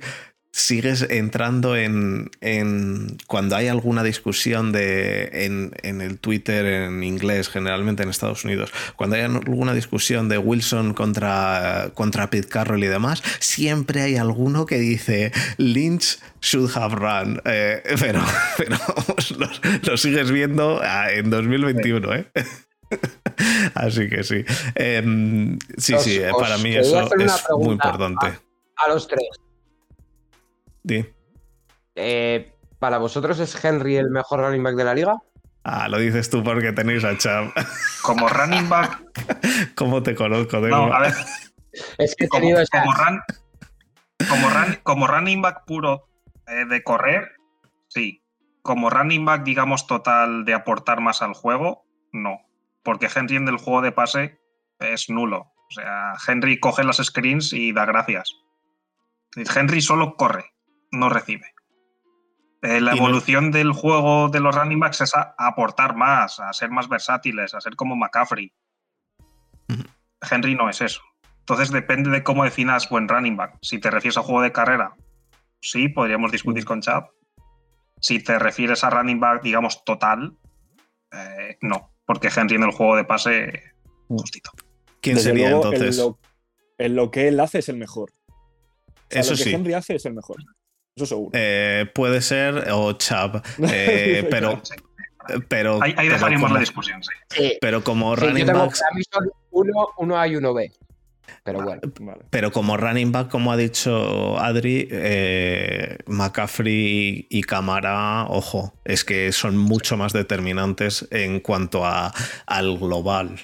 sigues 0.56 1.04
entrando 1.10 1.76
en, 1.76 2.30
en 2.40 3.16
cuando 3.26 3.56
hay 3.56 3.66
alguna 3.66 4.04
discusión 4.04 4.70
de 4.70 5.44
en, 5.44 5.72
en 5.82 6.00
el 6.00 6.18
Twitter 6.20 6.64
en 6.64 7.02
inglés, 7.02 7.48
generalmente 7.48 8.04
en 8.04 8.08
Estados 8.08 8.44
Unidos, 8.44 8.70
cuando 8.94 9.16
hay 9.16 9.22
alguna 9.22 9.74
discusión 9.74 10.28
de 10.28 10.38
Wilson 10.38 10.94
contra, 10.94 11.90
contra 11.94 12.30
Pete 12.30 12.48
Carroll 12.48 12.84
y 12.84 12.86
demás, 12.86 13.20
siempre 13.40 14.02
hay 14.02 14.14
alguno 14.14 14.64
que 14.64 14.78
dice 14.78 15.32
Lynch 15.56 16.20
should 16.40 16.70
have 16.76 16.94
run. 16.94 17.42
Eh, 17.44 17.82
pero 17.98 18.22
pero 18.56 18.76
lo, 19.36 19.48
lo 19.82 19.96
sigues 19.96 20.30
viendo 20.30 20.80
ah, 20.84 21.10
en 21.10 21.30
2021, 21.30 22.14
¿eh? 22.14 22.26
Así 23.74 24.08
que 24.08 24.22
sí. 24.22 24.44
Em, 24.76 25.58
sí, 25.78 25.94
Os- 25.94 26.04
sí, 26.04 26.18
eh, 26.18 26.30
para 26.38 26.58
mí 26.58 26.76
eso 26.76 27.10
es 27.18 27.44
muy 27.58 27.72
importante. 27.72 28.38
A 28.76 28.88
los 28.88 29.08
tres. 29.08 29.20
Di. 30.84 31.04
Eh, 31.96 32.52
¿Para 32.78 32.98
vosotros 32.98 33.38
es 33.40 33.64
Henry 33.64 33.96
el 33.96 34.10
mejor 34.10 34.40
running 34.40 34.62
back 34.62 34.74
de 34.76 34.84
la 34.84 34.94
liga? 34.94 35.16
Ah, 35.64 35.88
lo 35.88 35.98
dices 35.98 36.28
tú 36.28 36.44
porque 36.44 36.72
tenéis 36.72 37.04
a 37.04 37.16
Cham. 37.16 37.50
Como 38.02 38.28
running 38.28 38.68
back, 38.68 39.02
¿Cómo 39.74 40.02
te 40.02 40.14
conozco? 40.14 40.58
no, 40.58 40.62
Demo? 40.66 40.92
a 40.92 41.00
ver, 41.00 41.14
Es 41.98 42.14
que 42.14 42.26
he 42.26 42.28
como, 42.28 42.58
esa- 42.58 42.80
como 42.82 42.92
run- 42.92 43.22
como 44.28 44.48
run- 44.50 44.78
como 44.82 45.06
running 45.06 45.40
back 45.40 45.64
puro 45.64 46.06
eh, 46.46 46.66
de 46.66 46.82
correr, 46.84 47.32
sí. 47.88 48.20
Como 48.60 48.90
running 48.90 49.24
back, 49.24 49.42
digamos, 49.44 49.86
total 49.86 50.44
de 50.44 50.52
aportar 50.54 51.00
más 51.00 51.22
al 51.22 51.32
juego, 51.34 51.84
no. 52.12 52.38
Porque 52.82 53.08
Henry 53.14 53.36
en 53.36 53.48
el 53.48 53.56
juego 53.56 53.80
de 53.80 53.92
pase 53.92 54.38
es 54.78 55.08
nulo. 55.08 55.38
O 55.40 55.70
sea, 55.74 56.12
Henry 56.28 56.60
coge 56.60 56.84
las 56.84 56.96
screens 56.98 57.52
y 57.54 57.72
da 57.72 57.86
gracias. 57.86 58.30
Henry 59.54 59.80
solo 59.80 60.16
corre, 60.16 60.44
no 60.94 61.08
recibe. 61.08 61.54
Eh, 62.62 62.80
la 62.80 62.92
no- 62.92 62.96
evolución 62.98 63.50
del 63.50 63.72
juego 63.72 64.28
de 64.28 64.40
los 64.40 64.54
running 64.54 64.80
backs 64.80 65.02
es 65.02 65.14
a, 65.14 65.34
a 65.36 65.48
aportar 65.48 65.96
más, 65.96 66.40
a 66.40 66.52
ser 66.52 66.70
más 66.70 66.88
versátiles, 66.88 67.54
a 67.54 67.60
ser 67.60 67.76
como 67.76 67.94
McCaffrey. 67.96 68.52
Henry 70.30 70.54
no 70.54 70.70
es 70.70 70.80
eso. 70.80 71.02
Entonces 71.40 71.70
depende 71.70 72.08
de 72.10 72.22
cómo 72.22 72.44
definas 72.44 72.88
buen 72.88 73.08
running 73.08 73.36
back. 73.36 73.58
Si 73.60 73.78
te 73.78 73.90
refieres 73.90 74.16
a 74.16 74.22
juego 74.22 74.40
de 74.40 74.52
carrera, 74.52 74.94
sí, 75.60 75.88
podríamos 75.88 76.32
discutir 76.32 76.64
con 76.64 76.80
Chad. 76.80 77.04
Si 78.00 78.18
te 78.22 78.38
refieres 78.38 78.82
a 78.84 78.90
running 78.90 79.20
back, 79.20 79.42
digamos, 79.42 79.84
total, 79.84 80.36
eh, 81.12 81.58
no. 81.60 81.90
Porque 82.06 82.30
Henry 82.34 82.56
en 82.56 82.62
el 82.64 82.70
juego 82.70 82.96
de 82.96 83.04
pase, 83.04 83.62
justito. 84.08 84.50
¿Quién 85.00 85.16
Desde 85.16 85.30
sería 85.30 85.50
luego, 85.50 85.64
entonces? 85.66 85.98
En 85.98 86.04
lo, 86.04 86.18
en 86.78 86.96
lo 86.96 87.10
que 87.10 87.28
él 87.28 87.40
hace 87.40 87.58
es 87.58 87.68
el 87.68 87.76
mejor. 87.76 88.10
O 88.30 88.94
sea, 89.10 89.20
Eso 89.20 89.32
lo 89.32 89.36
que 89.36 89.44
sí. 89.44 89.52
Henry 89.54 89.74
hace 89.74 89.96
es 89.96 90.06
el 90.06 90.14
mejor. 90.14 90.36
Eso 90.96 91.06
seguro. 91.06 91.30
Eh, 91.34 91.86
puede 91.94 92.20
ser 92.22 92.68
o 92.70 92.92
Chab, 92.92 93.42
eh, 93.70 94.26
pero, 94.30 94.62
pero, 95.48 95.82
Ahí, 95.82 95.90
ahí 95.96 96.06
pero 96.08 96.12
dejaríamos 96.14 96.44
como, 96.46 96.54
la 96.54 96.60
discusión, 96.60 97.02
sí. 97.02 97.10
Sí, 97.30 97.58
pero 97.60 97.82
como 97.82 98.14
sí, 98.16 98.24
running 98.26 98.46
backs, 98.46 98.82
uno, 99.50 99.88
uno 99.98 100.18
A 100.18 100.28
y 100.28 100.36
uno 100.36 100.54
B. 100.54 100.70
Pero 101.42 101.62
bueno. 101.62 101.80
Vale. 102.00 102.22
pero 102.30 102.52
como 102.52 102.76
running 102.76 103.10
back, 103.12 103.28
como 103.28 103.52
ha 103.52 103.56
dicho 103.56 104.38
Adri, 104.38 104.88
eh, 104.90 105.98
McCaffrey 106.06 107.26
y 107.28 107.42
Camara, 107.42 108.26
ojo, 108.28 108.74
es 108.84 109.04
que 109.04 109.30
son 109.32 109.56
mucho 109.58 109.96
más 109.96 110.12
determinantes 110.12 111.06
en 111.10 111.40
cuanto 111.40 111.84
a, 111.84 112.12
al 112.46 112.78
global. 112.78 113.38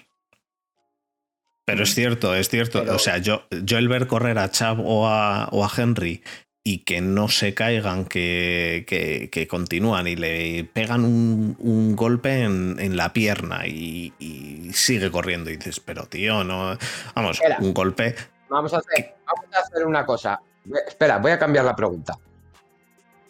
Pero 1.67 1.83
es 1.83 1.95
cierto, 1.95 2.35
es 2.35 2.49
cierto. 2.49 2.81
Pero- 2.81 2.97
O 2.97 2.99
sea, 2.99 3.19
yo, 3.19 3.43
yo 3.63 3.79
el 3.79 3.89
ver 3.89 4.07
correr 4.07 4.39
a 4.39 4.51
Chubb 4.51 4.81
o 4.85 5.07
a, 5.07 5.49
o 5.53 5.65
a 5.65 5.71
Henry 5.75 6.23
y 6.63 6.85
que 6.85 7.01
no 7.01 7.29
se 7.29 7.55
caigan, 7.55 8.05
que, 8.05 8.85
que- 8.87 9.31
que 9.31 9.47
continúan 9.49 10.07
y 10.07 10.17
le 10.17 10.65
pegan 10.65 11.05
un, 11.05 11.57
un 11.59 11.97
golpe 11.97 12.43
en, 12.43 12.77
en 12.79 12.97
la 12.97 13.13
pierna 13.15 13.67
y, 13.67 14.13
y 14.19 14.71
sigue 14.75 15.11
corriendo. 15.11 15.51
Y 15.51 15.57
dices, 15.57 15.81
pero 15.81 16.05
tío, 16.07 16.45
no. 16.45 16.77
Vamos, 17.15 17.37
Espera. 17.39 17.57
un 17.61 17.73
golpe. 17.73 18.15
Vamos 18.51 18.75
a 18.75 18.79
hacer, 18.79 19.15
vamos 19.27 19.55
a 19.57 19.59
hacer 19.61 19.87
una 19.87 20.05
cosa. 20.05 20.41
Espera, 20.87 21.17
voy 21.19 21.33
a 21.33 21.39
cambiar 21.39 21.65
la 21.65 21.75
pregunta. 21.75 22.15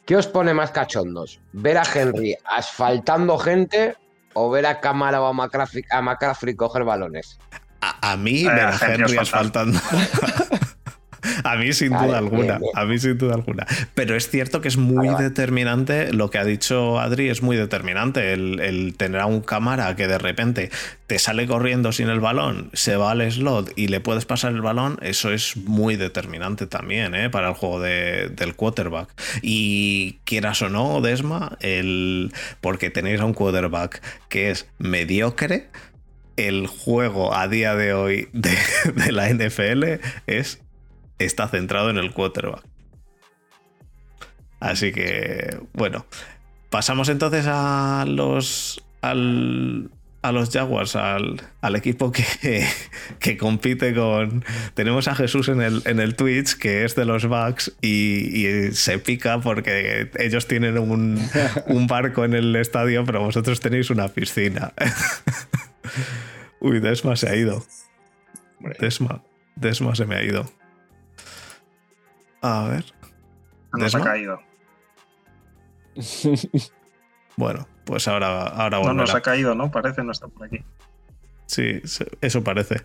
¿Qué 0.04 0.16
os 0.16 0.26
pone 0.26 0.52
más 0.52 0.72
cachondos? 0.72 1.38
¿Ver 1.52 1.78
a 1.78 1.82
Henry 1.94 2.34
asfaltando 2.44 3.38
gente 3.38 3.94
o 4.32 4.50
ver 4.50 4.66
a 4.66 4.80
Camara 4.80 5.20
o 5.22 5.26
a 5.26 5.32
McCaffrey, 5.32 5.84
a 5.90 6.02
McCaffrey 6.02 6.56
coger 6.56 6.82
balones? 6.82 7.38
A, 7.80 8.12
a 8.12 8.16
mí, 8.16 8.40
Eh, 8.42 8.48
ver 8.48 8.60
a 8.66 8.70
Henry 8.76 9.02
Henry 9.04 9.18
asfaltando. 9.18 9.78
a 11.44 11.56
mí 11.56 11.72
sin 11.72 11.90
duda 11.90 12.18
alguna. 12.18 12.58
bien. 12.58 12.70
A 12.74 12.84
mí 12.84 12.98
sin 12.98 13.18
duda 13.18 13.34
alguna. 13.34 13.66
Pero 13.94 14.16
es 14.16 14.28
cierto 14.28 14.60
que 14.60 14.68
es 14.68 14.76
muy 14.76 14.96
Vale, 15.08 15.12
vale. 15.12 15.24
determinante. 15.28 16.12
Lo 16.12 16.30
que 16.30 16.38
ha 16.38 16.44
dicho 16.44 16.98
Adri 17.00 17.28
es 17.28 17.42
muy 17.42 17.56
determinante. 17.56 18.32
El, 18.32 18.60
el 18.60 18.94
tener 18.96 19.20
a 19.20 19.26
un 19.26 19.40
cámara 19.40 19.94
que 19.96 20.06
de 20.06 20.18
repente 20.18 20.70
te 21.06 21.18
sale 21.18 21.46
corriendo 21.46 21.90
sin 21.90 22.08
el 22.08 22.20
balón, 22.20 22.70
se 22.72 22.94
va 22.96 23.10
al 23.10 23.32
slot 23.32 23.72
y 23.74 23.88
le 23.88 23.98
puedes 24.00 24.26
pasar 24.26 24.52
el 24.52 24.60
balón, 24.62 24.96
eso 25.02 25.32
es 25.32 25.56
muy 25.56 25.96
determinante 25.96 26.68
también 26.68 27.16
¿eh? 27.16 27.30
para 27.30 27.48
el 27.48 27.54
juego 27.54 27.80
de- 27.80 28.28
del 28.28 28.54
quarterback. 28.54 29.08
Y 29.42 30.20
quieras 30.24 30.62
o 30.62 30.68
no, 30.68 31.00
Desma, 31.00 31.56
el, 31.60 32.32
porque 32.60 32.90
tenéis 32.90 33.20
a 33.20 33.24
un 33.24 33.34
quarterback 33.34 34.00
que 34.28 34.50
es 34.50 34.68
mediocre 34.78 35.68
el 36.36 36.68
juego 36.68 37.34
a 37.34 37.48
día 37.48 37.74
de 37.74 37.92
hoy 37.92 38.28
de, 38.32 38.56
de 38.94 39.10
la 39.12 39.28
NFL 39.28 40.00
es 40.28 40.60
está 41.24 41.48
centrado 41.48 41.90
en 41.90 41.98
el 41.98 42.12
quarterback. 42.12 42.64
Así 44.60 44.92
que, 44.92 45.58
bueno, 45.72 46.06
pasamos 46.68 47.08
entonces 47.08 47.46
a 47.48 48.04
los 48.06 48.84
al, 49.00 49.90
a 50.22 50.32
los 50.32 50.50
Jaguars, 50.50 50.96
al, 50.96 51.40
al 51.60 51.76
equipo 51.76 52.12
que, 52.12 52.24
que, 53.18 53.36
compite 53.36 53.94
con. 53.94 54.44
Tenemos 54.74 55.08
a 55.08 55.14
Jesús 55.14 55.48
en 55.48 55.62
el, 55.62 55.82
en 55.86 55.98
el 55.98 56.14
Twitch, 56.14 56.56
que 56.56 56.84
es 56.84 56.94
de 56.94 57.04
los 57.04 57.26
Bucks, 57.26 57.72
y, 57.80 58.46
y 58.46 58.72
se 58.72 58.98
pica 58.98 59.40
porque 59.40 60.10
ellos 60.18 60.46
tienen 60.46 60.78
un, 60.78 61.20
un, 61.66 61.86
barco 61.86 62.24
en 62.24 62.34
el 62.34 62.54
estadio, 62.56 63.04
pero 63.04 63.20
vosotros 63.20 63.60
tenéis 63.60 63.90
una 63.90 64.08
piscina. 64.08 64.72
Uy, 66.60 66.80
Desma 66.80 67.16
se 67.16 67.28
ha 67.28 67.36
ido. 67.36 67.64
Desma, 68.78 69.22
Desma 69.56 69.94
se 69.94 70.04
me 70.04 70.16
ha 70.16 70.22
ido. 70.22 70.59
A 72.42 72.68
ver. 72.68 72.84
Nos 73.72 73.94
ha 73.94 74.00
caído. 74.02 74.40
bueno, 77.36 77.66
pues 77.84 78.08
ahora, 78.08 78.46
ahora 78.46 78.80
No 78.82 78.94
nos 78.94 79.14
ha 79.14 79.20
caído, 79.20 79.54
¿no? 79.54 79.70
Parece, 79.70 80.02
no 80.02 80.12
está 80.12 80.28
por 80.28 80.46
aquí. 80.46 80.64
Sí, 81.46 81.82
eso 82.20 82.44
parece. 82.44 82.82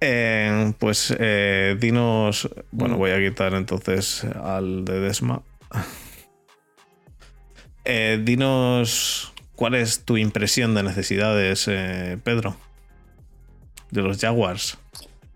Eh, 0.00 0.72
pues 0.78 1.14
eh, 1.18 1.76
dinos. 1.78 2.48
Bueno, 2.70 2.96
voy 2.96 3.10
a 3.10 3.18
quitar 3.18 3.52
entonces 3.54 4.24
al 4.24 4.84
de 4.84 5.00
Desma. 5.00 5.42
Eh, 7.88 8.20
dinos 8.20 9.32
cuál 9.54 9.76
es 9.76 10.04
tu 10.04 10.16
impresión 10.16 10.74
de 10.74 10.82
necesidades, 10.82 11.68
eh, 11.68 12.18
Pedro, 12.24 12.56
de 13.92 14.02
los 14.02 14.18
Jaguars. 14.18 14.76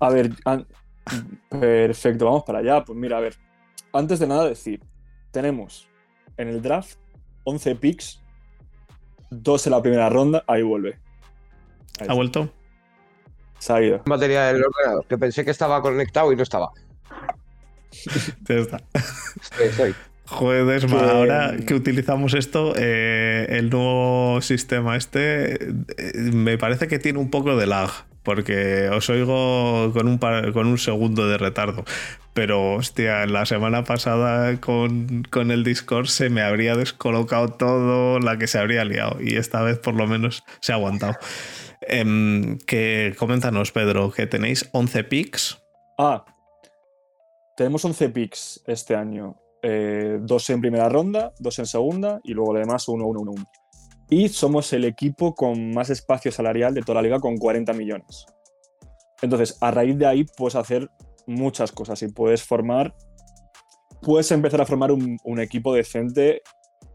A 0.01 0.10
ver, 0.10 0.32
perfecto, 1.48 2.24
vamos 2.24 2.42
para 2.42 2.59
allá. 2.59 2.84
Pues 2.84 2.98
mira, 2.98 3.18
a 3.18 3.20
ver, 3.20 3.36
antes 3.92 4.18
de 4.18 4.26
nada 4.26 4.48
decir, 4.48 4.80
tenemos 5.30 5.88
en 6.36 6.48
el 6.48 6.62
draft 6.62 6.96
11 7.44 7.74
picks, 7.76 8.20
dos 9.30 9.66
en 9.66 9.72
la 9.72 9.82
primera 9.82 10.08
ronda, 10.08 10.44
ahí 10.46 10.62
vuelve. 10.62 10.98
Ahí 11.98 12.06
¿Ha 12.08 12.14
vuelto? 12.14 12.50
Se 13.58 13.72
ha 13.72 13.82
ido. 13.82 14.02
Batería 14.06 14.46
del 14.46 14.64
ordenador, 14.64 15.06
que 15.06 15.18
pensé 15.18 15.44
que 15.44 15.50
estaba 15.50 15.82
conectado 15.82 16.32
y 16.32 16.36
no 16.36 16.42
estaba. 16.42 16.70
ya 18.48 18.54
está. 18.54 18.82
Estoy, 19.40 19.66
estoy. 19.66 19.94
Joder, 20.30 20.86
que... 20.86 20.94
ahora 20.94 21.56
que 21.66 21.74
utilizamos 21.74 22.34
esto, 22.34 22.74
eh, 22.76 23.46
el 23.50 23.68
nuevo 23.68 24.40
sistema 24.40 24.96
este, 24.96 25.54
eh, 25.64 25.72
me 26.32 26.56
parece 26.56 26.86
que 26.86 27.00
tiene 27.00 27.18
un 27.18 27.30
poco 27.30 27.56
de 27.56 27.66
lag, 27.66 27.90
porque 28.31 28.89
os 28.90 29.11
oigo 29.11 29.90
con 29.93 30.07
un, 30.07 30.78
segundo 30.78 31.27
de 31.27 31.36
retardo. 31.36 31.82
Pero, 32.32 32.74
hostia, 32.74 33.27
la 33.27 33.44
semana 33.44 33.82
pasada 33.82 34.61
con, 34.61 35.51
el 35.51 35.65
Discord 35.65 36.07
se 36.07 36.31
me 36.31 36.40
habría 36.40 36.77
descolocado 36.77 37.48
todo, 37.48 38.20
la 38.20 38.39
que 38.39 38.47
se 38.47 38.61
habría 38.61 38.85
liado, 38.85 39.20
y 39.20 39.35
esta 39.35 39.62
vez 39.62 39.81
por 39.81 39.94
lo 39.94 40.07
menos 40.07 40.44
se 40.61 40.70
ha 40.70 40.77
aguantado. 40.77 41.15
Eh, 41.89 42.57
que, 42.69 43.16
coméntanos, 43.19 43.73
Pedro, 43.73 44.12
que 44.12 44.28
tenéis 44.28 44.69
11 44.70 45.02
picks. 45.02 45.61
Ah, 45.98 46.24
tenemos 47.57 47.85
11 47.85 48.11
picks 48.11 48.62
este 48.65 48.94
año. 48.94 49.35
Eh, 49.61 50.19
dos 50.20 50.48
en 50.51 50.61
primera 50.61 50.89
ronda, 50.89 51.32
dos 51.40 51.59
en 51.59 51.66
segunda 51.66 52.20
y 52.23 52.32
luego 52.32 52.55
además 52.55 52.86
uno, 52.86 53.07
uno, 53.07 53.23
uno, 53.23 53.32
uno. 53.32 53.51
Y 54.11 54.28
somos 54.28 54.73
el 54.73 54.85
equipo 54.85 55.35
con 55.35 55.70
más 55.73 55.89
espacio 55.89 56.32
salarial 56.32 56.74
de 56.74 56.82
toda 56.82 56.97
la 56.97 57.03
liga 57.03 57.20
con 57.20 57.37
40 57.37 57.73
millones. 57.73 58.27
Entonces, 59.23 59.57
a 59.61 59.70
raíz 59.70 59.97
de 59.97 60.07
ahí 60.07 60.24
puedes 60.37 60.57
hacer 60.57 60.91
muchas 61.27 61.70
cosas 61.70 62.03
y 62.03 62.09
puedes 62.09 62.43
formar, 62.43 62.95
puedes 64.03 64.31
empezar 64.32 64.61
a 64.61 64.66
formar 64.66 64.91
un, 64.91 65.41
equipo 65.41 65.73
decente, 65.73 66.43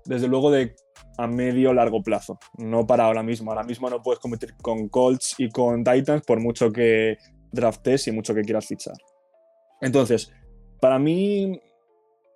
desde 0.06 0.28
luego 0.28 0.52
de 0.52 0.76
a 1.18 1.28
medio 1.28 1.74
largo 1.74 2.04
plazo, 2.04 2.38
no 2.58 2.86
para 2.86 3.06
ahora 3.06 3.24
mismo. 3.24 3.52
Ahora 3.52 3.64
mismo 3.64 3.90
no 3.90 4.02
puedes 4.02 4.20
competir 4.20 4.56
con 4.58 4.90
Colts 4.90 5.36
y 5.38 5.50
con 5.50 5.84
Titans 5.84 6.24
por 6.24 6.42
mucho 6.42 6.72
que 6.72 7.18
draftes 7.52 8.08
y 8.08 8.12
mucho 8.12 8.36
que 8.36 8.42
quieras 8.42 8.68
fichar. 8.68 8.96
Entonces, 9.82 10.32
para 10.82 11.00
mí 11.00 11.62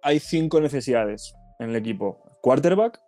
hay 0.02 0.20
cinco 0.20 0.62
necesidades 0.62 1.34
en 1.60 1.72
el 1.72 1.76
equipo. 1.76 2.24
Quarterback. 2.42 3.00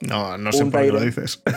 No, 0.00 0.36
no 0.36 0.52
sé 0.52 0.66
por 0.66 0.82
qué 0.82 0.92
lo 0.92 1.00
dices. 1.00 1.42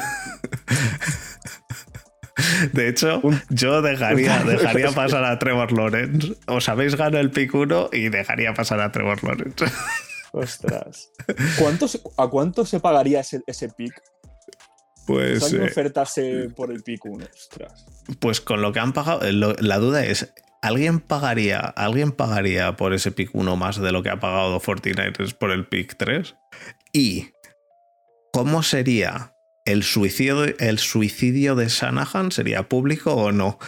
De 2.74 2.88
hecho, 2.88 3.22
yo 3.49 3.82
dejaría, 3.82 4.40
dejaría 4.45 4.91
pasar 4.91 5.24
a 5.26 5.40
Trevor 5.40 5.72
Lawrence. 5.72 6.36
Os 6.48 6.70
habéis 6.70 6.95
ganado 6.95 7.20
el 7.20 7.32
pick 7.32 7.53
1 7.53 7.90
y 7.94 8.10
dejaría 8.10 8.53
pasar 8.53 8.80
a 8.82 8.91
Trevor 8.91 9.24
Lawrence. 9.24 9.66
Ostras. 10.32 11.10
¿Cuánto 11.57 11.88
se, 11.88 12.02
¿A 12.18 12.28
cuánto 12.28 12.66
se 12.66 12.80
pagaría 12.80 13.22
ese, 13.22 13.41
ese 13.48 13.70
pick? 13.70 13.94
Pues. 15.07 15.40
¿Cuánto 15.40 15.57
eh, 15.57 15.70
ofertase 15.70 16.49
por 16.56 16.72
el 16.72 16.84
pick 16.84 17.06
1? 17.06 17.26
Ostras. 17.34 17.86
Pues 18.20 18.40
con 18.40 18.61
lo 18.61 18.72
que 18.72 18.80
han 18.80 18.94
pagado. 18.94 19.30
Lo, 19.32 19.53
la 19.53 19.80
duda 19.80 20.06
es: 20.06 20.32
¿alguien 20.61 20.99
pagaría, 20.99 21.60
¿alguien 21.60 22.11
pagaría 22.11 22.76
por 22.76 22.94
ese 22.94 23.11
pick 23.11 23.32
1 23.34 23.56
más 23.56 23.82
de 23.82 23.91
lo 23.91 24.03
que 24.03 24.10
ha 24.10 24.20
pagado 24.20 24.60
49ers 24.60 25.34
por 25.34 25.52
el 25.52 25.68
pick 25.68 25.98
3? 25.98 26.36
Y. 26.94 27.32
¿Cómo 28.32 28.64
sería 28.64 29.36
el 29.66 29.84
suicidio, 29.84 30.46
el 30.60 30.80
suicidio 30.80 31.56
de 31.56 31.68
Shanahan? 31.68 32.32
¿Sería 32.32 32.68
público 32.68 33.14
o 33.14 33.32
no? 33.32 33.60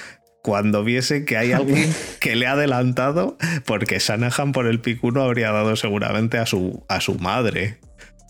cuando 0.42 0.84
viese 0.84 1.24
que 1.24 1.38
hay 1.38 1.52
alguien 1.52 1.94
que 2.20 2.36
le 2.36 2.48
ha 2.48 2.54
adelantado, 2.54 3.38
porque 3.66 4.00
Shanahan 4.00 4.52
por 4.52 4.68
el 4.68 4.80
pick 4.80 5.04
1 5.04 5.22
habría 5.22 5.52
dado 5.52 5.76
seguramente 5.76 6.38
a 6.38 6.46
su, 6.46 6.84
a 6.90 7.00
su 7.00 7.16
madre. 7.16 7.78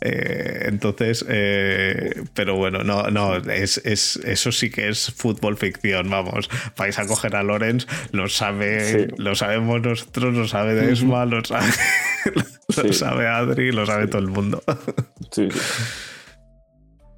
Eh, 0.03 0.63
entonces, 0.65 1.23
eh, 1.29 2.23
pero 2.33 2.55
bueno, 2.55 2.83
no, 2.83 3.11
no, 3.11 3.35
es, 3.37 3.77
es, 3.85 4.15
eso 4.25 4.51
sí 4.51 4.71
que 4.71 4.89
es 4.89 5.13
fútbol 5.15 5.57
ficción, 5.57 6.09
vamos. 6.09 6.49
Vais 6.75 6.97
a 6.97 7.05
coger 7.05 7.35
a 7.35 7.43
Lorenz, 7.43 7.85
lo 8.11 8.27
sabe, 8.27 9.07
sí. 9.07 9.13
lo 9.17 9.35
sabemos 9.35 9.81
nosotros, 9.81 10.33
lo 10.33 10.47
sabe 10.47 10.73
Desma, 10.73 11.25
lo 11.25 11.45
sabe, 11.45 11.67
lo 12.35 12.83
sí. 12.83 12.93
sabe 12.93 13.27
Adri, 13.27 13.71
lo 13.71 13.85
sabe 13.85 14.07
todo 14.07 14.21
el 14.21 14.27
mundo. 14.27 14.63
Sí, 15.31 15.49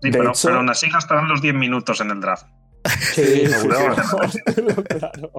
Sí, 0.04 0.12
pero, 0.12 0.30
hecho, 0.30 0.40
pero 0.44 0.58
aún 0.58 0.70
así 0.70 0.90
gastarán 0.90 1.28
los 1.28 1.42
10 1.42 1.56
minutos 1.56 2.00
en 2.02 2.12
el 2.12 2.22
draft. 2.22 2.46
Sí, 3.14 3.48
seguro. 3.48 3.96
claro. 4.90 5.32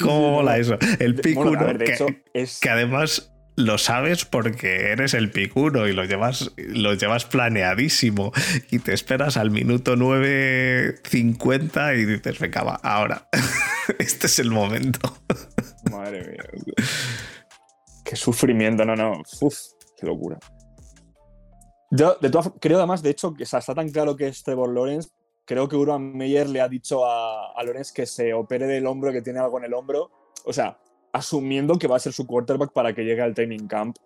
¿Cómo 0.00 0.32
mola 0.32 0.58
eso? 0.58 0.76
El 0.98 1.14
pick 1.16 1.36
Bueno, 1.36 1.52
1, 1.52 1.60
a 1.60 1.64
ver, 1.64 1.78
de 1.78 1.84
que, 1.86 1.92
hecho, 1.94 2.06
es- 2.34 2.58
que 2.60 2.70
además 2.70 3.32
lo 3.56 3.78
sabes 3.78 4.24
porque 4.24 4.90
eres 4.92 5.14
el 5.14 5.30
pick 5.30 5.56
1 5.56 5.88
y 5.88 5.92
lo 5.92 6.04
llevas, 6.04 6.52
lo 6.56 6.94
llevas 6.94 7.24
planeadísimo 7.24 8.32
y 8.70 8.78
te 8.80 8.92
esperas 8.94 9.36
al 9.36 9.50
minuto 9.50 9.96
9.50 9.96 11.98
y 11.98 12.04
dices, 12.04 12.38
venga, 12.38 12.62
va, 12.62 12.74
ahora. 12.82 13.28
este 13.98 14.26
es 14.26 14.38
el 14.38 14.50
momento. 14.50 15.18
Madre 15.90 16.20
mía. 16.20 16.44
Qué 18.04 18.16
sufrimiento, 18.16 18.84
no, 18.84 18.94
no. 18.96 19.22
Uf, 19.40 19.56
qué 19.98 20.06
locura. 20.06 20.38
Yo, 21.90 22.16
de 22.20 22.30
todas, 22.30 22.52
creo 22.60 22.78
además, 22.78 23.02
de 23.02 23.10
hecho, 23.10 23.34
que 23.34 23.44
o 23.44 23.46
sea, 23.46 23.60
está 23.60 23.74
tan 23.74 23.88
claro 23.90 24.16
que 24.16 24.28
es 24.28 24.42
Trevor 24.42 24.72
Lawrence. 24.74 25.10
Creo 25.44 25.68
que 25.68 25.76
Urban 25.76 26.16
Meyer 26.16 26.48
le 26.48 26.60
ha 26.60 26.68
dicho 26.68 27.06
a, 27.06 27.52
a 27.52 27.64
Lawrence 27.64 27.92
que 27.94 28.04
se 28.04 28.34
opere 28.34 28.66
del 28.66 28.86
hombro, 28.86 29.12
que 29.12 29.22
tiene 29.22 29.38
algo 29.38 29.58
en 29.58 29.64
el 29.64 29.74
hombro. 29.74 30.10
O 30.44 30.52
sea, 30.52 30.78
asumiendo 31.12 31.78
que 31.78 31.88
va 31.88 31.96
a 31.96 32.00
ser 32.00 32.12
su 32.12 32.26
quarterback 32.26 32.72
para 32.72 32.94
que 32.94 33.04
llegue 33.04 33.22
al 33.22 33.34
training 33.34 33.66
camp 33.66 33.96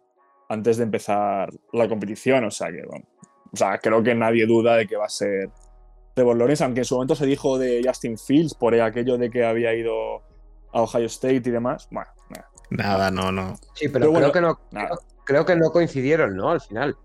antes 0.48 0.76
de 0.76 0.84
empezar 0.84 1.50
la 1.72 1.88
competición. 1.88 2.44
O 2.44 2.50
sea, 2.50 2.70
que, 2.70 2.82
bueno, 2.86 3.06
o 3.52 3.56
sea, 3.56 3.78
creo 3.78 4.02
que 4.02 4.14
nadie 4.14 4.46
duda 4.46 4.76
de 4.76 4.86
que 4.86 4.96
va 4.96 5.06
a 5.06 5.10
ser 5.10 5.50
Trevor 6.14 6.36
Lawrence, 6.36 6.64
aunque 6.64 6.80
en 6.80 6.84
su 6.84 6.94
momento 6.94 7.14
se 7.14 7.26
dijo 7.26 7.58
de 7.58 7.82
Justin 7.84 8.18
Fields 8.18 8.54
por 8.54 8.78
aquello 8.80 9.18
de 9.18 9.30
que 9.30 9.44
había 9.44 9.74
ido 9.74 10.22
a 10.72 10.82
Ohio 10.82 11.06
State 11.06 11.42
y 11.44 11.50
demás. 11.50 11.88
Bueno, 11.90 12.10
nada. 12.30 12.48
Nada, 12.70 13.10
no, 13.10 13.32
no. 13.32 13.56
Sí, 13.74 13.88
pero, 13.88 14.12
Pero 14.12 14.12
creo, 14.12 14.12
bueno, 14.12 14.32
que 14.32 14.40
no, 14.40 14.88
creo 15.24 15.44
que 15.44 15.56
no 15.56 15.70
coincidieron, 15.70 16.36
¿no? 16.36 16.50
Al 16.50 16.60
final. 16.60 16.96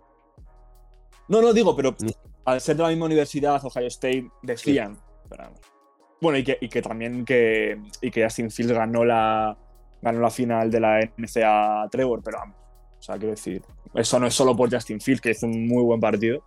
No, 1.28 1.41
no, 1.41 1.54
digo, 1.54 1.76
pero 1.76 1.91
Mm. 1.91 2.08
al 2.45 2.62
ser 2.62 2.78
de 2.78 2.84
la 2.84 2.90
misma 2.90 3.06
universidad, 3.06 3.64
Ohio 3.66 3.88
State, 3.88 4.30
decían. 4.44 4.98
pero- 5.30 5.52
bueno, 6.22 6.38
y 6.38 6.44
que, 6.44 6.58
y 6.62 6.70
que 6.70 6.82
también 6.82 7.26
que, 7.26 7.80
y 8.02 8.10
que 8.10 8.24
Justin 8.24 8.49
Fields 8.49 8.74
ganó 8.74 9.04
la, 9.06 9.56
ganó 10.02 10.20
la 10.20 10.30
final 10.32 10.72
de 10.72 10.80
la 10.80 10.99
NCAA 11.18 11.84
a 11.84 11.90
Trevor, 11.90 12.22
pero 12.24 12.40
vamos. 12.40 12.56
O 12.98 13.02
sea, 13.02 13.16
quiero 13.18 13.32
decir, 13.32 13.62
eso 13.94 14.20
no 14.20 14.26
es 14.28 14.34
solo 14.34 14.56
por 14.56 14.74
Justin 14.74 14.99
Fields, 14.99 15.22
que 15.22 15.32
hizo 15.32 15.45
un 15.45 15.68
muy 15.68 15.84
buen 15.84 15.99
partido. 15.99 16.44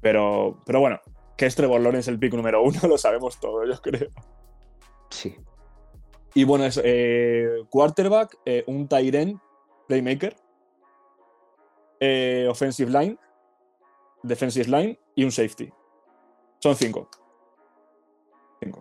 Pero, 0.00 0.60
pero 0.64 0.78
bueno, 0.80 1.00
que 1.36 1.46
es 1.46 1.56
Trevor 1.56 1.80
Lawrence 1.80 2.10
el 2.10 2.18
pick 2.18 2.34
número 2.34 2.62
uno, 2.62 2.78
lo 2.88 2.96
sabemos 2.98 3.40
todos, 3.40 3.66
yo 3.68 3.80
creo. 3.82 4.08
Sí. 5.10 5.34
Y 6.34 6.44
bueno, 6.44 6.66
es 6.66 6.80
eh, 6.84 7.48
quarterback, 7.70 8.36
eh, 8.44 8.62
un 8.68 8.86
Tyren, 8.86 9.40
playmaker, 9.88 10.36
eh, 12.00 12.46
offensive 12.48 12.90
line, 12.90 13.18
defensive 14.22 14.66
line 14.68 14.98
y 15.14 15.24
un 15.24 15.32
safety. 15.32 15.72
Son 16.60 16.74
cinco. 16.76 17.08
Cinco. 18.60 18.80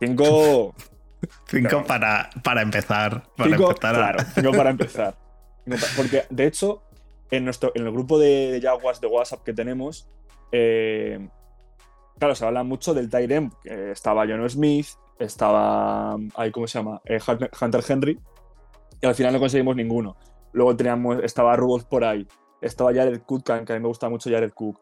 Cinco. 0.00 0.74
Cinco 1.46 1.84
para, 1.86 2.28
para 2.42 2.60
empezar. 2.62 3.22
Para 3.36 3.50
Cinco, 3.50 3.70
empezar 3.70 3.94
a- 3.94 3.98
claro, 3.98 4.18
cinco 4.34 4.52
para 4.52 4.70
empezar. 4.70 5.16
Porque, 5.96 6.24
de 6.28 6.46
hecho, 6.46 6.82
en, 7.30 7.46
nuestro, 7.46 7.72
en 7.74 7.86
el 7.86 7.92
grupo 7.92 8.18
de, 8.18 8.52
de 8.52 8.60
Jaguars 8.60 9.00
de 9.00 9.06
WhatsApp 9.06 9.42
que 9.42 9.54
tenemos, 9.54 10.06
eh, 10.52 11.26
claro, 12.18 12.34
se 12.34 12.44
habla 12.44 12.62
mucho 12.62 12.92
del 12.92 13.08
Tyrem. 13.08 13.50
estaba 13.64 14.26
John 14.28 14.48
Smith, 14.50 14.86
estaba. 15.18 16.16
Ay, 16.34 16.50
¿Cómo 16.50 16.66
se 16.66 16.78
llama? 16.78 17.00
Eh, 17.06 17.18
Hunter 17.26 17.50
Hunter 17.58 17.84
Henry. 17.88 18.20
Y 19.00 19.06
al 19.06 19.14
final 19.14 19.32
no 19.32 19.38
conseguimos 19.40 19.74
ninguno. 19.76 20.16
Luego 20.52 20.76
teníamos, 20.76 21.22
estaba 21.24 21.56
Rudolph 21.56 21.84
por 21.84 22.04
ahí. 22.04 22.28
Estaba 22.64 22.94
Jared 22.94 23.22
Cook, 23.22 23.44
que 23.44 23.52
a 23.52 23.76
mí 23.76 23.80
me 23.80 23.88
gusta 23.88 24.08
mucho 24.08 24.30
Jared 24.30 24.52
Cook. 24.52 24.80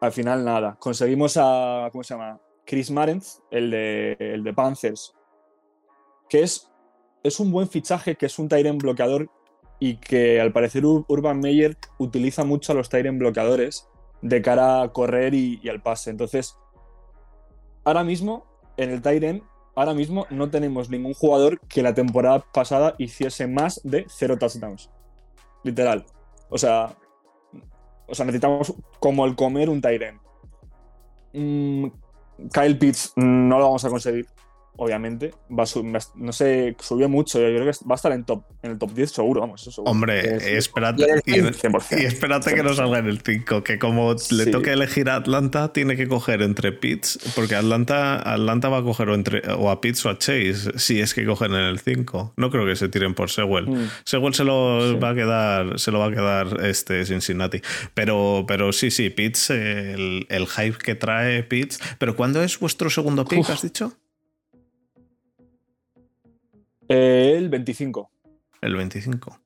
Al 0.00 0.12
final 0.12 0.44
nada. 0.44 0.76
Conseguimos 0.78 1.36
a. 1.36 1.88
¿Cómo 1.92 2.02
se 2.02 2.14
llama? 2.14 2.40
Chris 2.66 2.90
Marens, 2.90 3.40
el 3.50 3.70
de, 3.70 4.16
el 4.18 4.42
de 4.42 4.52
Panthers. 4.52 5.14
Que 6.28 6.42
es, 6.42 6.70
es 7.22 7.38
un 7.40 7.52
buen 7.52 7.68
fichaje, 7.68 8.16
que 8.16 8.26
es 8.26 8.38
un 8.38 8.48
Tyrant 8.48 8.82
bloqueador 8.82 9.30
y 9.78 9.96
que 9.98 10.40
al 10.40 10.52
parecer 10.52 10.84
Ur- 10.84 11.04
Urban 11.08 11.38
Meyer 11.40 11.76
utiliza 11.98 12.44
mucho 12.44 12.72
a 12.72 12.74
los 12.74 12.88
Tyrant 12.88 13.18
bloqueadores 13.18 13.88
de 14.22 14.40
cara 14.42 14.82
a 14.82 14.92
correr 14.92 15.34
y, 15.34 15.60
al 15.68 15.82
pase. 15.82 16.10
Entonces, 16.10 16.56
ahora 17.84 18.04
mismo, 18.04 18.46
en 18.76 18.90
el 18.90 19.02
Tyrant, 19.02 19.42
ahora 19.74 19.94
mismo 19.94 20.26
no 20.30 20.50
tenemos 20.50 20.88
ningún 20.90 21.14
jugador 21.14 21.60
que 21.68 21.82
la 21.82 21.94
temporada 21.94 22.44
pasada 22.52 22.94
hiciese 22.98 23.46
más 23.46 23.80
de 23.84 24.06
cero 24.08 24.38
touchdowns. 24.38 24.90
Literal. 25.64 26.04
O 26.48 26.58
sea, 26.58 26.96
o 28.06 28.14
sea 28.14 28.26
necesitamos 28.26 28.74
como 29.00 29.24
el 29.24 29.34
comer 29.34 29.68
un 29.68 29.80
Tyrant. 29.80 30.20
Mm, 31.32 31.86
Kyle 32.52 32.78
Pitts 32.78 33.12
no 33.16 33.58
lo 33.58 33.64
vamos 33.64 33.84
a 33.84 33.90
conseguir, 33.90 34.26
obviamente. 34.76 35.32
Va 35.50 35.64
a 35.64 36.00
no 36.16 36.32
sé, 36.32 36.74
subió 36.80 37.08
mucho. 37.08 37.38
Yo 37.40 37.46
creo 37.56 37.70
que 37.70 37.78
va 37.88 37.92
a 37.92 37.96
estar 37.96 38.12
en, 38.12 38.24
top, 38.24 38.44
en 38.62 38.72
el 38.72 38.78
top 38.78 38.92
10 38.94 39.10
seguro, 39.10 39.40
vamos, 39.40 39.60
eso 39.62 39.70
seguro. 39.70 39.90
Hombre, 39.90 40.40
Sí, 40.40 40.46
sí. 40.46 40.54
espérate. 40.54 41.06
Y 41.26 41.32
y 41.32 41.38
en- 41.38 41.52
100%. 41.54 42.00
Y 42.02 42.04
espérate 42.06 42.54
que 42.54 42.62
no 42.62 42.72
salga 42.74 42.98
en 42.98 43.06
el 43.06 43.20
5, 43.20 43.62
que 43.62 43.78
como 43.78 44.14
le 44.30 44.46
toque 44.46 44.72
elegir 44.72 45.08
a 45.10 45.16
Atlanta, 45.16 45.72
tiene 45.72 45.96
que 45.96 46.08
coger 46.08 46.42
entre 46.42 46.72
Pitts, 46.72 47.18
porque 47.34 47.54
Atlanta, 47.54 48.16
Atlanta 48.32 48.68
va 48.68 48.78
a 48.78 48.82
coger 48.82 49.08
o, 49.10 49.14
entre, 49.14 49.42
o 49.52 49.70
a 49.70 49.80
Pitts 49.80 50.04
o 50.06 50.10
a 50.10 50.18
Chase, 50.18 50.78
si 50.78 51.00
es 51.00 51.14
que 51.14 51.24
cogen 51.26 51.52
en 51.52 51.60
el 51.64 51.78
5. 51.78 52.34
No 52.36 52.50
creo 52.50 52.66
que 52.66 52.76
se 52.76 52.88
tiren 52.88 53.14
por 53.14 53.30
Sewell. 53.30 53.68
Mm. 53.68 53.88
Sewell 54.04 54.34
se 54.34 54.44
lo 54.44 54.92
Sí. 54.92 54.98
va 54.98 55.10
a 55.10 55.14
quedar, 55.14 55.78
se 55.78 55.90
lo 55.90 55.98
va 55.98 56.06
a 56.06 56.10
quedar 56.10 56.64
este 56.64 57.04
Cincinnati. 57.04 57.60
Pero, 57.94 58.44
pero 58.48 58.72
sí, 58.72 58.90
sí, 58.90 59.10
Pitts, 59.10 59.50
el, 59.50 60.26
el 60.28 60.46
hype 60.46 60.78
que 60.78 60.94
trae 60.94 61.42
Pitts. 61.42 61.78
Pero 61.98 62.16
¿cuándo 62.16 62.42
es 62.42 62.58
vuestro 62.58 62.90
segundo 62.90 63.24
pick, 63.24 63.40
Uf. 63.40 63.50
has 63.50 63.62
dicho? 63.62 63.92
Eh, 66.94 67.34
el 67.36 67.48
25. 67.48 68.10
El 68.60 68.76
25. 68.76 69.38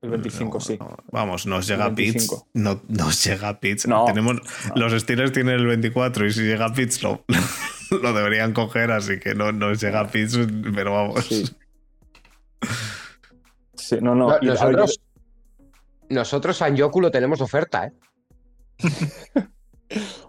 El 0.00 0.10
25, 0.10 0.58
No, 0.58 0.60
sí. 0.60 0.76
no, 0.78 0.96
vamos, 1.10 1.46
nos 1.46 1.66
llega 1.66 1.86
Pitts. 1.94 2.14
25. 2.14 2.48
No, 2.54 2.80
nos 2.88 3.24
llega 3.24 3.58
Pitts. 3.60 3.86
No. 3.88 4.04
Tenemos, 4.04 4.36
No. 4.36 4.42
Los 4.76 4.92
Steelers 5.02 5.32
tienen 5.32 5.54
el 5.56 5.66
24 5.66 6.26
y 6.26 6.32
si 6.32 6.42
llega 6.42 6.72
Pitts 6.72 7.02
lo, 7.02 7.24
lo 8.02 8.12
deberían 8.12 8.52
coger, 8.52 8.92
así 8.92 9.18
que 9.18 9.34
no 9.34 9.50
nos 9.52 9.80
llega 9.80 10.06
Pitts, 10.08 10.38
pero 10.74 10.92
vamos. 10.94 11.24
Sí. 11.24 11.44
Sí, 13.74 13.96
no, 14.00 14.14
no. 14.14 14.28
No, 14.28 14.38
y- 14.40 14.48
a 14.48 14.64
ver, 14.64 14.76
nosotros, 14.76 15.00
nosotros 16.10 16.62
a 16.62 16.68
Yoku 16.68 17.00
lo 17.00 17.10
tenemos 17.10 17.38
de 17.38 17.44
oferta, 17.44 17.86
¿eh? 17.86 17.92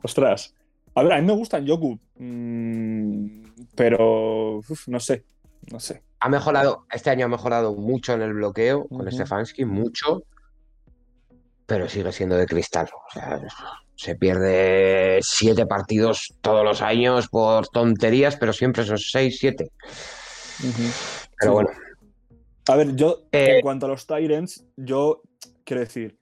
Ostras. 0.03 0.53
A 0.95 1.03
ver, 1.03 1.13
a 1.13 1.21
mí 1.21 1.27
me 1.27 1.33
gustan 1.33 1.65
Yoku. 1.65 1.99
mm, 2.17 3.41
pero. 3.75 4.57
uf, 4.57 4.87
no 4.87 4.99
sé. 4.99 5.23
No 5.71 5.79
sé. 5.79 6.03
Ha 6.19 6.29
mejorado, 6.29 6.85
este 6.91 7.09
año 7.09 7.25
ha 7.25 7.29
mejorado 7.29 7.75
mucho 7.75 8.13
en 8.13 8.21
el 8.21 8.33
bloqueo 8.33 8.87
con 8.87 9.01
Ujú. 9.07 9.11
Stefanski, 9.11 9.65
mucho, 9.65 10.23
pero 11.65 11.87
sigue 11.87 12.11
siendo 12.11 12.35
de 12.35 12.45
cristal. 12.45 12.89
O 12.93 13.11
sea, 13.13 13.39
se 13.95 14.15
pierde 14.15 15.19
siete 15.21 15.65
partidos 15.65 16.33
todos 16.41 16.63
los 16.63 16.81
años 16.81 17.27
por 17.29 17.67
tonterías, 17.67 18.35
pero 18.37 18.53
siempre 18.53 18.83
son 18.83 18.97
seis, 18.97 19.37
siete. 19.39 19.71
Pero 20.59 20.71
Sí. 21.41 21.47
bueno, 21.49 21.69
A 22.67 22.75
ver, 22.75 22.95
yo, 22.95 23.23
Eh, 23.31 23.55
en 23.55 23.61
cuanto 23.61 23.87
a 23.87 23.89
los 23.89 24.05
Tyrants, 24.05 24.63
yo 24.77 25.21
quiero 25.63 25.79
decir. 25.81 26.17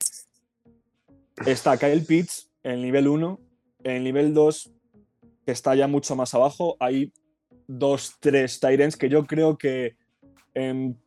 Está 1.45 1.77
Kyle 1.77 2.05
Pitts 2.05 2.49
en 2.63 2.71
el 2.73 2.81
nivel 2.83 3.07
1. 3.09 3.39
En 3.83 3.97
el 3.97 4.03
nivel 4.05 4.33
2, 4.33 4.71
que 5.45 5.51
está 5.51 5.75
ya 5.75 5.87
mucho 5.87 6.15
más 6.15 6.33
abajo, 6.33 6.77
hay 6.79 7.11
dos, 7.67 8.15
tres 8.19 8.59
Tyrants 8.59 8.95
que 8.97 9.09
yo 9.09 9.25
creo 9.25 9.57
que 9.57 9.95
en, 10.53 10.97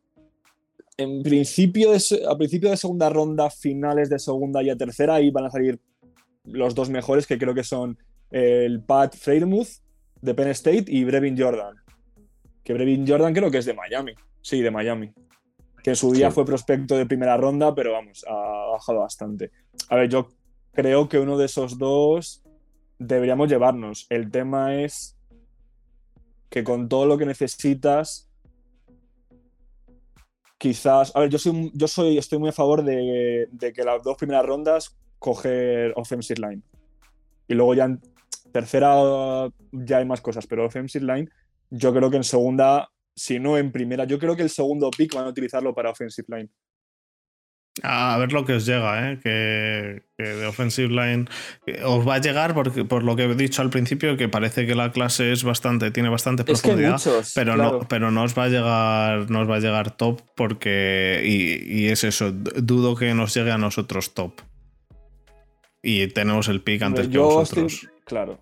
en 0.97 1.23
principio 1.23 1.91
de, 1.91 2.01
a 2.29 2.37
principio 2.37 2.69
de 2.69 2.77
segunda 2.77 3.09
ronda, 3.09 3.49
finales 3.49 4.09
de 4.09 4.19
segunda 4.19 4.61
y 4.63 4.69
a 4.69 4.77
tercera, 4.77 5.15
ahí 5.15 5.31
van 5.31 5.45
a 5.45 5.49
salir 5.49 5.79
los 6.43 6.73
dos 6.75 6.89
mejores, 6.89 7.27
que 7.27 7.37
creo 7.37 7.53
que 7.53 7.63
son 7.63 7.97
el 8.29 8.81
Pat 8.81 9.15
Freiermuth 9.15 9.67
de 10.21 10.33
Penn 10.33 10.49
State 10.49 10.85
y 10.87 11.03
Brevin 11.03 11.37
Jordan. 11.37 11.75
Que 12.63 12.73
Brevin 12.73 13.07
Jordan 13.07 13.33
creo 13.33 13.51
que 13.51 13.57
es 13.57 13.65
de 13.65 13.73
Miami. 13.73 14.13
Sí, 14.41 14.61
de 14.61 14.71
Miami. 14.71 15.11
Que 15.83 15.91
en 15.91 15.95
su 15.95 16.11
día 16.11 16.29
Sí. 16.29 16.35
fue 16.35 16.45
prospecto 16.45 16.95
de 16.95 17.05
primera 17.07 17.37
ronda, 17.37 17.73
pero 17.73 17.91
vamos, 17.93 18.23
ha 18.27 18.71
bajado 18.71 18.99
bastante. 18.99 19.51
A 19.89 19.95
ver, 19.95 20.09
yo 20.09 20.29
creo 20.73 21.09
que 21.09 21.19
uno 21.19 21.37
de 21.37 21.45
esos 21.45 21.77
dos 21.77 22.43
deberíamos 22.99 23.49
llevarnos. 23.49 24.05
El 24.09 24.29
tema 24.29 24.75
es 24.75 25.17
que 26.51 26.63
con 26.65 26.89
todo 26.89 27.05
lo 27.05 27.17
que 27.17 27.25
necesitas, 27.25 28.29
quizás. 30.57 31.15
A 31.15 31.21
ver, 31.21 31.29
yo 31.29 31.39
soy, 31.39 31.71
yo 31.73 31.87
soy, 31.87 32.17
estoy 32.17 32.37
muy 32.37 32.49
a 32.49 32.51
favor 32.53 32.83
de, 32.83 33.47
de 33.49 33.73
que 33.73 33.83
las 33.83 34.03
dos 34.03 34.17
primeras 34.17 34.45
rondas 34.45 34.95
coger 35.17 35.93
offensive 35.95 36.41
line. 36.41 36.61
Y 37.47 37.53
luego 37.53 37.73
ya 37.73 37.85
en 37.85 38.01
tercera 38.51 39.49
ya 39.71 39.97
hay 39.97 40.05
más 40.05 40.19
cosas, 40.19 40.45
pero 40.45 40.65
offensive 40.65 41.05
line, 41.05 41.29
yo 41.69 41.93
creo 41.93 42.11
que 42.11 42.17
en 42.17 42.23
segunda, 42.25 42.89
si 43.15 43.39
no 43.39 43.57
en 43.57 43.71
primera, 43.71 44.03
yo 44.03 44.19
creo 44.19 44.35
que 44.35 44.43
el 44.43 44.49
segundo 44.49 44.91
pick 44.91 45.15
van 45.15 45.25
a 45.25 45.29
utilizarlo 45.29 45.73
para 45.73 45.91
offensive 45.91 46.27
line. 46.35 46.49
A 47.83 48.17
ver 48.17 48.33
lo 48.33 48.43
que 48.45 48.53
os 48.53 48.65
llega, 48.65 49.11
¿eh? 49.13 49.19
que, 49.23 50.03
que 50.17 50.23
de 50.23 50.45
Offensive 50.45 50.89
Line 50.89 51.25
os 51.85 52.05
va 52.05 52.15
a 52.15 52.17
llegar 52.19 52.53
porque, 52.53 52.83
por 52.83 53.01
lo 53.03 53.15
que 53.15 53.23
he 53.23 53.35
dicho 53.35 53.61
al 53.61 53.69
principio, 53.69 54.17
que 54.17 54.27
parece 54.27 54.67
que 54.67 54.75
la 54.75 54.91
clase 54.91 55.31
es 55.31 55.43
bastante, 55.45 55.89
tiene 55.89 56.09
bastante 56.09 56.43
Es 56.43 56.61
profundidad. 56.61 56.91
muchos, 56.91 57.31
pero 57.33 57.53
claro. 57.55 57.79
no, 57.79 57.87
pero 57.87 58.11
no 58.11 58.23
os 58.23 58.37
va 58.37 58.43
a 58.43 58.49
llegar, 58.49 59.31
no 59.31 59.39
os 59.41 59.49
va 59.49 59.55
a 59.55 59.59
llegar 59.59 59.91
top 59.95 60.21
porque. 60.35 61.21
Y, 61.23 61.83
y 61.83 61.87
es 61.87 62.03
eso, 62.03 62.31
dudo 62.33 62.95
que 62.97 63.13
nos 63.13 63.33
llegue 63.33 63.51
a 63.51 63.57
nosotros 63.57 64.13
top. 64.13 64.41
Y 65.81 66.07
tenemos 66.07 66.49
el 66.49 66.61
pick 66.61 66.81
antes 66.83 67.07
que 67.07 67.17
vosotros. 67.17 67.73
estoy- 67.73 67.89
claro. 68.05 68.37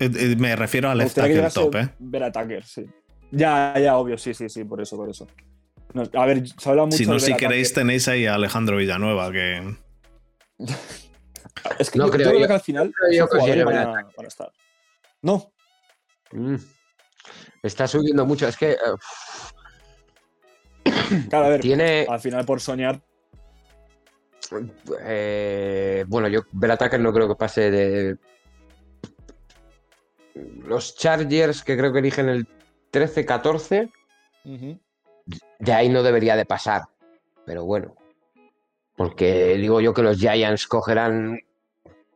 Eh, 0.00 0.10
eh, 0.12 0.36
Me 0.38 0.56
refiero 0.56 0.90
al 0.90 0.98
left 0.98 1.14
tackle 1.14 1.48
top, 1.50 1.76
¿eh? 1.76 1.88
Ver 2.00 2.24
attacker, 2.24 2.64
sí. 2.64 2.84
Ya, 3.30 3.74
ya, 3.78 3.96
obvio, 3.96 4.18
sí, 4.18 4.34
sí, 4.34 4.48
sí, 4.48 4.64
por 4.64 4.80
eso, 4.82 4.96
por 4.96 5.08
eso. 5.08 5.26
No, 5.94 6.02
a 6.20 6.26
ver, 6.26 6.46
se 6.48 6.68
habla 6.70 6.84
mucho 6.84 6.96
Si 6.96 7.06
no, 7.06 7.14
de 7.14 7.20
si 7.20 7.36
queréis, 7.36 7.72
tenéis 7.74 8.08
ahí 8.08 8.26
a 8.26 8.34
Alejandro 8.34 8.76
Villanueva, 8.76 9.30
que. 9.32 9.76
Es 11.78 11.90
que 11.90 11.98
No 11.98 12.06
yo, 12.06 12.12
creo, 12.12 12.28
creo 12.28 12.40
yo- 12.40 12.46
que 12.46 12.52
al 12.52 12.60
final 12.60 12.92
yo 13.12 13.28
que 13.28 13.64
van 13.64 13.76
a, 13.76 13.84
van 13.86 14.24
a 14.24 14.28
estar. 14.28 14.50
No, 15.22 15.52
mm, 16.32 16.56
está 17.62 17.86
subiendo 17.86 18.26
mucho. 18.26 18.48
Es 18.48 18.56
que 18.56 18.72
eh, 18.72 18.76
claro, 21.30 21.46
a 21.46 21.48
ver, 21.50 21.60
tiene. 21.60 22.06
al 22.08 22.20
final 22.20 22.44
por 22.44 22.60
soñar, 22.60 23.00
eh, 25.04 26.04
bueno, 26.08 26.28
yo 26.28 26.42
Belattacker 26.52 27.00
no 27.00 27.12
creo 27.12 27.28
que 27.28 27.34
pase 27.36 27.70
de. 27.70 28.16
Los 30.66 30.96
Chargers, 30.96 31.62
que 31.62 31.76
creo 31.76 31.92
que 31.92 31.98
eligen 32.00 32.28
el 32.28 32.46
13-14, 32.92 33.90
ujú, 34.44 34.80
de 35.62 35.72
ahí 35.72 35.88
no 35.88 36.02
debería 36.02 36.34
de 36.34 36.44
pasar. 36.44 36.82
Pero 37.46 37.64
bueno. 37.64 37.94
Porque 38.96 39.54
digo 39.54 39.80
yo 39.80 39.94
que 39.94 40.02
los 40.02 40.18
Giants 40.18 40.66
cogerán. 40.66 41.38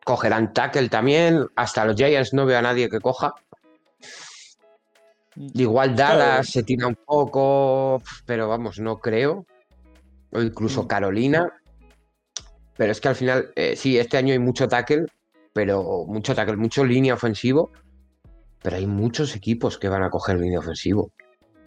Cogerán 0.05 0.53
tackle 0.53 0.89
también. 0.89 1.47
Hasta 1.55 1.85
los 1.85 1.95
Giants 1.97 2.35
no 2.35 2.45
veo 2.45 2.59
a 2.59 2.63
nadie 2.63 2.91
que 2.91 3.01
coja. 3.01 3.35
Igual 5.37 5.95
Claro. 5.95 6.19
Dallas 6.19 6.49
se 6.49 6.63
tira 6.65 6.87
un 6.89 6.97
poco, 6.97 8.03
pero 8.25 8.49
vamos, 8.49 8.81
no 8.81 8.99
creo. 8.99 9.47
O 10.33 10.43
incluso 10.43 10.83
Mm. 10.83 10.87
Carolina. 10.87 11.53
Pero 12.77 12.93
es 12.93 13.01
que 13.01 13.09
al 13.09 13.15
final, 13.15 13.53
eh, 13.55 13.77
sí, 13.77 13.97
este 13.99 14.17
año 14.17 14.33
hay 14.33 14.39
mucho 14.39 14.67
tackle, 14.69 15.07
pero 15.53 16.05
mucho 16.07 16.35
tackle, 16.35 16.57
mucho 16.57 16.85
línea 16.85 17.15
ofensivo. 17.15 17.71
Pero 18.63 18.77
hay 18.77 18.87
muchos 18.87 19.37
equipos 19.37 19.79
que 19.79 19.89
van 19.89 20.03
a 20.03 20.11
coger 20.11 20.37
línea 20.39 20.59
ofensivo. 20.59 21.13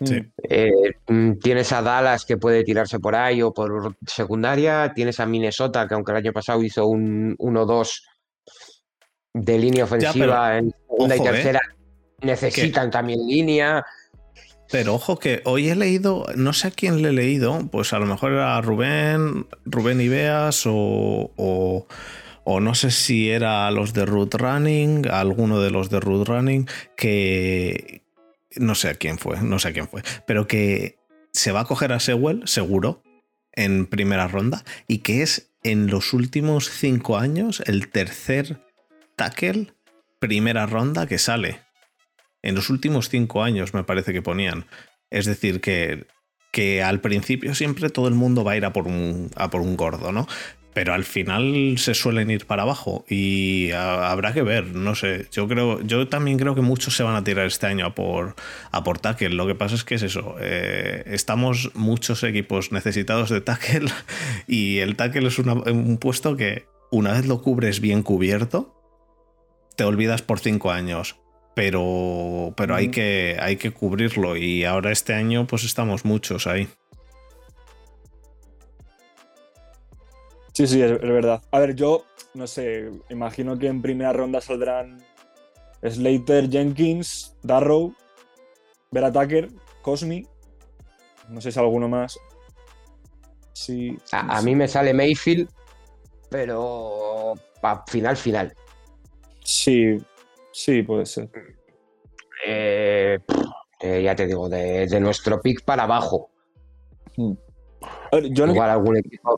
Sí. 0.04 0.22
Eh, 0.50 0.72
mm, 1.08 1.34
tienes 1.40 1.72
a 1.74 1.82
Dallas 1.82 2.26
que 2.26 2.38
puede 2.38 2.64
tirarse 2.64 3.00
por 3.00 3.16
ahí 3.16 3.42
o 3.42 3.54
por 3.54 3.96
secundaria. 4.08 4.94
Tienes 4.94 5.20
a 5.20 5.26
Minnesota 5.26 5.88
que 5.88 5.94
aunque 5.94 6.12
el 6.12 6.18
año 6.18 6.34
pasado 6.34 6.64
hizo 6.64 6.88
un 6.88 7.36
1-2 7.38 8.02
de 9.34 9.58
línea 9.58 9.84
ofensiva 9.84 10.58
en 10.58 10.72
segunda 10.88 11.16
y 11.16 11.20
¿eh? 11.20 11.24
tercera 11.24 11.60
necesitan 12.22 12.92
también 12.92 13.20
línea. 13.28 13.86
Pero 14.72 14.94
ojo 14.96 15.18
que 15.18 15.42
hoy 15.46 15.70
he 15.70 15.76
leído, 15.76 16.26
no 16.36 16.54
sé 16.54 16.68
a 16.68 16.72
quién 16.72 17.02
le 17.02 17.10
he 17.10 17.14
leído, 17.14 17.68
pues 17.72 17.92
a 17.94 18.00
lo 18.00 18.06
mejor 18.06 18.34
era 18.34 18.62
Rubén, 18.62 19.48
Rubén 19.66 20.00
Ibeas 20.00 20.68
o, 20.68 21.32
o, 21.36 21.88
o 22.44 22.60
no 22.60 22.76
sé 22.76 22.92
si 22.92 23.32
era 23.32 23.66
a 23.66 23.72
los 23.72 23.94
de 23.94 24.06
Root 24.06 24.36
Running, 24.36 25.08
a 25.10 25.22
alguno 25.22 25.60
de 25.60 25.72
los 25.72 25.90
de 25.90 26.00
Root 26.00 26.28
Running, 26.28 26.68
que 26.96 28.04
no 28.56 28.76
sé 28.76 28.90
a 28.90 28.94
quién 28.96 29.18
fue, 29.18 29.42
no 29.42 29.60
sé 29.60 29.70
a 29.70 29.74
quién 29.74 29.88
fue, 29.88 30.02
pero 30.26 30.48
que 30.48 30.98
se 31.32 31.52
va 31.52 31.62
a 31.62 31.66
coger 31.66 31.94
a 31.94 32.00
Sewell, 32.00 32.48
seguro, 32.48 33.04
en 33.54 33.86
primera 33.86 34.28
ronda, 34.28 34.64
y 34.88 35.00
que 35.00 35.22
es 35.22 35.52
en 35.64 35.88
los 35.88 36.14
últimos 36.14 36.70
cinco 36.70 37.18
años 37.18 37.62
el 37.66 37.90
tercer 37.90 38.62
tackle 39.16 39.74
primera 40.20 40.66
ronda 40.66 41.08
que 41.08 41.18
sale. 41.18 41.62
En 42.42 42.56
los 42.56 42.70
últimos 42.70 43.10
cinco 43.10 43.44
años 43.44 43.74
me 43.74 43.84
parece 43.84 44.14
que 44.14 44.22
ponían. 44.22 44.66
Es 45.10 45.26
decir, 45.26 45.60
que, 45.60 46.08
que 46.52 46.84
al 46.84 47.02
principio 47.02 47.56
siempre 47.56 47.90
todo 47.90 48.08
el 48.08 48.16
mundo 48.16 48.44
va 48.44 48.54
a 48.54 48.58
ir 48.58 48.66
a 48.66 48.74
por 48.74 48.88
un, 48.88 49.32
a 49.36 49.50
por 49.50 49.62
un 49.62 49.76
gordo, 49.76 50.12
¿no? 50.12 50.28
Pero 50.80 50.94
al 50.94 51.04
final 51.04 51.76
se 51.78 51.94
suelen 51.94 52.32
ir 52.32 52.46
para 52.46 52.62
abajo 52.64 53.04
y 53.10 53.70
a- 53.72 54.12
habrá 54.12 54.32
que 54.32 54.44
ver, 54.44 54.68
no 54.68 54.96
sé. 54.96 55.28
Yo 55.30 55.46
creo, 55.46 55.82
yo 55.82 56.08
también 56.08 56.38
creo 56.40 56.56
que 56.56 56.62
muchos 56.62 56.96
se 56.96 57.04
van 57.04 57.18
a 57.18 57.24
tirar 57.26 57.48
este 57.48 57.68
año 57.68 57.86
a 57.88 57.94
por, 57.96 58.36
a 58.72 58.82
por 58.82 58.98
tackle. 58.98 59.28
Lo 59.32 59.46
que 59.46 59.56
pasa 59.56 59.76
es 59.76 59.84
que 59.84 59.96
es 59.96 60.04
eso. 60.04 60.38
eh, 60.40 61.04
estamos 61.08 61.72
muchos 61.76 62.24
equipos 62.24 62.72
necesitados 62.72 63.30
de 63.30 63.42
tackle 63.42 63.92
y 64.48 64.78
el 64.78 64.96
tackle 64.96 65.28
es 65.28 65.38
una- 65.38 65.52
un 65.56 65.98
puesto 65.98 66.38
que 66.38 66.64
una 66.92 67.12
vez 67.12 67.26
lo 67.28 67.42
cubres 67.42 67.82
bien 67.82 68.02
cubierto, 68.02 68.74
te 69.76 69.84
olvidas 69.84 70.22
por 70.22 70.40
cinco 70.40 70.72
años. 70.72 71.18
Pero, 71.56 72.54
pero 72.56 72.74
hay, 72.74 72.86
Ujú. 72.86 72.92
que, 72.94 73.38
hay 73.42 73.58
que 73.58 73.72
cubrirlo 73.72 74.38
y 74.38 74.64
ahora 74.64 74.94
este 74.94 75.14
año 75.14 75.46
pues 75.46 75.66
estamos 75.66 76.06
muchos 76.06 76.48
ahí. 76.48 76.70
Sí, 80.60 80.68
sí, 80.68 80.82
es, 80.82 80.92
es 80.92 81.00
verdad. 81.00 81.42
A 81.52 81.60
ver, 81.60 81.74
yo 81.74 82.04
no 82.34 82.46
sé, 82.46 82.92
imagino 83.10 83.58
que 83.58 83.68
en 83.68 83.82
primera 83.82 84.12
ronda 84.12 84.42
saldrán 84.42 85.02
Slater, 85.82 86.50
Jenkins, 86.50 87.34
Darrow, 87.44 87.94
Vera 88.92 89.10
Tucker, 89.10 89.48
Cosmi. 89.82 90.28
No 91.30 91.40
sé 91.40 91.54
si 91.54 91.60
alguno 91.60 91.88
más. 91.88 92.20
Sí. 93.54 93.98
A, 94.12 94.40
a 94.40 94.42
mí 94.42 94.54
me 94.54 94.68
sale 94.68 94.94
Mayfield, 94.94 95.50
pero 96.30 97.36
pa 97.62 97.86
final, 97.88 98.18
final. 98.18 98.54
Sí, 99.42 99.96
sí, 100.52 100.84
puede 100.84 101.06
ser. 101.06 101.30
Eh, 102.46 103.18
eh, 103.80 104.04
ya 104.04 104.14
te 104.14 104.28
digo, 104.28 104.50
de, 104.50 104.88
de 104.88 105.00
nuestro 105.00 105.40
pick 105.40 105.64
para 105.64 105.84
abajo. 105.84 106.32
A 108.12 108.16
ver, 108.18 108.26
yo, 108.34 108.46
lo 108.46 108.52
que- 108.52 108.58
Igual 108.58 108.70
algún 108.72 108.98
equipo. 108.98 109.38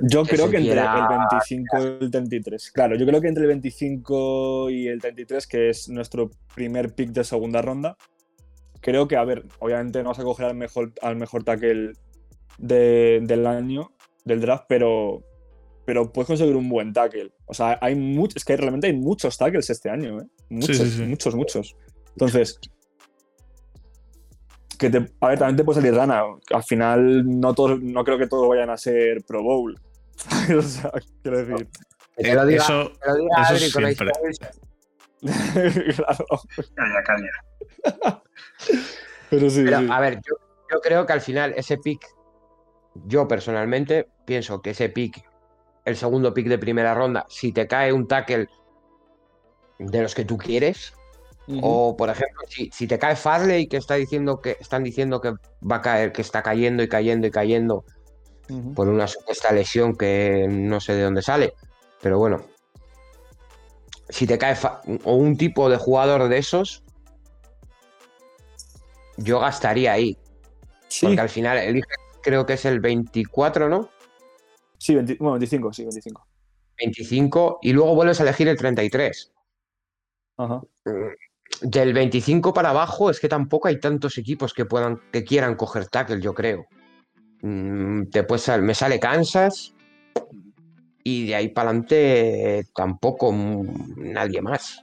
Yo 0.00 0.22
que 0.24 0.30
creo 0.36 0.50
que 0.50 0.56
entre 0.56 0.72
quiera- 0.74 1.08
el 1.10 1.28
25 1.28 1.78
y 2.00 2.04
el 2.04 2.10
33. 2.10 2.70
Claro, 2.72 2.96
yo 2.96 3.06
creo 3.06 3.20
que 3.20 3.28
entre 3.28 3.42
el 3.44 3.48
25 3.48 4.70
y 4.70 4.88
el 4.88 5.00
33, 5.00 5.46
que 5.46 5.68
es 5.70 5.88
nuestro 5.88 6.30
primer 6.54 6.94
pick 6.94 7.10
de 7.10 7.24
segunda 7.24 7.62
ronda, 7.62 7.96
creo 8.80 9.06
que, 9.08 9.16
a 9.16 9.24
ver, 9.24 9.44
obviamente 9.60 10.02
no 10.02 10.08
vas 10.10 10.18
a 10.18 10.24
coger 10.24 10.46
al 10.46 10.54
mejor, 10.56 10.92
al 11.02 11.16
mejor 11.16 11.44
tackle 11.44 11.92
de- 12.58 13.20
del 13.22 13.46
año, 13.46 13.92
del 14.24 14.40
draft, 14.40 14.64
pero, 14.68 15.22
pero 15.84 16.12
puedes 16.12 16.26
conseguir 16.28 16.56
un 16.56 16.68
buen 16.68 16.92
tackle. 16.92 17.32
O 17.46 17.54
sea, 17.54 17.78
hay 17.80 17.94
muchos, 17.94 18.36
es 18.36 18.44
que 18.44 18.56
realmente 18.56 18.86
hay 18.88 18.92
muchos 18.96 19.36
tackles 19.36 19.68
este 19.70 19.90
año, 19.90 20.20
¿eh? 20.20 20.24
Muchos, 20.48 20.76
sí, 20.78 20.90
sí. 20.90 21.02
muchos, 21.02 21.34
muchos. 21.34 21.76
Entonces, 22.10 22.58
que 24.82 24.90
te, 24.90 25.12
a 25.20 25.28
ver, 25.28 25.38
también 25.38 25.56
te 25.56 25.64
puede 25.64 25.80
salir 25.80 25.94
rana. 25.94 26.24
Al 26.52 26.62
final, 26.64 27.40
no, 27.40 27.54
todos, 27.54 27.80
no 27.80 28.04
creo 28.04 28.18
que 28.18 28.26
todos 28.26 28.48
vayan 28.48 28.68
a 28.68 28.76
ser 28.76 29.22
Pro 29.24 29.42
Bowl. 29.42 29.80
o 30.58 30.62
sea, 30.62 30.92
quiero 31.22 31.44
decir. 31.44 31.68
Que 32.16 32.24
te 32.24 32.34
lo 32.34 32.44
diga, 32.44 32.64
Eso, 32.64 32.92
te 33.00 33.08
lo 33.08 33.16
diga 33.16 33.42
eso 33.42 33.54
Adri 33.54 33.70
con 33.70 33.84
siempre. 33.84 34.10
Claro. 35.94 36.26
Calla, 36.74 37.02
calla. 37.04 38.22
Pero 39.30 39.50
sí, 39.50 39.62
Pero, 39.64 39.78
sí. 39.78 39.88
a 39.88 40.00
ver, 40.00 40.14
yo, 40.16 40.34
yo 40.70 40.80
creo 40.80 41.06
que 41.06 41.12
al 41.12 41.20
final 41.20 41.54
ese 41.56 41.78
pick, 41.78 42.04
yo 43.06 43.28
personalmente 43.28 44.08
pienso 44.26 44.60
que 44.60 44.70
ese 44.70 44.88
pick, 44.88 45.22
el 45.84 45.96
segundo 45.96 46.34
pick 46.34 46.48
de 46.48 46.58
primera 46.58 46.92
ronda, 46.92 47.24
si 47.28 47.52
te 47.52 47.68
cae 47.68 47.92
un 47.92 48.08
tackle 48.08 48.48
de 49.78 50.02
los 50.02 50.16
que 50.16 50.24
tú 50.24 50.36
quieres, 50.36 50.92
O 51.60 51.96
por 51.96 52.08
ejemplo, 52.08 52.42
si, 52.48 52.70
si 52.72 52.86
te 52.86 52.98
cae 52.98 53.16
Farley, 53.16 53.66
que 53.66 53.76
está 53.76 53.94
diciendo 53.94 54.40
que 54.40 54.56
están 54.60 54.84
diciendo 54.84 55.20
que 55.20 55.32
va 55.68 55.76
a 55.76 55.82
caer, 55.82 56.12
que 56.12 56.22
está 56.22 56.42
cayendo 56.42 56.82
y 56.82 56.88
cayendo 56.88 57.26
y 57.26 57.30
cayendo 57.30 57.84
por 58.74 58.88
una 58.88 59.06
supuesta 59.06 59.52
lesión 59.52 59.96
que 59.96 60.46
no 60.48 60.80
sé 60.80 60.94
de 60.94 61.02
dónde 61.02 61.22
sale, 61.22 61.54
pero 62.00 62.18
bueno. 62.18 62.42
Si 64.08 64.26
te 64.26 64.36
cae 64.36 64.56
o 65.04 65.14
un 65.14 65.36
tipo 65.36 65.70
de 65.70 65.78
jugador 65.78 66.28
de 66.28 66.36
esos, 66.38 66.82
yo 69.16 69.40
gastaría 69.40 69.92
ahí. 69.92 70.18
Sí, 70.88 71.06
Porque 71.06 71.20
al 71.22 71.30
final 71.30 71.56
elige, 71.56 71.86
creo 72.22 72.44
que 72.44 72.54
es 72.54 72.64
el 72.66 72.80
24, 72.80 73.68
¿no? 73.68 73.88
sí 74.76 74.94
20 74.94 75.16
bueno, 75.20 75.34
25, 75.34 75.72
sí, 75.72 75.82
25. 75.84 76.26
25 76.76 77.58
y 77.62 77.72
luego 77.72 77.94
vuelves 77.94 78.20
a 78.20 78.24
elegir 78.24 78.48
el 78.48 78.56
33. 78.56 79.32
Ajá. 80.36 80.60
Mm, 81.60 81.68
Del 81.68 81.92
25 81.92 82.52
para 82.54 82.70
abajo 82.70 83.10
es 83.10 83.20
que 83.20 83.28
tampoco 83.28 83.68
hay 83.68 83.78
tantos 83.78 84.16
equipos 84.18 84.52
que 84.54 84.64
puedan 84.64 85.00
que 85.12 85.24
quieran 85.24 85.54
coger 85.56 85.86
tackle, 85.88 86.20
yo 86.20 86.34
creo. 86.34 86.66
Mm, 87.42 88.04
Te 88.10 88.22
puede 88.24 88.38
sal- 88.40 88.62
me 88.62 88.74
sale 88.74 88.98
Kansas 89.00 89.74
y 91.04 91.26
de 91.26 91.34
ahí 91.34 91.48
para 91.48 91.70
adelante 91.70 92.66
tampoco 92.74 93.32
mm, 93.32 94.12
nadie 94.12 94.40
más. 94.40 94.80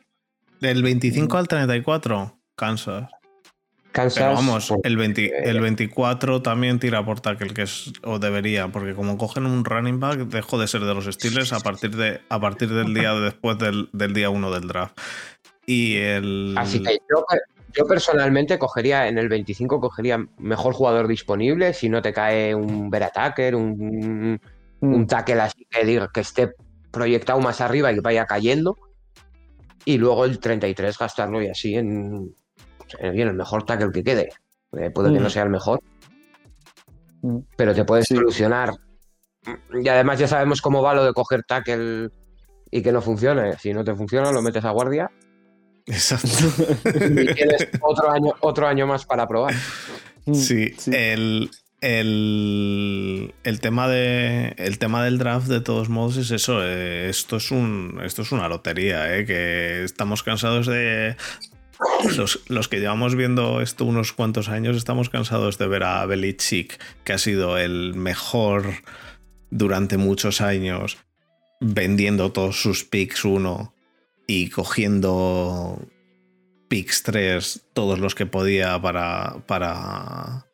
del 0.60 0.84
25 0.84 1.38
al 1.38 1.48
34, 1.48 2.38
Kansas. 2.56 3.10
Kansas, 3.92 4.18
Pero 4.24 4.36
vamos, 4.36 4.68
pues, 4.70 4.80
el, 4.84 4.98
20 4.98 5.50
el 5.50 5.60
24 5.62 6.44
también 6.44 6.78
tira 6.80 7.04
por 7.04 7.22
tackle, 7.22 7.54
que 7.56 7.64
es, 7.64 7.92
o 8.04 8.20
debería, 8.20 8.68
porque 8.68 8.94
como 8.94 9.18
cogen 9.18 9.48
un 9.48 9.66
running 9.66 10.00
back, 10.00 10.20
dejo 10.28 10.60
de 10.60 10.68
ser 10.68 10.82
de 10.82 10.94
los 10.94 11.06
Steelers 11.06 11.54
a 11.54 11.60
partir, 11.62 11.96
de, 11.96 12.22
a 12.30 12.40
partir 12.40 12.70
del 12.70 12.94
día 12.94 13.14
después 13.16 13.58
del, 13.58 13.90
del 13.92 14.14
día 14.14 14.30
1 14.30 14.52
del 14.52 14.68
draft. 14.68 14.96
Y 15.72 15.98
el. 15.98 16.56
Así 16.58 16.82
que 16.82 16.98
yo, 17.08 17.24
yo 17.78 17.86
personalmente 17.86 18.58
cogería 18.58 19.08
en 19.08 19.20
el 19.20 19.30
25 19.30 19.80
cogería 19.80 20.18
mejor 20.40 20.74
jugador 20.74 21.08
disponible 21.08 21.74
si 21.74 21.90
no 21.90 22.02
te 22.02 22.12
cae 22.12 22.56
un 22.56 22.90
Verataker, 22.90 23.54
un, 23.56 24.40
Mm. 24.82 24.94
un 24.94 25.06
tackle 25.08 25.42
así 25.42 25.68
que 25.70 25.86
diga 25.86 26.10
que 26.12 26.22
esté 26.22 26.54
proyectado 26.90 27.40
más 27.40 27.62
arriba 27.62 27.92
y 27.92 27.96
que 27.96 28.02
vaya 28.02 28.26
cayendo. 28.26 28.78
Y 29.86 30.00
luego 30.00 30.26
el 30.26 30.40
33 30.40 30.98
gastarlo 30.98 31.40
y 31.44 31.50
así 31.50 31.76
en, 31.76 32.34
en 32.98 33.20
el 33.20 33.34
mejor 33.36 33.64
tackle 33.64 33.92
que 33.92 34.04
quede. 34.04 34.30
Eh, 34.76 34.90
puede 34.90 35.14
que 35.14 35.20
Mm. 35.20 35.24
no 35.24 35.30
sea 35.30 35.44
el 35.44 35.50
mejor, 35.52 35.82
Mm. 37.22 37.40
pero 37.56 37.76
te 37.76 37.86
puedes 37.86 38.06
Sí. 38.08 38.16
solucionar. 38.16 38.72
Y 39.80 39.88
además 39.88 40.18
ya 40.18 40.28
sabemos 40.28 40.62
cómo 40.64 40.82
va 40.82 40.96
lo 40.96 41.04
de 41.06 41.14
coger 41.14 41.44
tackle 41.44 42.10
y 42.72 42.82
que 42.82 42.92
no 42.92 43.02
funcione. 43.02 43.56
Si 43.60 43.72
no 43.72 43.84
te 43.84 43.94
funciona, 43.94 44.32
lo 44.32 44.42
metes 44.42 44.66
a 44.66 44.72
guardia 44.72 45.12
Exacto. 45.86 46.28
y 46.90 47.34
tienes 47.34 47.68
otro 47.82 48.12
año, 48.12 48.34
otro 48.42 48.68
año 48.68 48.88
más 48.88 49.06
para 49.06 49.28
probar. 49.28 49.54
Mm, 50.26 50.34
Sí, 50.34 50.74
sí. 50.78 50.92
El, 50.94 51.50
el, 51.82 53.34
el 53.44 53.60
tema 53.62 53.88
de, 53.88 54.54
el 54.58 54.78
tema 54.80 55.04
del 55.04 55.18
draft, 55.18 55.48
de 55.48 55.62
todos 55.62 55.90
modos, 55.90 56.18
es 56.18 56.32
eso. 56.32 56.60
eh, 56.64 57.10
esto, 57.10 57.38
es 57.38 57.52
un, 57.52 58.00
esto 58.04 58.22
es 58.22 58.32
una 58.32 58.48
lotería, 58.48 59.18
eh, 59.18 59.26
que 59.26 59.84
estamos 59.84 60.24
cansados 60.24 60.68
de. 60.68 61.16
Los, 62.18 62.42
los 62.50 62.68
que 62.68 62.80
llevamos 62.80 63.16
viendo 63.16 63.62
esto 63.62 63.86
unos 63.86 64.12
cuantos 64.12 64.50
años, 64.50 64.76
estamos 64.76 65.10
cansados 65.10 65.58
de 65.58 65.68
ver 65.68 65.84
a 65.84 66.06
Belichick, 66.06 66.78
que 67.06 67.14
ha 67.14 67.18
sido 67.18 67.58
el 67.58 67.94
mejor 67.96 68.66
durante 69.50 69.96
muchos 69.98 70.42
años, 70.42 70.98
vendiendo 71.62 72.34
todos 72.34 72.62
sus 72.62 72.84
picks 72.84 73.24
uno 73.24 73.74
y 74.30 74.52
cogiendo 74.52 75.82
picks 76.68 77.02
3, 77.02 77.70
todos 77.74 77.98
los 77.98 78.14
que 78.14 78.28
podía 78.28 78.80
para, 78.80 79.38
para, 79.48 80.46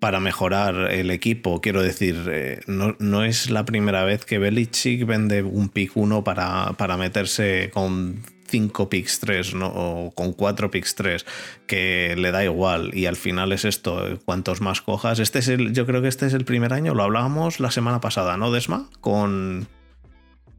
para 0.00 0.18
mejorar 0.18 0.90
el 0.90 1.12
equipo. 1.12 1.60
Quiero 1.60 1.84
decir, 1.84 2.24
eh, 2.28 2.62
no, 2.66 2.96
no 2.98 3.22
es 3.22 3.48
la 3.48 3.64
primera 3.64 4.02
vez 4.02 4.24
que 4.24 4.40
Belichick 4.40 5.06
vende 5.06 5.44
un 5.44 5.68
pick 5.68 5.96
1 5.96 6.24
para, 6.24 6.72
para 6.72 6.96
meterse 6.96 7.70
con 7.72 8.24
5 8.48 8.90
picks 8.90 9.20
3 9.20 9.54
¿no? 9.54 9.68
o 9.68 10.10
con 10.10 10.32
4 10.32 10.72
picks 10.72 10.96
3, 10.96 11.26
que 11.68 12.16
le 12.18 12.32
da 12.32 12.42
igual. 12.42 12.90
Y 12.92 13.06
al 13.06 13.14
final 13.14 13.52
es 13.52 13.64
esto, 13.64 14.18
cuantos 14.24 14.60
más 14.60 14.82
cojas. 14.82 15.20
Este 15.20 15.38
es 15.38 15.46
el, 15.46 15.72
yo 15.74 15.86
creo 15.86 16.02
que 16.02 16.08
este 16.08 16.26
es 16.26 16.34
el 16.34 16.44
primer 16.44 16.72
año, 16.72 16.92
lo 16.92 17.04
hablábamos 17.04 17.60
la 17.60 17.70
semana 17.70 18.00
pasada, 18.00 18.36
¿no, 18.36 18.50
Desma? 18.50 18.90
Con, 19.00 19.68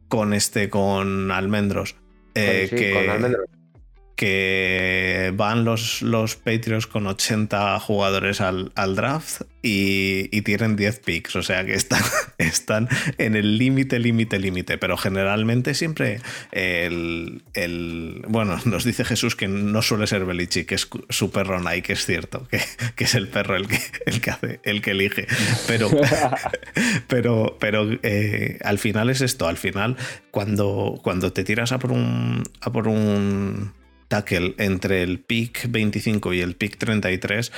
con 0.08 0.32
este, 0.32 0.70
con 0.70 1.30
Almendros. 1.30 1.94
Eh, 2.36 2.66
Sí, 2.68 2.76
que, 2.76 2.92
con 2.92 3.10
Almendros. 3.10 3.46
Que 4.16 5.30
van 5.36 5.66
los, 5.66 6.00
los 6.00 6.36
Patriots 6.36 6.86
con 6.86 7.06
80 7.06 7.78
jugadores 7.80 8.40
al, 8.40 8.72
draft 8.96 9.42
y, 9.62 10.40
tienen 10.42 10.76
10 10.76 11.00
picks, 11.00 11.36
o 11.36 11.42
sea 11.42 11.66
que 11.66 11.74
están, 11.74 12.02
están 12.38 12.88
en 13.18 13.36
el 13.36 13.58
límite, 13.58 13.98
límite, 13.98 14.38
límite, 14.38 14.78
pero 14.78 14.96
generalmente 14.96 15.74
siempre 15.74 16.20
el, 16.52 17.42
Bueno, 18.28 18.58
nos 18.64 18.84
dice 18.84 19.04
Jesús 19.04 19.36
que 19.36 19.48
no 19.48 19.82
suele 19.82 20.06
ser 20.06 20.24
Belichick, 20.24 20.66
que 20.66 20.76
es 20.76 20.88
su 21.10 21.30
perro 21.30 21.60
Nike, 21.60 21.92
es 21.92 22.06
cierto, 22.06 22.48
que, 22.48 23.04
es 23.04 23.14
el 23.14 23.28
perro 23.28 23.56
el 23.56 23.68
que, 23.68 23.80
el 24.06 24.20
que 24.22 24.30
hace, 24.30 24.60
el 24.62 24.80
que 24.80 24.92
elige, 24.92 25.26
pero, 25.66 25.90
pero, 27.08 27.58
pero 27.60 27.86
eh, 28.02 28.58
al 28.64 28.78
final 28.78 29.10
es 29.10 29.20
esto, 29.20 29.46
al 29.46 29.58
final 29.58 29.96
cuando, 30.30 30.98
cuando 31.02 31.34
te 31.34 31.44
tiras 31.44 31.72
a 31.72 31.78
por 31.78 31.92
un... 31.92 32.44
A 32.62 32.72
por 32.72 32.88
un 32.88 33.72
tackle 34.08 34.54
entre 34.58 35.02
el 35.02 35.20
pick 35.20 35.70
25 35.70 36.34
y 36.34 36.40
el 36.40 36.56
pick 36.56 36.78
33, 36.78 37.52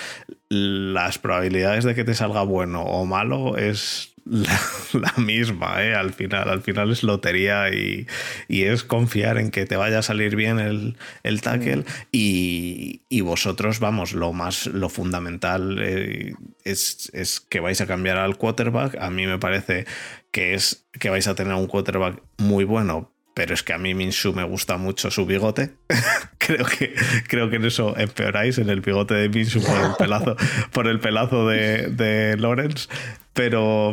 las 0.49 1.19
probabilidades 1.19 1.85
de 1.85 1.95
que 1.95 2.05
te 2.05 2.15
salga 2.15 2.43
bueno 2.43 2.83
o 2.83 3.05
malo 3.07 3.57
es 3.57 4.15
la, 4.29 5.13
misma, 5.17 5.83
¿eh? 5.83 5.95
al 5.95 6.13
final, 6.13 6.49
al 6.49 6.63
final 6.63 6.91
es 6.91 7.03
lotería 7.03 7.71
y, 7.71 8.07
es 8.49 8.85
confiar 8.85 9.39
en 9.39 9.51
que 9.51 9.67
te 9.67 9.77
vaya 9.77 10.01
a 10.01 10.03
salir 10.03 10.37
bien 10.37 10.59
el, 10.59 10.97
el 11.23 11.41
tackle 11.41 11.85
y, 12.13 13.01
vosotros, 13.23 13.81
vamos, 13.81 14.13
lo 14.13 14.33
más, 14.33 14.67
lo 14.67 14.89
fundamental 14.89 15.79
eh, 15.81 16.35
es, 16.65 17.11
es, 17.13 17.41
que 17.41 17.61
vais 17.61 17.81
a 17.81 17.87
cambiar 17.87 18.19
al 18.19 18.37
quarterback. 18.37 18.97
A 19.01 19.11
mí 19.11 19.27
me 19.27 19.39
parece 19.39 19.87
que 20.31 20.55
es 20.55 20.87
que 20.99 21.11
vais 21.11 21.27
a 21.29 21.35
tener 21.35 21.55
un 21.55 21.67
quarterback 21.67 22.23
muy 22.39 22.65
bueno, 22.65 23.13
pero 23.39 23.55
es 23.55 23.63
que 23.63 23.73
a 23.73 23.79
mí 23.79 23.95
Minshu 23.95 24.33
me 24.33 24.43
gusta 24.43 24.79
mucho 24.79 25.13
su 25.13 25.25
bigote. 25.25 25.71
creo, 26.39 26.67
que, 26.67 26.93
creo 27.29 27.49
que 27.49 27.55
en 27.55 27.67
eso 27.67 27.97
empeoráis, 27.97 28.59
en 28.59 28.69
el 28.69 28.81
bigote 28.81 29.15
de 29.15 29.29
Minshu 29.29 29.63
por 29.63 29.79
el 29.79 29.93
pelazo, 29.97 30.37
por 30.73 30.89
el 30.89 30.99
pelazo 30.99 31.47
de, 31.47 31.87
de 31.87 32.37
Lawrence. 32.37 32.89
Pero, 33.35 33.93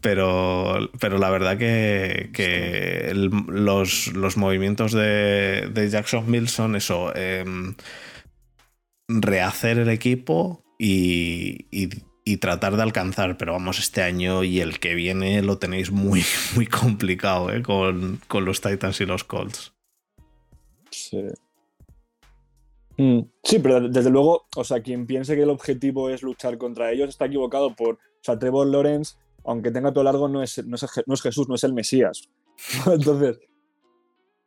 pero, 0.00 0.92
pero 1.00 1.18
la 1.18 1.28
verdad 1.30 1.58
que, 1.58 3.10
los, 3.48 4.12
los, 4.14 4.36
movimientos 4.36 4.92
de, 4.92 5.68
de 5.72 5.90
Jackson 5.90 6.30
Milson, 6.30 6.76
eso, 6.76 7.12
em, 7.16 7.74
rehacer 9.08 9.78
el 9.78 9.88
equipo 9.88 10.62
y 10.78 11.66
tratar 12.38 12.76
de 12.76 12.82
alcanzar, 12.82 13.36
pero 13.36 13.52
vamos, 13.52 13.78
este 13.78 14.02
año 14.02 14.44
y 14.44 14.60
el 14.60 14.80
que 14.80 14.94
viene 14.94 15.42
lo 15.42 15.58
tenéis 15.58 15.90
muy, 15.90 16.22
muy 16.54 16.66
complicado 16.66 17.52
¿eh? 17.52 17.62
con, 17.62 18.20
los 18.44 18.60
Titans 18.60 19.00
y 19.00 19.06
los 19.06 19.24
Colts. 19.24 19.74
Sí. 20.90 21.18
Mm, 22.96 23.20
sí, 23.42 23.58
pero 23.58 23.88
desde 23.88 24.10
luego, 24.10 24.46
o 24.56 24.64
sea, 24.64 24.80
quien 24.80 25.06
piense 25.06 25.34
que 25.36 25.42
el 25.42 25.50
objetivo 25.50 26.08
es 26.08 26.22
luchar 26.22 26.56
contra 26.56 26.92
ellos 26.92 27.10
está 27.10 27.26
equivocado 27.26 27.74
por, 27.74 27.94
o 27.94 27.98
sea, 28.22 28.38
Trevor 28.38 28.68
Lawrence, 28.68 29.16
aunque 29.44 29.70
tenga 29.70 29.92
todo 29.92 30.04
largo, 30.04 30.28
no 30.28 30.42
es, 30.42 30.64
no 30.64 30.76
es, 30.76 31.22
Jesús, 31.22 31.48
no 31.48 31.56
es 31.56 31.64
el 31.64 31.74
Mesías. 31.74 32.30
Entonces, 32.86 33.38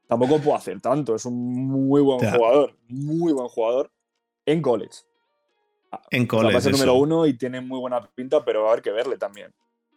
tampoco 0.08 0.40
puede 0.40 0.58
hacer 0.58 0.82
tanto, 0.82 1.14
es 1.14 1.26
un 1.26 1.68
muy 1.68 2.02
buen 2.02 2.20
jugador, 2.20 2.76
muy 2.88 3.34
buen 3.34 3.50
jugador 3.50 3.92
en 4.46 4.62
college. 4.62 5.00
En 6.12 6.28
college. 6.28 6.54
va 6.54 6.60
a 6.60 6.62
ser 6.62 6.72
número 6.72 6.96
uno 6.96 7.26
y 7.26 7.38
tiene 7.38 7.62
muy 7.62 7.80
buena 7.80 8.02
pinta, 8.16 8.44
pero 8.44 8.64
va 8.64 8.70
a 8.70 8.72
haber 8.74 8.84
que 8.84 8.92
verle 8.92 9.18
también. 9.18 9.54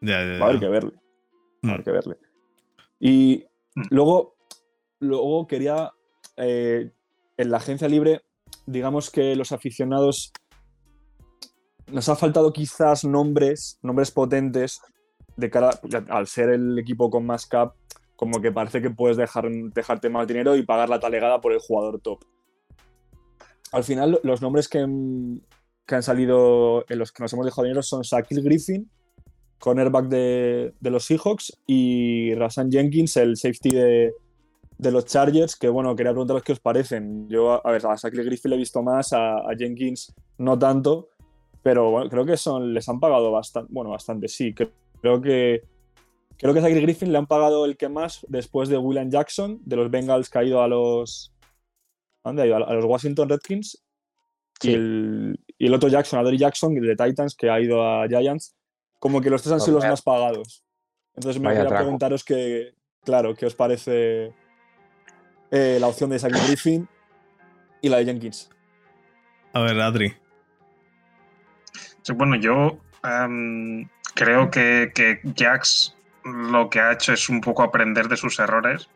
Va 0.07 0.17
a 0.17 0.49
haber 0.49 0.61
que 0.61 0.69
verle. 0.69 0.93
Va 1.65 1.71
a 1.71 1.73
haber 1.73 1.81
mm. 1.81 1.85
que 1.85 1.91
verle. 1.91 2.17
Y 2.99 3.45
mm. 3.75 3.83
luego, 3.91 4.37
luego 4.99 5.47
quería. 5.47 5.93
Eh, 6.37 6.91
en 7.37 7.51
la 7.51 7.57
agencia 7.57 7.89
libre, 7.89 8.23
digamos 8.67 9.11
que 9.11 9.35
los 9.37 9.53
aficionados. 9.53 10.33
Nos 11.87 12.09
ha 12.09 12.15
faltado 12.15 12.53
quizás 12.53 13.05
nombres, 13.05 13.79
nombres 13.83 14.11
potentes, 14.11 14.81
de 15.37 15.51
cara. 15.51 15.71
Al 16.09 16.27
ser 16.27 16.51
el 16.51 16.79
equipo 16.79 17.11
con 17.11 17.27
más 17.27 17.47
cap, 17.47 17.75
como 18.15 18.41
que 18.41 18.53
parece 18.53 18.83
que 18.83 18.91
puedes 18.91 19.17
dejar, 19.17 19.51
dejarte 19.51 20.11
más 20.11 20.29
dinero 20.29 20.55
y 20.55 20.63
pagar 20.63 20.89
la 20.89 21.01
talegada 21.01 21.41
por 21.41 21.53
el 21.53 21.59
jugador 21.59 22.01
top. 22.01 22.21
Al 23.73 23.85
final, 23.85 24.21
los 24.23 24.43
nombres 24.43 24.69
que, 24.69 24.87
que 25.87 25.95
han 25.95 26.03
salido, 26.03 26.85
en 26.89 26.99
los 26.99 27.13
que 27.13 27.23
nos 27.23 27.33
hemos 27.33 27.47
dejado 27.47 27.65
dinero, 27.65 27.83
son 27.83 28.03
Shaquille 28.03 28.43
Griffin, 28.43 28.91
cornerback 29.59 30.07
de, 30.07 30.75
de 30.81 30.91
los 30.91 31.05
Seahawks, 31.05 31.59
y 31.67 32.35
Rasan 32.35 32.71
Jenkins, 32.71 33.17
el 33.17 33.37
safety 33.37 33.71
de, 33.71 34.13
de, 34.79 34.91
los 34.91 35.05
Chargers, 35.07 35.57
que 35.57 35.69
bueno, 35.69 35.95
quería 35.97 36.13
preguntaros 36.13 36.43
qué 36.43 36.53
os 36.53 36.61
parecen. 36.61 37.29
Yo, 37.29 37.65
a 37.67 37.71
ver, 37.71 37.85
a 37.87 37.97
Shaquille 37.97 38.25
Griffin 38.25 38.51
le 38.51 38.57
he 38.57 38.59
visto 38.59 38.83
más, 38.83 39.13
a, 39.13 39.43
Jenkins 39.59 40.15
no 40.39 40.59
tanto, 40.59 41.09
pero 41.63 41.91
bueno, 41.91 42.09
creo 42.09 42.25
que 42.25 42.37
son, 42.37 42.73
les 42.73 42.89
han 42.89 43.01
pagado 43.01 43.31
bastante, 43.31 43.73
bueno, 43.73 43.91
bastante, 43.91 44.29
sí. 44.29 44.55
Creo 44.55 45.21
que 45.21 45.63
creo 46.39 46.55
que 46.55 46.61
a 46.61 46.63
Shaquille 46.63 46.81
Griffin 46.83 47.13
le 47.13 47.19
han 47.19 47.27
pagado 47.27 47.67
el 47.67 47.77
que 47.77 47.89
más 47.89 48.25
después 48.29 48.69
de 48.69 48.79
William 48.79 49.11
Jackson, 49.11 49.61
de 49.65 49.77
los 49.77 49.91
Bengals 49.91 50.31
que 50.31 50.39
ha 50.39 50.45
ido 50.45 50.63
a 50.63 50.69
los, 50.69 51.35
¿dónde 52.25 52.43
ha 52.43 52.47
ido? 52.47 52.57
A 52.57 52.75
los 52.75 52.85
Washington 52.87 53.29
Redskins. 53.29 53.83
Y, 54.63 54.75
el, 54.75 55.41
y 55.59 55.67
el 55.67 55.75
otro 55.75 55.89
Jackson, 55.89 56.19
Adore 56.19 56.37
Jackson, 56.37 56.75
de 56.75 56.97
Titans, 56.97 57.35
que 57.35 57.49
ha 57.49 57.61
ido 57.61 57.83
a 57.83 58.07
Giants, 58.07 58.55
como 58.99 59.21
que 59.21 59.31
los 59.31 59.43
tres 59.43 59.55
han 59.55 59.61
sido 59.61 59.77
los 59.77 59.87
más 59.87 60.03
pagados. 60.03 60.65
Entonces 61.15 61.41
me 61.41 61.55
quería 61.55 61.69
preguntaros 61.69 62.25
que, 62.25 62.75
claro, 63.05 63.35
qué 63.35 63.47
os 63.47 63.55
parece 63.55 64.33
eh, 65.51 65.79
la 65.81 65.89
opción 65.89 66.11
de 66.11 66.19
Zach 66.19 66.33
Griffin 66.47 66.89
y 67.81 67.89
la 67.89 67.99
de 67.99 68.05
Jenkins. 68.05 68.51
A 69.53 69.61
ver, 69.61 69.81
Adri. 69.81 70.15
bueno, 72.15 72.37
yo 72.37 72.79
em, 73.03 73.89
creo 74.15 74.51
que, 74.51 74.93
que 74.95 75.21
Jax 75.37 75.97
lo 76.25 76.69
que 76.71 76.81
ha 76.81 76.93
hecho 76.93 77.13
es 77.13 77.29
un 77.29 77.41
poco 77.41 77.63
aprender 77.63 78.09
de 78.09 78.17
sus 78.17 78.39
errores 78.39 78.89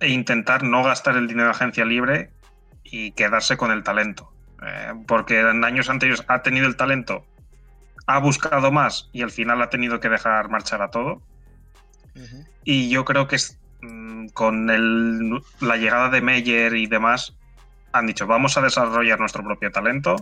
e 0.00 0.08
intentar 0.08 0.62
no 0.62 0.82
gastar 0.84 1.16
el 1.16 1.26
dinero 1.26 1.46
de 1.46 1.50
agencia 1.50 1.84
libre 1.84 2.30
y 2.84 3.10
quedarse 3.12 3.56
con 3.56 3.70
el 3.70 3.82
talento. 3.82 4.32
Eh, 4.62 4.92
porque 5.06 5.40
en 5.40 5.64
años 5.64 5.88
anteriores 5.88 6.24
ha 6.28 6.42
tenido 6.42 6.66
el 6.66 6.76
talento, 6.76 7.24
ha 8.06 8.18
buscado 8.18 8.72
más 8.72 9.08
y 9.12 9.22
al 9.22 9.30
final 9.30 9.62
ha 9.62 9.70
tenido 9.70 10.00
que 10.00 10.08
dejar 10.08 10.48
marchar 10.48 10.82
a 10.82 10.90
todo. 10.90 11.22
Y 12.64 12.88
yo 12.88 13.04
creo 13.04 13.28
que 13.28 13.36
mm, 13.82 14.28
con 14.28 14.66
la 14.66 15.76
llegada 15.76 16.08
de 16.08 16.20
Meyer 16.20 16.74
y 16.74 16.86
demás, 16.86 17.36
han 17.92 18.06
dicho, 18.06 18.26
vamos 18.26 18.56
a 18.58 18.62
desarrollar 18.62 19.20
nuestro 19.20 19.44
propio 19.44 19.70
talento, 19.70 20.16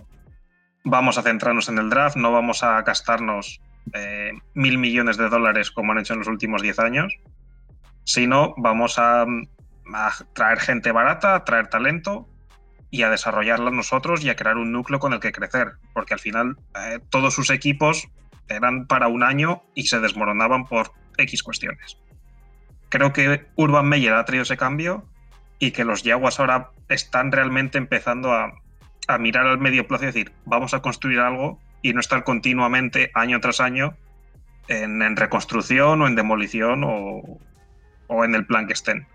vamos 0.84 1.16
a 1.16 1.22
centrarnos 1.22 1.68
en 1.70 1.78
el 1.78 1.88
draft, 1.88 2.16
no 2.16 2.32
vamos 2.32 2.62
a 2.62 2.82
gastarnos 2.82 3.62
eh, 3.94 4.32
mil 4.52 4.78
millones 4.78 5.16
de 5.16 5.28
dólares 5.30 5.70
como 5.70 5.92
han 5.92 5.98
hecho 5.98 6.12
en 6.12 6.18
los 6.18 6.28
últimos 6.28 6.60
diez 6.60 6.78
años, 6.78 7.14
sino 8.04 8.52
vamos 8.58 8.98
a, 8.98 9.22
a 9.22 10.12
traer 10.34 10.60
gente 10.60 10.92
barata, 10.92 11.34
a 11.34 11.44
traer 11.44 11.68
talento 11.68 12.28
y 12.90 13.02
a 13.02 13.10
desarrollarla 13.10 13.70
nosotros 13.70 14.24
y 14.24 14.30
a 14.30 14.36
crear 14.36 14.56
un 14.56 14.72
núcleo 14.72 14.98
con 14.98 15.12
el 15.12 15.20
que 15.20 15.32
crecer, 15.32 15.72
porque 15.92 16.14
al 16.14 16.20
final 16.20 16.56
eh, 16.78 17.00
todos 17.10 17.34
sus 17.34 17.50
equipos 17.50 18.08
eran 18.48 18.86
para 18.86 19.08
un 19.08 19.22
año 19.22 19.62
y 19.74 19.84
se 19.86 20.00
desmoronaban 20.00 20.66
por 20.66 20.92
X 21.18 21.42
cuestiones. 21.42 21.98
Creo 22.88 23.12
que 23.12 23.46
Urban 23.56 23.88
Meyer 23.88 24.14
ha 24.14 24.24
traído 24.24 24.44
ese 24.44 24.56
cambio 24.56 25.04
y 25.58 25.72
que 25.72 25.84
los 25.84 26.02
Jaguars 26.02 26.38
ahora 26.38 26.70
están 26.88 27.32
realmente 27.32 27.78
empezando 27.78 28.32
a, 28.32 28.52
mirar 29.18 29.46
al 29.46 29.58
medio 29.58 29.86
plazo 29.86 30.04
y 30.04 30.06
decir, 30.08 30.32
vamos 30.44 30.74
a 30.74 30.82
construir 30.82 31.20
algo 31.20 31.60
y 31.82 31.92
no 31.92 32.00
estar 32.00 32.24
continuamente, 32.24 33.10
año 33.14 33.40
tras 33.40 33.60
año, 33.60 33.96
en, 34.68 35.16
reconstrucción 35.16 36.02
o 36.02 36.08
en 36.08 36.16
demolición 36.16 36.82
o, 36.84 37.38
o 38.08 38.24
en 38.24 38.34
el 38.34 38.46
plan 38.46 38.66
que 38.66 38.72
estén. 38.72 39.06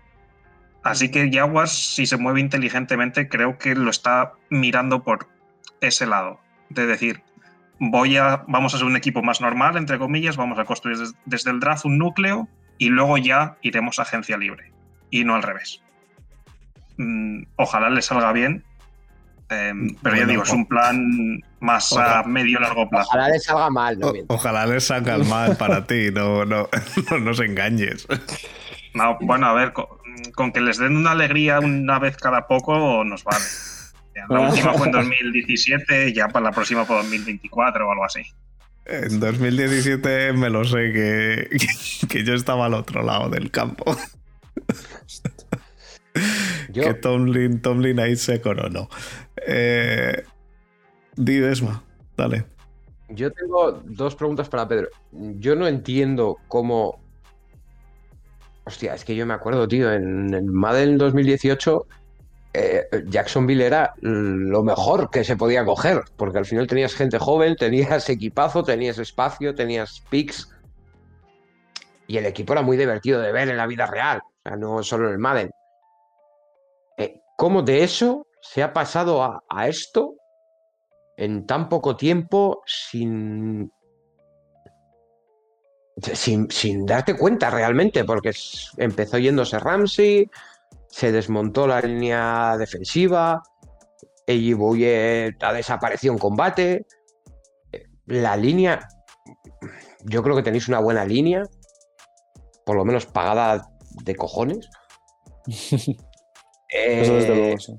Así 0.82 1.10
que 1.10 1.30
Jaguars, 1.32 1.94
si 1.94 2.06
se 2.06 2.16
mueve 2.16 2.40
inteligentemente, 2.40 3.28
creo 3.28 3.58
que 3.58 3.74
lo 3.74 3.90
está 3.90 4.32
mirando 4.50 5.02
por 5.02 5.28
ese 5.80 6.06
lado. 6.06 6.40
De 6.70 6.86
decir, 6.86 7.22
voy 7.78 8.16
a, 8.16 8.44
vamos 8.48 8.74
a 8.74 8.78
ser 8.78 8.86
un 8.86 8.96
equipo 8.96 9.22
más 9.22 9.40
normal, 9.40 9.76
entre 9.76 9.98
comillas, 9.98 10.36
vamos 10.36 10.58
a 10.58 10.64
construir 10.64 10.98
desde, 11.24 11.50
el 11.50 11.60
draft 11.60 11.84
un 11.84 11.98
núcleo 11.98 12.48
y 12.78 12.88
luego 12.88 13.16
ya 13.18 13.56
iremos 13.62 13.98
a 13.98 14.02
agencia 14.02 14.36
libre. 14.36 14.72
Y 15.10 15.24
no 15.24 15.34
al 15.34 15.42
revés. 15.42 15.82
Mm, 16.96 17.44
ojalá 17.56 17.90
le 17.90 18.02
salga 18.02 18.32
bien. 18.32 18.64
Em, 19.50 19.94
pero 20.02 20.16
ya 20.16 20.24
digo, 20.24 20.44
es 20.44 20.50
un 20.50 20.66
plan 20.66 21.42
más 21.60 21.92
a 21.92 22.22
medio 22.22 22.58
largo 22.58 22.88
plazo. 22.88 23.10
Ojalá 23.10 23.28
le 23.28 23.38
salga 23.38 23.70
mal. 23.70 23.98
ojalá 24.28 24.66
le 24.66 24.80
salga 24.80 25.18
mal 25.18 25.56
para 25.56 25.86
ti, 25.86 26.10
no, 26.10 26.46
no, 26.46 26.68
no 27.10 27.18
nos 27.18 27.38
engañes. 27.40 28.08
No, 28.94 29.18
bueno, 29.20 29.46
a 29.46 29.52
ver, 29.52 29.72
con 30.34 30.52
que 30.52 30.60
les 30.60 30.78
den 30.78 30.96
una 30.96 31.12
alegría 31.12 31.60
una 31.60 31.98
vez 31.98 32.16
cada 32.16 32.46
poco 32.46 33.04
nos 33.04 33.24
vale. 33.24 33.44
La 34.28 34.40
última 34.40 34.74
fue 34.74 34.86
en 34.86 34.92
2017, 35.32 36.12
ya 36.12 36.28
para 36.28 36.46
la 36.46 36.52
próxima 36.52 36.84
fue 36.84 36.96
2024 36.96 37.86
o 37.86 37.90
algo 37.90 38.04
así. 38.04 38.22
En 38.84 39.20
2017 39.20 40.32
me 40.32 40.50
lo 40.50 40.64
sé 40.64 40.92
que, 40.92 41.58
que, 42.08 42.24
yo 42.24 42.34
estaba 42.34 42.66
al 42.66 42.74
otro 42.74 43.02
lado 43.02 43.28
del 43.28 43.50
campo. 43.50 43.96
Que 46.72 46.94
Tomlin, 46.94 47.60
Tomlin 47.60 48.00
ahí 48.00 48.16
se 48.16 48.40
coronó. 48.40 48.88
Eh, 49.46 50.24
Didesma, 51.16 51.82
dale. 52.16 52.44
Yo 53.08 53.30
tengo 53.30 53.72
dos 53.84 54.14
preguntas 54.14 54.48
para 54.48 54.66
Pedro. 54.66 54.88
Yo 55.12 55.54
no 55.54 55.66
entiendo 55.66 56.38
cómo. 56.48 57.01
Hostia, 58.64 58.94
es 58.94 59.04
que 59.04 59.14
yo 59.14 59.26
me 59.26 59.34
acuerdo, 59.34 59.66
tío, 59.66 59.92
en 59.92 60.32
el 60.32 60.44
Madden 60.44 60.96
2018 60.98 61.86
eh, 62.54 62.86
Jacksonville 63.06 63.64
era 63.64 63.94
lo 64.00 64.62
mejor 64.62 65.10
que 65.10 65.24
se 65.24 65.36
podía 65.36 65.64
coger, 65.64 66.02
porque 66.16 66.38
al 66.38 66.44
final 66.44 66.66
tenías 66.66 66.94
gente 66.94 67.18
joven, 67.18 67.56
tenías 67.56 68.08
equipazo, 68.10 68.62
tenías 68.62 68.98
espacio, 68.98 69.54
tenías 69.54 70.02
picks. 70.10 70.50
Y 72.06 72.18
el 72.18 72.26
equipo 72.26 72.52
era 72.52 72.62
muy 72.62 72.76
divertido 72.76 73.20
de 73.20 73.32
ver 73.32 73.48
en 73.48 73.56
la 73.56 73.66
vida 73.66 73.86
real, 73.86 74.20
o 74.20 74.48
sea, 74.48 74.56
no 74.56 74.82
solo 74.82 75.06
en 75.06 75.12
el 75.12 75.18
Madden. 75.18 75.50
Eh, 76.98 77.20
¿Cómo 77.38 77.62
de 77.62 77.84
eso 77.84 78.26
se 78.42 78.62
ha 78.62 78.72
pasado 78.72 79.22
a, 79.22 79.42
a 79.48 79.68
esto 79.68 80.16
en 81.16 81.46
tan 81.46 81.70
poco 81.70 81.96
tiempo 81.96 82.62
sin, 82.66 83.72
sin, 86.00 86.50
sin, 86.50 86.86
darte 86.86 87.16
cuenta 87.16 87.50
realmente, 87.50 88.04
porque 88.04 88.32
empezó 88.76 89.18
yéndose 89.18 89.58
Ramsey, 89.58 90.30
se 90.88 91.12
desmontó 91.12 91.66
la 91.66 91.80
línea 91.80 92.56
defensiva, 92.56 93.42
Ejibuye 94.26 95.36
ha 95.40 95.52
desaparecido 95.52 96.12
en 96.12 96.18
combate. 96.18 96.86
La 98.06 98.36
línea, 98.36 98.88
yo 100.04 100.22
creo 100.22 100.36
que 100.36 100.42
tenéis 100.42 100.68
una 100.68 100.80
buena 100.80 101.04
línea, 101.04 101.42
por 102.64 102.76
lo 102.76 102.84
menos 102.84 103.06
pagada 103.06 103.68
de 104.04 104.14
cojones. 104.14 104.68
Eso 106.68 107.14
desde 107.14 107.34
luego, 107.34 107.58
sí. 107.58 107.72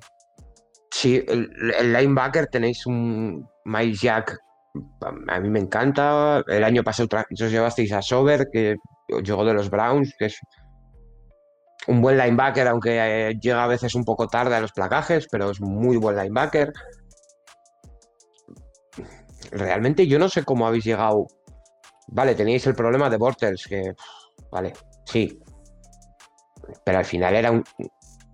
Sí, 0.91 1.25
el, 1.27 1.49
el, 1.79 1.91
linebacker 1.91 2.47
tenéis 2.47 2.85
un 2.85 3.49
Mike 3.65 3.97
Jack, 3.99 4.39
a 5.27 5.39
mí 5.39 5.49
me 5.49 5.59
encanta. 5.59 6.43
El 6.47 6.63
año 6.63 6.83
pasado 6.83 7.07
os 7.11 7.51
llevasteis 7.51 7.91
a 7.93 8.01
Sober, 8.01 8.47
que 8.51 8.75
llegó 9.23 9.45
de 9.45 9.53
los 9.53 9.69
Browns, 9.69 10.13
que 10.17 10.25
es 10.25 10.39
un 11.87 12.01
buen 12.01 12.17
linebacker, 12.17 12.67
aunque 12.67 12.97
eh, 12.97 13.33
llega 13.39 13.63
a 13.63 13.67
veces 13.67 13.93
un 13.95 14.03
poco 14.03 14.27
tarde 14.27 14.55
a 14.55 14.61
los 14.61 14.71
placajes, 14.71 15.27
pero 15.29 15.51
es 15.51 15.61
muy 15.61 15.97
buen 15.97 16.15
linebacker. 16.15 16.71
Realmente 19.51 20.07
yo 20.07 20.17
no 20.17 20.29
sé 20.29 20.43
cómo 20.43 20.65
habéis 20.65 20.85
llegado. 20.85 21.27
Vale, 22.07 22.35
teníais 22.35 22.65
el 22.67 22.75
problema 22.75 23.09
de 23.09 23.17
Bortles, 23.17 23.67
que. 23.67 23.93
Vale, 24.51 24.73
sí. 25.05 25.39
Pero 26.85 26.97
al 26.97 27.05
final 27.05 27.35
era 27.35 27.51
un, 27.51 27.63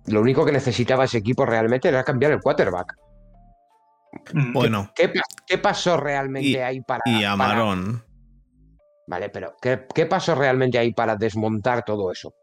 lo 0.06 0.20
único 0.20 0.44
que 0.44 0.52
necesitaba 0.52 1.04
ese 1.04 1.18
equipo 1.18 1.44
realmente 1.44 1.88
era 1.88 2.04
cambiar 2.04 2.32
el 2.32 2.40
quarterback. 2.40 2.94
Bueno. 4.52 4.90
¿Qué, 4.94 5.12
qué, 5.12 5.20
qué 5.46 5.58
pasó 5.58 5.96
realmente 5.96 6.48
y, 6.48 6.56
ahí 6.56 6.80
para. 6.80 7.00
Y 7.06 7.24
a 7.24 7.36
Marón. 7.36 7.92
Para... 7.92 8.10
Vale, 9.06 9.28
pero 9.30 9.54
¿qué, 9.60 9.86
¿qué, 9.94 10.06
pasó 10.06 10.34
realmente 10.34 10.78
ahí 10.78 10.92
para 10.92 11.16
desmontar 11.16 11.84
todo 11.84 12.12
eso? 12.12 12.34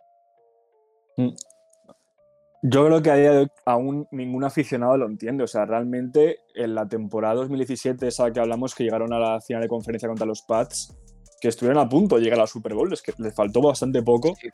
Yo 2.61 2.85
creo 2.85 3.01
que 3.01 3.47
aún 3.65 4.07
ningún 4.11 4.43
aficionado 4.43 4.97
lo 4.97 5.05
entiende. 5.05 5.43
O 5.43 5.47
sea, 5.47 5.65
realmente 5.65 6.39
en 6.55 6.75
la 6.75 6.87
temporada 6.87 7.35
2017, 7.35 8.07
esa 8.07 8.31
que 8.31 8.39
hablamos, 8.39 8.75
que 8.75 8.83
llegaron 8.83 9.13
a 9.13 9.19
la 9.19 9.41
final 9.41 9.61
de 9.61 9.69
conferencia 9.69 10.09
contra 10.09 10.25
los 10.25 10.41
Pats, 10.41 10.93
que 11.39 11.47
estuvieron 11.47 11.81
a 11.81 11.87
punto 11.87 12.17
de 12.17 12.23
llegar 12.23 12.39
a 12.39 12.43
la 12.43 12.47
Super 12.47 12.73
Bowl, 12.73 12.91
es 12.91 13.01
que 13.01 13.13
les 13.17 13.33
faltó 13.33 13.61
bastante 13.61 14.03
poco. 14.03 14.35
Sí 14.35 14.49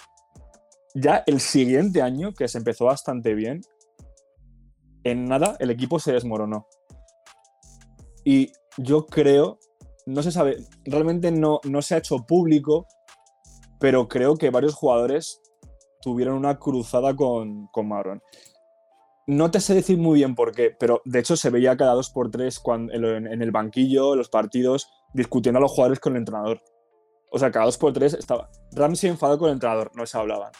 ya 0.94 1.23
el 1.26 1.40
siguiente 1.40 2.02
año, 2.02 2.34
que 2.34 2.48
se 2.48 2.60
empezó 2.60 2.85
bastante 2.85 3.34
bien, 3.34 3.61
en 5.03 5.26
nada 5.26 5.56
el 5.60 5.69
equipo 5.72 5.99
se 5.99 6.14
desmoronó. 6.14 6.68
Y 8.23 8.51
yo 8.77 9.05
creo, 9.05 9.59
no 10.05 10.23
se 10.23 10.31
sabe, 10.31 10.57
realmente 10.85 11.31
no, 11.31 11.59
no 11.63 11.81
se 11.81 11.95
ha 11.95 11.99
hecho 11.99 12.25
público, 12.25 12.87
pero 13.79 14.07
creo 14.07 14.35
que 14.35 14.49
varios 14.49 14.73
jugadores 14.73 15.41
tuvieron 16.01 16.35
una 16.35 16.59
cruzada 16.59 17.15
con, 17.15 17.67
con 17.67 17.87
Marron. 17.87 18.21
No 19.25 19.51
te 19.51 19.61
sé 19.61 19.73
decir 19.73 19.97
muy 19.97 20.19
bien 20.19 20.35
por 20.35 20.51
qué, 20.51 20.75
pero 20.77 21.01
de 21.05 21.19
hecho 21.19 21.37
se 21.37 21.49
veía 21.49 21.77
cada 21.77 21.93
dos 21.93 22.09
por 22.09 22.29
tres 22.29 22.59
cuando, 22.59 22.93
en, 22.93 23.41
el 23.41 23.51
banquillo, 23.51 24.13
en 24.13 24.17
los 24.17 24.29
partidos, 24.29 24.89
discutiendo 25.13 25.59
a 25.59 25.61
los 25.61 25.71
jugadores 25.71 26.01
con 26.01 26.13
el 26.13 26.19
entrenador. 26.19 26.61
O 27.31 27.39
sea, 27.39 27.49
cada 27.49 27.65
dos 27.65 27.77
por 27.77 27.93
tres 27.93 28.13
estaba 28.13 28.49
Ramsey 28.73 29.09
enfadado 29.09 29.39
con 29.39 29.47
el 29.47 29.53
entrenador, 29.53 29.91
no 29.95 30.05
se 30.05 30.17
hablaban. 30.17 30.51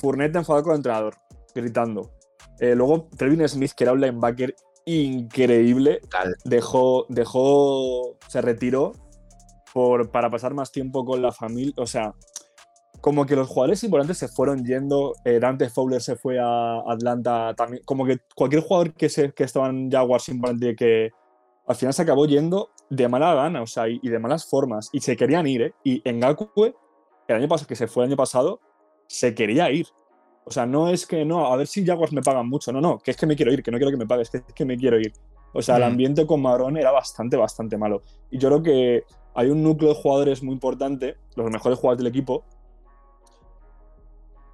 Fournette 0.00 0.36
enfadado 0.36 0.64
con 0.64 0.72
el 0.72 0.78
entrenador, 0.78 1.14
gritando. 1.54 2.10
Eh, 2.58 2.74
luego, 2.74 3.08
Trevin 3.16 3.48
Smith, 3.48 3.72
que 3.76 3.84
era 3.84 3.92
un 3.92 4.00
linebacker 4.00 4.54
increíble, 4.88 6.00
Tal. 6.10 6.34
dejó, 6.44 7.06
dejó, 7.08 8.16
se 8.28 8.40
retiró 8.40 8.92
por, 9.72 10.10
para 10.10 10.30
pasar 10.30 10.54
más 10.54 10.72
tiempo 10.72 11.04
con 11.04 11.20
la 11.20 11.32
familia. 11.32 11.74
O 11.76 11.86
sea, 11.86 12.14
como 13.00 13.26
que 13.26 13.36
los 13.36 13.48
jugadores 13.48 13.84
importantes 13.84 14.18
se 14.18 14.28
fueron 14.28 14.64
yendo. 14.64 15.12
Eh, 15.24 15.38
Dante 15.40 15.68
Fowler 15.68 16.00
se 16.00 16.16
fue 16.16 16.38
a 16.38 16.80
Atlanta 16.86 17.54
también. 17.56 17.82
Como 17.84 18.06
que 18.06 18.18
cualquier 18.34 18.62
jugador 18.62 18.94
que, 18.94 19.08
se, 19.08 19.32
que 19.32 19.44
estaba 19.44 19.68
en 19.68 19.90
Jaguars 19.90 20.28
importante 20.28 20.74
que 20.74 21.10
al 21.66 21.76
final 21.76 21.92
se 21.92 22.02
acabó 22.02 22.26
yendo 22.26 22.70
de 22.88 23.08
mala 23.08 23.34
gana, 23.34 23.60
o 23.60 23.66
sea, 23.66 23.88
y, 23.88 24.00
y 24.02 24.08
de 24.08 24.18
malas 24.18 24.46
formas. 24.46 24.88
Y 24.92 25.00
se 25.00 25.16
querían 25.16 25.46
ir, 25.46 25.62
¿eh? 25.62 25.74
Y 25.84 26.00
en 26.08 26.18
Gakue, 26.18 26.74
el 27.28 27.36
año 27.36 27.46
pasado, 27.46 27.68
que 27.68 27.76
se 27.76 27.86
fue 27.86 28.04
el 28.04 28.10
año 28.10 28.16
pasado, 28.16 28.60
se 29.06 29.34
quería 29.34 29.70
ir. 29.70 29.86
O 30.48 30.50
sea, 30.50 30.64
no 30.64 30.88
es 30.88 31.06
que 31.06 31.26
no, 31.26 31.52
a 31.52 31.56
ver 31.56 31.66
si 31.66 31.84
Jaguars 31.84 32.10
me 32.14 32.22
pagan 32.22 32.48
mucho. 32.48 32.72
No, 32.72 32.80
no, 32.80 32.98
que 32.98 33.10
es 33.10 33.18
que 33.18 33.26
me 33.26 33.36
quiero 33.36 33.52
ir, 33.52 33.62
que 33.62 33.70
no 33.70 33.76
quiero 33.76 33.90
que 33.90 33.98
me 33.98 34.06
pagues, 34.06 34.30
que 34.30 34.38
es 34.38 34.44
que 34.54 34.64
me 34.64 34.78
quiero 34.78 34.98
ir. 34.98 35.12
O 35.52 35.60
sea, 35.60 35.74
mm. 35.74 35.76
el 35.76 35.82
ambiente 35.82 36.26
con 36.26 36.40
Marón 36.40 36.78
era 36.78 36.90
bastante, 36.90 37.36
bastante 37.36 37.76
malo. 37.76 38.00
Y 38.30 38.38
yo 38.38 38.48
creo 38.48 38.62
que 38.62 39.04
hay 39.34 39.50
un 39.50 39.62
núcleo 39.62 39.90
de 39.92 40.00
jugadores 40.00 40.42
muy 40.42 40.54
importante, 40.54 41.18
los 41.36 41.50
mejores 41.50 41.78
jugadores 41.78 41.98
del 41.98 42.06
equipo. 42.06 42.44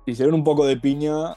Hicieron 0.05 0.35
un 0.35 0.43
poco 0.43 0.67
de 0.67 0.79
piña 0.79 1.37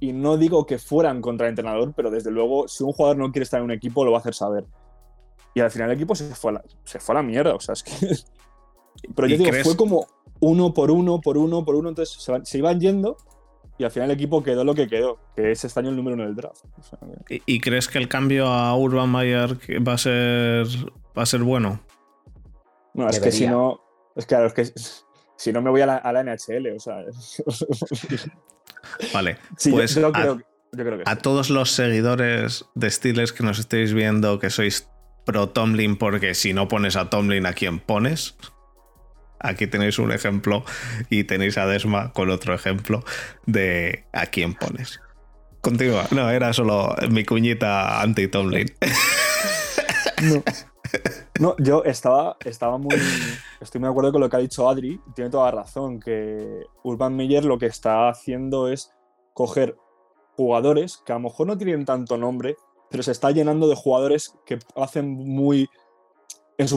y 0.00 0.12
no 0.12 0.36
digo 0.36 0.66
que 0.66 0.78
fueran 0.78 1.20
contra 1.20 1.46
el 1.46 1.52
entrenador, 1.52 1.92
pero 1.94 2.10
desde 2.10 2.32
luego, 2.32 2.66
si 2.66 2.82
un 2.82 2.92
jugador 2.92 3.18
no 3.18 3.30
quiere 3.30 3.44
estar 3.44 3.60
en 3.60 3.66
un 3.66 3.70
equipo, 3.70 4.04
lo 4.04 4.10
va 4.10 4.18
a 4.18 4.20
hacer 4.20 4.34
saber. 4.34 4.66
Y 5.54 5.60
al 5.60 5.70
final 5.70 5.90
el 5.90 5.96
equipo 5.96 6.16
se 6.16 6.34
fue 6.34 6.50
a 6.50 6.54
la, 6.54 6.64
se 6.82 6.98
fue 6.98 7.14
a 7.14 7.18
la 7.18 7.22
mierda. 7.22 7.54
O 7.54 7.60
sea, 7.60 7.74
es 7.74 7.84
que. 7.84 7.92
pero 9.14 9.28
yo 9.28 9.36
digo, 9.36 9.50
crees? 9.50 9.64
fue 9.64 9.76
como 9.76 10.08
uno 10.40 10.74
por 10.74 10.90
uno, 10.90 11.20
por 11.20 11.38
uno, 11.38 11.64
por 11.64 11.76
uno. 11.76 11.90
Entonces 11.90 12.20
se, 12.20 12.32
van, 12.32 12.44
se, 12.44 12.58
iban 12.58 12.80
yendo 12.80 13.16
y 13.82 13.84
al 13.84 13.90
final 13.90 14.10
el 14.10 14.14
equipo 14.14 14.44
quedó 14.44 14.62
lo 14.62 14.76
que 14.76 14.86
quedó, 14.86 15.18
que 15.34 15.50
es 15.50 15.64
este 15.64 15.80
año 15.80 15.88
el 15.88 15.96
número 15.96 16.14
uno 16.14 16.24
del 16.24 16.36
draft. 16.36 16.64
O 16.78 16.82
sea, 16.84 17.00
que... 17.26 17.34
¿Y, 17.34 17.56
¿Y, 17.56 17.60
crees 17.60 17.88
que 17.88 17.98
el 17.98 18.06
cambio 18.06 18.46
a 18.46 18.76
Urban 18.76 19.10
Meyer 19.10 19.58
va 19.86 19.94
a 19.94 19.98
ser, 19.98 20.68
va 21.18 21.24
a 21.24 21.26
ser 21.26 21.40
bueno? 21.40 21.80
No, 22.94 23.08
es 23.08 23.16
Debería. 23.16 23.24
que 23.24 23.32
si 23.32 23.48
no. 23.48 23.80
Es 24.14 24.24
que, 24.24 24.46
es 24.46 24.52
que 24.52 24.72
si 25.36 25.52
no 25.52 25.62
me 25.62 25.70
voy 25.70 25.80
a 25.80 25.86
la, 25.86 25.96
a 25.96 26.12
la 26.12 26.22
NHL, 26.22 26.76
o 26.76 26.78
sea. 26.78 26.98
vale. 29.12 29.38
Sí, 29.56 29.72
pues 29.72 29.96
yo, 29.96 30.02
yo, 30.02 30.08
a, 30.10 30.12
creo, 30.12 30.36
yo 30.36 30.84
creo 30.84 30.98
que 30.98 31.04
a 31.04 31.14
sí. 31.14 31.18
todos 31.22 31.50
los 31.50 31.72
seguidores 31.72 32.66
de 32.76 32.88
Steelers 32.88 33.32
que 33.32 33.42
nos 33.42 33.58
estéis 33.58 33.94
viendo, 33.94 34.38
que 34.38 34.50
sois 34.50 34.88
pro 35.26 35.48
Tomlin, 35.48 35.96
porque 35.96 36.34
si 36.34 36.52
no 36.52 36.68
pones 36.68 36.94
a 36.94 37.10
Tomlin, 37.10 37.46
¿a 37.46 37.52
quién 37.52 37.80
pones? 37.80 38.36
Aquí 39.42 39.66
tenéis 39.66 39.98
un 39.98 40.12
ejemplo 40.12 40.64
y 41.10 41.24
tenéis 41.24 41.58
a 41.58 41.66
Desma 41.66 42.12
con 42.12 42.30
otro 42.30 42.54
ejemplo 42.54 43.04
de 43.46 44.04
a 44.12 44.26
quién 44.26 44.54
pones. 44.54 45.00
Continúa. 45.60 46.06
No, 46.10 46.30
era 46.30 46.52
solo 46.52 46.94
mi 47.10 47.24
cuñita 47.24 48.00
anti-Tomlin. 48.02 48.66
No. 50.22 50.42
no. 51.40 51.56
yo 51.58 51.84
estaba, 51.84 52.36
estaba 52.44 52.78
muy. 52.78 52.96
Estoy 53.60 53.80
muy 53.80 53.88
de 53.88 53.90
acuerdo 53.90 54.12
con 54.12 54.20
lo 54.20 54.28
que 54.28 54.36
ha 54.36 54.40
dicho 54.40 54.68
Adri. 54.68 55.00
Tiene 55.14 55.30
toda 55.30 55.46
la 55.46 55.62
razón. 55.62 56.00
Que 56.00 56.62
Urban 56.82 57.16
Meyer 57.16 57.44
lo 57.44 57.58
que 57.58 57.66
está 57.66 58.08
haciendo 58.08 58.68
es 58.68 58.92
coger 59.34 59.76
jugadores 60.36 61.02
que 61.04 61.12
a 61.12 61.16
lo 61.16 61.22
mejor 61.22 61.46
no 61.46 61.58
tienen 61.58 61.84
tanto 61.84 62.16
nombre, 62.16 62.56
pero 62.90 63.02
se 63.02 63.12
está 63.12 63.30
llenando 63.30 63.68
de 63.68 63.76
jugadores 63.76 64.34
que 64.46 64.58
hacen 64.76 65.10
muy 65.10 65.68
en 66.62 66.68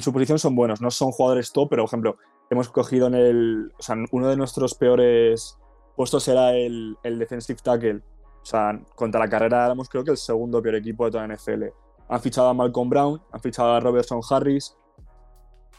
su, 0.00 0.12
posición, 0.12 0.38
son 0.38 0.56
buenos, 0.56 0.80
no 0.80 0.90
son 0.90 1.10
jugadores 1.12 1.52
top, 1.52 1.68
pero 1.68 1.82
por 1.82 1.88
ejemplo, 1.88 2.16
hemos 2.50 2.68
cogido 2.68 3.06
en 3.06 3.14
el. 3.14 3.72
O 3.78 3.82
sea, 3.82 3.96
uno 4.10 4.28
de 4.28 4.36
nuestros 4.36 4.74
peores 4.74 5.58
puestos 5.96 6.26
era 6.28 6.54
el, 6.54 6.96
el 7.02 7.18
defensive 7.18 7.58
tackle. 7.62 8.02
O 8.42 8.44
sea, 8.44 8.80
contra 8.94 9.20
la 9.20 9.28
carrera 9.28 9.64
éramos 9.64 9.88
creo 9.88 10.04
que 10.04 10.12
el 10.12 10.16
segundo 10.16 10.62
peor 10.62 10.76
equipo 10.76 11.04
de 11.04 11.10
toda 11.10 11.26
la 11.26 11.34
NFL. 11.34 11.64
Han 12.08 12.20
fichado 12.20 12.48
a 12.48 12.54
Malcolm 12.54 12.88
Brown, 12.88 13.20
han 13.32 13.40
fichado 13.40 13.72
a 13.72 13.80
Robertson 13.80 14.20
Harris 14.30 14.76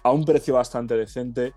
a 0.03 0.11
un 0.11 0.25
precio 0.25 0.53
bastante 0.53 0.95
decente. 0.95 1.53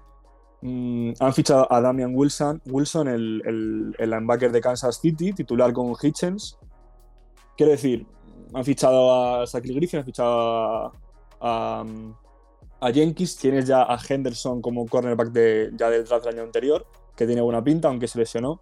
Mm, 0.62 1.12
han 1.18 1.32
fichado 1.34 1.70
a 1.72 1.80
Damian 1.80 2.12
Wilson, 2.14 2.62
Wilson 2.66 3.08
el, 3.08 3.42
el, 3.44 3.96
el 3.98 4.10
linebacker 4.10 4.52
de 4.52 4.60
Kansas 4.60 5.00
City, 5.00 5.32
titular 5.32 5.72
con 5.72 5.94
Hitchens. 6.00 6.58
Quiero 7.56 7.72
decir, 7.72 8.06
han 8.54 8.64
fichado 8.64 9.12
a 9.12 9.44
Shaquille 9.44 9.74
Griffin, 9.74 10.00
han 10.00 10.06
fichado 10.06 10.40
a, 10.40 10.92
a, 11.40 11.84
a, 12.80 12.92
Jenkins, 12.92 13.36
tienes 13.36 13.66
ya 13.66 13.82
a 13.82 13.98
Henderson 14.08 14.60
como 14.60 14.86
cornerback 14.86 15.30
de, 15.30 15.70
ya 15.74 15.90
del 15.90 16.04
draft 16.04 16.24
del 16.24 16.34
año 16.34 16.44
anterior, 16.44 16.86
que 17.16 17.26
tiene 17.26 17.40
buena 17.40 17.62
pinta, 17.62 17.88
aunque 17.88 18.08
se 18.08 18.18
lesionó. 18.18 18.60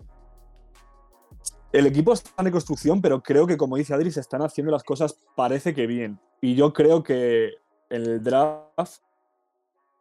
el 1.72 1.86
equipo 1.86 2.12
está 2.12 2.30
en 2.38 2.46
reconstrucción, 2.46 3.00
pero 3.02 3.22
creo 3.22 3.46
que, 3.46 3.56
como 3.56 3.76
dice 3.76 3.94
Adri, 3.94 4.10
se 4.10 4.20
están 4.20 4.42
haciendo 4.42 4.72
las 4.72 4.84
cosas, 4.84 5.16
parece 5.36 5.74
que 5.74 5.86
bien. 5.86 6.18
Y 6.40 6.54
yo 6.54 6.72
creo 6.72 7.02
que 7.02 7.54
en 7.90 8.02
el 8.02 8.22
draft, 8.22 9.02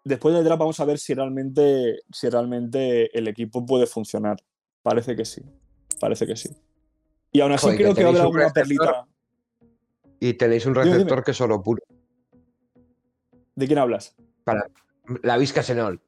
después 0.04 0.36
del 0.36 0.44
draft, 0.44 0.60
vamos 0.60 0.80
a 0.80 0.86
ver 0.86 1.00
si 1.00 1.14
realmente, 1.14 2.00
si 2.12 2.30
realmente 2.30 3.18
el 3.18 3.28
equipo 3.28 3.66
puede 3.66 3.86
funcionar. 3.88 4.38
Parece 4.82 5.16
que 5.16 5.26
sí. 5.26 5.42
Parece 6.00 6.26
que 6.26 6.36
sí. 6.36 6.50
Y 7.32 7.42
aún 7.42 7.52
así 7.52 7.64
Joder, 7.66 7.78
que 7.78 7.84
creo 7.84 7.96
que 7.96 8.02
tenéis 8.02 8.20
habrá 8.20 8.30
un 8.30 8.36
alguna 8.36 8.54
perlita. 8.54 9.08
Y 10.20 10.34
tenéis 10.34 10.66
un 10.66 10.74
Dime, 10.74 10.86
dime. 10.86 10.96
receptor 10.98 11.24
que 11.24 11.34
solo 11.34 11.62
puro. 11.62 11.82
¿De 13.58 13.66
quién 13.66 13.80
hablas? 13.80 14.16
La 15.24 15.38
Vizca 15.38 15.64
Senol. 15.64 16.00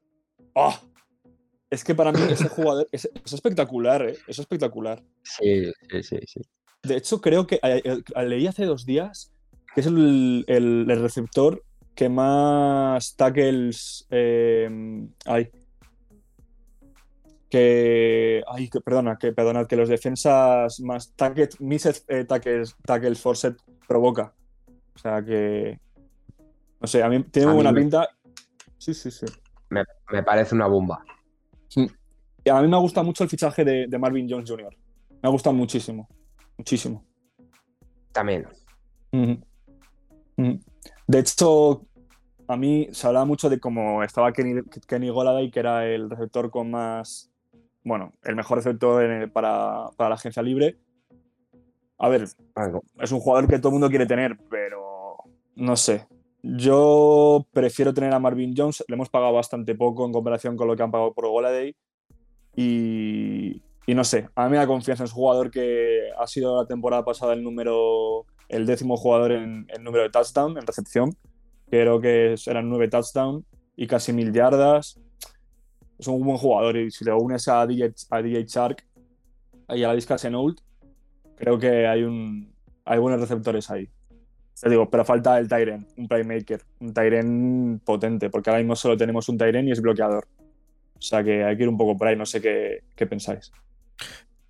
¡Ah! 0.55 0.80
Es 1.71 1.84
que 1.84 1.95
para 1.95 2.11
mí 2.11 2.19
ese 2.30 2.47
jugador 2.47 2.88
es, 2.91 3.09
es 3.26 3.34
espectacular, 3.34 4.07
¿eh? 4.07 4.15
Es 4.27 4.38
espectacular. 4.39 5.03
Sí, 5.23 5.65
sí, 5.89 6.03
sí, 6.03 6.17
sí. 6.27 6.41
De 6.84 6.95
hecho, 6.97 7.19
creo 7.19 7.47
que 7.47 7.55
eh, 7.61 7.81
eh, 7.84 8.26
leí 8.26 8.45
hace 8.47 8.65
dos 8.65 8.85
días 8.85 9.34
que 9.73 9.81
es 9.81 9.88
el, 9.88 10.45
el- 10.47 10.85
el 10.89 11.01
receptor 11.01 11.63
que 11.95 12.07
más 12.07 13.15
tackles. 13.15 14.05
eh, 14.11 14.69
ay. 15.26 15.49
Que. 17.49 18.43
Ay, 18.47 18.69
que, 18.69 18.80
perdona, 18.81 19.17
que 19.17 19.31
perdonad, 19.34 19.65
que 19.67 19.76
los 19.76 19.89
defensas 19.89 20.80
más 20.81 21.13
tackles, 21.15 21.59
missed 21.59 22.03
eh, 22.07 22.23
tackles, 22.26 22.76
tackles 22.85 23.19
forced 23.19 23.55
provoca. 23.88 24.34
O 24.95 24.99
sea 24.99 25.23
que. 25.23 25.80
No 26.80 26.88
sé, 26.88 27.03
a 27.03 27.10
mí 27.10 27.23
tiene 27.23 27.47
A 27.47 27.49
muy 27.49 27.56
buena 27.57 27.72
me- 27.72 27.81
pinta. 27.81 28.10
Sí, 28.77 28.93
sí, 28.93 29.11
sí. 29.11 29.26
Me, 29.69 29.84
me 30.11 30.23
parece 30.23 30.56
una 30.56 30.68
bomba. 30.68 31.03
Y 31.76 32.49
a 32.49 32.61
mí 32.61 32.68
me 32.68 32.77
gusta 32.77 33.03
mucho 33.03 33.23
el 33.23 33.30
fichaje 33.30 33.64
de, 33.65 33.88
de 33.88 33.97
Marvin 33.99 34.27
Jones 34.30 34.49
Jr. 34.49 34.76
Me 35.22 35.30
gusta 35.30 35.51
muchísimo. 35.51 36.07
Muchísimo. 36.57 37.06
También. 38.11 38.47
De 41.07 41.19
hecho, 41.19 41.85
a 42.47 42.56
mí 42.57 42.88
se 42.91 43.07
hablaba 43.07 43.26
mucho 43.26 43.49
de 43.49 43.60
cómo 43.60 44.01
estaba 44.03 44.31
Kenny, 44.31 44.61
Kenny 44.88 45.10
Golladay, 45.10 45.51
que 45.51 45.60
era 45.60 45.85
el 45.85 46.10
receptor 46.10 46.49
con 46.49 46.72
más. 46.72 47.31
Bueno, 47.84 48.14
el 48.23 48.35
mejor 48.35 48.57
receptor 48.60 49.03
en 49.03 49.11
el- 49.23 49.31
para, 49.31 49.89
para 49.97 50.10
la 50.10 50.15
agencia 50.15 50.41
libre. 50.41 50.77
A 51.97 52.07
ver, 52.07 52.27
Algo. 52.56 52.84
es 52.99 53.11
un 53.11 53.19
jugador 53.19 53.47
que 53.49 53.60
todo 53.60 53.69
el 53.69 53.73
mundo 53.73 53.89
quiere 53.89 54.06
tener, 54.06 54.38
pero 54.49 55.18
no 55.56 55.76
sé. 55.76 56.07
Yo 56.41 57.45
prefiero 57.52 57.94
tener 57.94 58.14
a 58.14 58.20
Marvin 58.20 58.53
Jones. 58.56 58.84
Le 58.88 58.95
hemos 58.95 59.10
pagado 59.10 59.34
bastante 59.34 59.76
poco 59.76 60.06
en 60.06 60.14
comparación 60.14 60.56
con 60.56 60.68
lo 60.68 60.76
que 60.76 60.84
han 60.84 60.91
pagado 60.91 61.14
por 61.14 61.28
Goladay. 61.28 61.76
Y, 62.56 63.61
no 63.88 64.03
sé, 64.03 64.30
a 64.36 64.45
mí 64.45 64.52
me 64.52 64.57
da 64.57 64.68
confianza 64.68 65.03
en 65.03 65.07
su 65.07 65.16
jugador 65.16 65.52
que 65.52 66.10
ha 66.18 66.28
sido 66.28 66.61
la 66.61 66.68
temporada 66.68 67.03
pasada 67.03 67.34
el 67.34 67.44
número, 67.44 68.26
el 68.48 68.66
décimo 68.66 68.98
jugador 68.98 69.32
en, 69.32 69.66
en 69.70 69.84
número 69.84 70.03
de 70.03 70.10
touchdown, 70.10 70.57
en 70.57 70.66
recepción. 70.66 71.16
Creo 71.70 71.99
que 71.99 72.36
eran 72.45 72.70
nueve 72.70 72.88
touchdowns 72.88 73.45
y 73.76 73.88
casi 73.88 74.14
mil 74.14 74.34
yardas. 74.34 74.99
Es 75.98 76.07
un 76.07 76.24
buen 76.24 76.38
jugador 76.38 76.78
y 76.78 76.91
si 76.91 77.03
le 77.03 77.14
unes 77.14 77.48
a 77.48 77.66
DJ, 77.68 77.94
Shark 78.45 78.86
y 79.70 79.84
a 79.84 79.88
la 79.90 79.94
Vizca 79.94 80.16
creo 81.36 81.60
que 81.60 81.88
hay, 81.88 82.03
un, 82.03 82.53
hay 82.86 82.99
buenos 82.99 83.20
receptores 83.22 83.70
ahí. 83.70 83.90
Te 84.60 84.69
digo, 84.69 84.90
pero 84.90 85.06
falta 85.06 85.38
el 85.38 85.48
Tyren, 85.48 85.88
un 85.98 86.07
playmaker, 86.07 86.61
un 86.80 86.94
Tyren 86.94 87.81
potente, 87.84 88.30
porque 88.30 88.49
ahora 88.49 88.61
mismo 88.61 88.76
solo 88.76 88.98
tenemos 88.98 89.30
un 89.30 89.38
Tyren 89.38 89.68
y 89.68 89.72
es 89.72 89.81
bloqueador. 89.81 90.27
O 90.95 91.02
sea 91.02 91.23
que 91.23 91.44
hay 91.44 91.56
que 91.56 91.64
ir 91.64 91.69
un 91.69 91.77
poco 91.77 91.98
por 91.98 92.07
ahí, 92.07 92.15
no 92.18 92.26
sé 92.26 92.41
qué, 92.41 92.84
qué 92.95 93.06
pensáis. 93.06 93.52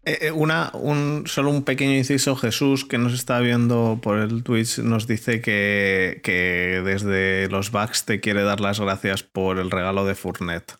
Eh, 0.03 0.17
eh, 0.21 0.31
Una, 0.31 0.71
un, 0.73 1.23
solo 1.27 1.51
un 1.51 1.63
pequeño 1.63 1.93
inciso, 1.93 2.35
Jesús, 2.35 2.85
que 2.85 2.97
nos 2.97 3.13
está 3.13 3.39
viendo 3.39 3.99
por 4.01 4.17
el 4.17 4.43
Twitch, 4.43 4.79
nos 4.79 5.05
dice 5.05 5.41
que, 5.41 6.21
que 6.23 6.81
desde 6.83 7.47
los 7.49 7.71
Bucks 7.71 8.05
te 8.05 8.19
quiere 8.19 8.41
dar 8.41 8.61
las 8.61 8.79
gracias 8.79 9.21
por 9.21 9.59
el 9.59 9.69
regalo 9.69 10.05
de 10.05 10.15
Fournet. 10.15 10.75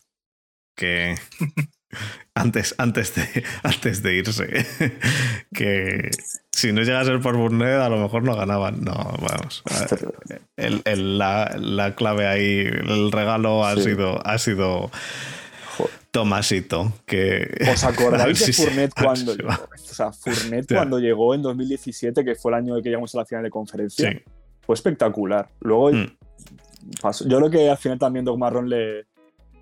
Que 0.74 1.14
antes, 2.34 2.74
antes, 2.78 3.14
de, 3.14 3.44
antes 3.62 4.02
de 4.02 4.16
irse, 4.16 4.46
que 5.54 6.10
si 6.52 6.72
no 6.72 6.82
llega 6.82 7.00
a 7.00 7.04
ser 7.04 7.20
por 7.20 7.34
Fournet, 7.36 7.80
a 7.80 7.88
lo 7.88 7.98
mejor 7.98 8.22
no 8.22 8.34
ganaban. 8.36 8.82
No, 8.84 8.92
vamos. 8.94 9.62
El- 10.56 10.82
el- 10.84 11.18
la, 11.18 11.56
la 11.58 11.94
clave 11.94 12.26
ahí, 12.26 12.60
el 12.66 13.10
regalo 13.12 13.64
ha 13.64 13.74
Sí. 13.76 13.82
sido, 13.82 14.26
ha 14.26 14.38
sido. 14.38 14.90
Tomasito. 16.10 16.92
Que, 17.06 17.48
¿Os 17.72 17.84
acordáis 17.84 18.56
de 18.58 18.70
ver 18.74 18.90
cuando 19.00 19.34
llegó? 19.36 19.50
O 19.52 19.78
sea, 19.94 20.12
Fournet 20.12 20.66
Ya. 20.68 20.76
cuando 20.78 20.98
llegó 20.98 21.34
en 21.34 21.42
2017, 21.42 22.24
que 22.24 22.34
fue 22.34 22.50
el 22.52 22.56
año 22.58 22.74
de 22.74 22.82
que 22.82 22.88
llegamos 22.88 23.14
a 23.14 23.18
la 23.18 23.24
final 23.26 23.44
de 23.44 23.50
conferencia, 23.50 24.10
Sí. 24.10 24.18
fue 24.62 24.74
espectacular. 24.74 25.48
Luego 25.60 25.92
Mm. 25.92 26.06
pasó- 27.00 27.28
Yo 27.28 27.38
creo 27.38 27.50
que 27.50 27.70
al 27.70 27.78
final 27.78 27.98
también 27.98 28.24
Doc 28.24 28.36
Marrón 28.38 28.68
le, 28.68 29.06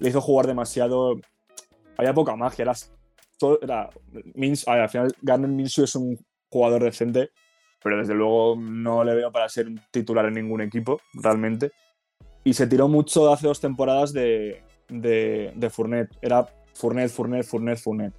le 0.00 0.08
hizo 0.08 0.20
jugar 0.20 0.46
demasiado. 0.46 1.20
Había 1.98 2.14
poca 2.14 2.34
magia. 2.36 2.64
Todo- 3.38 3.58
era- 3.60 3.90
Mins- 4.34 4.64
ver, 4.66 4.80
al 4.80 4.88
final, 4.88 5.14
Garner 5.20 5.50
Minshew 5.50 5.84
es 5.84 5.94
un 5.94 6.18
jugador 6.50 6.82
decente, 6.82 7.30
pero 7.82 7.98
desde 7.98 8.14
luego 8.14 8.56
no 8.58 9.04
le 9.04 9.14
veo 9.14 9.30
para 9.30 9.48
ser 9.48 9.66
un 9.68 9.80
titular 9.90 10.24
en 10.26 10.34
ningún 10.34 10.60
equipo, 10.62 11.00
realmente. 11.12 11.70
Y 12.44 12.54
se 12.54 12.66
tiró 12.66 12.88
mucho 12.88 13.30
hace 13.32 13.46
dos 13.46 13.60
temporadas 13.60 14.12
de, 14.12 14.62
de, 14.88 15.52
de 15.54 15.70
Fournet. 15.70 16.08
Era 16.22 16.46
Fournet, 16.74 17.10
Fournet, 17.10 17.44
Fournet, 17.44 17.78
Fournet. 17.78 18.14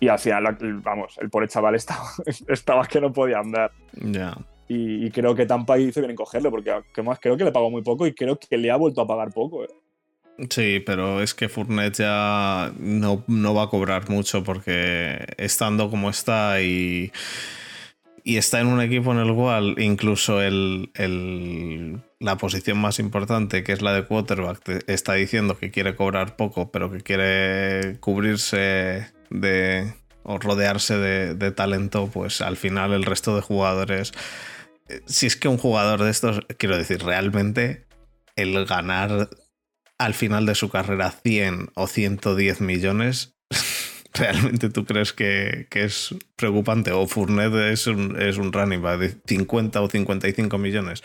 Y 0.00 0.08
al 0.08 0.18
final, 0.18 0.56
vamos, 0.82 1.16
el 1.20 1.30
pobre 1.30 1.48
chaval 1.48 1.74
estaba, 1.74 2.04
estaba 2.48 2.86
que 2.86 3.00
no 3.00 3.12
podía 3.12 3.38
andar. 3.38 3.72
Ya. 3.94 4.36
Y, 4.68 5.06
y 5.06 5.10
creo 5.10 5.34
que 5.34 5.44
Tampa 5.46 5.78
hizo 5.78 6.00
bien 6.00 6.10
en 6.10 6.16
cogerlo, 6.16 6.50
porque 6.50 6.74
que 6.92 7.02
más 7.02 7.18
creo 7.20 7.36
que 7.36 7.44
le 7.44 7.52
pagó 7.52 7.70
muy 7.70 7.82
poco 7.82 8.06
y 8.06 8.14
creo 8.14 8.38
que 8.38 8.56
le 8.56 8.70
ha 8.70 8.76
vuelto 8.76 9.00
a 9.02 9.06
pagar 9.06 9.30
poco. 9.32 9.64
¿eh? 9.64 9.68
Sí, 10.50 10.82
pero 10.84 11.22
es 11.22 11.32
que 11.32 11.48
Fournet 11.48 11.94
ya 11.96 12.72
no, 12.78 13.24
no 13.28 13.54
va 13.54 13.64
a 13.64 13.68
cobrar 13.68 14.08
mucho 14.10 14.42
porque 14.42 15.24
estando 15.38 15.88
como 15.90 16.10
está 16.10 16.60
y, 16.60 17.12
y 18.24 18.36
está 18.38 18.60
en 18.60 18.66
un 18.66 18.80
equipo 18.80 19.12
en 19.12 19.18
el 19.18 19.32
cual 19.34 19.76
incluso 19.78 20.42
el, 20.42 20.90
el- 20.94 22.00
la 22.18 22.36
posición 22.36 22.78
más 22.78 22.98
importante, 22.98 23.62
que 23.62 23.72
es 23.72 23.82
la 23.82 23.92
de 23.92 24.04
quarterback, 24.06 24.60
te- 24.62 24.92
está 24.92 25.12
diciendo 25.14 25.56
que 25.58 25.70
quiere 25.70 25.94
cobrar 25.94 26.34
poco, 26.36 26.72
pero 26.72 26.90
que 26.90 27.00
quiere 27.02 27.98
cubrirse 28.00 29.12
de 29.30 29.92
o 30.24 30.38
rodearse 30.38 30.96
de, 30.96 31.34
de 31.34 31.50
talento, 31.52 32.08
pues 32.12 32.40
al 32.40 32.56
final 32.56 32.92
el 32.92 33.04
resto 33.04 33.36
de 33.36 33.42
jugadores... 33.42 34.12
eh, 34.88 35.00
Si 35.06 35.26
es 35.26 35.36
que 35.36 35.48
un 35.48 35.58
jugador 35.58 36.02
de 36.02 36.10
estos, 36.10 36.40
quiero 36.58 36.76
decir, 36.78 37.02
realmente 37.04 37.84
el 38.36 38.64
ganar 38.66 39.28
al 40.04 40.12
final 40.12 40.44
de 40.44 40.54
su 40.54 40.68
carrera 40.68 41.10
100 41.10 41.70
o 41.74 41.86
110 41.86 42.60
millones, 42.60 43.34
¿realmente 44.12 44.68
tú 44.68 44.84
crees 44.84 45.14
que, 45.14 45.66
que 45.70 45.84
es 45.84 46.14
preocupante? 46.36 46.92
O 46.92 47.06
Fournet 47.06 47.54
es 47.72 47.86
un, 47.86 48.20
es 48.20 48.36
un 48.36 48.52
running 48.52 48.82
back 48.82 48.98
de 48.98 49.16
50 49.26 49.80
o 49.80 49.88
55 49.88 50.58
millones. 50.58 51.02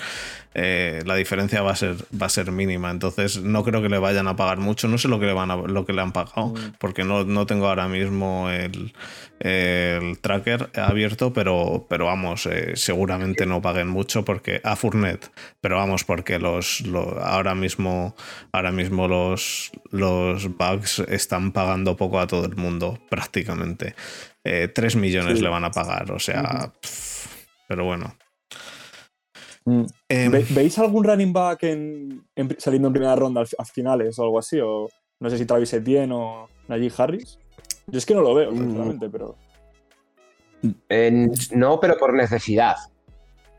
Eh, 0.55 1.01
la 1.05 1.15
diferencia 1.15 1.61
va 1.61 1.71
a, 1.71 1.76
ser, 1.76 1.95
va 2.19 2.26
a 2.26 2.30
ser 2.30 2.51
mínima. 2.51 2.89
Entonces 2.89 3.41
no 3.41 3.63
creo 3.63 3.81
que 3.84 3.89
le 3.89 3.99
vayan 3.99 4.27
a 4.27 4.35
pagar 4.35 4.57
mucho. 4.57 4.88
No 4.88 4.97
sé 4.97 5.07
lo 5.07 5.19
que 5.19 5.27
le, 5.27 5.34
van 5.34 5.51
a- 5.51 5.55
lo 5.57 5.85
que 5.85 5.93
le 5.93 6.01
han 6.01 6.11
pagado, 6.11 6.47
Mm. 6.47 6.73
porque 6.80 7.03
no, 7.03 7.23
no 7.23 7.45
tengo 7.45 7.67
ahora 7.67 7.88
mismo 7.88 8.49
el, 8.49 8.93
el 9.39 10.17
tracker 10.19 10.69
abierto, 10.77 11.31
pero, 11.34 11.85
pero 11.89 12.05
vamos, 12.05 12.45
eh, 12.47 12.71
seguramente 12.76 13.45
no 13.45 13.61
paguen 13.61 13.88
mucho 13.88 14.26
porque 14.26 14.59
a 14.63 14.76
Fournet, 14.76 15.31
pero 15.61 15.77
vamos, 15.77 16.03
porque 16.03 16.39
los, 16.39 16.81
lo- 16.81 17.19
ahora 17.23 17.53
mismo, 17.55 18.15
ahora 18.51 18.71
mismo 18.71 19.07
los, 19.07 19.71
los 19.91 20.47
bugs 20.57 20.99
están 21.07 21.51
pagando 21.51 21.95
poco 21.95 22.19
a 22.19 22.27
todo 22.27 22.45
el 22.45 22.55
mundo, 22.55 22.99
prácticamente. 23.09 23.93
Eh, 24.43 24.67
3 24.73 24.95
millones 24.95 25.38
Sí. 25.38 25.43
le 25.43 25.49
van 25.49 25.63
a 25.65 25.71
pagar, 25.71 26.11
o 26.11 26.19
sea, 26.19 26.71
pff, 26.81 27.27
pero 27.67 27.85
bueno. 27.85 28.15
Mm. 29.70 29.86
Em, 30.10 30.32
¿Ve- 30.32 30.46
¿Veis 30.50 30.80
algún 30.80 31.04
running 31.04 31.32
back 31.34 31.64
en, 31.64 32.26
en- 32.36 32.56
saliendo 32.60 32.88
en 32.88 32.94
primera 32.94 33.16
ronda 33.16 33.44
a 33.58 33.66
finales 33.66 34.18
o 34.18 34.24
algo 34.24 34.40
así? 34.40 34.60
O 34.60 34.90
no 35.20 35.30
sé 35.30 35.38
si 35.38 35.46
Travis 35.46 35.74
Etienne 35.74 36.12
o 36.14 36.48
Najee 36.68 36.91
Harris. 36.98 37.38
Yo 37.88 37.98
es 37.98 38.06
que 38.06 38.16
no 38.16 38.22
lo 38.22 38.34
veo, 38.34 38.52
Mm. 38.52 38.58
sinceramente, 38.58 39.10
pero. 39.10 39.36
No, 41.52 41.80
pero 41.80 41.98
por 41.98 42.14
necesidad. 42.14 42.76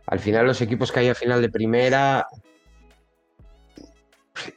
Al 0.07 0.19
final, 0.19 0.47
los 0.47 0.61
equipos 0.61 0.91
que 0.91 1.01
hay 1.01 1.09
a 1.09 1.15
final 1.15 1.41
de 1.41 1.49
primera. 1.49 2.27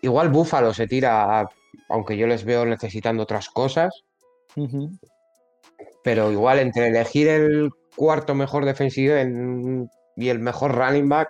Igual 0.02 0.30
Búfalo 0.30 0.74
se 0.74 0.88
tira, 0.88 1.42
a- 1.42 1.50
aunque 1.90 2.18
yo 2.18 2.26
les 2.28 2.44
veo 2.46 2.66
necesitando 2.66 3.24
otras 3.24 3.50
cosas. 3.50 4.04
Pero 6.04 6.32
igual 6.32 6.60
entre 6.60 6.88
elegir 6.88 7.28
el 7.28 7.70
cuarto 7.96 8.34
mejor 8.34 8.66
defensivo 8.66 9.16
en- 9.16 9.90
y 10.16 10.30
el 10.30 10.40
mejor 10.40 10.76
running 10.76 11.10
back, 11.10 11.30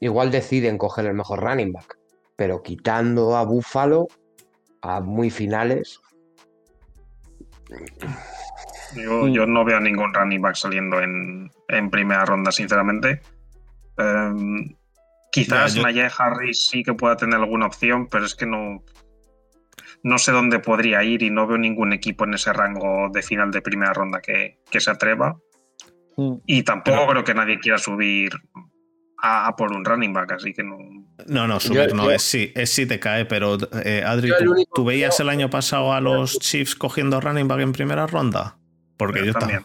igual 0.00 0.30
deciden 0.30 0.78
coger 0.78 1.06
el 1.06 1.14
mejor 1.14 1.40
running 1.40 1.72
back. 1.72 1.98
Pero 2.36 2.62
quitando 2.62 3.36
a 3.36 3.44
Búfalo 3.44 4.08
a 4.82 5.00
muy 5.00 5.30
finales. 5.30 6.00
Yo, 8.94 9.28
yo 9.28 9.46
no 9.46 9.64
veo 9.64 9.80
ningún 9.80 10.14
running 10.14 10.40
back 10.40 10.54
saliendo 10.54 11.00
en, 11.00 11.50
en 11.68 11.90
primera 11.90 12.24
ronda, 12.24 12.52
sinceramente. 12.52 13.20
Em, 13.98 14.76
quizás 15.32 15.74
yo- 15.74 15.82
Najee 15.82 16.08
Harris 16.16 16.66
sí 16.70 16.82
que 16.82 16.94
pueda 16.94 17.16
tener 17.16 17.36
alguna 17.36 17.66
opción, 17.66 18.06
pero 18.08 18.24
es 18.24 18.34
que 18.34 18.46
no. 18.46 18.82
No 20.02 20.18
sé 20.18 20.30
dónde 20.30 20.60
podría 20.60 21.02
ir 21.02 21.22
y 21.22 21.30
no 21.30 21.46
veo 21.46 21.58
ningún 21.58 21.92
equipo 21.92 22.24
en 22.24 22.34
ese 22.34 22.52
rango 22.52 23.08
de 23.12 23.22
final 23.22 23.50
de 23.50 23.60
primera 23.62 23.92
ronda 23.92 24.20
que, 24.20 24.58
que 24.70 24.78
se 24.78 24.90
atreva. 24.90 25.36
Mm. 26.16 26.34
Y 26.46 26.62
tampoco 26.62 26.96
Pero- 26.98 27.10
creo 27.10 27.24
que 27.24 27.34
nadie 27.34 27.58
quiera 27.58 27.78
subir 27.78 28.32
a, 29.22 29.46
a 29.48 29.56
por 29.56 29.72
un 29.72 29.84
running 29.84 30.12
back, 30.12 30.32
así 30.32 30.52
que 30.52 30.62
no. 30.62 30.76
No, 31.26 31.46
no, 31.46 31.58
subir 31.60 31.88
Yo- 31.88 31.94
no, 31.94 32.04
yo- 32.04 32.10
es 32.12 32.22
sí, 32.22 32.52
es 32.54 32.70
sí 32.70 32.86
te 32.86 32.98
cae, 33.00 33.24
pero 33.24 33.56
eh, 33.84 34.02
Adri, 34.04 34.30
¿tú, 34.38 34.50
único 34.52 34.70
tú 34.74 34.84
que 34.84 34.88
veías 34.88 35.18
el 35.20 35.28
año 35.28 35.48
pasado 35.50 35.92
a 35.92 36.00
los 36.00 36.38
Chiefs 36.38 36.74
cogiendo 36.74 37.20
running 37.20 37.48
back 37.48 37.60
en 37.60 37.72
primera 37.72 38.06
ronda? 38.06 38.56
Porque 38.96 39.20
Yo 39.20 39.26
yo, 39.26 39.32
tam- 39.32 39.40
también. 39.40 39.64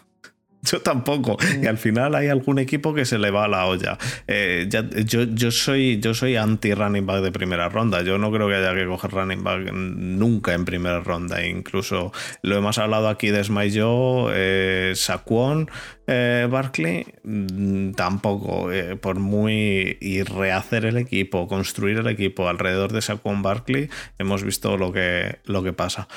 yo 0.70 0.80
tampoco. 0.80 1.36
Y 1.60 1.66
al 1.66 1.78
final 1.78 2.14
hay 2.14 2.28
algún 2.28 2.58
equipo 2.58 2.94
que 2.94 3.04
se 3.04 3.18
le 3.18 3.30
va 3.30 3.44
a 3.44 3.48
la 3.48 3.66
olla. 3.66 3.98
Eh, 4.28 4.68
yo, 4.68 5.24
yo 5.24 5.50
soy, 5.50 5.98
yo 6.00 6.14
soy 6.14 6.36
anti-running 6.36 7.04
back 7.04 7.22
de 7.22 7.32
primera 7.32 7.68
ronda. 7.68 8.02
Yo 8.02 8.18
no 8.18 8.30
creo 8.30 8.48
que 8.48 8.54
haya 8.54 8.74
que 8.74 8.86
coger 8.86 9.10
running 9.10 9.42
back 9.42 9.72
nunca 9.72 10.54
en 10.54 10.64
primera 10.64 11.00
ronda. 11.00 11.44
Incluso 11.44 12.12
lo 12.42 12.56
hemos 12.56 12.78
hablado 12.78 13.08
aquí 13.08 13.28
de 13.28 13.42
Smile 13.42 13.70
yo, 13.70 14.28
eh, 14.32 14.92
Saquon, 14.94 15.70
eh, 16.06 16.46
Barkley, 16.50 17.06
mm, 17.24 17.92
tampoco. 17.92 18.70
eh, 18.72 18.96
por 18.96 19.18
muy. 19.18 19.98
Y 20.00 20.22
rehacer 20.22 20.84
el 20.84 20.96
equipo, 20.96 21.48
construir 21.48 21.98
el 21.98 22.06
equipo 22.06 22.48
alrededor 22.48 22.92
de 22.92 23.02
Saquon 23.02 23.42
Barkley, 23.42 23.88
hemos 24.18 24.44
visto 24.44 24.76
lo 24.76 24.92
que, 24.92 25.38
lo 25.44 25.62
que 25.62 25.72
pasa. 25.72 26.08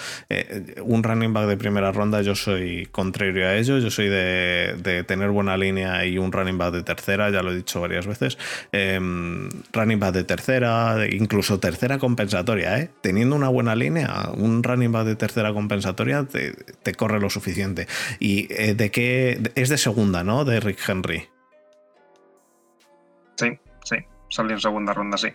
Un 0.83 1.03
running 1.03 1.33
back 1.33 1.47
de 1.47 1.57
primera 1.57 1.91
ronda, 1.91 2.21
yo 2.21 2.35
soy 2.35 2.87
contrario 2.91 3.47
a 3.47 3.55
ello. 3.55 3.79
Yo 3.79 3.89
soy 3.89 4.07
de, 4.09 4.34
de 4.77 5.03
tener 5.03 5.29
buena 5.29 5.57
línea 5.57 6.05
y 6.05 6.17
un 6.17 6.31
running 6.31 6.57
back 6.57 6.73
de 6.73 6.83
tercera, 6.83 7.29
ya 7.29 7.41
lo 7.41 7.51
he 7.51 7.55
dicho 7.55 7.81
varias 7.81 8.07
veces. 8.07 8.37
Eh, 8.71 8.99
running 9.73 9.99
back 9.99 10.13
de 10.13 10.23
tercera, 10.23 10.97
incluso 11.09 11.59
tercera 11.59 11.97
compensatoria, 11.97 12.79
¿eh? 12.79 12.89
Teniendo 13.01 13.35
una 13.35 13.49
buena 13.49 13.75
línea, 13.75 14.29
un 14.35 14.63
running 14.63 14.91
back 14.91 15.05
de 15.05 15.15
tercera 15.15 15.53
compensatoria 15.53 16.25
te, 16.25 16.53
te 16.53 16.93
corre 16.93 17.19
lo 17.19 17.29
suficiente. 17.29 17.87
¿Y 18.19 18.47
eh, 18.53 18.75
de 18.75 18.91
qué? 18.91 19.51
Es 19.55 19.69
de 19.69 19.77
segunda, 19.77 20.23
¿no? 20.23 20.45
De 20.45 20.59
Rick 20.59 20.79
Henry. 20.87 21.27
Sí, 23.35 23.59
sí. 23.83 23.97
Salió 24.29 24.53
en 24.53 24.61
segunda 24.61 24.93
ronda, 24.93 25.17
sí. 25.17 25.29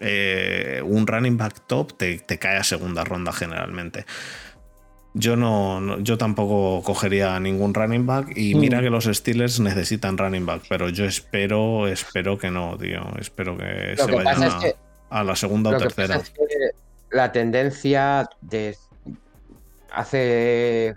eh, 0.00 0.82
un 0.84 1.06
running 1.06 1.36
back 1.36 1.66
top 1.66 1.96
te, 1.96 2.18
te 2.18 2.38
cae 2.38 2.56
a 2.56 2.64
segunda 2.64 3.04
ronda 3.04 3.32
generalmente. 3.32 4.06
Yo 5.20 5.34
no, 5.34 5.80
no- 5.80 5.98
yo 5.98 6.16
tampoco 6.16 6.80
cogería 6.84 7.38
ningún 7.40 7.74
running 7.74 8.06
back 8.06 8.36
y 8.36 8.54
Mm. 8.54 8.58
mira 8.60 8.80
que 8.80 8.88
los 8.88 9.04
Steelers 9.06 9.58
necesitan 9.58 10.16
running 10.16 10.46
back, 10.46 10.62
pero 10.68 10.88
yo 10.90 11.04
espero, 11.06 11.88
espero 11.88 12.38
que 12.38 12.50
no, 12.52 12.76
tío. 12.78 13.00
Espero 13.18 13.56
que 13.58 13.94
Lo 13.96 14.04
se 14.04 14.10
que 14.10 14.16
vayan 14.16 14.42
es 14.44 14.54
a, 14.54 14.58
que 14.60 14.76
a 15.10 15.24
la 15.24 15.34
segunda 15.34 15.70
o 15.70 15.76
tercera. 15.78 16.18
pasa 16.18 16.30
es 16.30 16.30
que 16.30 17.16
la 17.16 17.32
tendencia 17.32 18.28
de 18.42 18.76
hace 19.90 20.94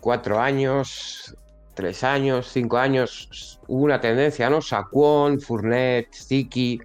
cuatro 0.00 0.40
años, 0.40 1.34
tres 1.74 2.04
años, 2.04 2.48
cinco 2.50 2.78
años, 2.78 3.58
hubo 3.66 3.84
una 3.84 4.00
tendencia, 4.00 4.48
¿no? 4.48 4.62
Saquon, 4.62 5.40
Fournette, 5.40 6.14
Ziki, 6.14 6.80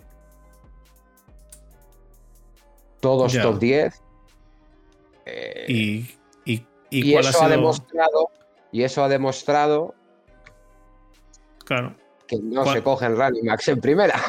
todos 3.00 3.34
Ya. 3.34 3.42
top 3.44 3.60
10. 3.60 4.02
Eh, 5.26 5.66
Y, 5.70 6.10
y, 7.00 7.16
ha 7.16 7.20
eso 7.22 7.44
ha 7.44 7.50
demostrado, 7.50 8.30
y 8.72 8.84
eso 8.84 9.04
ha 9.04 9.10
demostrado 9.10 9.94
Claro. 11.66 11.96
que 12.28 12.38
no 12.42 12.64
¿Cuál- 12.64 12.76
se 12.78 12.84
cogen 12.84 13.16
running 13.18 13.46
backs 13.46 13.68
en 13.70 13.80
primera. 13.82 14.20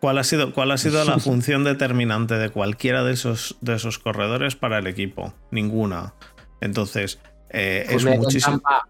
¿Cuál 0.00 0.18
ha 0.18 0.24
sido, 0.24 0.52
cuál 0.52 0.70
ha 0.72 0.78
sido 0.78 1.04
la 1.04 1.18
función 1.20 1.62
determinante 1.64 2.34
de 2.34 2.50
cualquiera 2.50 3.04
de 3.04 3.12
esos, 3.12 3.56
de 3.60 3.74
esos 3.76 3.98
corredores 3.98 4.56
para 4.56 4.78
el 4.78 4.86
equipo? 4.86 5.32
Ninguna. 5.50 6.14
Entonces, 6.60 7.18
eh, 7.50 7.86
es 7.88 8.04
en 8.04 8.18
muchísimo. 8.20 8.56
Tampa, 8.60 8.88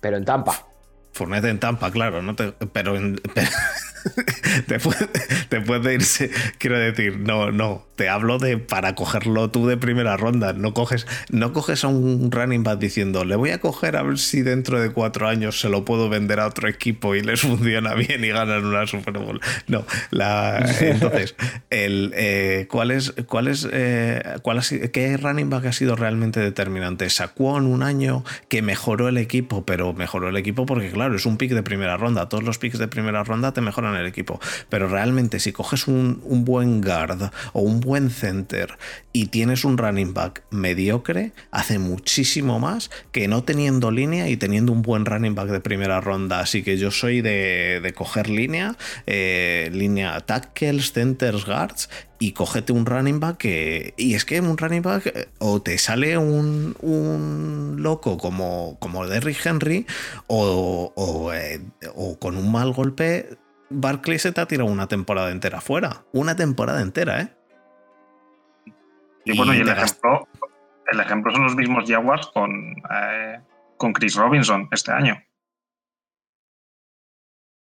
pero 0.00 0.16
en 0.16 0.24
Tampa. 0.24 0.66
Fournette 1.12 1.44
en 1.46 1.60
Tampa, 1.60 1.90
claro, 1.90 2.22
no 2.22 2.34
te, 2.34 2.52
pero, 2.52 2.96
en- 2.96 3.20
pero 3.34 3.48
después, 4.66 4.96
después 5.50 5.82
de 5.82 5.94
irse, 5.94 6.30
quiero 6.58 6.78
decir, 6.78 7.18
no, 7.18 7.50
no, 7.50 7.86
te 7.96 8.08
hablo 8.08 8.38
de 8.38 8.58
para 8.58 8.94
cogerlo 8.94 9.50
tú 9.50 9.66
de 9.66 9.76
primera 9.76 10.16
ronda, 10.16 10.52
no 10.52 10.74
coges, 10.74 11.06
no 11.30 11.52
coges 11.52 11.84
a 11.84 11.88
un 11.88 12.30
running 12.30 12.62
back 12.62 12.78
diciendo, 12.78 13.24
le 13.24 13.36
voy 13.36 13.50
a 13.50 13.60
coger 13.60 13.96
a 13.96 14.02
ver 14.02 14.18
si 14.18 14.42
dentro 14.42 14.80
de 14.80 14.90
cuatro 14.90 15.28
años 15.28 15.60
se 15.60 15.68
lo 15.68 15.84
puedo 15.84 16.08
vender 16.08 16.40
a 16.40 16.46
otro 16.46 16.68
equipo 16.68 17.14
y 17.14 17.22
les 17.22 17.40
funciona 17.42 17.94
bien 17.94 18.24
y 18.24 18.28
ganan 18.28 18.64
una 18.64 18.86
Super 18.86 19.18
Bowl. 19.18 19.40
No, 19.66 19.84
la, 20.10 20.64
entonces, 20.80 21.34
el, 21.70 22.12
eh, 22.16 22.66
¿cuál 22.70 22.90
es, 22.90 23.14
cuál 23.26 23.48
eh, 23.72 24.90
qué 24.92 25.16
running 25.16 25.50
back 25.50 25.66
ha 25.66 25.72
sido 25.72 25.96
realmente 25.96 26.40
determinante? 26.40 27.08
Saquon 27.10 27.66
un 27.66 27.82
año 27.82 28.24
que 28.48 28.62
mejoró 28.62 29.08
el 29.08 29.18
equipo, 29.18 29.64
pero 29.64 29.92
mejoró 29.92 30.28
el 30.28 30.36
equipo 30.36 30.66
porque, 30.66 30.90
claro, 30.90 31.14
es 31.16 31.26
un 31.26 31.36
pick 31.36 31.52
de 31.52 31.62
primera 31.62 31.96
ronda. 31.96 32.28
Todos 32.28 32.44
los 32.44 32.58
picks 32.58 32.78
de 32.78 32.88
primera 32.88 33.24
ronda 33.24 33.52
te 33.52 33.60
mejoran 33.60 33.94
el 33.96 34.06
equipo. 34.06 34.40
Pero 34.68 34.88
realmente, 34.88 35.40
si 35.40 35.52
coges 35.52 35.88
un, 35.88 36.20
buen 36.44 36.80
guard 36.80 37.30
o 37.52 37.60
un 37.60 37.80
buen 37.80 38.10
center 38.10 38.76
y 39.12 39.26
tienes 39.26 39.64
un 39.64 39.78
running 39.78 40.14
back 40.14 40.42
mediocre, 40.50 41.32
hace 41.50 41.78
muchísimo 41.78 42.58
más 42.58 42.90
que 43.12 43.28
no 43.28 43.44
teniendo 43.44 43.90
línea 43.90 44.28
y 44.28 44.36
teniendo 44.36 44.72
un 44.72 44.82
buen 44.82 45.06
running 45.06 45.34
back 45.34 45.48
de 45.48 45.60
primera 45.60 46.00
ronda. 46.00 46.40
Así 46.40 46.62
que 46.62 46.76
yo 46.76 46.90
soy 46.90 47.20
de, 47.20 47.80
de 47.82 47.92
coger 47.92 48.28
línea, 48.28 48.76
eh, 49.06 49.70
línea 49.72 50.20
tackles, 50.20 50.92
centers, 50.92 51.44
guards 51.44 51.88
y 52.18 52.32
cógete 52.32 52.72
un 52.72 52.86
running 52.86 53.20
back 53.20 53.36
que. 53.36 53.94
Y 53.96 54.14
es 54.14 54.24
que 54.24 54.40
un 54.40 54.56
running 54.56 54.82
back 54.82 55.06
eh, 55.06 55.28
o 55.38 55.60
te 55.60 55.78
sale 55.78 56.16
un, 56.16 56.76
un 56.80 57.76
loco 57.80 58.18
como, 58.18 58.78
como 58.80 59.06
Derrick 59.06 59.44
Henry 59.44 59.86
o, 60.26 60.92
o, 60.94 61.32
eh, 61.32 61.60
o 61.94 62.18
con 62.18 62.36
un 62.36 62.50
mal 62.50 62.72
golpe. 62.72 63.36
Barkley 63.74 64.18
se 64.18 64.32
te 64.32 64.40
ha 64.40 64.46
tirado 64.46 64.70
una 64.70 64.88
temporada 64.88 65.30
entera 65.30 65.60
fuera. 65.60 66.04
Una 66.12 66.34
temporada 66.36 66.80
entera, 66.80 67.20
¿eh? 67.20 67.36
Y 69.24 69.36
bueno, 69.36 69.54
y 69.54 69.58
el 69.58 69.68
ejemplo, 69.68 70.28
el 70.92 71.00
ejemplo 71.00 71.32
son 71.32 71.44
los 71.44 71.56
mismos 71.56 71.84
Jaguars 71.88 72.26
con, 72.28 72.50
eh, 72.90 73.40
con 73.76 73.92
Chris 73.92 74.14
Robinson 74.16 74.68
este 74.70 74.92
año. 74.92 75.16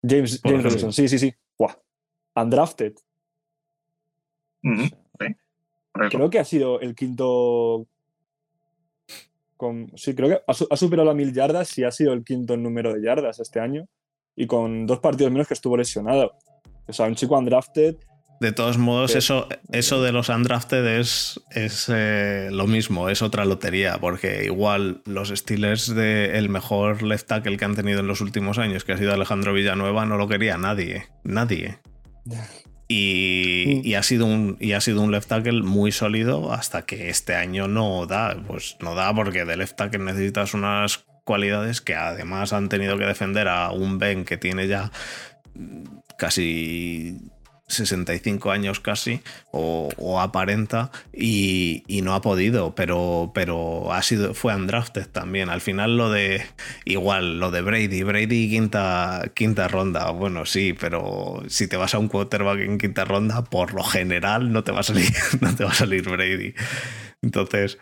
James. 0.04 0.42
Robinson, 0.44 0.92
sí, 0.92 1.08
sí, 1.08 1.20
sí. 1.20 1.34
Buah. 1.58 1.76
Undrafted. 2.36 2.94
Sí. 4.64 4.92
Creo 6.10 6.30
que 6.30 6.40
ha 6.40 6.46
sido 6.46 6.80
el 6.80 6.96
quinto. 6.96 7.88
Con, 9.58 9.92
sí, 9.96 10.16
creo 10.16 10.30
que 10.30 10.42
ha, 10.48 10.54
su- 10.56 10.68
ha 10.72 10.76
superado 10.76 11.08
las 11.08 11.16
mil 11.16 11.32
yardas 11.34 11.78
y 11.78 11.84
ha 11.84 11.92
sido 11.92 12.14
el 12.14 12.24
quinto 12.24 12.56
en 12.56 12.64
número 12.64 12.94
de 12.94 13.04
yardas 13.04 13.40
este 13.40 13.60
año. 13.60 13.88
Y 14.42 14.48
con 14.48 14.88
dos 14.88 14.98
partidos 14.98 15.32
menos 15.32 15.48
que 15.48 15.54
estuvo 15.54 15.78
lesionado. 15.78 16.34
O 16.88 16.94
sea, 16.94 17.06
un 17.06 17.14
chico 17.14 17.38
undrafted. 17.38 17.96
De 18.40 18.52
todos 18.52 18.80
modos, 18.80 19.16
eso, 19.16 19.48
eso 19.72 20.02
de 20.02 20.12
los 20.12 20.30
undrafted 20.30 21.00
es, 21.00 21.40
es 21.52 21.86
eh, 21.94 22.50
lo 22.52 22.66
mismo, 22.66 23.10
es 23.10 23.22
otra 23.22 23.46
lotería, 23.46 24.00
porque 24.02 24.44
igual 24.46 25.04
los 25.06 25.30
Steelers 25.30 25.94
de 25.94 26.40
el 26.40 26.50
mejor 26.50 27.04
left 27.04 27.28
tackle 27.28 27.56
que 27.56 27.66
han 27.66 27.76
tenido 27.76 28.00
en 28.00 28.08
los 28.08 28.20
últimos 28.20 28.58
años, 28.58 28.84
que 28.84 28.94
ha 28.94 28.98
sido 28.98 29.14
Alejandro 29.14 29.54
Villanueva, 29.54 30.08
no 30.08 30.18
lo 30.18 30.28
quería 30.28 30.58
nadie, 30.58 31.06
nadie. 31.24 31.78
Y, 32.94 33.90
y 33.90 33.94
ha 33.94 34.04
sido 34.04 34.26
un, 34.26 34.58
y 34.60 34.74
ha 34.74 34.82
sido 34.82 35.00
un 35.00 35.14
left 35.14 35.30
tackle 35.30 35.64
muy 35.64 35.94
sólido 35.94 36.52
hasta 36.52 36.82
que 36.82 37.08
este 37.08 37.36
año 37.36 37.70
no 37.70 38.06
da. 38.06 38.36
Pues 38.46 38.76
no 38.82 38.96
da 38.96 39.16
porque 39.16 39.46
de 39.46 39.56
left 39.56 39.78
tackle 39.78 40.04
necesitas 40.04 40.54
unas 40.54 41.06
cualidades 41.24 41.82
que 41.82 41.96
además 41.96 42.54
han 42.54 42.70
tenido 42.70 42.98
que 42.98 43.06
defender 43.06 43.48
a 43.48 43.72
un 43.72 43.98
Ben 44.00 44.26
que 44.26 44.38
tiene 44.38 44.68
ya 44.68 44.92
mm, 45.56 45.84
casi 46.18 47.20
65 47.72 48.52
años 48.52 48.80
casi 48.80 49.22
o, 49.52 50.20
aparenta 50.20 50.92
y, 51.14 51.84
y 51.88 52.02
no 52.02 52.14
ha 52.14 52.22
podido 52.22 52.76
pero 52.76 53.32
pero 53.34 53.94
ha 53.94 54.02
sido 54.02 54.34
fue 54.34 54.56
undrafted 54.56 55.08
también. 55.08 55.50
Al 55.50 55.62
final 55.62 55.98
lo 55.98 56.12
de 56.12 56.46
igual 56.86 57.40
lo 57.40 57.50
de 57.52 57.62
Brady 57.62 58.04
Brady 58.04 58.50
quinta 58.50 59.24
quinta 59.34 59.68
ronda. 59.68 60.12
Bueno 60.12 60.46
sí 60.46 60.74
pero 60.78 61.44
si 61.48 61.68
te 61.68 61.78
vas 61.78 61.96
a 61.96 62.00
un 62.00 62.08
quarterback 62.08 62.60
en 62.60 62.78
quinta 62.78 63.06
ronda 63.06 63.44
por 63.44 63.74
lo 63.74 63.84
general 63.84 64.52
no 64.52 64.64
te 64.64 64.72
va 64.72 64.82
a 64.82 64.84
salir 64.84 65.12
no 65.42 65.56
te 65.56 65.64
va 65.64 65.72
a 65.72 65.76
salir 65.76 66.08
Brady. 66.08 66.54
Entonces 67.22 67.78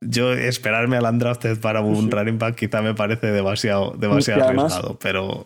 yo 0.00 0.32
esperarme 0.32 0.96
al 0.96 1.04
undrafted 1.04 1.60
para 1.60 1.80
un 1.80 2.04
Sí. 2.04 2.10
running 2.10 2.38
back 2.38 2.54
quizá 2.56 2.80
me 2.82 2.94
parece 2.94 3.28
demasiado 3.28 3.92
demasiado 3.98 4.44
además- 4.44 4.72
arriesgado 4.72 4.98
pero 4.98 5.44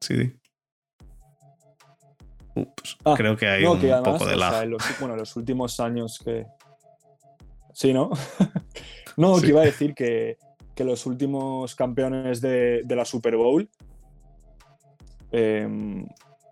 Sí. 0.00 0.34
Ups, 2.54 2.96
Ah, 3.04 3.14
creo 3.16 3.36
que 3.36 3.46
hay 3.46 3.64
no, 3.64 3.72
un 3.72 3.80
que 3.80 3.92
además, 3.92 4.12
poco 4.14 4.26
de 4.30 4.34
o 4.36 4.38
sea, 4.38 4.50
lag. 4.50 4.68
los, 4.68 4.82
bueno, 5.00 5.16
los 5.16 5.36
últimos 5.36 5.78
años 5.80 6.18
que. 6.24 6.46
Sí, 7.74 7.92
¿no? 7.92 8.10
no, 9.16 9.36
Sí. 9.36 9.42
que 9.42 9.48
iba 9.48 9.60
a 9.60 9.64
decir 9.64 9.94
que, 9.94 10.38
que 10.74 10.84
los 10.84 11.04
últimos 11.06 11.74
campeones 11.74 12.40
de, 12.40 12.82
de 12.84 12.96
la 12.96 13.04
Super 13.04 13.36
Bowl, 13.36 13.68
em, 15.32 16.06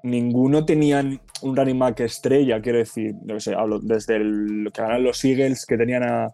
ninguno 0.05 0.65
tenían 0.65 1.21
un 1.43 1.57
running 1.57 1.79
back 1.79 2.01
estrella, 2.01 2.61
quiero 2.61 2.79
decir, 2.79 3.15
sé, 3.41 3.55
hablo 3.55 3.81
desde 3.81 4.17
el, 4.17 4.71
que 4.73 4.83
ganan 4.83 5.03
los 5.03 5.25
Eagles, 5.25 5.65
que 5.67 5.77
tenían 5.77 6.03
a, 6.05 6.29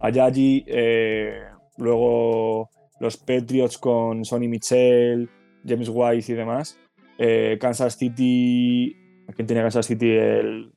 a 0.00 0.10
Yaji, 0.10 0.64
eh, 0.68 1.40
luego 1.78 2.68
los 3.00 3.16
Patriots 3.16 3.78
con 3.78 4.24
Sonny 4.24 4.46
Michel, 4.48 5.28
James 5.66 5.88
White 5.92 6.32
y 6.32 6.34
demás. 6.34 6.78
eh, 7.18 7.58
Kansas 7.60 7.96
City. 7.96 8.94
¿Quién 9.34 9.46
tenía 9.46 9.62
Kansas 9.64 9.86
City? 9.86 10.10
El. 10.10 10.72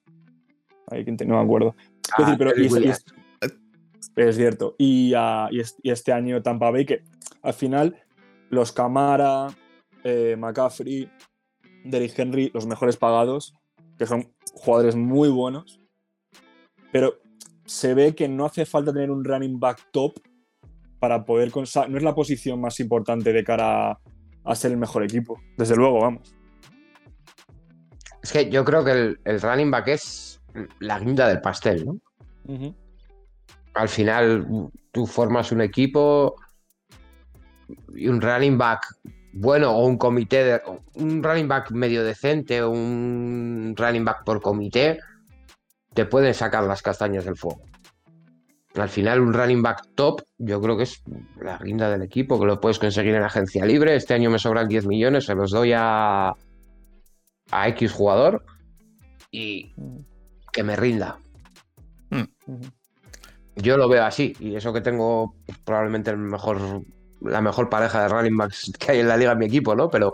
ay, 0.90 1.04
¿quién 1.04 1.16
te- 1.18 1.26
no 1.26 1.36
me 1.38 1.44
acuerdo. 1.44 1.76
Ah, 2.18 2.24
decir, 2.24 2.38
pero 2.38 2.50
Terry 2.52 2.64
y 2.64 2.66
es- 2.66 2.72
y 2.72 2.76
Williams. 2.76 3.06
es, 3.42 4.12
es 4.16 4.36
cierto. 4.38 4.76
Y, 4.80 5.14
ah, 5.16 5.50
es- 5.52 5.76
y 5.84 5.92
este 5.92 6.12
año 6.14 6.42
Tampa 6.42 6.72
Bay, 6.72 6.86
que 6.86 7.04
al 7.44 7.54
final 7.54 7.96
los 8.50 8.72
Camara, 8.72 9.48
eh, 10.04 10.36
McCaffrey, 10.38 11.10
Derrick 11.84 12.18
Henry, 12.18 12.52
los 12.54 12.66
mejores 12.66 12.98
pagados, 12.98 13.54
que 13.98 14.06
son 14.06 14.34
jugadores 14.54 14.96
muy 14.96 15.30
buenos, 15.30 15.80
pero 16.92 17.16
se 17.66 17.94
ve 17.94 18.16
que 18.16 18.28
no 18.28 18.46
hace 18.46 18.66
falta 18.66 18.92
tener 18.92 19.12
un 19.12 19.24
running 19.24 19.60
back 19.60 19.90
top 19.92 20.20
para 21.00 21.26
poder... 21.26 21.52
No 21.56 21.98
es 21.98 22.04
la 22.04 22.16
posición 22.16 22.62
más 22.62 22.80
importante 22.80 23.34
de 23.34 23.44
cara 23.44 24.00
a, 24.44 24.56
ser 24.56 24.72
el 24.72 24.78
mejor 24.78 25.04
equipo. 25.04 25.40
Desde 25.58 25.76
luego, 25.76 26.02
vamos. 26.02 26.36
Es 28.22 28.32
que 28.32 28.50
yo 28.50 28.64
creo 28.64 28.84
que 28.84 28.92
el, 28.92 29.20
el 29.24 29.42
running 29.42 29.72
back 29.72 29.88
es 29.88 30.42
la 30.80 31.00
guinda 31.00 31.28
del 31.28 31.42
pastel, 31.42 31.86
¿no? 31.86 32.00
Al 33.74 33.88
final 33.88 34.70
tú 34.92 35.08
formas 35.08 35.52
un 35.52 35.62
equipo 35.62 36.36
y 37.96 38.08
un 38.08 38.22
running 38.22 38.58
back 38.58 38.86
bueno 39.34 39.72
o 39.72 39.86
un 39.86 39.98
comité 39.98 40.44
de 40.44 40.62
un 40.96 41.24
running 41.24 41.48
back 41.48 41.72
medio 41.72 42.04
decente 42.04 42.62
o 42.62 42.70
un 42.70 43.74
running 43.78 44.06
back 44.06 44.24
por 44.24 44.42
comité 44.42 45.00
te 45.94 46.06
pueden 46.06 46.34
sacar 46.34 46.64
las 46.64 46.82
castañas 46.82 47.26
del 47.26 47.36
fuego. 47.36 47.62
Al 48.76 48.90
final 48.90 49.20
un 49.20 49.34
running 49.34 49.62
back 49.62 49.90
top 49.96 50.22
yo 50.38 50.62
creo 50.62 50.78
que 50.78 50.84
es 50.84 51.04
la 51.42 51.58
guinda 51.58 51.90
del 51.90 52.04
equipo 52.04 52.40
que 52.40 52.46
lo 52.46 52.60
puedes 52.62 52.80
conseguir 52.80 53.16
en 53.16 53.24
agencia 53.24 53.66
libre. 53.66 53.96
Este 53.96 54.14
año 54.14 54.30
me 54.30 54.40
sobran 54.40 54.68
10 54.68 54.88
millones, 54.88 55.26
se 55.26 55.36
los 55.36 55.52
doy 55.52 55.74
a 55.76 56.34
a 57.52 57.68
X 57.70 57.92
jugador 57.92 58.44
y 59.30 59.74
que 60.52 60.64
me 60.64 60.76
rinda. 60.76 61.18
Ujú. 62.12 62.62
Yo 63.56 63.78
lo 63.78 63.90
veo 63.90 64.04
así, 64.04 64.34
y 64.40 64.56
eso 64.56 64.74
que 64.74 64.82
tengo 64.82 65.36
probablemente 65.66 66.10
el 66.10 66.18
mejor, 66.18 66.84
la 67.22 67.42
mejor 67.42 67.70
pareja 67.70 68.04
de 68.04 68.08
running 68.10 68.38
backs 68.38 68.72
que 68.80 68.92
hay 68.94 69.00
en 69.00 69.08
la 69.08 69.18
liga 69.18 69.32
en 69.34 69.40
mi 69.40 69.46
equipo, 69.46 69.76
¿no? 69.76 69.90
Pero, 69.90 70.14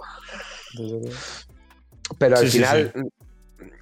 pero 2.17 2.37
al 2.37 2.43
Sí, 2.45 2.51
sí, 2.51 2.57
final 2.57 2.91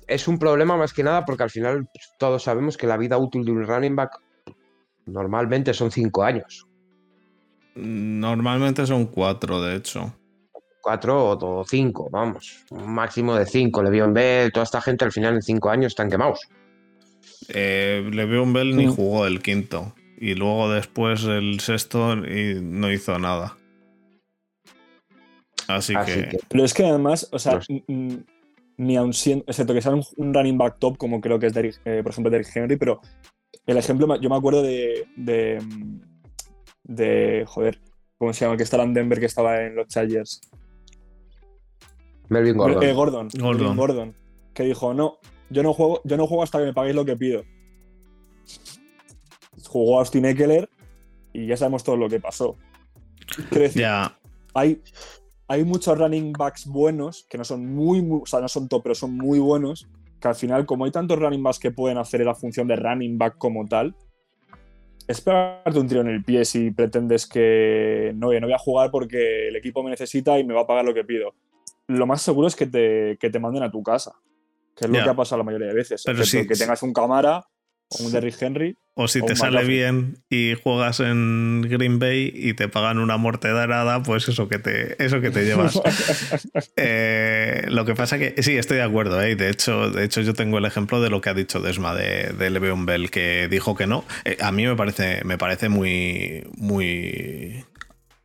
es 0.07 0.27
un 0.27 0.37
problema 0.39 0.77
más 0.77 0.93
que 0.93 1.03
nada 1.03 1.25
porque 1.25 1.43
al 1.43 1.49
final 1.49 1.87
todos 2.17 2.43
sabemos 2.43 2.77
que 2.77 2.87
la 2.87 2.97
vida 2.97 3.17
útil 3.17 3.43
de 3.45 3.51
un 3.51 3.65
running 3.67 3.95
back 3.95 4.19
normalmente 5.05 5.73
son 5.73 5.91
cinco 5.91 6.23
años, 6.23 6.67
Normalmente 7.75 8.85
son 8.85 9.07
cuatro, 9.07 9.61
de 9.61 9.75
hecho. 9.75 10.13
cuatro 10.81 11.31
o, 11.37 11.65
cinco, 11.67 12.09
vamos, 12.09 12.63
un 12.69 12.93
máximo 12.93 13.35
de 13.35 13.45
cinco. 13.45 13.83
Le'Veon 13.83 14.13
Bell, 14.13 14.51
toda 14.53 14.63
esta 14.63 14.79
gente 14.81 15.03
al 15.03 15.11
final 15.11 15.35
en 15.35 15.41
cinco 15.41 15.69
años 15.69 15.87
están 15.91 16.09
quemados. 16.09 16.39
Eh, 17.49 18.07
Le'Veon 18.11 18.53
Bell 18.53 18.75
ni 18.77 18.87
jugó 18.87 19.25
el 19.27 19.41
quinto. 19.41 19.93
Y 20.17 20.33
luego 20.35 20.69
después 20.71 21.23
el 21.25 21.59
sexto 21.59 22.13
y 22.25 22.59
no 22.61 22.91
hizo 22.91 23.17
nada. 23.19 23.57
Así, 25.67 25.95
Así 25.95 26.13
que, 26.13 26.29
que 26.29 26.37
Pero 26.47 26.63
es 26.63 26.73
que 26.73 26.85
además, 26.85 27.27
o 27.31 27.39
sea, 27.39 27.55
Los- 27.55 27.67
ni 28.77 28.97
aun 28.97 29.13
siendo, 29.13 29.45
excepto 29.47 29.73
que 29.73 29.81
sea 29.81 29.93
un, 29.93 30.03
un 30.17 30.33
running 30.33 30.57
back 30.57 30.77
top, 30.79 30.97
como 30.97 31.21
creo 31.21 31.39
que 31.39 31.47
es, 31.47 31.53
Derrick- 31.55 31.79
eh, 31.85 32.01
por 32.03 32.11
ejemplo, 32.11 32.29
Derrick 32.29 32.55
Henry, 32.55 32.75
pero 32.77 32.99
el 33.65 33.77
ejemplo, 33.77 34.19
yo 34.19 34.29
me 34.29 34.35
acuerdo 34.35 34.61
de, 34.61 35.07
de, 35.15 35.59
de, 36.83 37.45
joder, 37.47 37.79
¿cómo 38.17 38.33
se 38.33 38.45
llama? 38.45 38.57
Que 38.57 38.63
estaba 38.63 38.83
en 38.83 38.93
Denver, 38.93 39.19
que 39.19 39.25
estaba 39.25 39.61
en 39.63 39.75
los 39.75 39.87
Chargers. 39.87 40.41
Melvin 42.29 42.57
Gordon. 42.57 42.83
Eh, 42.83 42.93
Gordon. 42.93 43.29
Gordon. 43.33 43.57
Melvin 43.61 43.77
Gordon, 43.77 44.15
que 44.53 44.63
dijo, 44.63 44.93
no, 44.93 45.17
yo 45.49 45.63
no 45.63 45.73
juego, 45.73 46.01
yo 46.03 46.17
no 46.17 46.27
juego 46.27 46.43
hasta 46.43 46.59
que 46.59 46.65
me 46.65 46.73
paguéis 46.73 46.95
lo 46.95 47.05
que 47.05 47.15
pido. 47.15 47.43
Jugó 49.75 49.99
Austin 49.99 50.23
Eckler 50.23 50.69
y 51.33 51.47
ya 51.47 51.57
sabemos 51.57 51.83
todo 51.83 51.97
lo 51.97 52.07
que 52.07 52.21
pasó. 52.21 52.55
Quiero 53.49 53.63
decir, 53.63 53.81
hay, 54.53 54.81
hay 55.49 55.65
muchos 55.65 55.97
running 55.97 56.31
backs 56.31 56.65
buenos 56.65 57.25
que 57.29 57.37
no 57.37 57.43
son 57.43 57.65
muy, 57.75 58.01
muy- 58.01 58.21
o 58.23 58.25
sea, 58.25 58.39
no 58.39 58.47
son 58.47 58.69
top, 58.69 58.83
pero 58.83 58.95
son 58.95 59.17
muy 59.17 59.37
buenos. 59.39 59.89
Que 60.21 60.29
al 60.29 60.35
final, 60.35 60.65
como 60.65 60.85
hay 60.85 60.91
tantos 60.91 61.19
running 61.19 61.43
backs 61.43 61.59
que 61.59 61.71
pueden 61.71 61.97
hacer 61.97 62.21
la 62.21 62.33
función 62.35 62.69
de 62.69 62.77
running 62.77 63.17
back 63.17 63.37
como 63.37 63.65
tal, 63.67 63.93
es 65.09 65.19
pegarte 65.19 65.77
un 65.77 65.89
tiro 65.89 65.99
en 65.99 66.07
el 66.07 66.23
pie 66.23 66.45
si 66.45 66.71
pretendes 66.71 67.27
que 67.27 68.13
no, 68.15 68.31
no 68.31 68.47
voy 68.47 68.53
a 68.53 68.57
jugar 68.57 68.91
porque 68.91 69.49
el 69.49 69.57
equipo 69.57 69.83
me 69.83 69.89
necesita 69.89 70.39
y 70.39 70.45
me 70.45 70.53
va 70.53 70.61
a 70.61 70.67
pagar 70.67 70.85
lo 70.85 70.93
que 70.93 71.03
pido. 71.03 71.33
Lo 71.87 72.07
más 72.07 72.21
seguro 72.21 72.47
es 72.47 72.55
que 72.55 72.65
te, 72.65 73.17
que 73.19 73.29
te 73.29 73.39
manden 73.39 73.63
a 73.63 73.69
tu 73.71 73.83
casa, 73.83 74.13
que 74.73 74.85
es 74.85 74.89
lo 74.89 74.95
que 75.03 75.09
ha 75.09 75.15
pasado 75.15 75.39
la 75.39 75.43
mayoría 75.43 75.67
de 75.67 75.73
veces. 75.73 76.01
Pero 76.05 76.23
sí, 76.23 76.37
que 76.47 76.55
tengas 76.63 76.81
un 76.81 76.93
Camara 76.93 77.45
o 77.89 78.03
un. 78.03 78.11
Derrick 78.11 78.41
Henry. 78.41 78.77
O 78.97 79.09
si 79.09 79.19
o 79.19 79.25
te 79.25 79.35
sale 79.35 79.65
bien 79.65 80.23
y 80.29 80.53
juegas 80.53 81.01
en 81.01 81.61
Green 81.63 81.99
Bay 81.99 82.31
y 82.33 82.53
te 82.53 82.69
pagan 82.69 82.97
una 82.97 83.17
mortedera, 83.17 84.01
pues 84.03 84.29
eso 84.29 84.47
que 84.47 84.57
te, 84.57 85.03
eso 85.03 85.19
que 85.19 85.31
te 85.31 85.43
llevas. 85.43 85.79
Eh, 86.77 87.65
lo 87.67 87.85
que 87.85 87.95
pasa 87.95 88.17
que 88.17 88.41
sí, 88.41 88.57
estoy 88.57 88.77
de 88.77 88.83
acuerdo. 88.83 89.21
¿eh? 89.21 89.35
De, 89.35 89.49
hecho, 89.49 89.89
de 89.89 90.03
hecho, 90.03 90.21
yo 90.21 90.33
tengo 90.33 90.57
el 90.57 90.65
ejemplo 90.65 91.01
de 91.01 91.09
lo 91.09 91.21
que 91.21 91.29
ha 91.29 91.33
dicho 91.33 91.59
Desma 91.59 91.93
de, 91.95 92.33
de 92.37 92.49
Le'Veon 92.49 92.85
Bell, 92.85 93.11
que 93.11 93.47
dijo 93.49 93.75
que 93.75 93.87
no. 93.87 94.05
Eh, 94.23 94.37
a 94.39 94.51
mí 94.51 94.65
me 94.65 94.75
parece, 94.75 95.21
me 95.25 95.37
parece 95.37 95.69
muy, 95.69 96.43
muy, 96.57 97.65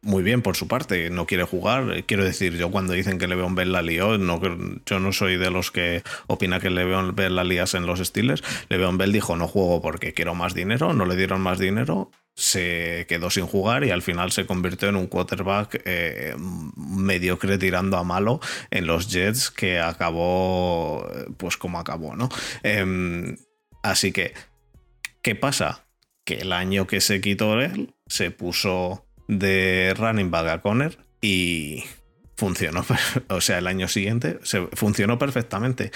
muy 0.02 0.22
bien 0.22 0.42
por 0.42 0.56
su 0.56 0.68
parte. 0.68 1.10
No 1.10 1.26
quiere 1.26 1.44
jugar. 1.44 2.04
Quiero 2.06 2.24
decir, 2.24 2.56
yo 2.56 2.70
cuando 2.70 2.92
dicen 2.92 3.18
que 3.18 3.28
Le'Veon 3.28 3.54
Bell 3.54 3.72
la 3.72 3.82
lió, 3.82 4.18
no, 4.18 4.40
yo 4.86 5.00
no 5.00 5.12
soy 5.12 5.36
de 5.36 5.50
los 5.50 5.70
que 5.70 6.02
opina 6.26 6.60
que 6.60 6.70
Le'Veon 6.70 7.14
Bell 7.14 7.36
la 7.36 7.44
lías 7.44 7.74
en 7.74 7.86
los 7.86 8.00
Steelers. 8.00 8.42
Le'Veon 8.68 8.98
Bell 8.98 9.12
dijo 9.12 9.36
no 9.36 9.46
juego 9.46 9.82
porque 9.82 10.14
quiero 10.14 10.34
más 10.34 10.54
dinero, 10.54 10.92
no 10.92 11.04
le 11.06 11.16
dieron 11.16 11.40
más 11.40 11.58
dinero 11.58 12.10
se 12.40 13.04
quedó 13.06 13.28
sin 13.28 13.46
jugar 13.46 13.84
y 13.84 13.90
al 13.90 14.00
final 14.00 14.32
se 14.32 14.46
convirtió 14.46 14.88
en 14.88 14.96
un 14.96 15.08
quarterback 15.08 15.82
eh, 15.84 16.34
mediocre 16.76 17.58
tirando 17.58 17.98
a 17.98 18.04
malo 18.04 18.40
en 18.70 18.86
los 18.86 19.08
Jets 19.08 19.50
que 19.50 19.78
acabó 19.78 21.06
pues 21.36 21.58
como 21.58 21.78
acabó, 21.78 22.16
¿no? 22.16 22.30
Em, 22.62 23.36
así 23.82 24.12
que, 24.12 24.32
¿qué 25.20 25.34
pasa? 25.34 25.84
Que 26.24 26.36
el 26.36 26.52
año 26.54 26.86
que 26.86 27.02
se 27.02 27.20
quitó 27.20 27.60
él, 27.60 27.94
se 28.06 28.30
puso 28.30 29.06
de 29.30 29.94
running 29.96 30.30
back 30.30 30.48
a 30.48 30.60
Conner 30.60 30.98
y 31.20 31.84
funcionó, 32.36 32.84
o 33.28 33.40
sea, 33.40 33.58
el 33.58 33.66
año 33.66 33.88
siguiente 33.88 34.38
funcionó 34.72 35.18
perfectamente. 35.18 35.92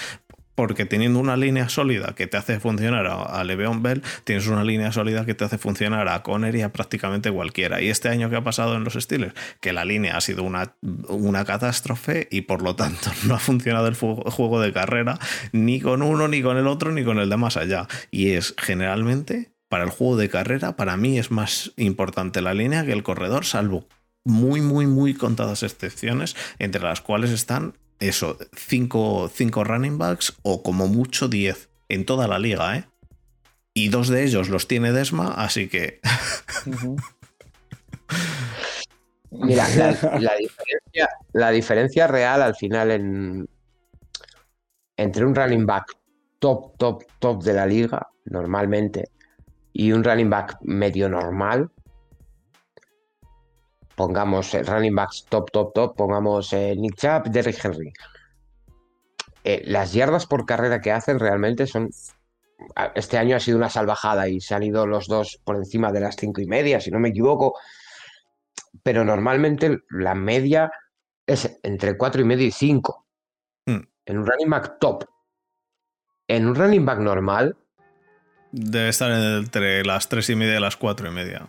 Porque 0.55 0.85
teniendo 0.85 1.19
una 1.19 1.35
línea 1.35 1.67
sólida 1.67 2.15
que 2.15 2.27
te 2.27 2.37
hace 2.37 2.61
funcionar 2.61 3.07
a, 3.07 3.43
Le'Veon 3.43 3.83
Bell, 3.83 4.01
tienes 4.23 4.47
una 4.47 4.63
línea 4.63 4.93
sólida 4.93 5.25
que 5.25 5.33
te 5.33 5.43
hace 5.43 5.57
funcionar 5.57 6.07
a 6.07 6.23
Conner 6.23 6.55
y 6.55 6.61
a 6.61 6.71
prácticamente 6.71 7.29
cualquiera. 7.29 7.81
Y 7.81 7.89
este 7.89 8.07
año 8.07 8.29
que 8.29 8.37
ha 8.37 8.43
pasado 8.45 8.77
en 8.77 8.85
los 8.85 8.93
Steelers, 8.93 9.33
que 9.59 9.73
la 9.73 9.83
línea 9.83 10.15
ha 10.15 10.21
sido 10.21 10.43
una, 10.43 10.75
una 11.09 11.43
catástrofe 11.43 12.29
y 12.31 12.43
por 12.43 12.61
lo 12.61 12.77
tanto 12.77 13.11
no 13.27 13.35
ha 13.35 13.39
funcionado 13.39 13.89
el 13.89 13.95
juego 13.95 14.61
de 14.61 14.71
carrera 14.71 15.19
ni 15.51 15.81
con 15.81 16.01
uno, 16.01 16.29
ni 16.29 16.41
con 16.41 16.55
el 16.55 16.67
otro, 16.67 16.93
ni 16.93 17.03
con 17.03 17.19
el 17.19 17.29
de 17.29 17.35
más 17.35 17.57
allá. 17.57 17.89
Y 18.09 18.29
es 18.29 18.55
generalmente, 18.57 19.54
para 19.75 19.83
el 19.83 19.91
juego 19.91 20.15
de 20.15 20.29
carrera, 20.29 20.77
para 20.77 20.95
mí 20.95 21.19
es 21.19 21.31
más 21.31 21.73
importante 21.75 22.41
la 22.41 22.53
línea 22.53 22.85
que 22.85 22.93
el 22.93 23.03
corredor, 23.03 23.43
salvo 23.43 23.89
muy, 24.23 24.61
muy, 24.61 24.87
muy 24.87 25.13
contadas 25.13 25.63
excepciones, 25.63 26.37
entre 26.59 26.81
las 26.81 27.01
cuales 27.01 27.31
están 27.31 27.73
eso, 27.99 28.37
cinco, 28.53 29.29
cinco 29.33 29.65
running 29.65 29.97
backs 29.97 30.33
o 30.43 30.63
como 30.63 30.87
mucho 30.87 31.27
10 31.27 31.67
en 31.89 32.05
toda 32.05 32.29
la 32.29 32.39
liga, 32.39 32.77
¿eh? 32.77 32.85
Y 33.73 33.89
dos 33.89 34.07
de 34.07 34.23
ellos 34.23 34.47
los 34.47 34.69
tiene 34.69 34.93
Desma, 34.93 35.33
así 35.33 35.67
que. 35.67 35.99
Mira, 39.31 39.67
la, 39.75 39.87
la 40.21 40.35
diferencia, 40.37 41.09
la 41.33 41.51
diferencia 41.51 42.07
real 42.07 42.41
al 42.41 42.55
final 42.55 42.91
en, 42.91 43.45
entre 44.95 45.25
un 45.25 45.35
running 45.35 45.65
back 45.65 45.91
top, 46.39 46.77
top, 46.77 47.03
top 47.19 47.43
de 47.43 47.51
la 47.51 47.65
liga, 47.65 48.07
normalmente, 48.23 49.09
y 49.77 49.91
un 49.91 50.05
running 50.05 50.29
back 50.29 50.57
medio 50.61 51.09
normal, 51.09 51.69
pongamos 53.95 54.53
running 54.53 54.95
backs 54.95 55.25
top, 55.27 55.51
top, 55.51 55.73
top, 55.73 55.97
pongamos 55.97 56.53
eh, 56.53 56.77
Nick 56.77 56.95
Chubb, 56.95 57.29
Derrick 57.29 57.59
Henry. 57.63 57.91
Eh, 59.43 59.63
las 59.65 59.91
yardas 59.91 60.27
por 60.27 60.45
carrera 60.45 60.79
que 60.79 60.93
hacen 60.93 61.19
realmente 61.19 61.67
son 61.67 61.89
este 62.95 63.17
año 63.17 63.35
ha 63.35 63.41
sido 63.41 63.57
una 63.57 63.69
salvajada 63.69 64.29
y 64.29 64.39
se 64.39 64.55
han 64.55 64.63
ido 64.63 64.87
los 64.87 65.07
dos 65.07 65.41
por 65.43 65.57
encima 65.57 65.91
de 65.91 65.99
las 65.99 66.15
cinco 66.15 66.39
y 66.39 66.47
media, 66.47 66.79
si 66.79 66.89
no 66.89 66.99
me 66.99 67.09
equivoco. 67.09 67.59
Pero 68.81 69.03
normalmente 69.03 69.79
la 69.89 70.15
media 70.15 70.71
es 71.27 71.59
entre 71.63 71.97
cuatro 71.97 72.21
y 72.21 72.23
medio 72.23 72.47
y 72.47 72.51
cinco. 72.51 73.07
Hmm. 73.65 73.81
En 74.05 74.19
un 74.19 74.25
running 74.25 74.49
back 74.49 74.79
top. 74.79 75.03
En 76.29 76.47
un 76.47 76.55
running 76.55 76.85
back 76.85 76.99
normal, 76.99 77.57
Debe 78.57 78.87
estar 78.87 79.11
entre 79.11 79.83
las 79.83 80.07
tres 80.07 80.29
y 80.29 80.35
media 80.37 80.55
y 80.55 80.61
las 80.61 80.77
cuatro 80.77 81.09
y 81.09 81.11
media. 81.11 81.47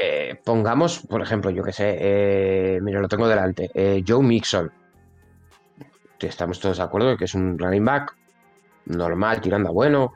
eh, 0.00 0.40
pongamos, 0.44 1.00
por 1.00 1.20
ejemplo, 1.22 1.50
yo 1.50 1.64
que 1.64 1.72
sé, 1.72 1.96
eh, 1.98 2.78
mira, 2.80 3.00
lo 3.00 3.08
tengo 3.08 3.26
delante, 3.26 3.68
eh, 3.74 4.04
Joe 4.06 4.22
Mixon. 4.22 4.70
Estamos 6.20 6.60
todos 6.60 6.76
de 6.76 6.82
acuerdo 6.84 7.16
que 7.16 7.24
es 7.24 7.34
un 7.34 7.58
running 7.58 7.84
back 7.84 8.14
normal, 8.86 9.40
tirando 9.40 9.70
a 9.70 9.72
bueno. 9.72 10.12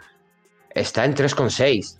Está 0.70 1.05
en 1.05 1.15
3,6. 1.15 1.99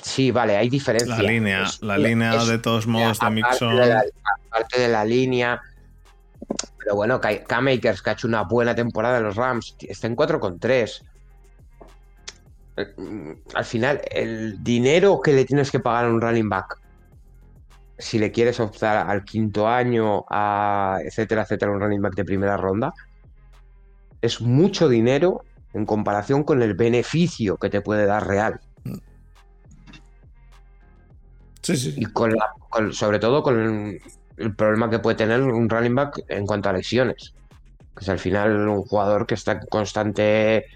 Sí, 0.00 0.30
vale, 0.30 0.56
hay 0.56 0.68
diferencia. 0.68 1.16
La 1.16 1.22
línea, 1.22 1.64
la 1.80 1.98
línea 1.98 2.36
es- 2.36 2.46
de 2.46 2.58
todos 2.58 2.86
modos 2.86 3.18
de 3.18 3.30
Mixon. 3.30 3.76
de 3.76 3.86
la- 3.86 4.04
aparte 4.48 4.80
de 4.80 4.88
la 4.88 5.04
línea. 5.04 5.60
Pero 6.78 6.94
bueno, 6.94 7.20
K-Makers, 7.20 8.02
que 8.02 8.10
ha 8.10 8.12
hecho 8.12 8.28
una 8.28 8.42
buena 8.42 8.74
temporada 8.76 9.18
en 9.18 9.24
los 9.24 9.34
Rams, 9.34 9.74
está 9.80 10.06
en 10.06 10.14
4,3. 10.14 11.02
Mm, 12.96 13.32
Al 13.54 13.64
final, 13.64 14.00
el 14.10 14.62
dinero 14.62 15.20
que 15.22 15.32
le 15.32 15.44
tienes 15.44 15.70
que 15.70 15.80
pagar 15.80 16.06
a 16.06 16.08
un 16.08 16.20
running 16.20 16.48
back, 16.48 16.76
si 17.98 18.18
le 18.18 18.32
quieres 18.32 18.58
optar 18.58 19.08
al 19.08 19.24
quinto 19.24 19.68
año, 19.68 20.24
a 20.28 20.98
etcétera, 21.04 21.42
etcétera, 21.42 21.70
un 21.70 21.80
running 21.80 22.02
back 22.02 22.14
de 22.16 22.24
primera 22.24 22.56
ronda, 22.56 22.92
es 24.20 24.40
mucho 24.40 24.88
dinero 24.88 25.42
en 25.72 25.86
comparación 25.86 26.42
con 26.44 26.62
el 26.62 26.74
beneficio 26.74 27.56
que 27.56 27.70
te 27.70 27.80
puede 27.80 28.06
dar 28.06 28.26
real. 28.26 28.60
Sí, 31.62 31.76
sí. 31.76 31.94
Y 31.96 32.04
con 32.06 32.32
la, 32.34 32.50
con- 32.68 32.92
sobre 32.92 33.18
todo 33.18 33.42
con 33.42 33.58
el, 33.60 34.00
el 34.36 34.54
problema 34.54 34.90
que 34.90 34.98
puede 34.98 35.16
tener 35.16 35.40
un 35.40 35.68
running 35.68 35.94
back 35.94 36.20
en 36.28 36.46
cuanto 36.46 36.68
a 36.68 36.72
lesiones. 36.72 37.34
Que 37.96 38.02
es 38.02 38.08
al 38.08 38.18
final 38.18 38.68
un 38.68 38.82
jugador 38.82 39.26
que 39.26 39.34
está 39.34 39.52
en 39.52 39.60
constante, 39.70 40.66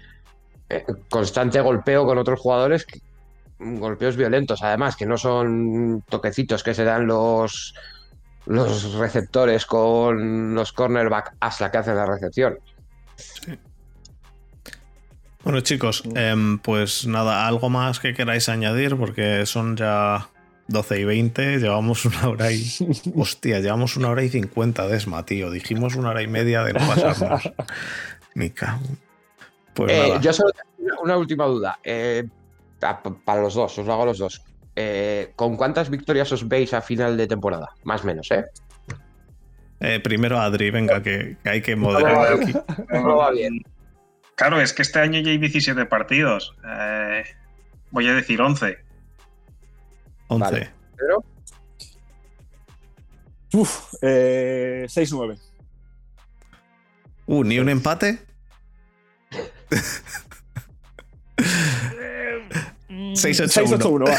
constante 1.09 1.59
golpeo 1.61 2.05
con 2.05 2.17
otros 2.17 2.39
jugadores, 2.39 2.85
golpeos 3.59 4.15
violentos, 4.15 4.63
además, 4.63 4.95
que 4.95 5.05
no 5.05 5.17
son 5.17 6.03
toquecitos 6.07 6.63
que 6.63 6.73
se 6.73 6.83
dan 6.83 7.07
los, 7.07 7.73
los 8.45 8.93
receptores 8.93 9.65
con 9.65 10.55
los 10.55 10.71
cornerback 10.71 11.35
hasta 11.39 11.71
que 11.71 11.77
hacen 11.77 11.95
la 11.95 12.05
recepción. 12.05 12.59
Bueno, 15.43 15.61
chicos, 15.61 16.03
em, 16.15 16.59
pues 16.59 17.07
nada, 17.07 17.47
algo 17.47 17.69
más 17.69 17.99
que 17.99 18.13
queráis 18.13 18.49
añadir, 18.49 18.97
porque 18.97 19.45
son 19.45 19.77
ya 19.77 20.29
12 20.67 20.99
y 20.99 21.03
20, 21.05 21.59
llevamos 21.59 22.05
una 22.05 22.29
hora 22.29 22.51
y. 22.51 22.65
Hostia, 23.15 23.59
llevamos 23.59 23.97
una 23.97 24.09
hora 24.09 24.23
y 24.23 24.29
50 24.29 24.87
de 24.87 24.97
ESMA, 24.97 25.25
tío. 25.25 25.49
Dijimos 25.49 25.95
una 25.95 26.09
hora 26.09 26.21
y 26.21 26.27
media 26.27 26.63
de 26.63 26.73
no 26.73 26.79
pasarnos. 26.79 27.51
Me 28.35 28.51
cago. 28.51 28.81
Pues 29.79 29.91
Eh, 29.93 30.07
nada. 30.09 30.19
yo 30.21 30.33
solo 30.33 30.51
tengo 30.51 31.01
una, 31.03 31.17
última 31.17 31.45
duda. 31.45 31.79
eh, 31.83 32.25
pa- 32.81 33.01
para 33.01 33.41
los 33.41 33.53
dos, 33.53 33.79
os 33.79 33.85
lo 33.85 33.93
hago 33.93 34.03
a 34.03 34.05
los 34.07 34.17
dos. 34.17 34.43
Eh, 34.75 35.31
¿Con 35.37 35.55
cuántas 35.55 35.89
victorias 35.89 36.29
os 36.33 36.47
veis 36.49 36.73
a 36.73 36.81
final 36.81 37.15
de 37.15 37.27
temporada? 37.27 37.69
Más 37.83 38.03
o 38.03 38.07
menos, 38.07 38.29
¿eh? 38.31 38.45
Eh, 39.79 40.01
primero 40.01 40.37
Adri, 40.39 40.69
venga, 40.71 41.01
que, 41.01 41.37
que 41.41 41.49
hay 41.49 41.61
que 41.61 41.77
moderar 41.77 42.33
aquí. 42.33 42.53
No 42.91 43.15
va 43.17 43.31
bien. 43.31 43.61
Claro, 44.35 44.59
es 44.59 44.73
que 44.73 44.81
este 44.81 44.99
año 44.99 45.19
ya 45.21 45.31
hay 45.31 45.37
17 45.37 45.85
partidos. 45.85 46.53
Eh, 46.67 47.23
voy 47.91 48.07
a 48.09 48.13
decir 48.15 48.41
11. 48.41 48.77
11. 50.27 50.43
Vale. 50.43 50.69
Pero 50.97 51.23
Uf, 53.53 53.93
eh, 54.01 54.85
6-9. 54.89 55.39
Uh, 57.25 57.43
ni 57.43 57.59
un 57.59 57.69
empate. 57.69 58.19
6-8-1. 62.89 63.13
6-8-1, 63.15 64.07
va. 64.07 64.15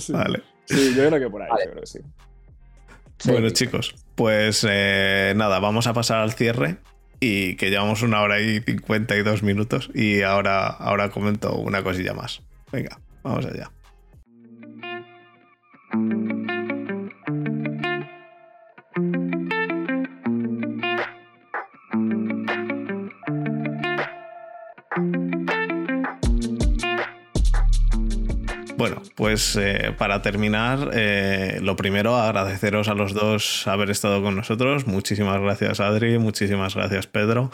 sí. 0.00 0.12
Vale. 0.12 0.42
Sí, 0.66 0.94
yo 0.94 1.08
creo 1.08 1.20
que 1.20 1.30
por 1.30 1.42
ahí, 1.42 1.48
Vale. 1.50 1.64
yo 1.64 1.70
creo 1.70 1.80
que 1.82 1.86
sí. 1.86 1.98
Sí. 3.18 3.30
Bueno, 3.30 3.50
chicos, 3.50 3.94
pues 4.14 4.66
eh, 4.68 5.32
nada, 5.36 5.60
vamos 5.60 5.86
a 5.86 5.92
pasar 5.92 6.18
al 6.20 6.32
cierre. 6.32 6.78
Y 7.20 7.54
que 7.54 7.70
llevamos 7.70 8.02
una 8.02 8.20
hora 8.20 8.40
y 8.40 8.60
52 8.60 9.44
minutos. 9.44 9.90
Y 9.94 10.22
ahora, 10.22 10.66
ahora 10.66 11.10
comento 11.10 11.54
una 11.54 11.84
cosilla 11.84 12.14
más. 12.14 12.42
Venga, 12.72 12.98
vamos 13.22 13.46
allá. 13.46 13.70
Pues 29.22 29.54
eh, 29.54 29.94
para 29.96 30.20
terminar, 30.20 30.90
eh, 30.94 31.60
lo 31.62 31.76
primero, 31.76 32.16
agradeceros 32.16 32.88
a 32.88 32.94
los 32.94 33.14
dos 33.14 33.68
haber 33.68 33.88
estado 33.88 34.20
con 34.20 34.34
nosotros. 34.34 34.88
Muchísimas 34.88 35.40
gracias, 35.40 35.78
Adri. 35.78 36.18
Muchísimas 36.18 36.74
gracias, 36.74 37.06
Pedro. 37.06 37.52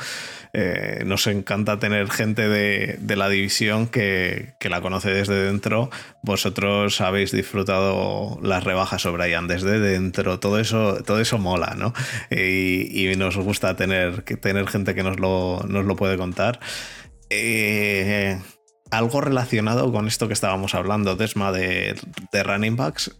Eh, 0.54 1.02
nos 1.04 1.26
encanta 1.26 1.78
tener 1.78 2.08
gente 2.08 2.48
de, 2.48 3.16
la 3.16 3.28
división 3.28 3.86
que, 3.86 4.54
la 4.62 4.80
conoce 4.80 5.10
desde 5.10 5.34
dentro. 5.44 5.90
Vosotros 6.22 7.02
habéis 7.02 7.32
disfrutado 7.32 8.38
las 8.42 8.64
rebajas 8.64 9.02
sobre 9.02 9.30
Ian 9.30 9.46
desde 9.46 9.78
dentro. 9.78 10.40
Todo 10.40 10.58
eso, 10.60 11.02
todo 11.04 11.20
eso 11.20 11.36
mola, 11.36 11.74
¿no? 11.76 11.92
Y, 12.30 13.10
y 13.10 13.14
nos 13.16 13.36
gusta 13.36 13.76
tener 13.76 14.24
gente 14.68 14.94
que 14.94 15.02
nos 15.02 15.20
lo, 15.20 15.60
nos 15.68 15.84
lo 15.84 15.96
puede 15.96 16.16
contar. 16.16 16.60
Eh, 17.28 18.40
algo 18.90 19.20
relacionado 19.20 19.92
con 19.92 20.06
esto 20.06 20.28
que 20.28 20.34
estábamos 20.34 20.74
hablando, 20.74 21.16
Desma, 21.16 21.52
de, 21.52 21.94
running 22.32 22.76
backs. 22.76 23.10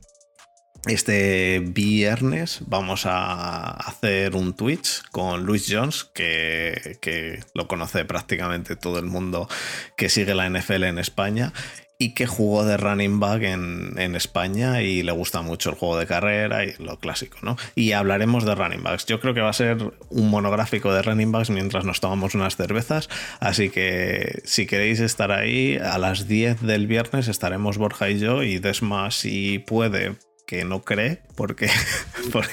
Este 0.87 1.61
viernes 1.61 2.61
vamos 2.67 3.05
a 3.05 3.71
hacer 3.73 4.37
un 4.37 4.55
Twitch 4.55 5.03
con 5.11 5.45
Luis 5.45 5.67
Jones, 5.69 6.05
que 6.05 7.43
lo 7.55 7.67
conoce 7.67 8.05
prácticamente 8.05 8.77
todo 8.77 8.99
el 8.99 9.07
mundo 9.07 9.49
que 9.97 10.09
sigue 10.09 10.35
la 10.35 10.49
NFL 10.49 10.85
en 10.85 10.99
España 10.99 11.53
y 12.01 12.11
que 12.11 12.27
jugó 12.27 12.65
de 12.65 12.77
running 12.77 13.19
back 13.19 13.43
en, 13.43 14.15
España 14.15 14.83
y 14.83 15.03
le 15.03 15.13
gusta 15.13 15.43
mucho 15.43 15.71
el 15.71 15.77
juego 15.77 15.99
de 15.99 16.07
carrera 16.07 16.65
y 16.65 16.75
lo 16.79 16.99
clásico, 16.99 17.39
¿no? 17.43 17.57
Y 17.75 17.93
hablaremos 17.93 18.45
de 18.45 18.55
running 18.55 18.83
backs. 18.83 19.05
Yo 19.07 19.21
creo 19.21 19.35
que 19.35 19.41
va 19.41 19.51
a 19.51 19.53
ser 19.53 19.93
un 20.09 20.31
monográfico 20.31 20.93
de 20.93 21.03
running 21.03 21.33
backs 21.33 21.51
mientras 21.51 21.85
nos 21.85 22.01
tomamos 22.01 22.35
unas 22.35 22.57
cervezas, 22.57 23.09
así 23.41 23.71
que 23.71 24.41
si 24.45 24.67
queréis 24.67 25.01
estar 25.01 25.33
ahí, 25.33 25.77
a 25.77 25.99
las 25.99 26.29
10 26.29 26.63
del 26.63 26.87
viernes 26.87 27.29
estaremos 27.29 27.79
Borja 27.79 28.09
y 28.11 28.19
yo 28.19 28.43
y 28.43 28.59
Desma 28.59 29.11
si 29.11 29.59
puede, 29.59 30.17
que 30.47 30.65
no 30.65 30.83
cree, 30.83 31.23
porque, 31.37 31.69
porque, 32.33 32.53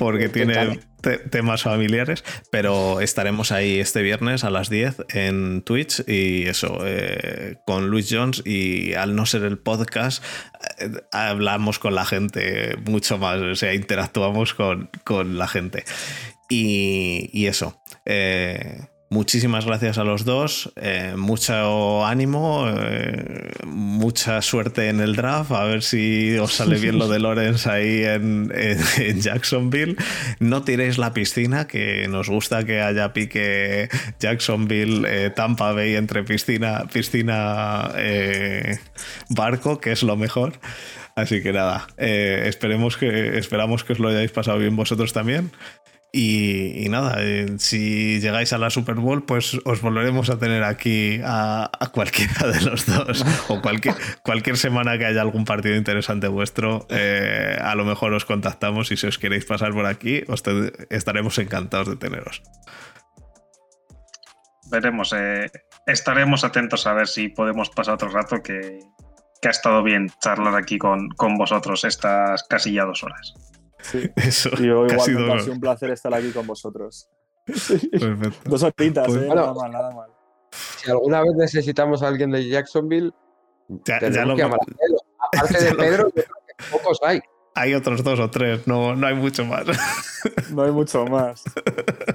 porque 0.00 0.30
tiene 0.30 0.80
te 1.02 1.18
temas 1.18 1.62
familiares, 1.62 2.24
pero 2.50 3.02
estaremos 3.02 3.52
ahí 3.52 3.78
este 3.78 4.00
viernes 4.00 4.44
a 4.44 4.50
las 4.50 4.70
10 4.70 4.96
en 5.10 5.60
Twitch 5.60 6.02
y 6.08 6.46
eso, 6.46 6.78
eh, 6.86 7.58
con 7.66 7.88
Luis 7.88 8.08
Jones 8.10 8.42
y 8.46 8.94
al 8.94 9.14
no 9.14 9.26
ser 9.26 9.42
el 9.42 9.58
podcast, 9.58 10.24
eh, 10.78 10.90
hablamos 11.12 11.78
con 11.78 11.94
la 11.94 12.06
gente 12.06 12.76
mucho 12.86 13.18
más, 13.18 13.40
o 13.40 13.54
sea, 13.54 13.74
interactuamos 13.74 14.54
con, 14.54 14.88
con 15.04 15.36
la 15.36 15.48
gente. 15.48 15.84
Y, 16.48 17.28
y 17.32 17.46
eso. 17.46 17.80
Eh, 18.06 18.89
Muchísimas 19.12 19.66
gracias 19.66 19.98
a 19.98 20.04
los 20.04 20.24
dos, 20.24 20.72
eh, 20.76 21.14
mucho 21.16 22.06
ánimo, 22.06 22.68
eh, 22.68 23.50
mucha 23.66 24.40
suerte 24.40 24.88
en 24.88 25.00
el 25.00 25.16
draft, 25.16 25.50
a 25.50 25.64
ver 25.64 25.82
si 25.82 26.38
os 26.38 26.54
sale 26.54 26.78
bien 26.78 26.96
lo 26.96 27.08
de 27.08 27.18
Lorenz 27.18 27.66
ahí 27.66 28.04
en, 28.04 28.52
en, 28.54 28.78
en, 28.98 29.20
Jacksonville. 29.20 29.96
No 30.38 30.62
tiréis 30.62 30.96
la 30.96 31.12
piscina, 31.12 31.66
que 31.66 32.06
nos 32.06 32.28
gusta 32.28 32.64
que 32.64 32.82
haya 32.82 33.12
pique 33.12 33.88
Jacksonville, 34.20 35.04
eh, 35.08 35.30
Tampa 35.30 35.72
Bay 35.72 35.96
entre 35.96 36.22
piscina, 36.22 36.84
piscina 36.92 37.92
barco, 39.28 39.80
que 39.80 39.90
es 39.90 40.04
lo 40.04 40.16
mejor. 40.16 40.52
Así 41.16 41.42
que 41.42 41.52
nada, 41.52 41.88
esperemos 41.96 42.96
que, 42.96 43.38
esperamos 43.38 43.82
que 43.82 43.94
os 43.94 43.98
lo 43.98 44.10
hayáis 44.10 44.30
pasado 44.30 44.58
bien 44.58 44.76
vosotros 44.76 45.12
también. 45.12 45.50
Y, 46.12 46.88
nada, 46.88 47.16
eh, 47.18 47.46
si 47.58 48.20
llegáis 48.20 48.52
a 48.52 48.58
la 48.58 48.70
Super 48.70 48.96
Bowl, 48.96 49.24
pues 49.24 49.56
os 49.64 49.80
volveremos 49.80 50.28
a 50.28 50.38
tener 50.38 50.64
aquí 50.64 51.20
a, 51.24 51.70
cualquiera 51.92 52.48
de 52.48 52.60
los 52.62 52.86
dos. 52.86 53.24
O 53.48 53.62
cualquier, 53.62 54.56
semana 54.56 54.98
que 54.98 55.06
haya 55.06 55.20
algún 55.20 55.44
partido 55.44 55.76
interesante 55.76 56.26
vuestro, 56.26 56.86
eh, 56.90 57.56
a 57.60 57.74
lo 57.76 57.84
mejor 57.84 58.12
os 58.12 58.24
contactamos 58.24 58.90
y 58.90 58.96
si 58.96 59.06
os 59.06 59.18
queréis 59.18 59.44
pasar 59.44 59.72
por 59.72 59.86
aquí, 59.86 60.22
os 60.26 60.42
estaremos 60.90 61.38
encantados 61.38 61.88
de 61.88 61.96
teneros. 61.96 62.42
veremos. 64.70 65.12
eh, 65.12 65.50
estaremos 65.86 66.42
atentos 66.44 66.86
a 66.86 66.92
ver 66.92 67.06
si 67.06 67.28
podemos 67.28 67.70
pasar 67.70 67.94
otro 67.94 68.08
rato 68.08 68.42
que, 68.42 68.80
que 69.40 69.48
ha 69.48 69.50
estado 69.50 69.82
bien 69.82 70.08
charlar 70.20 70.56
aquí 70.56 70.78
con, 70.78 71.08
con 71.10 71.36
vosotros 71.36 71.84
estas 71.84 72.42
casi 72.44 72.72
ya 72.72 72.84
dos 72.84 73.04
horas. 73.04 73.34
Sí. 73.82 74.10
Eso. 74.16 74.50
Y 74.58 74.66
yo 74.66 74.86
que 74.86 74.94
ha 74.94 74.98
sido- 75.00 75.32
ha 75.32 75.38
sido 75.40 75.52
un 75.54 75.60
placer 75.60 75.90
estar 75.90 76.12
aquí 76.14 76.30
con 76.30 76.46
vosotros. 76.46 77.08
Perfecto. 77.46 78.38
Dos 78.50 78.62
horitas, 78.62 79.06
Pues- 79.06 79.22
¿eh? 79.22 79.26
Bueno. 79.26 79.42
Nada 79.42 79.54
mal, 79.54 79.72
nada 79.72 79.90
mal. 79.94 80.10
Si 80.52 80.90
alguna 80.90 81.20
vez 81.22 81.34
necesitamos 81.36 82.02
a 82.02 82.08
alguien 82.08 82.30
de 82.30 82.48
Jacksonville, 82.48 83.12
Ya, 83.84 84.00
ya 84.00 84.24
lo- 84.24 84.34
que 84.36 84.42
llamar 84.42 84.58
a 84.60 84.64
Pedro. 84.66 84.98
Aparte 85.32 85.54
ya 85.60 85.64
de 85.66 85.74
Pedro, 85.74 86.04
yo 86.08 86.10
creo 86.12 86.24
que 86.24 86.64
pocos 86.72 86.98
hay. 87.02 87.20
hay 87.54 87.74
otros 87.74 88.02
dos 88.02 88.18
o 88.18 88.30
tres, 88.30 88.66
no, 88.66 88.94
no 88.96 89.06
hay 89.06 89.14
mucho 89.14 89.44
más. 89.44 89.64
No 90.50 90.62
hay 90.64 90.70
mucho 90.72 91.04
más. 91.06 91.42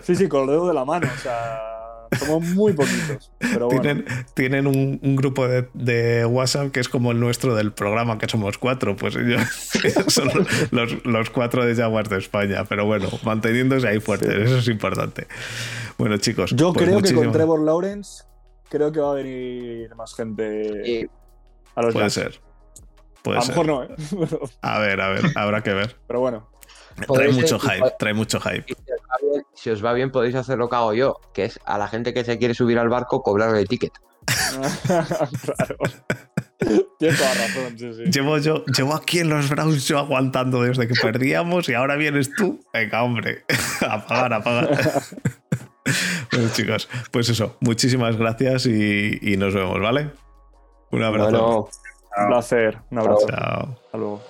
Sí, 0.03 0.15
sí, 0.15 0.27
con 0.27 0.41
el 0.41 0.47
dedo 0.47 0.67
de 0.67 0.73
la 0.73 0.83
mano. 0.85 1.07
O 1.13 1.17
sea, 1.19 1.74
somos 2.19 2.43
muy 2.49 2.73
poquitos. 2.73 3.31
Pero 3.39 3.67
bueno. 3.67 3.81
Tienen, 3.81 4.05
tienen 4.33 4.67
un, 4.67 4.99
un 5.01 5.15
grupo 5.15 5.47
de, 5.47 5.67
de 5.73 6.25
WhatsApp 6.25 6.71
que 6.71 6.79
es 6.79 6.89
como 6.89 7.11
el 7.11 7.19
nuestro 7.19 7.55
del 7.55 7.71
programa, 7.73 8.17
que 8.17 8.27
somos 8.27 8.57
cuatro. 8.57 8.95
Pues 8.95 9.15
ellos, 9.15 9.41
son 10.07 10.29
los, 10.71 11.05
los 11.05 11.29
cuatro 11.29 11.65
de 11.65 11.75
Jaguars 11.75 12.09
de 12.09 12.17
España. 12.17 12.65
Pero 12.65 12.85
bueno, 12.85 13.07
manteniéndose 13.23 13.87
ahí 13.87 13.99
fuertes, 13.99 14.33
Sí. 14.35 14.41
eso 14.43 14.57
es 14.57 14.67
importante. 14.67 15.27
Bueno, 15.97 16.17
chicos. 16.17 16.51
Yo 16.55 16.73
pues 16.73 16.85
creo 16.85 17.01
que 17.01 17.13
con 17.13 17.31
Trevor 17.31 17.61
Lawrence, 17.61 18.23
creo 18.69 18.91
que 18.91 18.99
va 18.99 19.11
a 19.11 19.15
venir 19.15 19.93
más 19.95 20.13
gente 20.15 21.09
a 21.75 21.81
los 21.81 21.93
Puede 21.93 22.09
ser. 22.09 22.39
Puede 23.23 23.37
A 23.37 23.41
lo 23.41 23.45
ser. 23.45 23.55
mejor 23.57 23.65
no, 23.65 23.83
¿eh? 23.83 23.87
A 24.61 24.79
ver, 24.79 25.01
a 25.01 25.09
ver, 25.09 25.21
habrá 25.35 25.61
que 25.63 25.73
ver. 25.73 25.95
Pero 26.07 26.19
bueno. 26.19 26.49
Trae 27.13 27.31
mucho 27.31 27.59
ser- 27.59 27.71
hype, 27.71 27.91
trae 27.99 28.13
mucho 28.13 28.39
hype. 28.39 28.65
si 28.67 28.81
os, 28.91 29.01
va 29.11 29.17
bien, 29.21 29.45
si 29.53 29.69
os 29.69 29.85
va 29.85 29.93
bien, 29.93 30.11
podéis 30.11 30.35
hacer 30.35 30.57
lo 30.57 30.69
que 30.69 30.75
hago 30.75 30.93
yo, 30.93 31.19
que 31.33 31.45
es 31.45 31.59
a 31.65 31.77
la 31.77 31.87
gente 31.87 32.13
que 32.13 32.23
se 32.23 32.37
quiere 32.37 32.53
subir 32.53 32.79
al 32.79 32.89
barco 32.89 33.21
cobrarle 33.21 33.59
el 33.59 33.67
ticket. 33.67 33.91
claro. 35.45 35.77
Tienes 36.97 37.17
toda 37.19 37.33
razón, 37.33 37.77
sí, 37.77 37.93
sí. 37.93 38.03
Llevo 38.11 38.37
yo, 38.37 38.63
llevo 38.65 38.95
aquí 38.95 39.19
en 39.19 39.29
los 39.29 39.49
Browns 39.49 39.85
yo 39.87 39.99
aguantando 39.99 40.61
desde 40.63 40.87
que 40.87 40.95
perdíamos 40.99 41.67
y 41.69 41.73
ahora 41.73 41.95
vienes 41.97 42.33
tú. 42.33 42.59
Venga, 42.73 43.03
hombre, 43.03 43.43
a 43.81 44.07
pagar, 44.07 44.33
a 44.33 44.41
pagar. 44.41 44.69
bueno, 46.31 46.49
chicos, 46.53 46.87
pues 47.11 47.27
eso, 47.29 47.57
muchísimas 47.59 48.15
gracias 48.17 48.65
y, 48.67 49.19
y 49.21 49.35
nos 49.37 49.53
vemos, 49.53 49.79
¿vale? 49.81 50.11
Un 50.91 51.03
abrazo. 51.03 51.29
Bueno, 51.29 51.69
Un 52.17 52.27
placer. 52.29 52.77
Un 52.89 52.99
abrazo. 52.99 53.27
Chao. 53.27 53.77
Hasta 53.85 53.97
luego. 53.97 54.23